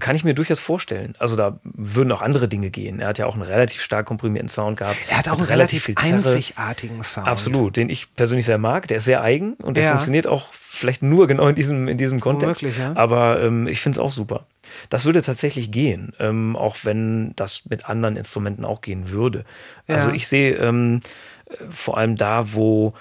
kann 0.00 0.16
ich 0.16 0.24
mir 0.24 0.34
durchaus 0.34 0.60
vorstellen. 0.60 1.14
Also 1.18 1.36
da 1.36 1.58
würden 1.62 2.10
auch 2.12 2.22
andere 2.22 2.48
Dinge 2.48 2.70
gehen. 2.70 3.00
Er 3.00 3.08
hat 3.08 3.18
ja 3.18 3.26
auch 3.26 3.34
einen 3.34 3.42
relativ 3.42 3.82
stark 3.82 4.06
komprimierten 4.06 4.48
Sound 4.48 4.78
gehabt. 4.78 4.96
Er 5.08 5.18
hat 5.18 5.28
auch 5.28 5.38
einen 5.38 5.46
relativ 5.46 5.84
viel 5.84 5.94
Zerre. 5.94 6.16
einzigartigen 6.16 7.02
Sound. 7.02 7.26
Absolut, 7.26 7.76
den 7.76 7.88
ich 7.88 8.14
persönlich 8.14 8.46
sehr 8.46 8.58
mag. 8.58 8.88
Der 8.88 8.96
ist 8.98 9.04
sehr 9.04 9.22
eigen 9.22 9.54
und 9.54 9.76
der 9.76 9.84
Ja. 9.84 9.90
funktioniert 9.90 10.26
auch 10.26 10.52
vielleicht 10.52 11.02
nur 11.02 11.26
genau 11.28 11.46
in 11.48 11.54
diesem, 11.54 11.86
in 11.88 11.96
diesem 11.98 12.20
Kontext. 12.20 12.62
Womöglich, 12.62 12.78
ja. 12.82 12.92
Aber 12.96 13.40
ähm, 13.42 13.66
ich 13.68 13.80
finde 13.80 13.96
es 13.96 14.00
auch 14.00 14.12
super. 14.12 14.46
Das 14.90 15.04
würde 15.04 15.22
tatsächlich 15.22 15.70
gehen, 15.70 16.12
ähm, 16.18 16.56
auch 16.56 16.76
wenn 16.82 17.32
das 17.36 17.66
mit 17.66 17.88
anderen 17.88 18.16
Instrumenten 18.16 18.64
auch 18.64 18.80
gehen 18.80 19.10
würde. 19.10 19.44
Also 19.86 20.08
Ja. 20.08 20.14
ich 20.14 20.26
sehe 20.26 20.56
ähm, 20.56 21.00
äh, 21.48 21.54
vor 21.70 21.96
allem 21.98 22.16
da, 22.16 22.52
wo 22.54 22.94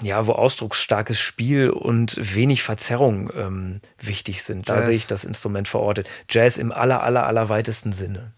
ja, 0.00 0.26
wo 0.26 0.32
ausdrucksstarkes 0.32 1.18
Spiel 1.18 1.70
und 1.70 2.16
wenig 2.34 2.62
Verzerrung 2.62 3.30
ähm, 3.34 3.80
wichtig 3.98 4.42
sind. 4.42 4.68
Da 4.68 4.76
Jazz. 4.76 4.86
sehe 4.86 4.94
ich 4.94 5.06
das 5.06 5.24
Instrument 5.24 5.68
verortet. 5.68 6.08
Jazz 6.28 6.58
im 6.58 6.72
aller, 6.72 7.02
aller, 7.02 7.26
aller 7.26 7.48
weitesten 7.48 7.92
Sinne. 7.92 8.32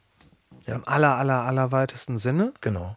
Im 0.67 0.87
aller, 0.87 1.17
aller, 1.17 1.43
aller 1.43 1.73
weitesten 1.73 2.19
Sinne. 2.19 2.53
Genau. 2.61 2.97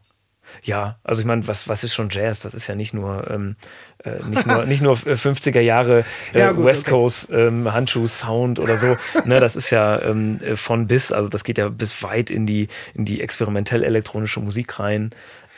Ja, 0.62 0.98
also 1.04 1.22
ich 1.22 1.26
meine, 1.26 1.48
was, 1.48 1.68
was 1.68 1.84
ist 1.84 1.94
schon 1.94 2.10
Jazz? 2.10 2.42
Das 2.42 2.54
ist 2.54 2.68
ja 2.68 2.76
nicht 2.76 2.94
nur, 2.94 3.30
ähm, 3.30 3.56
äh, 4.04 4.24
nicht 4.28 4.46
nur, 4.46 4.66
nicht 4.66 4.82
nur 4.82 4.94
äh, 4.94 5.16
50er 5.16 5.60
Jahre 5.60 6.06
äh, 6.34 6.40
Ja, 6.40 6.52
gut, 6.52 6.66
West 6.66 6.82
okay. 6.82 6.92
Coast 6.92 7.30
ähm, 7.32 7.74
Handschuh-Sound 7.74 8.60
oder 8.60 8.78
so. 8.78 8.98
ne, 9.26 9.40
das 9.40 9.56
ist 9.56 9.70
ja 9.70 10.02
ähm, 10.02 10.40
äh, 10.44 10.56
von 10.56 10.88
bis, 10.88 11.12
also 11.12 11.30
das 11.30 11.44
geht 11.44 11.58
ja 11.58 11.70
bis 11.70 12.04
weit 12.04 12.30
in 12.30 12.46
die, 12.46 12.68
in 12.94 13.06
die 13.06 13.22
experimentell-elektronische 13.22 14.42
Musik 14.42 14.80
rein. 14.80 15.12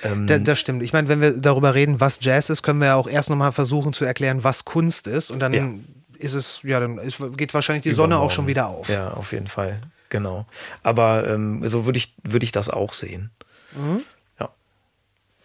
Ähm, 0.04 0.28
Da, 0.28 0.38
das 0.40 0.60
stimmt. 0.60 0.84
Ich 0.84 0.94
meine, 0.94 1.08
wenn 1.08 1.22
wir 1.22 1.38
darüber 1.38 1.74
reden, 1.76 2.00
was 2.00 2.20
Jazz 2.22 2.50
ist, 2.50 2.64
können 2.64 2.80
wir 2.80 2.88
ja 2.88 2.96
auch 2.96 3.08
erst 3.08 3.30
nochmal 3.30 3.52
versuchen 3.52 3.94
zu 3.94 4.06
erklären, 4.06 4.44
was 4.44 4.66
Kunst 4.66 5.08
ist. 5.08 5.32
Und 5.32 5.40
dann 5.40 5.54
Ja. 5.54 5.70
ist 6.18 6.34
es, 6.34 6.62
ja, 6.64 6.80
dann 6.80 6.98
ist, 6.98 7.22
geht 7.38 7.54
wahrscheinlich 7.54 7.84
die 7.84 7.94
Sonne 7.94 8.18
auch 8.20 8.32
schon 8.32 8.48
wieder 8.48 8.68
auf. 8.68 8.90
Ja, 8.90 9.12
auf 9.12 9.32
jeden 9.32 9.48
Fall. 9.48 9.80
Genau. 10.10 10.46
Aber 10.84 11.28
ähm, 11.28 11.68
so 11.68 11.86
würde 11.86 11.98
ich, 11.98 12.14
würde 12.24 12.44
ich 12.44 12.52
das 12.52 12.70
auch 12.70 12.94
sehen. 12.94 13.32
Mhm. 13.76 14.02
Ja. 14.40 14.50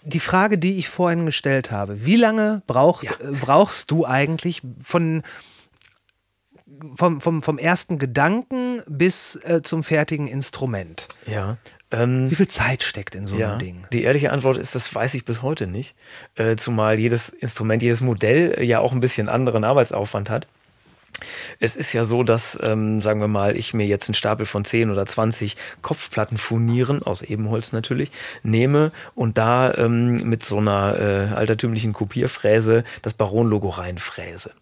Die 0.03 0.21
Frage, 0.21 0.59
die 0.59 0.79
ich 0.79 0.89
vorhin 0.89 1.27
gestellt 1.27 1.71
habe, 1.71 2.05
wie 2.05 2.17
lange 2.17 2.63
braucht, 2.67 3.05
Ja. 3.05 3.13
äh, 3.13 3.33
brauchst 3.41 3.91
du 3.91 4.05
eigentlich 4.07 4.63
von 4.83 5.23
vom, 6.95 7.21
vom, 7.21 7.43
vom 7.43 7.59
ersten 7.59 7.99
Gedanken 7.99 8.83
bis 8.87 9.37
äh, 9.45 9.61
zum 9.63 9.83
fertigen 9.85 10.27
Instrument? 10.27 11.09
Ja. 11.27 11.59
Ähm, 11.93 12.31
Wie 12.31 12.35
viel 12.35 12.49
Zeit 12.49 12.83
steckt 12.83 13.15
in 13.15 13.27
so 13.27 13.37
einem 13.37 13.59
Ding? 13.59 13.85
Die 13.93 14.03
ehrliche 14.03 14.31
Antwort 14.31 14.59
ist, 14.59 14.75
das 14.75 14.95
weiß 14.95 15.15
ich 15.15 15.25
bis 15.25 15.43
heute 15.43 15.67
nicht. 15.67 15.95
Äh, 16.37 16.57
zumal 16.57 16.99
jedes 16.99 17.29
Instrument, 17.29 17.83
jedes 17.83 18.01
Modell 18.01 18.63
ja 18.63 18.81
auch 18.81 18.93
ein 18.93 19.01
bisschen 19.01 19.29
anderen 19.29 19.65
Arbeitsaufwand 19.65 20.31
hat. 20.31 20.47
Es 21.59 21.77
ist 21.77 21.93
ja 21.93 22.05
so, 22.05 22.23
dass, 22.23 22.59
ähm, 22.63 23.01
sagen 23.01 23.21
wir 23.21 23.29
mal, 23.29 23.57
ich 23.57 23.75
mir 23.75 23.87
jetzt 23.87 24.09
einen 24.09 24.15
Stapel 24.15 24.47
von 24.47 24.65
10 24.65 24.91
oder 24.91 25.05
20 25.05 25.57
Kopfplattenfurnieren, 25.83 27.03
aus 27.03 27.23
Ebenholz 27.23 27.73
natürlich, 27.73 28.11
nehme 28.43 28.93
und 29.15 29.37
da 29.37 29.75
ähm, 29.75 30.29
mit 30.29 30.45
so 30.45 30.59
einer 30.59 30.99
äh, 30.99 31.35
altertümlichen 31.35 31.93
Kopierfräse 31.93 32.85
das 33.03 33.15
Baron-Logo 33.15 33.69
reinfräse. 33.69 34.53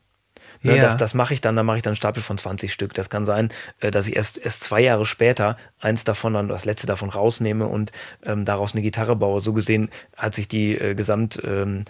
Ne, 0.63 0.77
Ja. 0.77 0.83
Das, 0.83 0.97
das 0.97 1.15
mache 1.15 1.35
ich 1.35 1.41
dann, 1.41 1.57
da 1.57 1.63
mache 1.63 1.77
ich 1.77 1.83
dann 1.83 1.93
einen 1.93 1.97
Stapel 1.97 2.23
von 2.23 2.39
20 2.39 2.73
Stück. 2.73 2.95
Das 2.95 3.11
kann 3.11 3.25
sein, 3.25 3.53
äh, 3.81 3.91
dass 3.91 4.07
ich 4.09 4.17
erst, 4.17 4.39
erst 4.39 4.65
zwei 4.65 4.81
Jahre 4.81 5.07
später 5.07 5.57
eins 5.81 6.05
davon, 6.05 6.35
dann 6.35 6.49
das 6.49 6.65
letzte 6.65 6.87
davon 6.87 7.11
rausnehme 7.11 7.67
und 7.67 7.93
ähm, 8.25 8.45
daraus 8.45 8.75
eine 8.75 8.83
Gitarre 8.83 9.17
baue. 9.17 9.41
So 9.41 9.53
gesehen 9.53 9.91
hat 10.17 10.35
sich 10.35 10.49
die 10.49 10.77
äh, 10.77 10.95
Gesamtdauer 10.95 11.85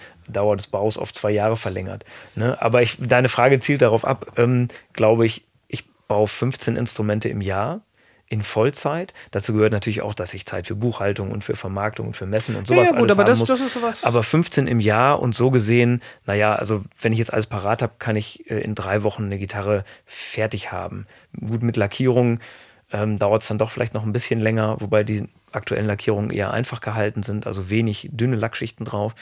ähm, 0.53 0.57
des 0.57 0.67
Baus 0.67 0.99
auf 0.99 1.13
zwei 1.13 1.31
Jahre 1.31 1.57
verlängert. 1.57 2.05
Ne? 2.35 2.61
Aber 2.61 2.83
ich, 2.83 2.97
deine 3.01 3.29
Frage 3.29 3.61
zielt 3.61 3.83
darauf 3.83 4.05
ab, 4.05 4.33
ähm, 4.37 4.69
glaube 4.93 5.27
ich, 5.27 5.45
ich 5.69 5.85
baue 6.07 6.27
15 6.27 6.77
Instrumente 6.77 7.29
im 7.29 7.41
Jahr 7.41 7.81
in 8.31 8.43
Vollzeit. 8.43 9.15
Dazu 9.31 9.55
gehört 9.55 9.73
natürlich 9.73 10.03
auch, 10.03 10.13
dass 10.15 10.35
ich 10.35 10.45
Zeit 10.47 10.67
für 10.67 10.75
Buchhaltung 10.75 11.31
und 11.31 11.45
für 11.45 11.57
Vermarktung 11.57 12.09
und 12.09 12.17
für 12.17 12.27
Messen 12.27 12.57
und 12.57 12.67
sowas 12.67 12.87
ja, 12.87 12.91
gut, 12.93 13.01
alles 13.01 13.13
aber 13.13 13.23
haben 13.23 13.29
das- 13.31 13.39
muss. 13.39 13.49
das 13.49 13.61
ist 13.61 13.75
sowas- 13.75 14.05
Aber 14.05 14.23
15 14.23 14.67
im 14.67 14.81
Jahr 14.81 15.21
und 15.21 15.35
so 15.35 15.51
gesehen, 15.51 16.03
naja, 16.27 16.55
also 16.55 16.83
wenn 17.01 17.13
ich 17.13 17.19
jetzt 17.19 17.33
alles 17.33 17.47
parat 17.47 17.81
habe, 17.83 17.93
kann 17.99 18.17
ich 18.17 18.51
äh, 18.51 18.61
in 18.61 18.75
drei 18.75 19.03
Wochen 19.03 19.25
eine 19.25 19.39
Gitarre 19.39 19.85
fertig 20.05 20.73
haben. 20.73 21.07
Gut, 21.41 21.63
mit 21.63 21.77
Lackierung 21.77 22.41
ähm, 22.93 23.19
dauert 23.19 23.43
es 23.43 23.49
dann 23.49 23.59
doch 23.59 23.71
vielleicht 23.71 23.95
noch 23.95 24.05
ein 24.05 24.13
bisschen 24.13 24.41
länger, 24.41 24.77
wobei 24.81 25.05
die 25.05 25.25
aktuellen 25.53 25.87
Lackierungen 25.87 26.31
eher 26.31 26.51
einfach 26.53 26.81
gehalten 26.81 27.23
sind, 27.23 27.47
also 27.47 27.71
wenig 27.71 28.09
dünne 28.13 28.37
Lackschichten 28.37 28.85
drauf. 28.87 29.15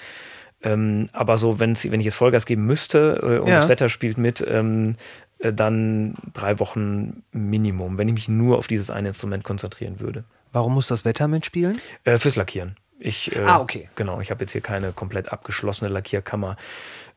Ähm, 0.63 1.09
aber 1.13 1.37
so, 1.37 1.59
wenn 1.61 1.73
ich 1.75 1.85
jetzt 1.85 2.15
Vollgas 2.17 2.47
geben 2.47 2.65
müsste 2.65 3.21
äh, 3.23 3.39
und 3.41 3.49
Ja. 3.49 3.57
das 3.57 3.69
Wetter 3.69 3.89
spielt 3.89 4.19
mit, 4.19 4.45
ähm, 4.49 4.97
äh, 4.97 5.26
dann 5.39 6.15
drei 6.33 6.59
Wochen 6.59 7.23
Minimum, 7.33 7.99
wenn 7.99 8.09
ich 8.09 8.15
mich 8.15 8.29
nur 8.29 8.59
auf 8.59 8.67
dieses 8.67 8.91
eine 8.91 9.09
Instrument 9.09 9.45
konzentrieren 9.45 10.01
würde. 10.01 10.25
Warum 10.53 10.75
muss 10.75 10.89
das 10.89 11.05
Wetter 11.05 11.29
mitspielen? 11.29 11.79
Äh, 12.05 12.19
fürs 12.19 12.37
Lackieren. 12.37 12.77
Ich, 12.99 13.37
äh, 13.37 13.43
Ah, 13.45 13.61
okay. 13.61 13.91
Genau, 13.95 14.21
ich 14.21 14.31
habe 14.31 14.43
jetzt 14.45 14.53
hier 14.53 14.63
keine 14.63 14.93
komplett 14.93 15.31
abgeschlossene 15.31 15.91
Lackierkammer, 15.91 16.57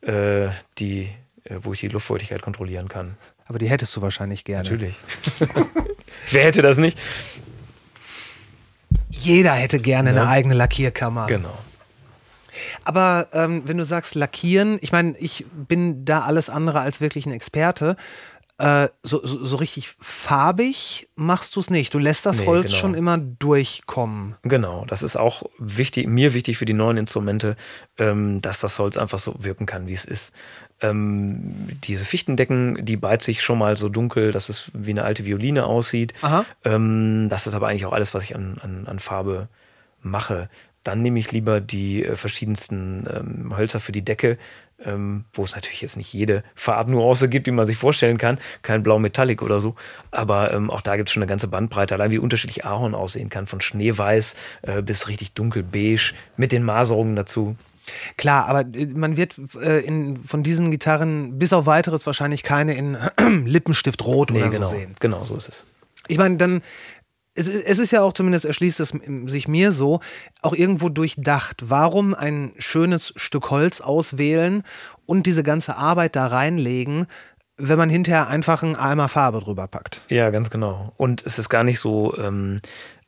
äh, 0.01 0.49
die, 0.78 1.09
äh, 1.45 1.55
wo 1.61 1.72
ich 1.74 1.80
die 1.80 1.88
Luftfeuchtigkeit 1.88 2.41
kontrollieren 2.41 2.89
kann. 2.89 3.15
Aber 3.45 3.57
die 3.59 3.70
hättest 3.70 3.95
du 3.95 4.01
wahrscheinlich 4.01 4.43
gerne. 4.43 4.63
Natürlich. 4.70 4.95
Wer 6.32 6.43
hätte 6.43 6.61
das 6.61 6.78
nicht? 6.78 6.99
Jeder 9.09 9.53
hätte 9.53 9.80
gerne 9.80 10.13
Ja. 10.13 10.22
eine 10.22 10.30
eigene 10.30 10.53
Lackierkammer. 10.53 11.28
Genau. 11.28 11.57
Aber 12.84 13.28
ähm, 13.34 13.64
wenn 13.66 13.78
du 13.78 13.86
sagst 13.86 14.16
lackieren, 14.16 14.78
ich 14.82 14.91
meine, 14.91 15.18
ich 15.18 15.45
bin 15.51 16.05
da 16.05 16.22
alles 16.22 16.49
andere 16.49 16.80
als 16.80 17.01
wirklich 17.01 17.26
ein 17.26 17.32
Experte. 17.34 17.95
Äh, 18.57 18.89
so, 19.03 19.26
so, 19.26 19.45
so 19.45 19.55
richtig 19.55 19.95
farbig 20.01 21.07
machst 21.16 21.55
du 21.55 21.62
es 21.62 21.70
nicht. 21.70 21.93
Du 21.93 21.97
lässt 21.97 22.26
das 22.26 22.39
Nee, 22.39 22.45
Holz 22.45 22.68
genau. 22.68 22.78
schon 22.78 22.93
immer 22.93 23.18
durchkommen. 23.18 24.36
Genau, 24.43 24.84
das 24.86 25.01
ist 25.01 25.16
auch 25.16 25.43
wichtig, 25.60 26.07
mir 26.07 26.34
wichtig 26.34 26.57
für 26.57 26.66
die 26.66 26.74
neuen 26.74 26.97
Instrumente, 26.97 27.55
ähm, 27.97 28.41
dass 28.41 28.60
das 28.60 28.78
Holz 28.78 28.97
einfach 28.97 29.20
so 29.20 29.34
wirken 29.39 29.66
kann, 29.66 29.88
wie 29.88 29.93
es 29.93 30.03
ist. 30.03 30.34
Ähm, 30.82 31.70
diese 31.86 32.03
Fichtendecken, 32.03 32.86
die 32.86 32.97
beizt 32.97 33.26
sich 33.26 33.41
schon 33.41 33.60
mal 33.60 33.78
so 33.78 33.88
dunkel, 33.88 34.34
dass 34.34 34.49
es 34.49 34.72
wie 34.74 34.91
eine 34.91 35.03
alte 35.03 35.26
Violine 35.26 35.66
aussieht. 35.66 36.14
Ähm, 36.66 37.28
das 37.30 37.47
ist 37.47 37.53
aber 37.53 37.70
eigentlich 37.70 37.86
auch 37.86 37.93
alles, 37.93 38.14
was 38.14 38.26
ich 38.26 38.36
an, 38.36 38.57
an, 38.62 38.88
an 38.88 38.99
Farbe 38.99 39.47
mache. 40.01 40.49
Dann 40.84 41.01
nehme 41.01 41.19
ich 41.19 41.32
lieber 41.32 41.61
die 41.61 42.05
äh, 42.05 42.15
verschiedensten 42.15 43.07
ähm, 43.13 43.57
Hölzer 43.57 43.80
für 43.80 43.91
die 43.91 44.03
Decke, 44.03 44.38
ähm, 44.84 45.25
wo 45.34 45.43
es 45.43 45.55
natürlich 45.55 45.82
jetzt 45.82 45.97
nicht 45.97 46.13
jede 46.13 46.43
Farbnuance 46.55 47.27
gibt, 47.27 47.47
die 47.47 47.51
man 47.51 47.67
sich 47.67 47.77
vorstellen 47.77 48.17
kann. 48.17 48.39
Kein 48.61 48.84
Blau 48.84 48.99
Metallic 48.99 49.41
oder 49.41 49.59
so. 49.59 49.75
Aber 50.11 50.53
ähm, 50.53 50.71
auch 50.71 50.82
da 50.82 50.95
gibt 50.95 51.09
es 51.09 51.13
schon 51.13 51.23
eine 51.23 51.30
ganze 51.30 51.47
Bandbreite. 51.47 51.93
Allein 51.93 52.11
wie 52.11 52.19
unterschiedlich 52.19 52.65
Ahorn 52.65 52.95
aussehen 52.95 53.30
kann. 53.30 53.45
Von 53.45 53.61
schneeweiß 53.61 54.36
äh, 54.61 54.82
bis 54.82 55.07
richtig 55.07 55.34
dunkelbeige 55.34 56.13
mit 56.38 56.51
den 56.51 56.63
Maserungen 56.63 57.15
dazu. 57.15 57.55
Klar, 58.17 58.47
aber 58.47 58.61
äh, 58.61 58.86
man 58.88 59.17
wird 59.17 59.36
äh, 59.61 59.80
in, 59.80 60.23
von 60.23 60.43
diesen 60.43 60.71
Gitarren 60.71 61.39
bis 61.39 61.53
auf 61.53 61.65
weiteres 61.65 62.05
wahrscheinlich 62.05 62.43
keine 62.43 62.75
in 62.75 62.97
Lippenstiftrot 63.45 64.32
oder 64.32 64.49
genau, 64.49 64.65
so 64.65 64.71
sehen. 64.71 64.95
genau 64.99 65.25
so 65.25 65.36
ist 65.36 65.49
es. 65.49 65.65
Ich 66.07 66.17
meine, 66.17 66.38
dann, 66.38 66.61
es, 67.39 67.47
es 67.47 67.79
ist 67.79 67.91
ja 67.91 68.01
auch, 68.01 68.13
zumindest 68.13 68.45
erschließt 68.45 68.79
es 68.79 68.93
sich 69.25 69.47
mir 69.47 69.71
so, 69.71 69.99
auch 70.41 70.53
irgendwo 70.53 70.89
durchdacht. 70.89 71.69
Warum 71.69 72.13
ein 72.13 72.53
schönes 72.57 73.13
Stück 73.15 73.49
Holz 73.49 73.81
auswählen 73.81 74.63
und 75.05 75.25
diese 75.25 75.43
ganze 75.43 75.77
Arbeit 75.77 76.15
da 76.15 76.27
reinlegen, 76.27 77.07
wenn 77.57 77.77
man 77.77 77.89
hinterher 77.89 78.27
einfach 78.27 78.63
einen 78.63 78.75
Eimer 78.75 79.09
Farbe 79.09 79.39
drüber 79.39 79.67
packt? 79.67 80.01
Ja, 80.09 80.29
ganz 80.29 80.49
genau. 80.49 80.93
Und 80.97 81.25
es 81.25 81.39
ist 81.39 81.49
gar 81.49 81.63
nicht 81.63 81.79
so, 81.79 82.17
ähm, 82.17 82.61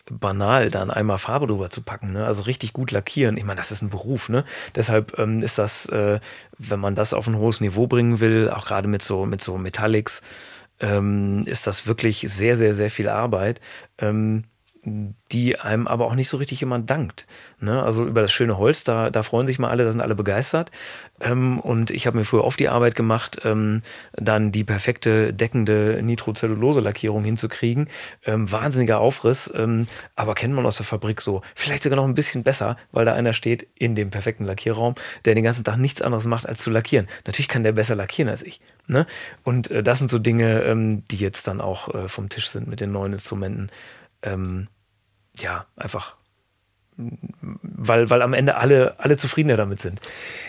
banal, 0.09 0.69
dann 0.69 0.91
einmal 0.91 1.17
Farbe 1.17 1.47
drüber 1.47 1.69
zu 1.69 1.82
packen. 1.82 2.13
Ne? 2.13 2.25
Also 2.25 2.43
richtig 2.43 2.73
gut 2.73 2.91
lackieren. 2.91 3.38
Ich 3.38 3.45
meine, 3.45 3.57
das 3.57 3.71
ist 3.71 3.82
ein 3.82 3.89
Beruf. 3.89 4.29
Ne? 4.29 4.43
Deshalb 4.75 5.17
ähm, 5.17 5.41
ist 5.41 5.57
das, 5.57 5.86
äh, 5.88 6.19
wenn 6.57 6.79
man 6.79 6.95
das 6.95 7.13
auf 7.13 7.27
ein 7.27 7.38
hohes 7.38 7.61
Niveau 7.61 7.88
bringen 7.88 8.19
will, 8.19 8.49
auch 8.49 8.65
gerade 8.65 8.88
mit 8.88 9.01
so, 9.03 9.25
mit 9.25 9.41
so 9.41 9.57
Metallics, 9.57 10.21
ähm, 10.82 11.43
ist 11.45 11.67
das 11.67 11.88
wirklich 11.88 12.25
sehr, 12.27 12.57
sehr, 12.57 12.73
sehr 12.73 12.91
viel 12.91 13.07
Arbeit. 13.07 13.61
Ähm, 13.97 14.45
die 14.84 15.59
einem 15.59 15.88
aber 15.88 16.07
auch 16.07 16.15
nicht 16.15 16.29
so 16.29 16.38
richtig 16.38 16.59
jemand 16.59 16.89
dankt. 16.89 17.27
Ne? 17.59 17.84
Also 17.84 18.05
über 18.07 18.21
das 18.21 18.32
schöne 18.32 18.57
Holz, 18.57 18.84
da, 18.84 19.11
da 19.11 19.21
freuen 19.21 19.45
sich 19.45 19.59
mal 19.59 19.69
alle, 19.69 19.84
da 19.84 19.91
sind 19.91 20.01
alle 20.01 20.15
begeistert. 20.15 20.71
Ähm, 21.19 21.59
und 21.59 21.91
ich 21.91 22.07
habe 22.07 22.17
mir 22.17 22.25
früher 22.25 22.43
oft 22.43 22.59
die 22.59 22.67
Arbeit 22.67 22.95
gemacht, 22.95 23.41
ähm, 23.43 23.84
dann 24.13 24.51
die 24.51 24.63
perfekte 24.63 25.34
deckende 25.34 26.01
Nitrocellulose-Lackierung 26.01 27.23
hinzukriegen. 27.23 27.89
Ähm, 28.25 28.51
wahnsinniger 28.51 28.99
Aufriss, 28.99 29.51
ähm, 29.55 29.88
aber 30.15 30.34
kennt 30.34 30.55
man 30.55 30.65
aus 30.65 30.77
der 30.77 30.86
Fabrik 30.86 31.21
so. 31.21 31.43
Vielleicht 31.53 31.84
sogar 31.84 31.97
noch 31.97 32.05
ein 32.05 32.15
bisschen 32.15 32.41
besser, 32.41 32.75
weil 32.91 33.05
da 33.05 33.13
einer 33.13 33.34
steht 33.34 33.67
in 33.75 33.93
dem 33.93 34.09
perfekten 34.09 34.45
Lackierraum, 34.45 34.95
der 35.25 35.36
den 35.36 35.43
ganzen 35.43 35.63
Tag 35.63 35.77
nichts 35.77 36.01
anderes 36.01 36.25
macht, 36.25 36.47
als 36.47 36.63
zu 36.63 36.71
lackieren. 36.71 37.07
Natürlich 37.25 37.49
kann 37.49 37.63
der 37.63 37.73
besser 37.73 37.95
lackieren 37.95 38.29
als 38.29 38.41
ich. 38.41 38.61
Ne? 38.92 39.08
Und 39.44 39.72
äh, 39.72 39.82
das 39.82 40.00
sind 40.00 40.10
so 40.10 40.20
Dinge, 40.20 40.62
ähm, 40.64 41.04
die 41.06 41.18
jetzt 41.18 41.48
dann 41.48 41.62
auch 41.62 41.94
äh, 41.94 42.08
vom 42.08 42.30
Tisch 42.30 42.50
sind 42.50 42.68
mit 42.68 42.82
den 42.82 42.92
neuen 42.92 43.14
Instrumenten 43.14 43.72
ähm, 44.22 44.68
ja, 45.38 45.66
einfach 45.76 46.16
weil, 46.98 48.10
weil 48.10 48.22
am 48.22 48.34
Ende 48.34 48.58
alle, 48.58 48.96
alle 49.00 49.18
zufriedener 49.18 49.58
damit 49.58 49.80
sind. 49.80 50.00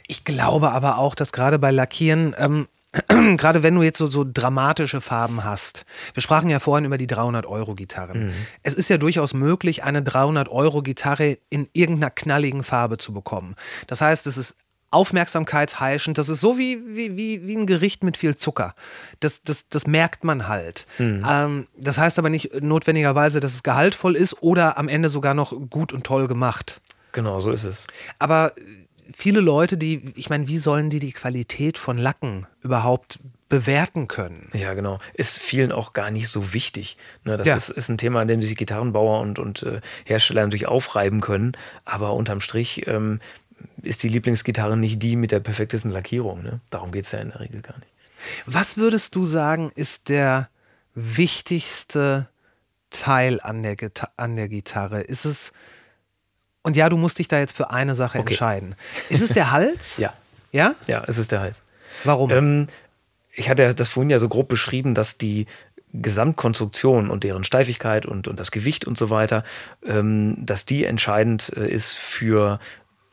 Ich 0.06 0.24
glaube 0.24 0.72
aber 0.72 0.98
auch, 0.98 1.14
dass 1.14 1.32
gerade 1.32 1.58
bei 1.58 1.70
Lackieren, 1.70 2.34
ähm, 2.36 2.68
gerade 3.38 3.62
wenn 3.62 3.74
du 3.74 3.82
jetzt 3.82 3.98
so, 3.98 4.10
so 4.10 4.26
dramatische 4.30 5.00
Farben 5.00 5.44
hast, 5.44 5.86
wir 6.12 6.22
sprachen 6.22 6.50
ja 6.50 6.58
vorhin 6.58 6.84
über 6.84 6.98
die 6.98 7.06
300-Euro-Gitarren. 7.06 8.26
Mhm. 8.26 8.32
Es 8.62 8.74
ist 8.74 8.90
ja 8.90 8.98
durchaus 8.98 9.32
möglich, 9.34 9.84
eine 9.84 10.00
300-Euro-Gitarre 10.00 11.38
in 11.48 11.68
irgendeiner 11.72 12.10
knalligen 12.10 12.64
Farbe 12.64 12.98
zu 12.98 13.12
bekommen. 13.12 13.54
Das 13.86 14.00
heißt, 14.00 14.26
es 14.26 14.36
ist 14.36 14.56
aufmerksamkeitsheischend. 14.92 16.18
Das 16.18 16.28
ist 16.28 16.40
so 16.40 16.58
wie, 16.58 16.78
wie, 16.86 17.16
wie, 17.16 17.46
wie 17.46 17.56
ein 17.56 17.66
Gericht 17.66 18.04
mit 18.04 18.16
viel 18.16 18.36
Zucker. 18.36 18.74
Das, 19.20 19.42
das, 19.42 19.68
das 19.68 19.86
merkt 19.86 20.24
man 20.24 20.48
halt. 20.48 20.86
Mhm. 20.98 21.26
Ähm, 21.28 21.68
das 21.76 21.98
heißt 21.98 22.18
aber 22.18 22.30
nicht 22.30 22.62
notwendigerweise, 22.62 23.40
dass 23.40 23.54
es 23.54 23.62
gehaltvoll 23.62 24.16
ist 24.16 24.42
oder 24.42 24.78
am 24.78 24.88
Ende 24.88 25.08
sogar 25.08 25.34
noch 25.34 25.52
gut 25.70 25.92
und 25.92 26.04
toll 26.04 26.28
gemacht. 26.28 26.80
Genau, 27.12 27.40
so 27.40 27.50
ist 27.50 27.64
es. 27.64 27.86
Aber 28.18 28.52
viele 29.12 29.40
Leute, 29.40 29.76
die, 29.76 30.12
ich 30.16 30.30
meine, 30.30 30.48
wie 30.48 30.58
sollen 30.58 30.90
die 30.90 30.98
die 30.98 31.12
Qualität 31.12 31.78
von 31.78 31.98
Lacken 31.98 32.46
überhaupt 32.62 33.18
bewerten 33.52 34.08
können. 34.08 34.48
Ja, 34.54 34.72
genau. 34.72 34.98
Ist 35.12 35.38
vielen 35.38 35.72
auch 35.72 35.92
gar 35.92 36.10
nicht 36.10 36.28
so 36.28 36.54
wichtig. 36.54 36.96
Ne, 37.24 37.36
das 37.36 37.46
ja. 37.46 37.54
ist, 37.54 37.68
ist, 37.68 37.90
ein 37.90 37.98
Thema, 37.98 38.22
an 38.22 38.28
dem 38.28 38.40
sich 38.40 38.56
Gitarrenbauer 38.56 39.20
und, 39.20 39.38
und 39.38 39.62
äh, 39.62 39.82
Hersteller 40.06 40.42
natürlich 40.42 40.68
aufreiben 40.68 41.20
können. 41.20 41.52
Aber 41.84 42.14
unterm 42.14 42.40
Strich 42.40 42.86
ähm, 42.86 43.20
ist 43.82 44.02
die 44.02 44.08
Lieblingsgitarre 44.08 44.76
nicht 44.76 45.02
die 45.02 45.16
mit 45.16 45.32
der 45.32 45.40
perfektesten 45.40 45.90
Lackierung. 45.90 46.42
Ne? 46.42 46.60
Darum 46.70 46.92
geht 46.92 47.04
es 47.04 47.12
ja 47.12 47.20
in 47.20 47.30
der 47.30 47.40
Regel 47.40 47.62
gar 47.62 47.76
nicht. 47.76 47.88
Was 48.46 48.76
würdest 48.76 49.14
du 49.16 49.24
sagen, 49.24 49.72
ist 49.74 50.08
der 50.08 50.48
wichtigste 50.94 52.28
Teil 52.90 53.40
an 53.40 53.62
der, 53.62 53.76
Gita 53.76 54.10
an 54.16 54.36
der 54.36 54.48
Gitarre? 54.48 55.00
Ist 55.00 55.24
es, 55.24 55.52
und 56.62 56.76
ja, 56.76 56.88
du 56.88 56.96
musst 56.96 57.18
dich 57.18 57.28
da 57.28 57.38
jetzt 57.38 57.56
für 57.56 57.70
eine 57.70 57.94
Sache 57.94 58.18
okay. 58.18 58.30
entscheiden. 58.30 58.74
Ist 59.08 59.22
es 59.22 59.30
der 59.30 59.50
Hals? 59.52 59.96
ja. 59.96 60.12
Ja? 60.52 60.74
Ja, 60.86 61.02
es 61.06 61.16
ist 61.16 61.32
der 61.32 61.40
Hals. 61.40 61.62
Warum? 62.04 62.30
Ähm, 62.30 62.68
ich 63.34 63.48
hatte 63.48 63.74
das 63.74 63.88
vorhin 63.88 64.10
ja 64.10 64.18
so 64.18 64.28
grob 64.28 64.48
beschrieben, 64.48 64.94
dass 64.94 65.16
die 65.16 65.46
Gesamtkonstruktion 65.94 67.10
und 67.10 67.24
deren 67.24 67.44
Steifigkeit 67.44 68.06
und, 68.06 68.28
und 68.28 68.40
das 68.40 68.50
Gewicht 68.50 68.86
und 68.86 68.96
so 68.96 69.10
weiter, 69.10 69.44
ähm, 69.84 70.36
dass 70.38 70.64
die 70.64 70.84
entscheidend 70.84 71.52
äh, 71.56 71.68
ist 71.68 71.94
für 71.94 72.60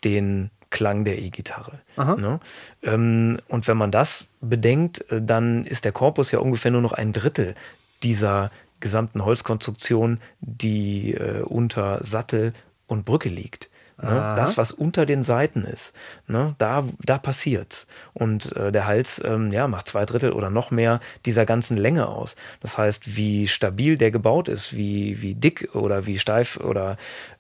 den 0.04 0.52
Klang 0.70 1.04
der 1.04 1.20
E-Gitarre. 1.20 1.80
Ne? 2.16 2.40
Ähm, 2.84 3.40
und 3.48 3.68
wenn 3.68 3.78
man 3.78 3.92
das 3.92 4.28
bedenkt, 4.40 5.10
äh, 5.12 5.22
dann 5.22 5.66
ist 5.66 5.86
der 5.86 5.92
Korpus 5.92 6.32
ja 6.32 6.40
ungefähr 6.40 6.72
nur 6.72 6.82
noch 6.82 6.94
ein 6.94 7.12
Drittel 7.12 7.56
dieser 8.04 8.52
gesamten 8.80 9.26
Holzkonstruktion, 9.26 10.20
die 10.42 11.14
äh, 11.14 11.42
unter 11.42 12.04
Sattel 12.04 12.54
und 12.88 13.06
Brücke 13.06 13.30
liegt. 13.30 13.69
Ne? 14.02 14.34
Das, 14.38 14.58
was 14.58 14.72
unter 14.72 15.06
den 15.06 15.24
Seiten 15.24 15.66
ist, 15.66 15.94
ne? 16.28 16.56
da, 16.58 16.86
da 17.04 17.18
passiert's. 17.18 17.86
Und 18.14 18.56
äh, 18.56 18.72
der 18.72 18.86
Hals 18.86 19.22
ähm, 19.26 19.52
ja, 19.52 19.68
macht 19.68 19.90
zwei 19.90 20.06
Drittel 20.06 20.32
oder 20.32 20.50
noch 20.50 20.72
mehr 20.72 21.02
dieser 21.26 21.46
ganzen 21.46 21.76
Länge 21.76 22.08
aus. 22.08 22.38
Das 22.62 22.78
heißt, 22.78 23.18
wie 23.18 23.48
stabil 23.50 23.98
der 23.98 24.12
gebaut 24.12 24.48
ist, 24.48 24.76
wie, 24.76 25.22
wie 25.22 25.36
dick 25.36 25.70
oder 25.74 26.06
wie 26.06 26.18
steif 26.18 26.58
oder 26.58 26.96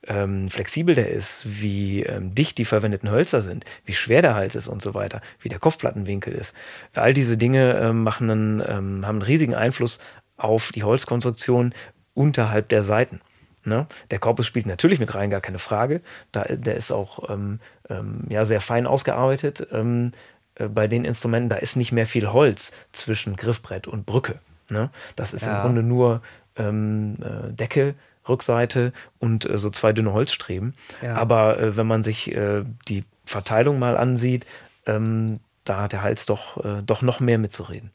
ähm, 0.05 0.49
flexibel 0.49 0.95
der 0.95 1.11
ist, 1.11 1.43
wie 1.45 2.03
ähm, 2.03 2.35
dicht 2.35 2.57
die 2.57 2.65
verwendeten 2.65 3.09
Hölzer 3.09 3.39
sind, 3.39 3.63
wie 3.85 3.93
schwer 3.93 4.21
der 4.21 4.35
Hals 4.35 4.55
ist 4.55 4.67
und 4.67 4.81
so 4.81 4.93
weiter, 4.93 5.21
wie 5.39 5.49
der 5.49 5.59
Kopfplattenwinkel 5.59 6.33
ist. 6.33 6.53
All 6.93 7.13
diese 7.13 7.37
Dinge 7.37 7.79
ähm, 7.79 8.03
machen 8.03 8.29
einen, 8.29 8.59
ähm, 8.59 9.07
haben 9.07 9.15
einen 9.15 9.21
riesigen 9.21 9.55
Einfluss 9.55 9.99
auf 10.35 10.73
die 10.73 10.83
Holzkonstruktion 10.83 11.73
unterhalb 12.13 12.67
der 12.67 12.83
Seiten. 12.83 13.21
Ne? 13.65 13.87
Der 14.11 14.19
Korpus 14.19 14.45
spielt 14.45 14.65
natürlich 14.65 14.99
mit 14.99 15.13
rein, 15.15 15.29
gar 15.29 15.41
keine 15.41 15.59
Frage. 15.59 16.01
Da, 16.31 16.43
der 16.43 16.75
ist 16.75 16.91
auch 16.91 17.29
ähm, 17.29 17.59
ähm, 17.89 18.23
ja, 18.29 18.45
sehr 18.45 18.61
fein 18.61 18.87
ausgearbeitet 18.87 19.67
ähm, 19.71 20.13
äh, 20.55 20.67
bei 20.67 20.87
den 20.87 21.05
Instrumenten. 21.05 21.49
Da 21.49 21.57
ist 21.57 21.75
nicht 21.75 21.91
mehr 21.91 22.05
viel 22.05 22.31
Holz 22.31 22.71
zwischen 22.91 23.35
Griffbrett 23.35 23.87
und 23.87 24.05
Brücke. 24.05 24.39
Ne? 24.69 24.89
Das 25.15 25.33
ist 25.33 25.45
ja. 25.45 25.57
im 25.57 25.61
Grunde 25.61 25.83
nur 25.83 26.21
ähm, 26.55 27.17
äh, 27.21 27.51
Decke, 27.51 27.95
Rückseite 28.27 28.93
und 29.17 29.49
äh, 29.49 29.57
so 29.57 29.69
zwei 29.69 29.91
dünne 29.91 30.13
Holzstreben. 30.13 30.75
Ja. 31.01 31.15
Aber 31.15 31.59
äh, 31.59 31.77
wenn 31.77 31.87
man 31.87 32.03
sich 32.03 32.33
äh, 32.33 32.63
die 32.87 33.03
Verteilung 33.25 33.79
mal 33.79 33.97
ansieht, 33.97 34.45
ähm, 34.85 35.39
da 35.65 35.81
hat 35.81 35.91
der 35.91 36.01
Hals 36.01 36.25
doch, 36.25 36.63
äh, 36.63 36.81
doch 36.85 37.01
noch 37.01 37.19
mehr 37.19 37.37
mitzureden. 37.37 37.91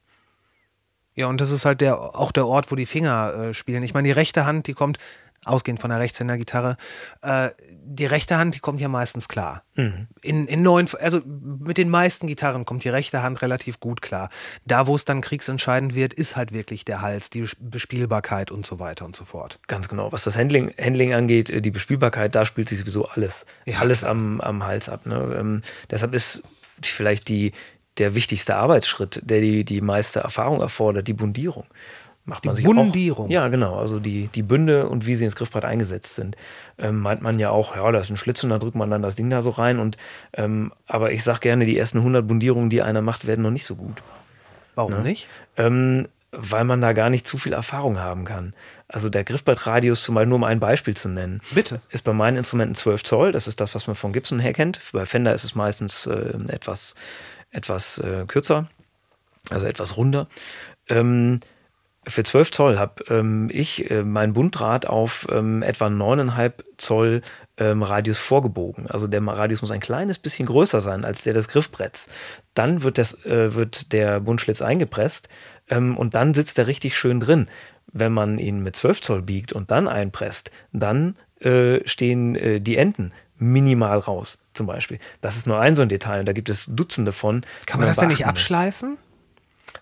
Ja, 1.15 1.27
und 1.29 1.41
das 1.41 1.53
ist 1.53 1.65
halt 1.65 1.81
der, 1.81 2.01
auch 2.17 2.33
der 2.33 2.47
Ort, 2.47 2.73
wo 2.73 2.75
die 2.75 2.87
Finger 2.87 3.55
spielen. 3.55 3.85
Ich 3.85 3.95
meine, 3.95 4.09
die 4.09 4.13
rechte 4.13 4.47
Hand, 4.47 4.67
die 4.67 4.75
kommt 4.75 4.99
ausgehend 5.45 5.81
von 5.81 5.91
der 5.91 6.01
Rechtshänder-Gitarre, 6.01 6.77
äh, 7.23 7.51
die 7.85 8.07
rechte 8.07 8.39
Hand, 8.39 8.55
die 8.55 8.61
kommt 8.61 8.81
ja 8.81 8.89
meistens 8.89 9.29
klar. 9.29 9.63
Mhm. 9.75 10.09
In, 10.23 10.47
in 10.47 10.63
neuen, 10.63 10.89
also 11.01 11.21
mit 11.25 11.79
den 11.79 11.89
meisten 11.89 12.27
Gitarren 12.27 12.65
kommt 12.65 12.85
die 12.85 12.89
rechte 12.89 13.23
Hand 13.23 13.43
relativ 13.43 13.81
gut 13.81 14.03
klar. 14.03 14.31
Da, 14.65 14.87
wo 14.87 14.95
es 14.95 15.05
dann 15.05 15.21
kriegsentscheidend 15.21 15.95
wird, 15.95 16.15
ist 16.15 16.37
halt 16.37 16.53
wirklich 16.53 16.85
der 16.85 17.03
Hals, 17.03 17.31
die 17.31 17.49
Bespielbarkeit 17.59 18.51
und 18.51 18.67
so 18.67 18.79
weiter 18.79 19.05
und 19.05 19.17
so 19.17 19.25
fort. 19.25 19.59
Ganz 19.67 19.89
genau. 19.89 20.13
Was 20.13 20.25
das 20.25 20.37
Handling, 20.37 20.73
Handling 20.81 21.15
angeht, 21.15 21.51
äh, 21.51 21.61
die 21.61 21.71
Bespielbarkeit, 21.71 22.35
da 22.35 22.45
spielt 22.45 22.69
sich 22.69 22.79
sowieso 22.79 23.07
alles, 23.07 23.47
ja, 23.67 23.79
alles 23.79 24.05
am, 24.05 24.41
am 24.41 24.65
Hals 24.65 24.89
ab. 24.89 25.07
Ne? 25.07 25.37
Ähm, 25.39 25.63
deshalb 25.91 26.15
ist 26.15 26.43
vielleicht 26.83 27.29
die, 27.29 27.53
der 27.99 28.15
wichtigste 28.15 28.57
Arbeitsschritt, 28.57 29.21
der 29.23 29.41
die, 29.41 29.65
die 29.65 29.81
meiste 29.81 30.21
Erfahrung 30.21 30.61
erfordert, 30.61 31.07
die 31.07 31.13
Bundierung 31.13 31.67
macht 32.25 32.45
man 32.45 32.55
die 32.55 32.63
sich 32.63 32.65
Bundierung. 32.65 33.27
Auch, 33.27 33.31
ja, 33.31 33.49
genau. 33.49 33.77
Also 33.77 34.01
die, 34.01 34.29
die 34.29 34.43
Bünde 34.43 34.89
und 34.89 35.07
wie 35.07 35.15
sie 35.15 35.25
ins 35.25 35.37
Griffbrett 35.37 35.65
eingesetzt 35.65 36.15
sind. 36.15 36.37
Ähm, 36.79 37.01
meint 37.01 37.23
man 37.23 37.39
ja 37.39 37.51
auch, 37.51 37.77
ja, 37.77 37.91
da 37.93 38.01
ist 38.01 38.11
ein 38.11 38.17
Schlitz 38.17 38.43
und 38.45 38.51
da 38.51 38.59
drückt 38.59 38.77
man 38.77 38.91
dann 38.91 39.03
das 39.03 39.17
Ding 39.17 39.29
da 39.31 39.43
so 39.43 39.51
rein. 39.51 39.79
Und, 39.79 39.97
ähm, 40.33 40.73
aber 40.87 41.13
ich 41.13 41.23
sag 41.23 41.41
gerne, 41.41 41.67
die 41.67 41.79
ersten 41.79 41.99
100 41.99 42.27
Bundierungen, 42.27 42.71
die 42.71 42.83
einer 42.83 43.03
macht, 43.03 43.27
werden 43.27 43.43
noch 43.43 43.51
nicht 43.51 43.67
so 43.67 43.77
gut. 43.77 44.03
Warum 44.75 44.93
ne? 44.93 45.01
nicht? 45.01 45.29
Ähm, 45.57 46.09
weil 46.37 46.65
man 46.65 46.81
da 46.81 46.93
gar 46.93 47.11
nicht 47.11 47.27
zu 47.27 47.39
viel 47.39 47.53
Erfahrung 47.53 47.99
haben 47.99 48.25
kann. 48.25 48.55
Also 48.89 49.09
der 49.09 49.23
Griffbrettradius, 49.25 50.03
zumal 50.03 50.27
nur 50.27 50.37
um 50.37 50.45
ein 50.45 50.61
Beispiel 50.61 50.97
zu 50.97 51.09
nennen, 51.09 51.41
Bitte. 51.53 51.81
ist 51.91 52.03
bei 52.03 52.13
meinen 52.13 52.39
Instrumenten 52.39 52.75
12 52.75 53.05
Zoll. 53.05 53.33
Das 53.33 53.47
ist 53.47 53.61
das, 53.61 53.75
was 53.75 53.87
man 53.87 53.97
von 53.97 54.13
Gibson 54.13 54.41
her 54.41 54.53
kennt. 54.53 54.81
Bei 54.93 55.07
Fender 55.07 55.35
ist 55.35 55.45
es 55.45 55.55
meistens 55.55 56.07
äh, 56.07 56.37
etwas, 56.49 56.95
etwas 57.51 57.99
äh, 57.99 58.25
kürzer, 58.27 58.67
also 59.51 59.67
etwas 59.67 59.97
runder. 59.97 60.27
Ähm, 60.89 61.41
für 62.07 62.23
12 62.23 62.51
Zoll 62.51 62.79
habe 62.79 63.05
ähm, 63.09 63.49
ich 63.53 63.91
äh, 63.91 64.03
mein 64.03 64.33
Bundrad 64.33 64.87
auf 64.87 65.27
ähm, 65.31 65.63
etwa 65.63 65.87
9,5 65.87 66.53
Zoll 66.77 67.23
ähm, 67.57 67.83
Radius 67.83 68.19
vorgebogen. 68.19 68.87
Also 68.89 69.07
der 69.07 69.23
Radius 69.23 69.63
muss 69.63 69.71
ein 69.71 69.81
kleines 69.81 70.19
bisschen 70.19 70.47
größer 70.47 70.81
sein 70.81 71.05
als 71.05 71.23
der 71.23 71.35
des 71.35 71.49
Griffbretts. 71.49 72.09
Dann 72.55 72.83
wird, 72.83 72.99
das, 72.99 73.25
äh, 73.25 73.55
wird 73.55 73.93
der 73.93 74.21
Bundschlitz 74.21 74.63
eingepresst 74.63 75.29
ähm, 75.69 75.97
und 75.97 76.15
dann 76.15 76.35
sitzt 76.35 76.59
er 76.59 76.67
richtig 76.67 76.97
schön 76.97 77.21
drin. 77.21 77.49
Wenn 77.93 78.13
man 78.13 78.39
ihn 78.39 78.63
mit 78.63 78.77
12 78.77 79.03
Zoll 79.03 79.23
biegt 79.23 79.53
und 79.53 79.71
dann 79.71 79.87
einpresst, 79.87 80.51
dann 80.73 81.17
äh, 81.41 81.87
stehen 81.87 82.35
äh, 82.35 82.61
die 82.61 82.77
Enden 82.77 83.13
minimal 83.37 83.99
raus, 83.99 84.39
zum 84.53 84.67
Beispiel. 84.67 84.99
Das 85.21 85.37
ist 85.37 85.47
nur 85.47 85.59
ein 85.61 85.77
so 85.77 85.83
ein 85.83 85.89
Detail 85.89 86.21
und 86.21 86.27
da 86.27 86.33
gibt 86.33 86.49
es 86.49 86.67
Dutzende 86.67 87.13
von. 87.13 87.43
Kann 87.67 87.81
man 87.81 87.89
das 87.89 87.97
denn 87.97 88.09
nicht 88.09 88.27
abschleifen? 88.27 88.97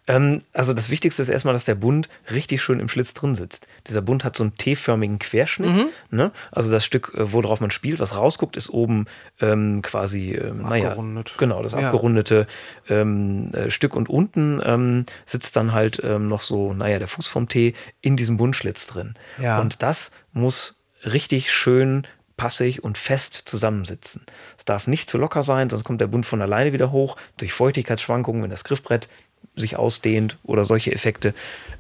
Ähm, 0.09 0.43
also 0.53 0.75
das 0.75 0.91
Wichtigste 0.91 1.23
ist 1.23 1.29
erstmal, 1.29 1.55
dass 1.55 1.65
der 1.65 1.77
Bund 1.77 2.09
richtig 2.31 2.61
schön 2.61 2.81
im 2.81 2.89
Schlitz 2.89 3.15
drin 3.15 3.35
sitzt. 3.35 3.67
Dieser 3.87 4.03
Bund 4.03 4.25
hat 4.25 4.37
so 4.37 4.43
einen 4.43 4.57
T-förmigen 4.57 5.19
Querschnitt. 5.19 5.71
Mhm. 5.71 5.89
Ne? 6.11 6.33
Also 6.51 6.71
das 6.71 6.85
Stück, 6.85 7.13
äh, 7.15 7.33
worauf 7.33 7.61
man 7.61 7.71
spielt, 7.71 8.01
was 8.01 8.17
rausguckt, 8.17 8.57
ist 8.57 8.71
oben 8.71 9.07
ähm, 9.41 9.81
quasi, 9.83 10.33
ähm, 10.33 10.63
naja, 10.63 10.97
genau, 11.39 11.63
das 11.63 11.75
abgerundete 11.75 12.47
ja. 12.89 12.97
ähm, 13.01 13.51
äh, 13.53 13.71
Stück 13.71 13.95
und 13.95 14.09
unten 14.09 14.61
ähm, 14.65 15.07
sitzt 15.25 15.55
dann 15.57 15.73
halt 15.73 16.01
ähm, 16.03 16.29
noch 16.29 16.43
so, 16.43 16.75
naja, 16.75 16.99
der 16.99 17.09
Fuß 17.09 17.29
vom 17.29 17.49
T 17.49 17.75
in 18.01 18.17
diesem 18.17 18.37
Bundschlitz 18.37 18.87
drin. 18.87 19.15
Ja. 19.41 19.61
Und 19.61 19.83
das 19.83 20.11
muss 20.33 20.83
richtig 21.05 21.53
schön 21.53 22.07
passig 22.37 22.83
und 22.83 22.99
fest 22.99 23.35
zusammensitzen. 23.35 24.27
Es 24.59 24.65
darf 24.65 24.89
nicht 24.89 25.09
zu 25.09 25.19
locker 25.19 25.45
sein, 25.45 25.71
sonst 25.71 25.85
kommt 25.85 26.01
der 26.01 26.09
Bund 26.09 26.27
von 26.27 26.43
alleine 26.43 26.73
wieder 26.73 26.91
hoch, 26.91 27.17
durch 27.37 27.53
Feuchtigkeitsschwankungen, 27.53 28.43
wenn 28.43 28.51
das 28.51 28.65
Griffbrett 28.65 29.09
sich 29.55 29.77
ausdehnt 29.77 30.39
oder 30.43 30.65
solche 30.65 30.93
Effekte. 30.93 31.35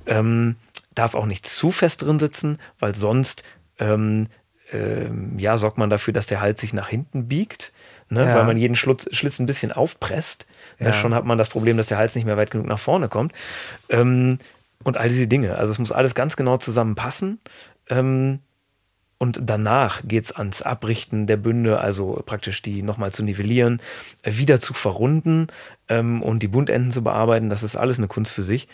Ähm, 0.06 0.56
darf 0.94 1.14
auch 1.14 1.26
nicht 1.26 1.46
zu 1.46 1.70
fest 1.70 2.02
drin 2.02 2.18
sitzen, 2.18 2.58
weil 2.78 2.94
sonst 2.94 3.44
ähm, 3.78 4.28
ähm, 4.72 5.38
ja, 5.38 5.56
sorgt 5.56 5.78
man 5.78 5.90
dafür, 5.90 6.14
dass 6.14 6.26
der 6.26 6.40
Hals 6.40 6.60
sich 6.60 6.72
nach 6.72 6.88
hinten 6.88 7.28
biegt, 7.28 7.72
ne? 8.08 8.24
Ja. 8.24 8.36
weil 8.36 8.44
man 8.44 8.56
jeden 8.56 8.76
Schlutz, 8.76 9.08
Schlitz 9.14 9.38
ein 9.38 9.46
bisschen 9.46 9.72
aufpresst. 9.72 10.46
Ne? 10.78 10.88
Ja. 10.88 10.92
Schon 10.92 11.14
hat 11.14 11.24
man 11.24 11.38
das 11.38 11.48
Problem, 11.48 11.76
dass 11.76 11.86
der 11.86 11.98
Hals 11.98 12.14
nicht 12.14 12.24
mehr 12.24 12.36
weit 12.36 12.50
genug 12.50 12.66
nach 12.66 12.78
vorne 12.78 13.08
kommt. 13.08 13.32
Ähm, 13.88 14.38
und 14.82 14.96
all 14.96 15.08
diese 15.08 15.28
Dinge. 15.28 15.56
Also 15.56 15.72
es 15.72 15.78
muss 15.78 15.92
alles 15.92 16.14
ganz 16.14 16.36
genau 16.36 16.56
zusammenpassen. 16.56 17.38
Ähm, 17.88 18.40
und 19.22 19.38
danach 19.40 20.02
geht 20.02 20.24
es 20.24 20.32
ans 20.32 20.62
Abrichten 20.62 21.28
der 21.28 21.36
Bünde, 21.36 21.78
also 21.78 22.20
praktisch 22.26 22.60
die 22.60 22.82
nochmal 22.82 23.12
zu 23.12 23.22
nivellieren, 23.22 23.80
wieder 24.24 24.58
zu 24.58 24.74
verrunden 24.74 25.46
ähm, 25.88 26.24
und 26.24 26.40
die 26.40 26.48
Bundenden 26.48 26.90
zu 26.90 27.04
bearbeiten. 27.04 27.48
Das 27.48 27.62
ist 27.62 27.76
alles 27.76 27.98
eine 27.98 28.08
Kunst 28.08 28.32
für 28.32 28.42
sich. 28.42 28.66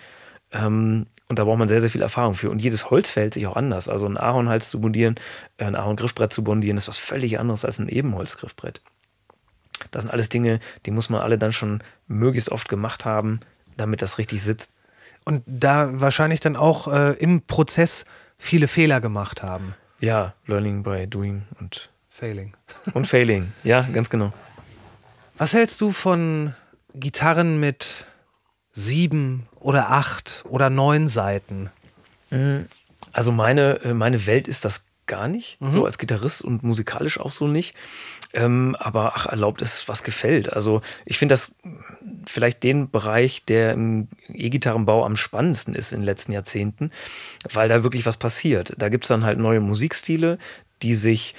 Ähm, 0.51 1.05
und 1.29 1.39
da 1.39 1.45
braucht 1.45 1.59
man 1.59 1.69
sehr, 1.69 1.83
sehr 1.83 1.91
viel 1.91 2.01
Erfahrung 2.01 2.33
für. 2.33 2.49
Und 2.49 2.63
jedes 2.63 2.89
Holz 2.89 3.11
fällt 3.11 3.35
sich 3.35 3.47
auch 3.47 3.57
anders. 3.57 3.91
Also 3.91 4.07
ein 4.07 4.17
Ahornhals 4.17 4.71
zu 4.71 4.81
bondieren, 4.81 5.17
äh, 5.59 5.67
ein 5.67 5.77
Ahorngriffbrett 5.77 6.33
zu 6.33 6.43
bondieren, 6.43 6.79
ist 6.79 6.89
was 6.89 6.97
völlig 6.97 7.39
anderes 7.39 7.67
als 7.67 7.79
ein 7.79 7.91
Ebenholzgriffbrett. 7.91 8.81
Das 9.91 10.05
sind 10.05 10.11
alles 10.11 10.31
Dinge, 10.31 10.61
die 10.87 10.93
muss 10.93 11.11
man 11.11 11.21
alle 11.21 11.37
dann 11.37 11.53
schon 11.53 11.83
möglichst 12.07 12.51
oft 12.51 12.71
gemacht 12.71 13.05
haben, 13.05 13.41
damit 13.77 14.01
das 14.01 14.17
richtig 14.17 14.43
sitzt. 14.43 14.73
Und 15.27 15.43
da 15.47 16.01
wahrscheinlich 16.01 16.41
dann 16.41 16.57
auch 16.57 16.89
äh, 16.89 17.13
im 17.19 17.43
Prozess 17.43 18.07
viele 18.39 18.67
Fehler 18.67 19.03
gemacht 19.03 19.43
haben. 19.43 19.75
Ja, 20.01 20.35
Learning 20.47 20.83
by 20.83 21.07
Doing 21.07 21.43
und, 21.61 21.91
Failing. 22.09 22.57
und 22.95 23.07
Failing. 23.07 23.53
Ja, 23.65 23.83
ganz 23.93 24.11
genau. 24.11 24.33
Was 25.37 25.53
hältst 25.53 25.81
du 25.81 25.93
von 25.93 26.55
Gitarren 26.95 27.61
mit 27.61 28.07
sieben 28.73 29.49
oder 29.61 29.91
acht 29.91 30.45
oder 30.49 30.71
neun 30.71 31.09
Seiten? 31.09 31.71
Also 33.13 33.33
meine, 33.33 33.81
äh, 33.83 33.95
meine 33.95 34.27
Welt 34.27 34.49
ist 34.49 34.65
das 34.65 34.85
gar 35.07 35.27
nicht, 35.27 35.57
so 35.61 35.87
als 35.87 35.97
Gitarrist 35.97 36.43
und 36.43 36.63
musikalisch 36.63 37.19
auch 37.19 37.33
so 37.33 37.49
nicht. 37.49 37.75
Ähm, 38.35 38.77
aber 38.79 39.15
ach, 39.17 39.27
erlaubt 39.27 39.63
es, 39.63 39.89
was 39.89 40.03
gefällt. 40.03 40.53
Also 40.53 40.83
ich 41.07 41.17
finde 41.19 41.33
das 41.33 41.55
vielleicht 42.29 42.63
den 42.63 42.91
Bereich, 42.91 43.45
der 43.45 43.73
im 43.73 44.09
E-Gitarrenbau 44.33 45.05
am 45.05 45.17
spannendsten 45.17 45.75
ist 45.75 45.93
in 45.93 46.01
den 46.01 46.07
letzten 46.07 46.33
Jahrzehnten, 46.33 46.91
weil 47.53 47.69
da 47.69 47.83
wirklich 47.83 48.07
was 48.07 48.17
passiert. 48.17 48.75
Da 48.79 48.89
gibt 48.89 49.05
es 49.05 49.09
dann 49.09 49.25
halt 49.25 49.39
neue 49.39 49.61
Musikstile, 49.61 50.39
die 50.83 50.95
sich 50.95 51.35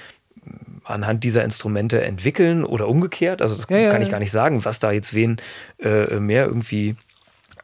anhand 0.84 1.24
dieser 1.24 1.44
Instrumente 1.44 2.02
entwickeln 2.02 2.64
oder 2.64 2.88
umgekehrt. 2.88 3.42
Also 3.42 3.56
das 3.56 3.66
Ja, 3.68 3.78
ja, 3.78 3.92
kann 3.92 4.02
ich 4.02 4.08
ja. 4.08 4.12
gar 4.12 4.18
nicht 4.18 4.32
sagen, 4.32 4.64
was 4.64 4.80
da 4.80 4.90
jetzt 4.90 5.14
wen 5.14 5.36
äh, 5.78 6.18
mehr 6.18 6.46
irgendwie 6.46 6.96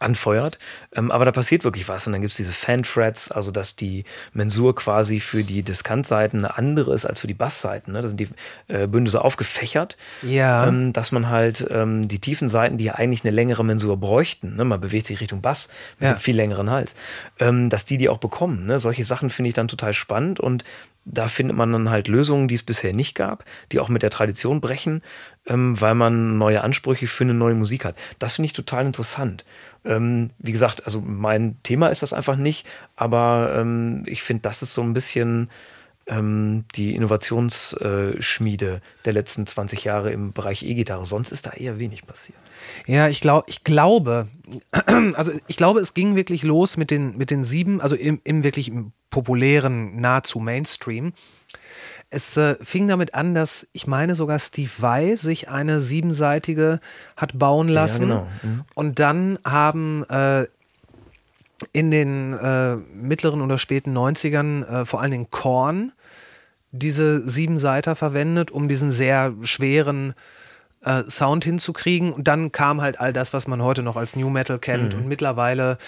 anfeuert. 0.00 0.58
Ähm, 0.94 1.10
aber 1.10 1.24
da 1.24 1.32
passiert 1.32 1.64
wirklich 1.64 1.88
was. 1.88 2.06
Und 2.06 2.12
dann 2.12 2.20
gibt 2.20 2.32
es 2.32 2.36
diese 2.36 2.52
Fan-Frets, 2.52 3.30
also 3.30 3.50
dass 3.50 3.76
die 3.76 4.04
Mensur 4.32 4.74
quasi 4.74 5.20
für 5.20 5.42
die 5.44 5.62
Diskantseiten 5.62 6.44
eine 6.44 6.56
andere 6.58 6.94
ist 6.94 7.06
als 7.06 7.20
für 7.20 7.26
die 7.26 7.34
Bassseiten. 7.34 7.92
Ne? 7.92 8.02
Da 8.02 8.08
sind 8.08 8.18
die 8.20 8.28
äh, 8.68 8.86
Bünde 8.86 9.10
so 9.10 9.18
aufgefächert, 9.20 9.96
Ja. 10.22 10.66
ähm, 10.68 10.92
dass 10.92 11.12
man 11.12 11.28
halt 11.30 11.66
ähm, 11.70 12.08
die 12.08 12.18
tiefen 12.20 12.48
Seiten, 12.48 12.78
die 12.78 12.84
ja 12.84 12.94
eigentlich 12.94 13.24
eine 13.24 13.34
längere 13.34 13.64
Mensur 13.64 13.96
bräuchten, 13.96 14.56
ne? 14.56 14.64
man 14.64 14.80
bewegt 14.80 15.06
sich 15.06 15.20
Richtung 15.20 15.40
Bass 15.40 15.68
mit 15.98 16.04
Ja. 16.06 16.10
einem 16.12 16.20
viel 16.20 16.36
längeren 16.36 16.70
Hals, 16.70 16.94
ähm, 17.38 17.70
dass 17.70 17.84
die 17.84 17.96
die 17.96 18.08
auch 18.08 18.18
bekommen. 18.18 18.66
Ne? 18.66 18.78
Solche 18.78 19.04
Sachen 19.04 19.30
finde 19.30 19.48
ich 19.48 19.54
dann 19.54 19.68
total 19.68 19.94
spannend 19.94 20.40
und 20.40 20.64
da 21.06 21.28
findet 21.28 21.56
man 21.56 21.72
dann 21.72 21.88
halt 21.88 22.08
Lösungen, 22.08 22.48
die 22.48 22.56
es 22.56 22.64
bisher 22.64 22.92
nicht 22.92 23.14
gab, 23.14 23.44
die 23.70 23.78
auch 23.78 23.88
mit 23.88 24.02
der 24.02 24.10
Tradition 24.10 24.60
brechen, 24.60 25.02
ähm, 25.46 25.80
weil 25.80 25.94
man 25.94 26.36
neue 26.36 26.62
Ansprüche 26.62 27.06
für 27.06 27.24
eine 27.24 27.32
neue 27.32 27.54
Musik 27.54 27.84
hat. 27.84 27.96
Das 28.18 28.34
finde 28.34 28.46
ich 28.46 28.52
total 28.52 28.84
interessant. 28.84 29.44
Ähm, 29.84 30.30
wie 30.38 30.52
gesagt, 30.52 30.84
also 30.84 31.00
mein 31.00 31.56
Thema 31.62 31.88
ist 31.88 32.02
das 32.02 32.12
einfach 32.12 32.36
nicht, 32.36 32.66
aber 32.96 33.54
ähm, 33.56 34.02
ich 34.06 34.24
finde, 34.24 34.42
das 34.42 34.62
ist 34.62 34.74
so 34.74 34.82
ein 34.82 34.94
bisschen 34.94 35.48
ähm, 36.06 36.64
die 36.74 36.94
Innovationsschmiede 36.94 38.80
der 39.04 39.12
letzten 39.12 39.46
20 39.46 39.84
Jahre 39.84 40.12
im 40.12 40.32
Bereich 40.32 40.62
E-Gitarre. 40.62 41.04
Sonst 41.04 41.32
ist 41.32 41.46
da 41.46 41.50
eher 41.50 41.78
wenig 41.78 42.06
passiert. 42.06 42.38
Ja, 42.86 43.08
ich, 43.08 43.20
glaub, 43.20 43.44
ich 43.48 43.64
glaube, 43.64 44.28
also 45.14 45.32
ich 45.46 45.56
glaube, 45.56 45.80
es 45.80 45.94
ging 45.94 46.14
wirklich 46.14 46.42
los 46.42 46.76
mit 46.76 46.90
den, 46.90 47.16
mit 47.16 47.30
den 47.30 47.44
sieben, 47.44 47.80
also 47.80 47.96
im, 47.96 48.20
im 48.24 48.44
wirklich 48.44 48.72
populären, 49.10 50.00
nahezu 50.00 50.38
Mainstream. 50.40 51.12
Es 52.08 52.36
äh, 52.36 52.54
fing 52.62 52.86
damit 52.86 53.14
an, 53.14 53.34
dass 53.34 53.66
ich 53.72 53.88
meine 53.88 54.14
sogar 54.14 54.38
Steve 54.38 54.70
Vai 54.78 55.16
sich 55.16 55.48
eine 55.48 55.80
siebenseitige 55.80 56.78
hat 57.16 57.36
bauen 57.36 57.68
lassen. 57.68 58.02
genau. 58.02 58.28
Mhm. 58.42 58.64
Und 58.74 59.00
dann 59.00 59.40
haben 59.44 60.04
äh, 60.08 60.46
in 61.72 61.90
den 61.90 62.34
äh, 62.34 62.76
mittleren 62.76 63.40
oder 63.40 63.58
späten 63.58 63.96
90ern 63.96 64.64
äh, 64.64 64.84
vor 64.84 65.00
allen 65.00 65.10
Dingen 65.10 65.30
Korn 65.30 65.92
diese 66.70 67.26
Siebenseiter 67.26 67.96
verwendet, 67.96 68.50
um 68.50 68.68
diesen 68.68 68.90
sehr 68.90 69.32
schweren 69.42 70.14
äh, 70.82 71.02
Sound 71.04 71.44
hinzukriegen. 71.44 72.12
Und 72.12 72.28
dann 72.28 72.52
kam 72.52 72.80
halt 72.82 73.00
all 73.00 73.12
das, 73.12 73.32
was 73.32 73.46
man 73.46 73.62
heute 73.62 73.82
noch 73.82 73.96
als 73.96 74.16
New 74.16 74.28
Metal 74.28 74.58
kennt. 74.58 74.94
Und 74.94 75.08
mittlerweile 75.08 75.78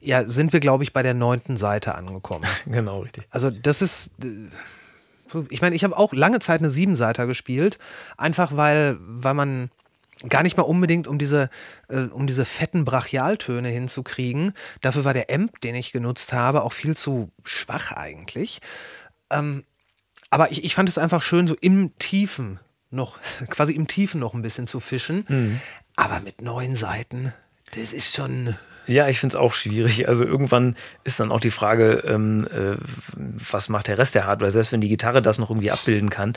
ja, 0.00 0.24
sind 0.24 0.52
wir, 0.52 0.60
glaube 0.60 0.84
ich, 0.84 0.92
bei 0.92 1.02
der 1.02 1.14
neunten 1.14 1.56
Seite 1.56 1.94
angekommen. 1.94 2.44
Genau, 2.66 3.00
richtig. 3.00 3.26
Also 3.30 3.50
das 3.50 3.82
ist, 3.82 4.10
äh, 4.22 5.38
ich 5.48 5.62
meine, 5.62 5.74
ich 5.74 5.84
habe 5.84 5.96
auch 5.96 6.12
lange 6.12 6.40
Zeit 6.40 6.60
eine 6.60 6.70
Siebenseiter 6.70 7.26
gespielt, 7.26 7.78
einfach 8.16 8.56
weil, 8.56 8.96
weil 9.00 9.34
man 9.34 9.70
gar 10.28 10.42
nicht 10.42 10.56
mal 10.56 10.62
unbedingt 10.62 11.06
um 11.06 11.18
diese, 11.18 11.50
äh, 11.88 12.02
um 12.04 12.26
diese 12.26 12.44
fetten 12.44 12.84
Brachialtöne 12.84 13.68
hinzukriegen. 13.68 14.52
Dafür 14.80 15.04
war 15.04 15.14
der 15.14 15.30
Amp, 15.30 15.60
den 15.60 15.74
ich 15.74 15.92
genutzt 15.92 16.32
habe, 16.32 16.62
auch 16.62 16.72
viel 16.72 16.96
zu 16.96 17.30
schwach 17.44 17.92
eigentlich. 17.92 18.60
Ähm, 19.30 19.64
aber 20.30 20.50
ich, 20.50 20.64
ich 20.64 20.74
fand 20.74 20.88
es 20.88 20.98
einfach 20.98 21.22
schön, 21.22 21.46
so 21.46 21.54
im 21.60 21.96
Tiefen 21.98 22.60
noch, 22.90 23.18
quasi 23.50 23.74
im 23.74 23.86
Tiefen 23.86 24.20
noch 24.20 24.34
ein 24.34 24.42
bisschen 24.42 24.66
zu 24.66 24.80
fischen. 24.80 25.60
Aber 25.96 26.20
mit 26.20 26.42
neun 26.42 26.76
Seiten, 26.76 27.32
das 27.72 27.92
ist 27.92 28.14
schon. 28.14 28.56
Ja, 28.86 29.08
ich 29.08 29.18
finde 29.20 29.34
es 29.36 29.40
auch 29.40 29.52
schwierig. 29.54 30.08
Also 30.08 30.24
irgendwann 30.24 30.76
ist 31.04 31.18
dann 31.20 31.32
auch 31.32 31.40
die 31.40 31.50
Frage, 31.50 32.02
ähm, 32.06 32.46
äh, 32.52 32.76
was 33.16 33.68
macht 33.68 33.88
der 33.88 33.98
Rest 33.98 34.14
der 34.14 34.26
Hardware, 34.26 34.50
selbst 34.50 34.72
wenn 34.72 34.80
die 34.80 34.88
Gitarre 34.88 35.22
das 35.22 35.38
noch 35.38 35.50
irgendwie 35.50 35.70
abbilden 35.70 36.10
kann. 36.10 36.34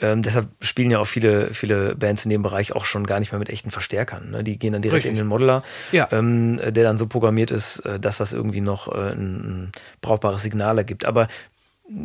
Ähm, 0.00 0.22
deshalb 0.22 0.48
spielen 0.60 0.90
ja 0.90 0.98
auch 0.98 1.06
viele, 1.06 1.52
viele 1.54 1.94
Bands 1.96 2.24
in 2.24 2.30
dem 2.30 2.42
Bereich 2.42 2.72
auch 2.72 2.84
schon 2.84 3.06
gar 3.06 3.18
nicht 3.20 3.32
mehr 3.32 3.38
mit 3.38 3.48
echten 3.50 3.70
Verstärkern. 3.70 4.30
Ne? 4.30 4.44
Die 4.44 4.58
gehen 4.58 4.72
dann 4.72 4.82
direkt 4.82 4.98
Richtig. 5.04 5.10
in 5.10 5.16
den 5.16 5.26
Modeler, 5.26 5.62
Ja. 5.92 6.08
ähm, 6.12 6.58
der 6.58 6.84
dann 6.84 6.98
so 6.98 7.06
programmiert 7.06 7.50
ist, 7.50 7.80
äh, 7.80 7.98
dass 7.98 8.18
das 8.18 8.32
irgendwie 8.32 8.60
noch 8.60 8.88
äh, 8.88 9.12
ein, 9.12 9.34
ein 9.64 9.72
brauchbares 10.00 10.42
Signal 10.42 10.78
ergibt. 10.78 11.04
Aber 11.04 11.28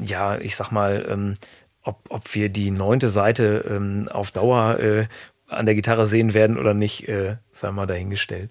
ja, 0.02 0.38
ich 0.38 0.56
sag 0.56 0.72
mal, 0.72 1.06
ähm, 1.10 1.36
ob, 1.84 2.00
ob 2.10 2.34
wir 2.34 2.50
die 2.50 2.72
neunte 2.72 3.10
Seite 3.10 3.66
ähm, 3.70 4.08
auf 4.12 4.32
Dauer 4.32 4.80
äh, 4.80 5.06
an 5.50 5.66
der 5.66 5.76
Gitarre 5.76 6.06
sehen 6.06 6.34
werden 6.34 6.58
oder 6.58 6.74
nicht, 6.74 7.08
äh, 7.10 7.36
sei 7.52 7.72
mal 7.72 7.86
dahingestellt. 7.86 8.50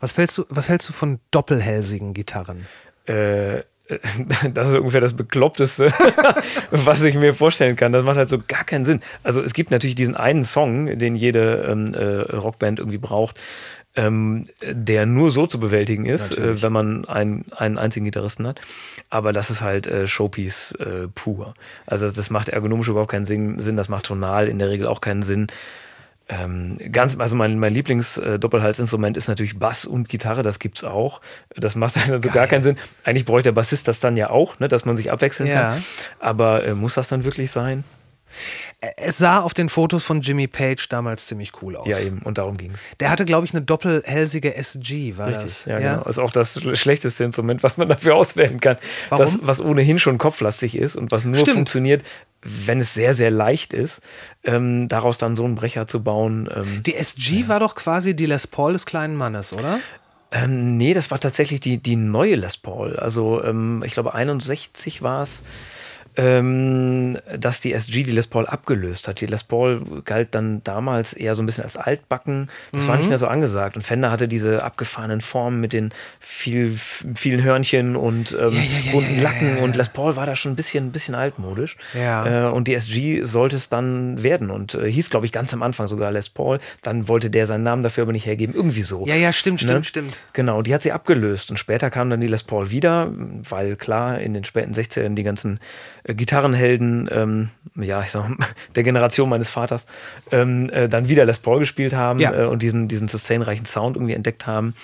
Was, 0.00 0.16
hältst 0.16 0.38
du, 0.38 0.44
was 0.48 0.68
hältst 0.68 0.88
du 0.88 0.92
von 0.92 1.20
doppelhälsigen 1.30 2.14
Gitarren? 2.14 2.66
äh, 3.08 3.62
das 4.52 4.68
ist 4.68 4.76
ungefähr 4.76 5.00
das 5.00 5.14
Bekloppteste, 5.14 5.90
was 6.70 7.02
ich 7.02 7.14
mir 7.14 7.32
vorstellen 7.32 7.76
kann. 7.76 7.92
Das 7.92 8.04
macht 8.04 8.18
halt 8.18 8.28
so 8.28 8.38
gar 8.46 8.64
keinen 8.64 8.84
Sinn. 8.84 9.00
Also 9.22 9.42
es 9.42 9.54
gibt 9.54 9.70
natürlich 9.70 9.94
diesen 9.94 10.14
einen 10.14 10.44
Song, 10.44 10.98
den 10.98 11.16
jede 11.16 11.66
ähm, 11.68 11.94
äh, 11.94 12.36
Rockband 12.36 12.80
irgendwie 12.80 12.98
braucht, 12.98 13.40
ähm, 13.96 14.46
der 14.62 15.06
nur 15.06 15.30
so 15.30 15.46
zu 15.46 15.58
bewältigen 15.58 16.04
ist, 16.04 16.36
äh, 16.36 16.62
wenn 16.62 16.72
man 16.72 17.06
einen, 17.06 17.46
einen 17.56 17.78
einzigen 17.78 18.04
Gitarristen 18.04 18.46
hat. 18.46 18.60
Aber 19.08 19.32
das 19.32 19.48
ist 19.48 19.62
halt 19.62 19.86
äh, 19.86 20.06
Showpiece 20.06 20.72
äh, 20.72 21.08
pur. 21.14 21.54
Also 21.86 22.10
das 22.10 22.28
macht 22.28 22.50
ergonomisch 22.50 22.88
überhaupt 22.88 23.10
keinen 23.10 23.24
Sinn, 23.24 23.76
das 23.76 23.88
macht 23.88 24.06
tonal 24.06 24.48
in 24.48 24.58
der 24.58 24.68
Regel 24.68 24.86
auch 24.86 25.00
keinen 25.00 25.22
Sinn. 25.22 25.46
Ähm, 26.28 26.76
ganz, 26.92 27.18
also 27.18 27.36
mein, 27.36 27.58
mein 27.58 27.72
Lieblings-Doppelhalsinstrument 27.72 29.16
ist 29.16 29.28
natürlich 29.28 29.58
Bass 29.58 29.86
und 29.86 30.08
Gitarre, 30.08 30.42
das 30.42 30.58
gibt's 30.58 30.84
auch. 30.84 31.20
Das 31.56 31.74
macht 31.74 31.96
also 32.10 32.28
gar 32.28 32.46
keinen 32.46 32.62
Sinn. 32.62 32.76
Eigentlich 33.04 33.24
bräuchte 33.24 33.44
der 33.44 33.52
Bassist 33.52 33.88
das 33.88 34.00
dann 34.00 34.16
ja 34.16 34.30
auch, 34.30 34.58
ne, 34.58 34.68
dass 34.68 34.84
man 34.84 34.96
sich 34.96 35.10
abwechseln 35.10 35.48
Ja. 35.48 35.72
kann. 35.74 35.84
Aber 36.20 36.64
äh, 36.64 36.74
muss 36.74 36.94
das 36.94 37.08
dann 37.08 37.24
wirklich 37.24 37.50
sein? 37.50 37.84
Es 38.96 39.18
sah 39.18 39.40
auf 39.40 39.54
den 39.54 39.68
Fotos 39.68 40.04
von 40.04 40.20
Jimmy 40.20 40.46
Page 40.46 40.88
damals 40.88 41.26
ziemlich 41.26 41.52
cool 41.62 41.76
aus. 41.76 41.88
Ja, 41.88 41.98
eben. 41.98 42.20
Und 42.22 42.38
darum 42.38 42.56
ging's. 42.56 42.78
Der 43.00 43.10
hatte, 43.10 43.24
glaube 43.24 43.44
ich, 43.44 43.52
eine 43.52 43.62
doppelhälsige 43.62 44.54
SG, 44.54 45.16
war 45.16 45.28
Richtig, 45.28 45.44
das? 45.44 45.64
ja, 45.64 45.78
genau. 45.78 46.04
Ist 46.04 46.18
auch 46.18 46.30
das 46.30 46.60
schlechteste 46.74 47.24
Instrument, 47.24 47.62
was 47.62 47.76
man 47.76 47.88
dafür 47.88 48.14
auswählen 48.14 48.60
kann. 48.60 48.76
Warum? 49.08 49.24
Das, 49.24 49.38
was 49.42 49.60
ohnehin 49.60 49.98
schon 49.98 50.18
kopflastig 50.18 50.76
ist 50.76 50.96
und 50.96 51.10
was 51.10 51.24
nur 51.24 51.40
Stimmt. 51.40 51.56
funktioniert, 51.56 52.04
wenn 52.42 52.78
es 52.80 52.94
sehr, 52.94 53.14
sehr 53.14 53.32
leicht 53.32 53.72
ist, 53.72 54.00
ähm, 54.44 54.86
daraus 54.86 55.18
dann 55.18 55.34
so 55.34 55.44
einen 55.44 55.56
Brecher 55.56 55.86
zu 55.88 56.02
bauen. 56.04 56.48
Ähm, 56.54 56.82
Die 56.84 56.94
SG 56.94 57.48
war 57.48 57.58
doch 57.58 57.74
quasi 57.74 58.14
die 58.14 58.26
Les 58.26 58.46
Paul 58.46 58.74
des 58.74 58.86
kleinen 58.86 59.16
Mannes, 59.16 59.52
oder? 59.52 59.80
Ähm, 60.30 60.76
nee, 60.76 60.94
das 60.94 61.10
war 61.10 61.18
tatsächlich 61.18 61.60
die, 61.60 61.78
die 61.78 61.96
neue 61.96 62.36
Les 62.36 62.56
Paul. 62.58 62.96
Also 62.96 63.42
ähm, 63.42 63.82
ich 63.84 63.92
glaube 63.92 64.14
61 64.14 65.02
war 65.02 65.22
es. 65.22 65.42
Ähm, 66.18 67.16
dass 67.38 67.60
die 67.60 67.72
SG 67.72 68.02
die 68.02 68.10
Les 68.10 68.26
Paul 68.26 68.46
abgelöst 68.46 69.06
hat. 69.06 69.20
Die 69.20 69.26
Les 69.26 69.44
Paul 69.44 70.02
galt 70.04 70.34
dann 70.34 70.62
damals 70.64 71.12
eher 71.12 71.36
so 71.36 71.42
ein 71.44 71.46
bisschen 71.46 71.62
als 71.62 71.76
altbacken. 71.76 72.50
Das 72.72 72.82
mhm. 72.82 72.88
war 72.88 72.96
nicht 72.96 73.08
mehr 73.08 73.18
so 73.18 73.28
angesagt. 73.28 73.76
Und 73.76 73.82
Fender 73.82 74.10
hatte 74.10 74.26
diese 74.26 74.64
abgefahrenen 74.64 75.20
Formen 75.20 75.60
mit 75.60 75.72
den 75.72 75.92
viel, 76.18 76.76
vielen 76.76 77.44
Hörnchen 77.44 77.94
und 77.94 78.32
ähm, 78.32 78.38
ja, 78.38 78.48
ja, 78.50 78.92
bunten 78.92 79.16
ja, 79.18 79.22
Lacken. 79.22 79.58
Und 79.58 79.76
Les 79.76 79.90
Paul 79.90 80.16
war 80.16 80.26
da 80.26 80.34
schon 80.34 80.52
ein 80.52 80.56
bisschen, 80.56 80.88
ein 80.88 80.92
bisschen 80.92 81.14
altmodisch. 81.14 81.76
Äh, 81.94 82.46
und 82.46 82.66
die 82.66 82.74
SG 82.74 83.22
sollte 83.22 83.54
es 83.54 83.68
dann 83.68 84.20
werden. 84.20 84.50
Und 84.50 84.74
äh, 84.74 84.90
hieß, 84.90 85.10
glaube 85.10 85.24
ich, 85.24 85.30
ganz 85.30 85.54
am 85.54 85.62
Anfang 85.62 85.86
sogar 85.86 86.10
Les 86.10 86.30
Paul. 86.30 86.58
Dann 86.82 87.06
wollte 87.06 87.30
der 87.30 87.46
seinen 87.46 87.62
Namen 87.62 87.84
dafür 87.84 88.02
aber 88.02 88.12
nicht 88.12 88.26
hergeben. 88.26 88.56
Irgendwie 88.56 88.82
so. 88.82 89.06
Ja, 89.06 89.14
ja, 89.14 89.32
stimmt, 89.32 89.62
ne? 89.62 89.68
stimmt, 89.68 89.86
stimmt. 89.86 90.16
Genau, 90.32 90.62
die 90.62 90.74
hat 90.74 90.82
sie 90.82 90.90
abgelöst. 90.90 91.50
Und 91.50 91.58
später 91.58 91.90
kam 91.90 92.10
dann 92.10 92.20
die 92.20 92.26
Les 92.26 92.42
Paul 92.42 92.72
wieder, 92.72 93.12
weil 93.48 93.76
klar, 93.76 94.18
in 94.18 94.34
den 94.34 94.42
späten 94.42 94.72
60ern 94.72 95.14
die 95.14 95.22
ganzen 95.22 95.60
Gitarrenhelden, 96.14 97.08
ähm, 97.12 97.50
ja, 97.76 98.02
ich 98.02 98.10
sag 98.10 98.28
mal, 98.28 98.36
der 98.74 98.82
Generation 98.82 99.28
meines 99.28 99.50
Vaters, 99.50 99.86
ähm, 100.30 100.70
äh, 100.70 100.88
dann 100.88 101.08
wieder 101.08 101.24
Les 101.24 101.38
Paul 101.38 101.60
gespielt 101.60 101.92
haben 101.92 102.18
ja. 102.18 102.32
äh, 102.32 102.46
und 102.46 102.62
diesen, 102.62 102.88
diesen 102.88 103.08
sustainreichen 103.08 103.66
Sound 103.66 103.96
irgendwie 103.96 104.14
entdeckt 104.14 104.46
haben. 104.46 104.74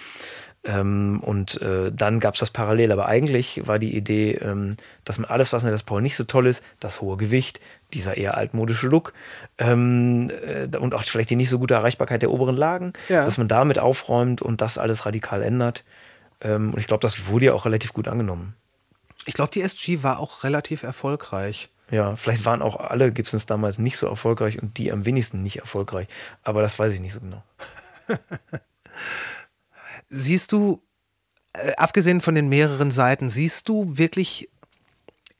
Ähm, 0.66 1.20
und 1.22 1.60
äh, 1.60 1.92
dann 1.92 2.20
gab 2.20 2.34
es 2.34 2.40
das 2.40 2.50
parallel. 2.50 2.90
Aber 2.90 3.06
eigentlich 3.06 3.66
war 3.66 3.78
die 3.78 3.94
Idee, 3.94 4.32
ähm, 4.32 4.76
dass 5.04 5.18
man 5.18 5.28
alles, 5.28 5.52
was 5.52 5.62
in 5.62 5.70
Les 5.70 5.82
Paul 5.82 6.00
nicht 6.00 6.16
so 6.16 6.24
toll 6.24 6.46
ist, 6.46 6.62
das 6.80 7.02
hohe 7.02 7.16
Gewicht, 7.16 7.60
dieser 7.92 8.16
eher 8.16 8.36
altmodische 8.36 8.88
Look 8.88 9.12
ähm, 9.58 10.30
äh, 10.30 10.74
und 10.76 10.94
auch 10.94 11.02
vielleicht 11.04 11.30
die 11.30 11.36
nicht 11.36 11.50
so 11.50 11.58
gute 11.58 11.74
Erreichbarkeit 11.74 12.22
der 12.22 12.30
oberen 12.30 12.56
Lagen, 12.56 12.94
ja. 13.08 13.24
dass 13.24 13.36
man 13.38 13.46
damit 13.46 13.78
aufräumt 13.78 14.40
und 14.40 14.62
das 14.62 14.78
alles 14.78 15.04
radikal 15.04 15.42
ändert. 15.42 15.84
Ähm, 16.40 16.72
und 16.72 16.80
ich 16.80 16.86
glaube, 16.86 17.02
das 17.02 17.26
wurde 17.26 17.46
ja 17.46 17.52
auch 17.52 17.66
relativ 17.66 17.92
gut 17.92 18.08
angenommen. 18.08 18.54
Ich 19.26 19.34
glaube, 19.34 19.50
die 19.52 19.62
SG 19.62 20.02
war 20.02 20.18
auch 20.18 20.44
relativ 20.44 20.82
erfolgreich. 20.82 21.70
Ja, 21.90 22.16
vielleicht 22.16 22.44
waren 22.44 22.62
auch 22.62 22.76
alle 22.76 23.12
Gibsons 23.12 23.46
damals 23.46 23.78
nicht 23.78 23.98
so 23.98 24.06
erfolgreich 24.06 24.60
und 24.60 24.78
die 24.78 24.90
am 24.90 25.04
wenigsten 25.04 25.42
nicht 25.42 25.58
erfolgreich. 25.58 26.08
Aber 26.42 26.62
das 26.62 26.78
weiß 26.78 26.92
ich 26.92 27.00
nicht 27.00 27.12
so 27.12 27.20
genau. 27.20 27.42
siehst 30.08 30.52
du, 30.52 30.82
äh, 31.52 31.74
abgesehen 31.76 32.20
von 32.20 32.34
den 32.34 32.48
mehreren 32.48 32.90
Seiten, 32.90 33.28
siehst 33.28 33.68
du 33.68 33.98
wirklich 33.98 34.48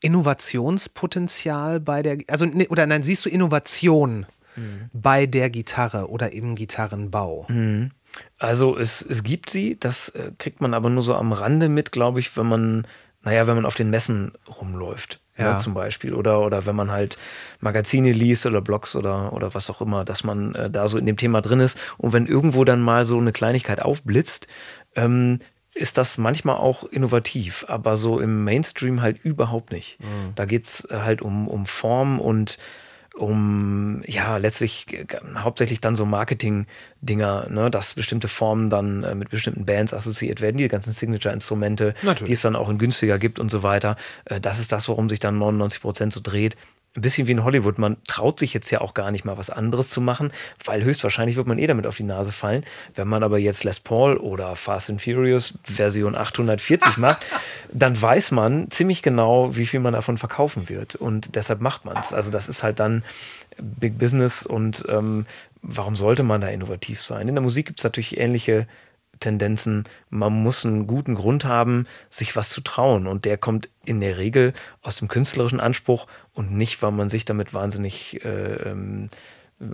Innovationspotenzial 0.00 1.80
bei 1.80 2.02
der, 2.02 2.18
also 2.28 2.46
oder 2.68 2.86
nein, 2.86 3.02
siehst 3.02 3.24
du 3.24 3.30
Innovation 3.30 4.26
mhm. 4.54 4.90
bei 4.92 5.26
der 5.26 5.48
Gitarre 5.48 6.10
oder 6.10 6.32
im 6.32 6.56
Gitarrenbau? 6.56 7.46
Mhm. 7.48 7.90
Also 8.38 8.78
es, 8.78 9.02
es 9.02 9.22
gibt 9.22 9.50
sie, 9.50 9.78
das 9.78 10.10
äh, 10.10 10.32
kriegt 10.38 10.60
man 10.60 10.74
aber 10.74 10.90
nur 10.90 11.02
so 11.02 11.14
am 11.14 11.32
Rande 11.32 11.68
mit, 11.68 11.90
glaube 11.90 12.20
ich, 12.20 12.36
wenn 12.36 12.46
man 12.46 12.86
naja, 13.24 13.46
wenn 13.46 13.56
man 13.56 13.66
auf 13.66 13.74
den 13.74 13.90
Messen 13.90 14.32
rumläuft. 14.60 15.20
Ja. 15.36 15.44
ja. 15.52 15.58
zum 15.58 15.74
Beispiel. 15.74 16.14
Oder, 16.14 16.40
oder 16.42 16.64
wenn 16.66 16.76
man 16.76 16.90
halt 16.92 17.18
Magazine 17.60 18.12
liest 18.12 18.46
oder 18.46 18.60
Blogs 18.60 18.94
oder, 18.94 19.32
oder 19.32 19.52
was 19.52 19.68
auch 19.68 19.80
immer, 19.80 20.04
dass 20.04 20.22
man 20.22 20.54
äh, 20.54 20.70
da 20.70 20.86
so 20.86 20.96
in 20.96 21.06
dem 21.06 21.16
Thema 21.16 21.40
drin 21.40 21.60
ist. 21.60 21.78
Und 21.98 22.12
wenn 22.12 22.26
irgendwo 22.26 22.64
dann 22.64 22.80
mal 22.80 23.04
so 23.04 23.18
eine 23.18 23.32
Kleinigkeit 23.32 23.82
aufblitzt, 23.82 24.46
ähm, 24.94 25.40
ist 25.74 25.98
das 25.98 26.18
manchmal 26.18 26.56
auch 26.56 26.84
innovativ, 26.84 27.64
aber 27.68 27.96
so 27.96 28.20
im 28.20 28.44
Mainstream 28.44 29.02
halt 29.02 29.24
überhaupt 29.24 29.72
nicht. 29.72 29.98
Mhm. 30.00 30.34
Da 30.36 30.44
geht 30.44 30.62
es 30.62 30.86
halt 30.88 31.20
um, 31.20 31.48
um 31.48 31.66
Form 31.66 32.20
und 32.20 32.58
um 33.14 34.02
ja 34.06 34.36
letztlich 34.36 34.92
äh, 34.92 35.06
hauptsächlich 35.36 35.80
dann 35.80 35.94
so 35.94 36.04
Marketing-Dinger, 36.04 37.48
ne, 37.48 37.70
dass 37.70 37.94
bestimmte 37.94 38.28
Formen 38.28 38.70
dann 38.70 39.04
äh, 39.04 39.14
mit 39.14 39.30
bestimmten 39.30 39.64
Bands 39.64 39.94
assoziiert 39.94 40.40
werden, 40.40 40.56
die 40.56 40.68
ganzen 40.68 40.92
Signature-Instrumente, 40.92 41.94
die 42.26 42.32
es 42.32 42.42
dann 42.42 42.56
auch 42.56 42.68
in 42.68 42.78
günstiger 42.78 43.18
gibt 43.18 43.38
und 43.38 43.50
so 43.50 43.62
weiter. 43.62 43.96
Äh, 44.24 44.40
das 44.40 44.58
ist 44.58 44.72
das, 44.72 44.88
worum 44.88 45.08
sich 45.08 45.20
dann 45.20 45.38
99 45.38 45.80
Prozent 45.80 46.12
so 46.12 46.20
dreht 46.22 46.56
ein 46.96 47.00
bisschen 47.00 47.26
wie 47.26 47.32
in 47.32 47.44
Hollywood. 47.44 47.78
Man 47.78 47.96
traut 48.06 48.38
sich 48.38 48.54
jetzt 48.54 48.70
ja 48.70 48.80
auch 48.80 48.94
gar 48.94 49.10
nicht 49.10 49.24
mal 49.24 49.36
was 49.36 49.50
anderes 49.50 49.90
zu 49.90 50.00
machen, 50.00 50.32
weil 50.64 50.84
höchstwahrscheinlich 50.84 51.36
wird 51.36 51.46
man 51.46 51.58
eh 51.58 51.66
damit 51.66 51.86
auf 51.86 51.96
die 51.96 52.04
Nase 52.04 52.30
fallen. 52.30 52.64
Wenn 52.94 53.08
man 53.08 53.22
aber 53.22 53.38
jetzt 53.38 53.64
Les 53.64 53.80
Paul 53.80 54.16
oder 54.16 54.54
Fast 54.54 54.90
and 54.90 55.02
Furious 55.02 55.58
Version 55.64 56.14
840 56.14 56.96
macht, 56.96 57.24
dann 57.72 58.00
weiß 58.00 58.30
man 58.30 58.70
ziemlich 58.70 59.02
genau, 59.02 59.56
wie 59.56 59.66
viel 59.66 59.80
man 59.80 59.92
davon 59.92 60.18
verkaufen 60.18 60.68
wird. 60.68 60.94
Und 60.94 61.34
deshalb 61.34 61.60
macht 61.60 61.84
man 61.84 61.96
es. 61.96 62.12
Also 62.12 62.30
das 62.30 62.48
ist 62.48 62.62
halt 62.62 62.78
dann 62.78 63.02
Big 63.58 63.98
Business 63.98 64.46
und 64.46 64.84
ähm, 64.88 65.26
warum 65.62 65.96
sollte 65.96 66.22
man 66.22 66.40
da 66.40 66.48
innovativ 66.48 67.02
sein? 67.02 67.28
In 67.28 67.34
der 67.34 67.42
Musik 67.42 67.66
gibt 67.66 67.80
es 67.80 67.84
natürlich 67.84 68.18
ähnliche 68.18 68.66
Tendenzen, 69.24 69.84
man 70.10 70.32
muss 70.32 70.64
einen 70.64 70.86
guten 70.86 71.14
Grund 71.14 71.44
haben, 71.44 71.86
sich 72.10 72.36
was 72.36 72.50
zu 72.50 72.60
trauen. 72.60 73.06
Und 73.06 73.24
der 73.24 73.38
kommt 73.38 73.68
in 73.84 74.00
der 74.00 74.18
Regel 74.18 74.52
aus 74.82 74.96
dem 74.96 75.08
künstlerischen 75.08 75.60
Anspruch 75.60 76.06
und 76.32 76.52
nicht, 76.52 76.82
weil 76.82 76.92
man 76.92 77.08
sich 77.08 77.24
damit 77.24 77.52
wahnsinnig 77.54 78.24
äh, 78.24 78.54
ähm, 78.70 79.10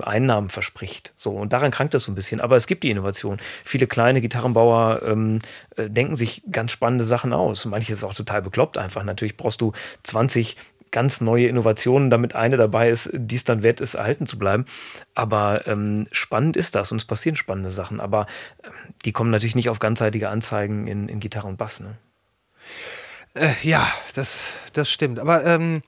Einnahmen 0.02 0.51
verspricht. 0.51 1.12
So, 1.16 1.32
und 1.32 1.52
daran 1.52 1.70
krankt 1.70 1.94
es 1.94 2.05
so 2.05 2.12
ein 2.12 2.14
bisschen. 2.14 2.40
Aber 2.40 2.56
es 2.56 2.66
gibt 2.66 2.85
die 2.85 2.90
Innovation. 2.90 3.39
Viele 3.64 3.86
kleine 3.86 4.20
Gitarrenbauer 4.20 5.02
ähm, 5.05 5.40
äh, 5.77 5.89
denken 5.90 6.16
sich 6.16 6.43
ganz 6.51 6.72
spannende 6.72 7.05
Sachen 7.05 7.32
aus. 7.32 7.64
Manches 7.64 7.98
ist 7.98 8.05
auch 8.05 8.14
total 8.14 8.43
bekloppt 8.43 8.78
einfach. 8.78 9.05
Natürlich 9.05 9.36
brauchst 9.36 9.60
du 9.60 9.72
20 10.05 10.56
ganz 10.90 11.20
neue 11.20 11.46
Innovationen, 11.46 12.10
damit 12.10 12.34
eine 12.34 12.56
dabei 12.56 12.90
ist, 12.90 13.10
die 13.12 13.36
es 13.36 13.44
dann 13.44 13.62
wert 13.62 13.80
ist, 13.80 13.94
erhalten 13.94 14.26
zu 14.26 14.38
bleiben. 14.38 14.64
Aber 15.14 15.66
ähm, 15.66 16.06
spannend 16.12 16.56
ist 16.56 16.74
das 16.74 16.92
und 16.92 16.98
es 16.98 17.04
passieren 17.04 17.36
spannende 17.36 17.70
Sachen. 17.70 18.00
Aber 18.00 18.26
äh, 18.62 18.70
die 19.04 19.12
kommen 19.12 19.30
natürlich 19.30 19.54
nicht 19.54 19.70
auf 19.70 19.78
ganzseitige 19.78 20.28
Anzeigen 20.28 20.86
in, 20.86 21.08
in 21.08 21.20
Gitarre 21.20 21.46
und 21.46 21.56
Bass. 21.56 21.80
Ne? 21.80 21.96
Äh, 23.34 23.52
ja, 23.62 23.86
das, 24.14 24.54
das 24.72 24.90
stimmt. 24.90 25.18
Aber 25.18 25.44
ähm, 25.44 25.82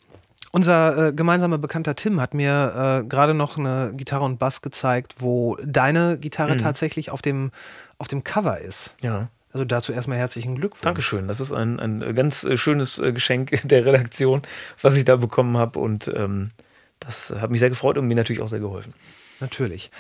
unser 0.53 1.09
äh, 1.09 1.13
gemeinsamer 1.13 1.59
Bekannter 1.59 1.97
Tim 1.97 2.21
hat 2.21 2.35
mir 2.35 3.01
äh, 3.03 3.07
gerade 3.07 3.35
noch 3.35 3.57
eine 3.57 3.93
Gitarre 3.95 4.25
und 4.25 4.39
Bass 4.39 4.63
gezeigt, 4.63 5.15
wo 5.19 5.57
deine 5.65 6.19
Gitarre 6.19 6.55
mhm. 6.55 6.59
tatsächlich 6.59 7.11
auf 7.11 7.23
dem, 7.23 7.51
auf 7.99 8.07
dem 8.07 8.23
Cover 8.23 8.59
ist. 8.61 8.95
Ja. 9.01 9.29
Also 9.53 9.67
dazu 9.67 9.93
erstmal 9.93 10.19
herzlichen 10.19 10.55
Glückwunsch. 10.55 10.83
Dankeschön. 10.83 11.29
Das 11.29 11.39
ist 11.39 11.53
ein, 11.53 11.79
ein 11.79 12.15
ganz 12.15 12.43
äh, 12.45 12.57
schönes 12.57 12.99
äh, 12.99 13.13
Geschenk 13.13 13.51
der 13.65 13.85
Redaktion, 13.85 14.43
was 14.81 14.97
ich 14.97 15.05
da 15.05 15.17
bekommen 15.17 15.57
habe. 15.59 15.79
Und 15.79 16.09
ähm, 16.09 16.53
das 17.01 17.31
hat 17.31 17.51
mich 17.51 17.61
sehr 17.61 17.69
gefreut 17.69 17.99
und 17.99 18.07
mir 18.07 18.15
natürlich 18.15 18.41
auch 18.41 18.49
sehr 18.49 18.61
geholfen. 18.61 18.95
Natürlich. 19.41 19.91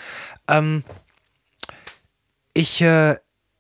Ähm, 0.49 0.85
ich, 2.55 2.81
äh, 2.81 3.17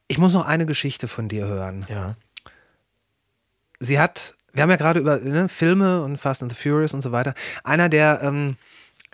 ich 0.08 0.18
muss 0.18 0.32
noch 0.32 0.46
eine 0.46 0.64
Geschichte 0.64 1.08
von 1.08 1.28
dir 1.28 1.46
hören. 1.46 1.84
Ja. 1.88 2.16
Sie 3.78 3.98
hat, 3.98 4.34
wir 4.52 4.62
haben 4.62 4.70
ja 4.70 4.76
gerade 4.76 5.00
über 5.00 5.18
ne, 5.18 5.48
Filme 5.48 6.02
und 6.02 6.18
Fast 6.18 6.42
and 6.42 6.52
the 6.52 6.56
Furious 6.56 6.94
und 6.94 7.02
so 7.02 7.12
weiter. 7.12 7.34
Einer 7.64 7.88
der 7.88 8.20
ähm, 8.22 8.56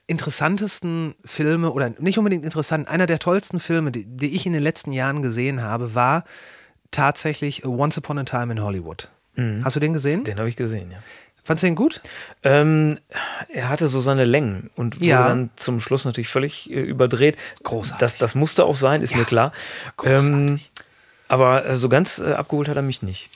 interessantesten 0.06 1.16
Filme, 1.24 1.72
oder 1.72 1.90
nicht 1.98 2.18
unbedingt 2.18 2.44
interessant, 2.44 2.88
einer 2.88 3.06
der 3.06 3.18
tollsten 3.18 3.58
Filme, 3.58 3.90
die, 3.90 4.04
die 4.04 4.34
ich 4.34 4.46
in 4.46 4.52
den 4.52 4.62
letzten 4.62 4.92
Jahren 4.92 5.22
gesehen 5.22 5.62
habe, 5.62 5.94
war 5.94 6.24
tatsächlich 6.90 7.64
Once 7.66 7.98
Upon 7.98 8.18
a 8.18 8.24
Time 8.24 8.52
in 8.52 8.62
Hollywood. 8.62 9.08
Mhm. 9.34 9.64
Hast 9.64 9.76
du 9.76 9.80
den 9.80 9.92
gesehen? 9.92 10.24
Den 10.24 10.38
habe 10.38 10.48
ich 10.48 10.56
gesehen, 10.56 10.90
ja. 10.90 10.98
Fandest 11.44 11.62
du 11.62 11.66
den 11.68 11.76
gut? 11.76 12.02
Ähm, 12.42 12.98
er 13.48 13.70
hatte 13.70 13.88
so 13.88 14.00
seine 14.00 14.24
Längen 14.24 14.70
und 14.76 14.96
wurde 14.96 15.06
ja. 15.06 15.28
dann 15.28 15.48
zum 15.56 15.80
Schluss 15.80 16.04
natürlich 16.04 16.28
völlig 16.28 16.68
äh, 16.70 16.74
überdreht. 16.74 17.38
Großartig. 17.62 18.00
Das, 18.00 18.18
das 18.18 18.34
musste 18.34 18.66
auch 18.66 18.76
sein, 18.76 19.00
ist 19.00 19.12
ja, 19.12 19.18
mir 19.18 19.24
klar. 19.24 19.52
Ähm, 20.04 20.60
aber 21.26 21.64
äh, 21.64 21.76
so 21.76 21.88
ganz 21.88 22.18
äh, 22.18 22.32
abgeholt 22.32 22.68
hat 22.68 22.76
er 22.76 22.82
mich 22.82 23.02
nicht. 23.02 23.30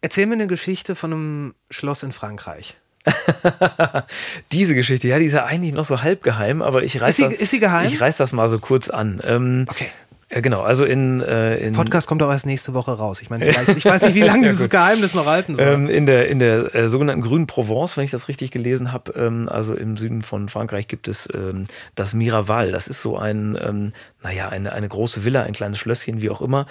Erzähl 0.00 0.24
mir 0.24 0.34
eine 0.34 0.46
Geschichte 0.46 0.94
von 0.94 1.12
einem 1.12 1.54
Schloss 1.70 2.02
in 2.02 2.12
Frankreich. 2.12 2.78
Diese 4.52 4.74
Geschichte, 4.74 5.08
ja, 5.08 5.18
die 5.18 5.26
ist 5.26 5.34
ja 5.34 5.44
eigentlich 5.44 5.74
noch 5.74 5.84
so 5.84 6.02
halb 6.02 6.22
geheim, 6.22 6.62
aber 6.62 6.82
ich 6.82 7.00
reiß, 7.00 7.10
ist 7.10 7.16
sie, 7.16 7.22
das, 7.24 7.34
ist 7.34 7.50
sie 7.50 7.60
geheim? 7.60 7.88
Ich 7.88 8.00
reiß 8.00 8.16
das 8.16 8.32
mal 8.32 8.48
so 8.48 8.58
kurz 8.58 8.88
an. 8.88 9.20
Ähm, 9.22 9.66
okay. 9.68 9.88
Ja, 10.28 10.40
genau, 10.40 10.62
also 10.62 10.84
in, 10.84 11.20
äh, 11.20 11.58
in 11.58 11.72
Podcast 11.72 12.08
kommt 12.08 12.20
auch 12.20 12.30
erst 12.32 12.46
nächste 12.46 12.74
Woche 12.74 12.90
raus. 12.90 13.22
Ich 13.22 13.30
meine, 13.30 13.46
ich 13.76 13.84
weiß 13.84 14.02
nicht, 14.02 14.16
wie 14.16 14.22
lange 14.22 14.42
ja, 14.44 14.50
dieses 14.50 14.70
Geheimnis 14.70 15.14
noch 15.14 15.26
halten 15.26 15.54
soll. 15.54 15.66
Ähm, 15.66 15.88
in 15.88 16.04
der, 16.04 16.28
in 16.28 16.40
der 16.40 16.74
äh, 16.74 16.88
sogenannten 16.88 17.22
Grünen 17.22 17.46
Provence, 17.46 17.96
wenn 17.96 18.04
ich 18.04 18.10
das 18.10 18.26
richtig 18.26 18.50
gelesen 18.50 18.92
habe, 18.92 19.12
ähm, 19.12 19.48
also 19.48 19.74
im 19.74 19.96
Süden 19.96 20.22
von 20.22 20.48
Frankreich 20.48 20.88
gibt 20.88 21.06
es 21.06 21.28
ähm, 21.32 21.66
das 21.94 22.14
Miraval. 22.14 22.72
Das 22.72 22.88
ist 22.88 23.02
so 23.02 23.16
ein, 23.16 23.56
ähm, 23.62 23.92
naja, 24.24 24.48
eine, 24.48 24.72
eine 24.72 24.88
große 24.88 25.24
Villa, 25.24 25.44
ein 25.44 25.52
kleines 25.52 25.78
Schlösschen, 25.78 26.20
wie 26.20 26.30
auch 26.30 26.42
immer, 26.42 26.66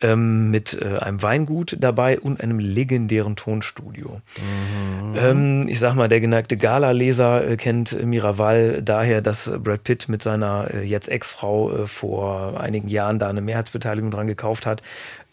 ähm, 0.00 0.52
mit 0.52 0.80
äh, 0.80 0.98
einem 0.98 1.20
Weingut 1.20 1.76
dabei 1.80 2.20
und 2.20 2.40
einem 2.40 2.60
legendären 2.60 3.34
Tonstudio. 3.34 4.20
Mhm. 4.36 5.16
Ähm, 5.16 5.68
ich 5.68 5.80
sag 5.80 5.96
mal, 5.96 6.08
der 6.08 6.20
geneigte 6.20 6.56
Gala-Leser 6.56 7.44
äh, 7.44 7.56
kennt 7.56 8.00
Miraval 8.04 8.82
daher, 8.82 9.20
dass 9.20 9.50
Brad 9.58 9.82
Pitt 9.82 10.08
mit 10.08 10.22
seiner 10.22 10.72
äh, 10.72 10.84
jetzt 10.84 11.08
Ex-Frau 11.08 11.72
äh, 11.72 11.86
vor 11.88 12.60
einigen 12.60 12.86
Jahren 12.86 12.99
da 13.18 13.28
eine 13.28 13.40
Mehrheitsbeteiligung 13.40 14.10
dran 14.10 14.26
gekauft 14.26 14.66
hat. 14.66 14.82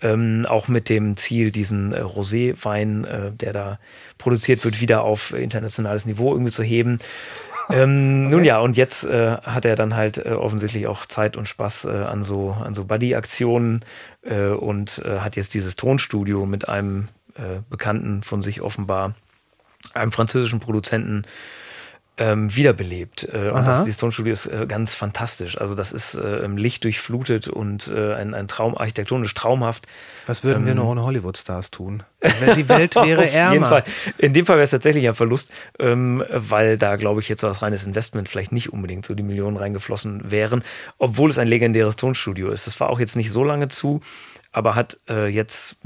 Ähm, 0.02 0.45
auch 0.48 0.68
mit 0.68 0.89
dem 0.89 1.18
Ziel, 1.18 1.52
diesen 1.52 1.94
äh, 1.94 2.02
Rosé-Wein, 2.02 3.06
äh, 3.06 3.31
der 3.31 3.53
da 3.53 3.80
produziert 4.18 4.64
wird, 4.64 4.80
wieder 4.80 5.03
auf 5.03 5.34
internationales 5.34 6.06
Niveau 6.06 6.34
irgendwie 6.34 6.52
zu 6.52 6.64
heben. 6.64 6.99
Ähm, 7.69 8.26
okay. 8.27 8.35
Nun 8.35 8.45
ja, 8.45 8.60
und 8.60 8.77
jetzt 8.77 9.03
äh, 9.06 9.38
hat 9.38 9.65
er 9.65 9.76
dann 9.76 9.95
halt 9.95 10.19
äh, 10.19 10.30
offensichtlich 10.30 10.88
auch 10.88 11.06
Zeit 11.06 11.35
und 11.35 11.48
Spaß 11.48 11.85
äh, 11.85 11.89
an 11.89 12.23
so, 12.23 12.56
an 12.64 12.73
so 12.73 12.85
Buddy-Aktionen 12.85 13.84
äh, 14.23 14.48
und 14.48 14.99
äh, 15.03 15.19
hat 15.19 15.35
jetzt 15.35 15.53
dieses 15.53 15.76
Tonstudio 15.76 16.45
mit 16.45 16.69
einem 16.69 17.10
äh, 17.35 17.61
Bekannten 17.69 18.23
von 18.23 18.41
sich 18.41 18.61
offenbar 18.61 19.15
einem 19.94 20.11
französischen 20.11 20.60
Produzenten 20.60 21.26
ähm, 22.18 22.56
wiederbelebt. 22.56 23.30
Äh, 23.31 23.49
und 23.49 23.65
das, 23.65 23.84
dieses 23.84 23.98
Tonstudio 23.98 24.34
ist 24.34 24.48
äh, 24.48 24.65
ganz 24.68 24.95
fantastisch. 24.95 25.60
Also 25.60 25.76
das 25.76 25.91
ist 25.91 26.15
äh, 26.15 26.39
im 26.39 26.57
Licht 26.57 26.84
durchflutet 26.84 27.48
und 27.48 27.88
äh, 27.89 28.15
ein, 28.15 28.34
ein 28.34 28.48
Traum, 28.48 28.77
architektonisch 28.77 29.34
traumhaft. 29.34 29.88
Was 30.26 30.44
würden 30.44 30.65
wir 30.65 30.73
noch 30.73 30.85
ohne 30.85 31.03
Hollywood-Stars 31.03 31.72
tun? 31.72 32.03
Die 32.56 32.68
Welt 32.68 32.95
wäre 33.03 33.30
ärmer. 33.30 33.84
In 34.18 34.34
dem 34.34 34.45
Fall 34.45 34.56
wäre 34.56 34.64
es 34.64 34.72
tatsächlich 34.72 35.07
ein 35.07 35.14
Verlust, 35.14 35.52
ähm, 35.77 36.23
weil 36.30 36.77
da, 36.77 36.95
glaube 36.95 37.22
ich, 37.22 37.30
jetzt 37.30 37.41
so 37.41 37.48
als 37.48 37.61
reines 37.61 37.85
Investment 37.85 38.27
vielleicht 38.27 38.52
nicht 38.52 38.73
unbedingt 38.73 39.06
so 39.06 39.14
die 39.14 39.23
Millionen 39.23 39.57
reingeflossen 39.57 40.31
wären, 40.31 40.64
obwohl 40.98 41.30
es 41.30 41.38
ein 41.38 41.48
legendäres 41.48 41.95
Tonstudio 41.95 42.49
ist. 42.49 42.65
Das 42.65 42.80
war 42.80 42.89
auch 42.89 42.99
jetzt 42.99 43.15
nicht 43.15 43.31
so 43.31 43.44
lange 43.44 43.68
zu, 43.68 44.02
aber 44.52 44.73
hat 44.73 44.98
äh, 45.07 45.27
jetzt 45.27 45.77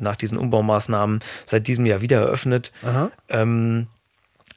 nach 0.00 0.16
diesen 0.16 0.36
Umbaumaßnahmen 0.36 1.20
seit 1.44 1.68
diesem 1.68 1.86
Jahr 1.86 2.00
wieder 2.00 2.18
eröffnet. 2.18 2.72
Ähm, 3.28 3.86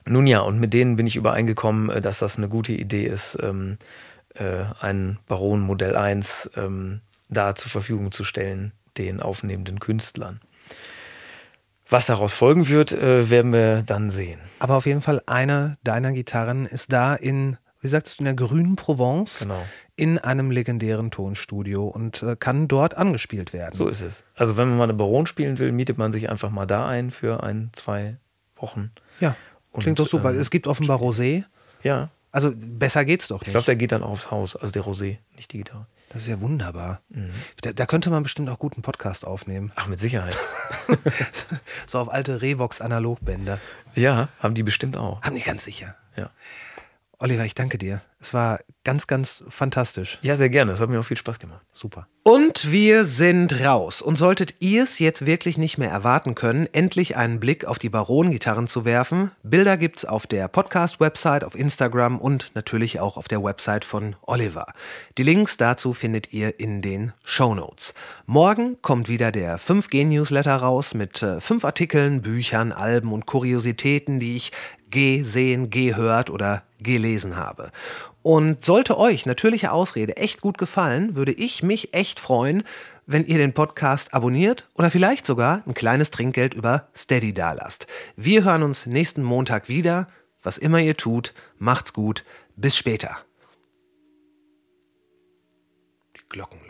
nun 0.10 0.28
ja, 0.28 0.40
und 0.42 0.60
mit 0.60 0.74
denen 0.74 0.96
bin 0.96 1.08
ich 1.08 1.16
übereingekommen, 1.16 1.90
äh, 1.90 2.02
dass 2.02 2.20
das 2.20 2.38
eine 2.38 2.50
gute 2.50 2.74
Idee 2.74 3.06
ist, 3.06 3.38
ähm, 3.42 3.78
äh, 4.36 4.64
ein 4.80 5.18
Baron 5.28 5.62
Modell 5.62 5.96
1 5.96 6.52
ähm, 6.56 7.02
da 7.30 7.56
zur 7.56 7.70
Verfügung 7.72 8.12
zu 8.12 8.24
stellen, 8.24 8.72
den 8.98 9.22
aufnehmenden 9.22 9.80
Künstlern. 9.80 10.42
Was 11.92 12.06
daraus 12.06 12.34
folgen 12.36 12.68
wird, 12.68 12.92
äh, 12.92 13.30
werden 13.32 13.52
wir 13.52 13.82
dann 13.82 14.12
sehen. 14.12 14.40
Aber 14.60 14.76
auf 14.76 14.86
jeden 14.86 15.02
Fall 15.02 15.22
eine 15.26 15.78
deiner 15.84 16.12
Gitarren 16.14 16.66
ist 16.68 16.94
da 16.94 17.16
in, 17.16 17.58
wie 17.82 17.88
sagst 17.88 18.16
du, 18.16 18.22
in 18.22 18.26
der 18.26 18.36
grünen 18.36 18.76
Provence 18.76 19.40
Genau. 19.40 19.64
in 19.96 20.20
einem 20.20 20.52
legendären 20.52 21.10
Tonstudio 21.10 21.88
und 21.88 22.22
äh, 22.22 22.36
kann 22.36 22.68
dort 22.68 22.96
angespielt 22.96 23.54
werden. 23.54 23.74
So 23.74 23.88
ist 23.88 24.02
es. 24.02 24.24
Also 24.36 24.56
wenn 24.58 24.70
man 24.70 24.78
mal 24.78 24.84
eine 24.84 24.94
Baron 24.94 25.26
spielen 25.26 25.58
will, 25.58 25.72
mietet 25.72 25.98
man 25.98 26.12
sich 26.12 26.30
einfach 26.30 26.52
mal 26.52 26.68
da 26.68 26.88
ein 26.88 27.10
für 27.10 27.42
ein, 27.42 27.72
zwei 27.74 28.18
Wochen. 28.56 28.92
ja, 29.20 29.36
klingt 29.80 30.00
Und, 30.00 30.06
doch 30.06 30.12
super. 30.12 30.32
ähm, 30.34 30.40
es 30.40 30.50
gibt 30.52 30.68
offenbar 30.68 31.00
Rosé. 31.00 31.44
Ja, 31.84 32.10
Also 32.32 32.52
besser 32.56 33.06
geht's 33.06 33.28
doch 33.30 33.42
ich 33.42 33.48
nicht. 33.48 33.54
glaube, 33.54 33.66
der 33.66 33.76
geht 33.76 33.92
dann 33.92 34.04
aufs 34.04 34.30
Haus. 34.32 34.56
Also 34.56 34.72
der 34.72 34.84
Rosé, 34.84 35.18
nicht 35.36 35.52
die 35.54 35.60
Gitarre. 35.60 35.86
das 36.10 36.24
ist 36.24 36.28
ja 36.28 36.40
wunderbar. 36.42 37.02
Mhm. 37.10 37.30
Da, 37.62 37.72
da 37.74 37.86
könnte 37.86 38.10
man 38.10 38.24
bestimmt 38.24 38.50
auch 38.50 38.60
guten 38.60 38.82
Podcast 38.82 39.26
aufnehmen. 39.26 39.72
Ach, 39.76 39.88
mit 39.88 40.00
Sicherheit. 40.00 40.36
So 41.88 42.00
auf 42.00 42.12
alte 42.12 42.42
Revox 42.42 42.82
Analogbänder. 42.82 43.60
ja, 43.96 44.30
haben 44.40 44.54
die 44.56 44.64
bestimmt 44.64 44.98
auch. 44.98 45.22
Haben 45.22 45.36
die 45.36 45.42
ganz 45.42 45.64
sicher. 45.64 45.96
Ja. 46.16 46.30
Oliver, 47.22 47.44
ich 47.44 47.54
danke 47.54 47.78
dir. 47.78 48.02
Es 48.22 48.34
war 48.34 48.60
ganz, 48.86 49.08
ganz 49.08 49.44
fantastisch. 49.50 50.20
ja, 50.22 50.36
sehr 50.36 50.50
gerne. 50.50 50.72
Das 50.72 50.82
hat 50.82 50.90
mir 50.90 51.00
auch 51.00 51.06
viel 51.06 51.18
Spaß 51.18 51.38
gemacht. 51.40 51.66
Super. 51.72 52.08
Und 52.24 52.72
wir 52.72 53.06
sind 53.06 53.62
raus. 53.62 54.02
Und 54.02 54.18
solltet 54.18 54.56
ihr 54.60 54.84
es 54.84 55.00
jetzt 55.00 55.26
wirklich 55.26 55.58
nicht 55.58 55.78
mehr 55.78 55.90
erwarten 55.90 56.36
können, 56.36 56.68
endlich 56.72 57.16
einen 57.18 57.40
Blick 57.40 57.66
auf 57.66 57.80
die 57.80 57.90
Baron-Gitarren 57.90 58.68
zu 58.68 58.86
werfen, 58.86 59.32
Bilder 59.44 59.78
gibt's 59.78 60.06
auf 60.06 60.28
der 60.28 60.48
Podcast-Website, 60.48 61.44
auf 61.44 61.56
Instagram 61.56 62.20
und 62.20 62.52
natürlich 62.56 63.00
auch 63.00 63.18
auf 63.18 63.28
der 63.28 63.44
Website 63.44 63.86
von 63.86 64.16
Oliver. 64.22 64.68
Die 65.18 65.24
Links 65.24 65.58
dazu 65.58 65.94
findet 65.94 66.34
ihr 66.34 66.60
in 66.60 66.82
den 66.82 67.14
Shownotes. 67.24 67.94
Morgen 68.26 68.82
kommt 68.82 69.08
wieder 69.10 69.32
der 69.32 69.60
5G-Newsletter 69.60 70.56
raus 70.56 70.94
mit 70.94 71.22
äh, 71.24 71.40
fünf 71.42 71.64
Artikeln, 71.66 72.22
Büchern, 72.22 72.72
Alben 72.72 73.14
und 73.14 73.26
Kuriositäten, 73.26 74.20
die 74.20 74.36
ich 74.36 74.52
gesehen, 74.90 75.70
gehört 75.70 76.30
oder 76.30 76.64
gelesen 76.80 77.36
habe. 77.36 77.72
Und 78.22 78.64
sollte 78.64 78.98
euch 78.98 79.26
natürliche 79.26 79.72
Ausrede 79.72 80.18
echt 80.18 80.42
gut 80.42 80.58
gefallen, 80.58 81.16
würde 81.16 81.32
ich 81.32 81.64
mich 81.64 81.94
echt 81.94 82.20
freuen, 82.20 82.64
wenn 83.06 83.26
ihr 83.26 83.38
den 83.40 83.54
Podcast 83.54 84.14
abonniert 84.14 84.68
oder 84.76 84.92
vielleicht 84.92 85.26
sogar 85.26 85.64
ein 85.66 85.74
kleines 85.74 86.12
Trinkgeld 86.12 86.54
über 86.54 86.90
Steady 86.96 87.34
dalasst. 87.34 87.88
Wir 88.16 88.44
hören 88.44 88.64
uns 88.64 88.86
nächsten 88.86 89.24
Montag 89.24 89.68
wieder. 89.68 90.08
Was 90.44 90.58
immer 90.58 90.80
ihr 90.80 90.96
tut, 90.96 91.34
macht's 91.58 91.94
gut. 91.94 92.24
Bis 92.56 92.78
später. 92.78 93.18
Die 96.16 96.22
Glocken. 96.30 96.69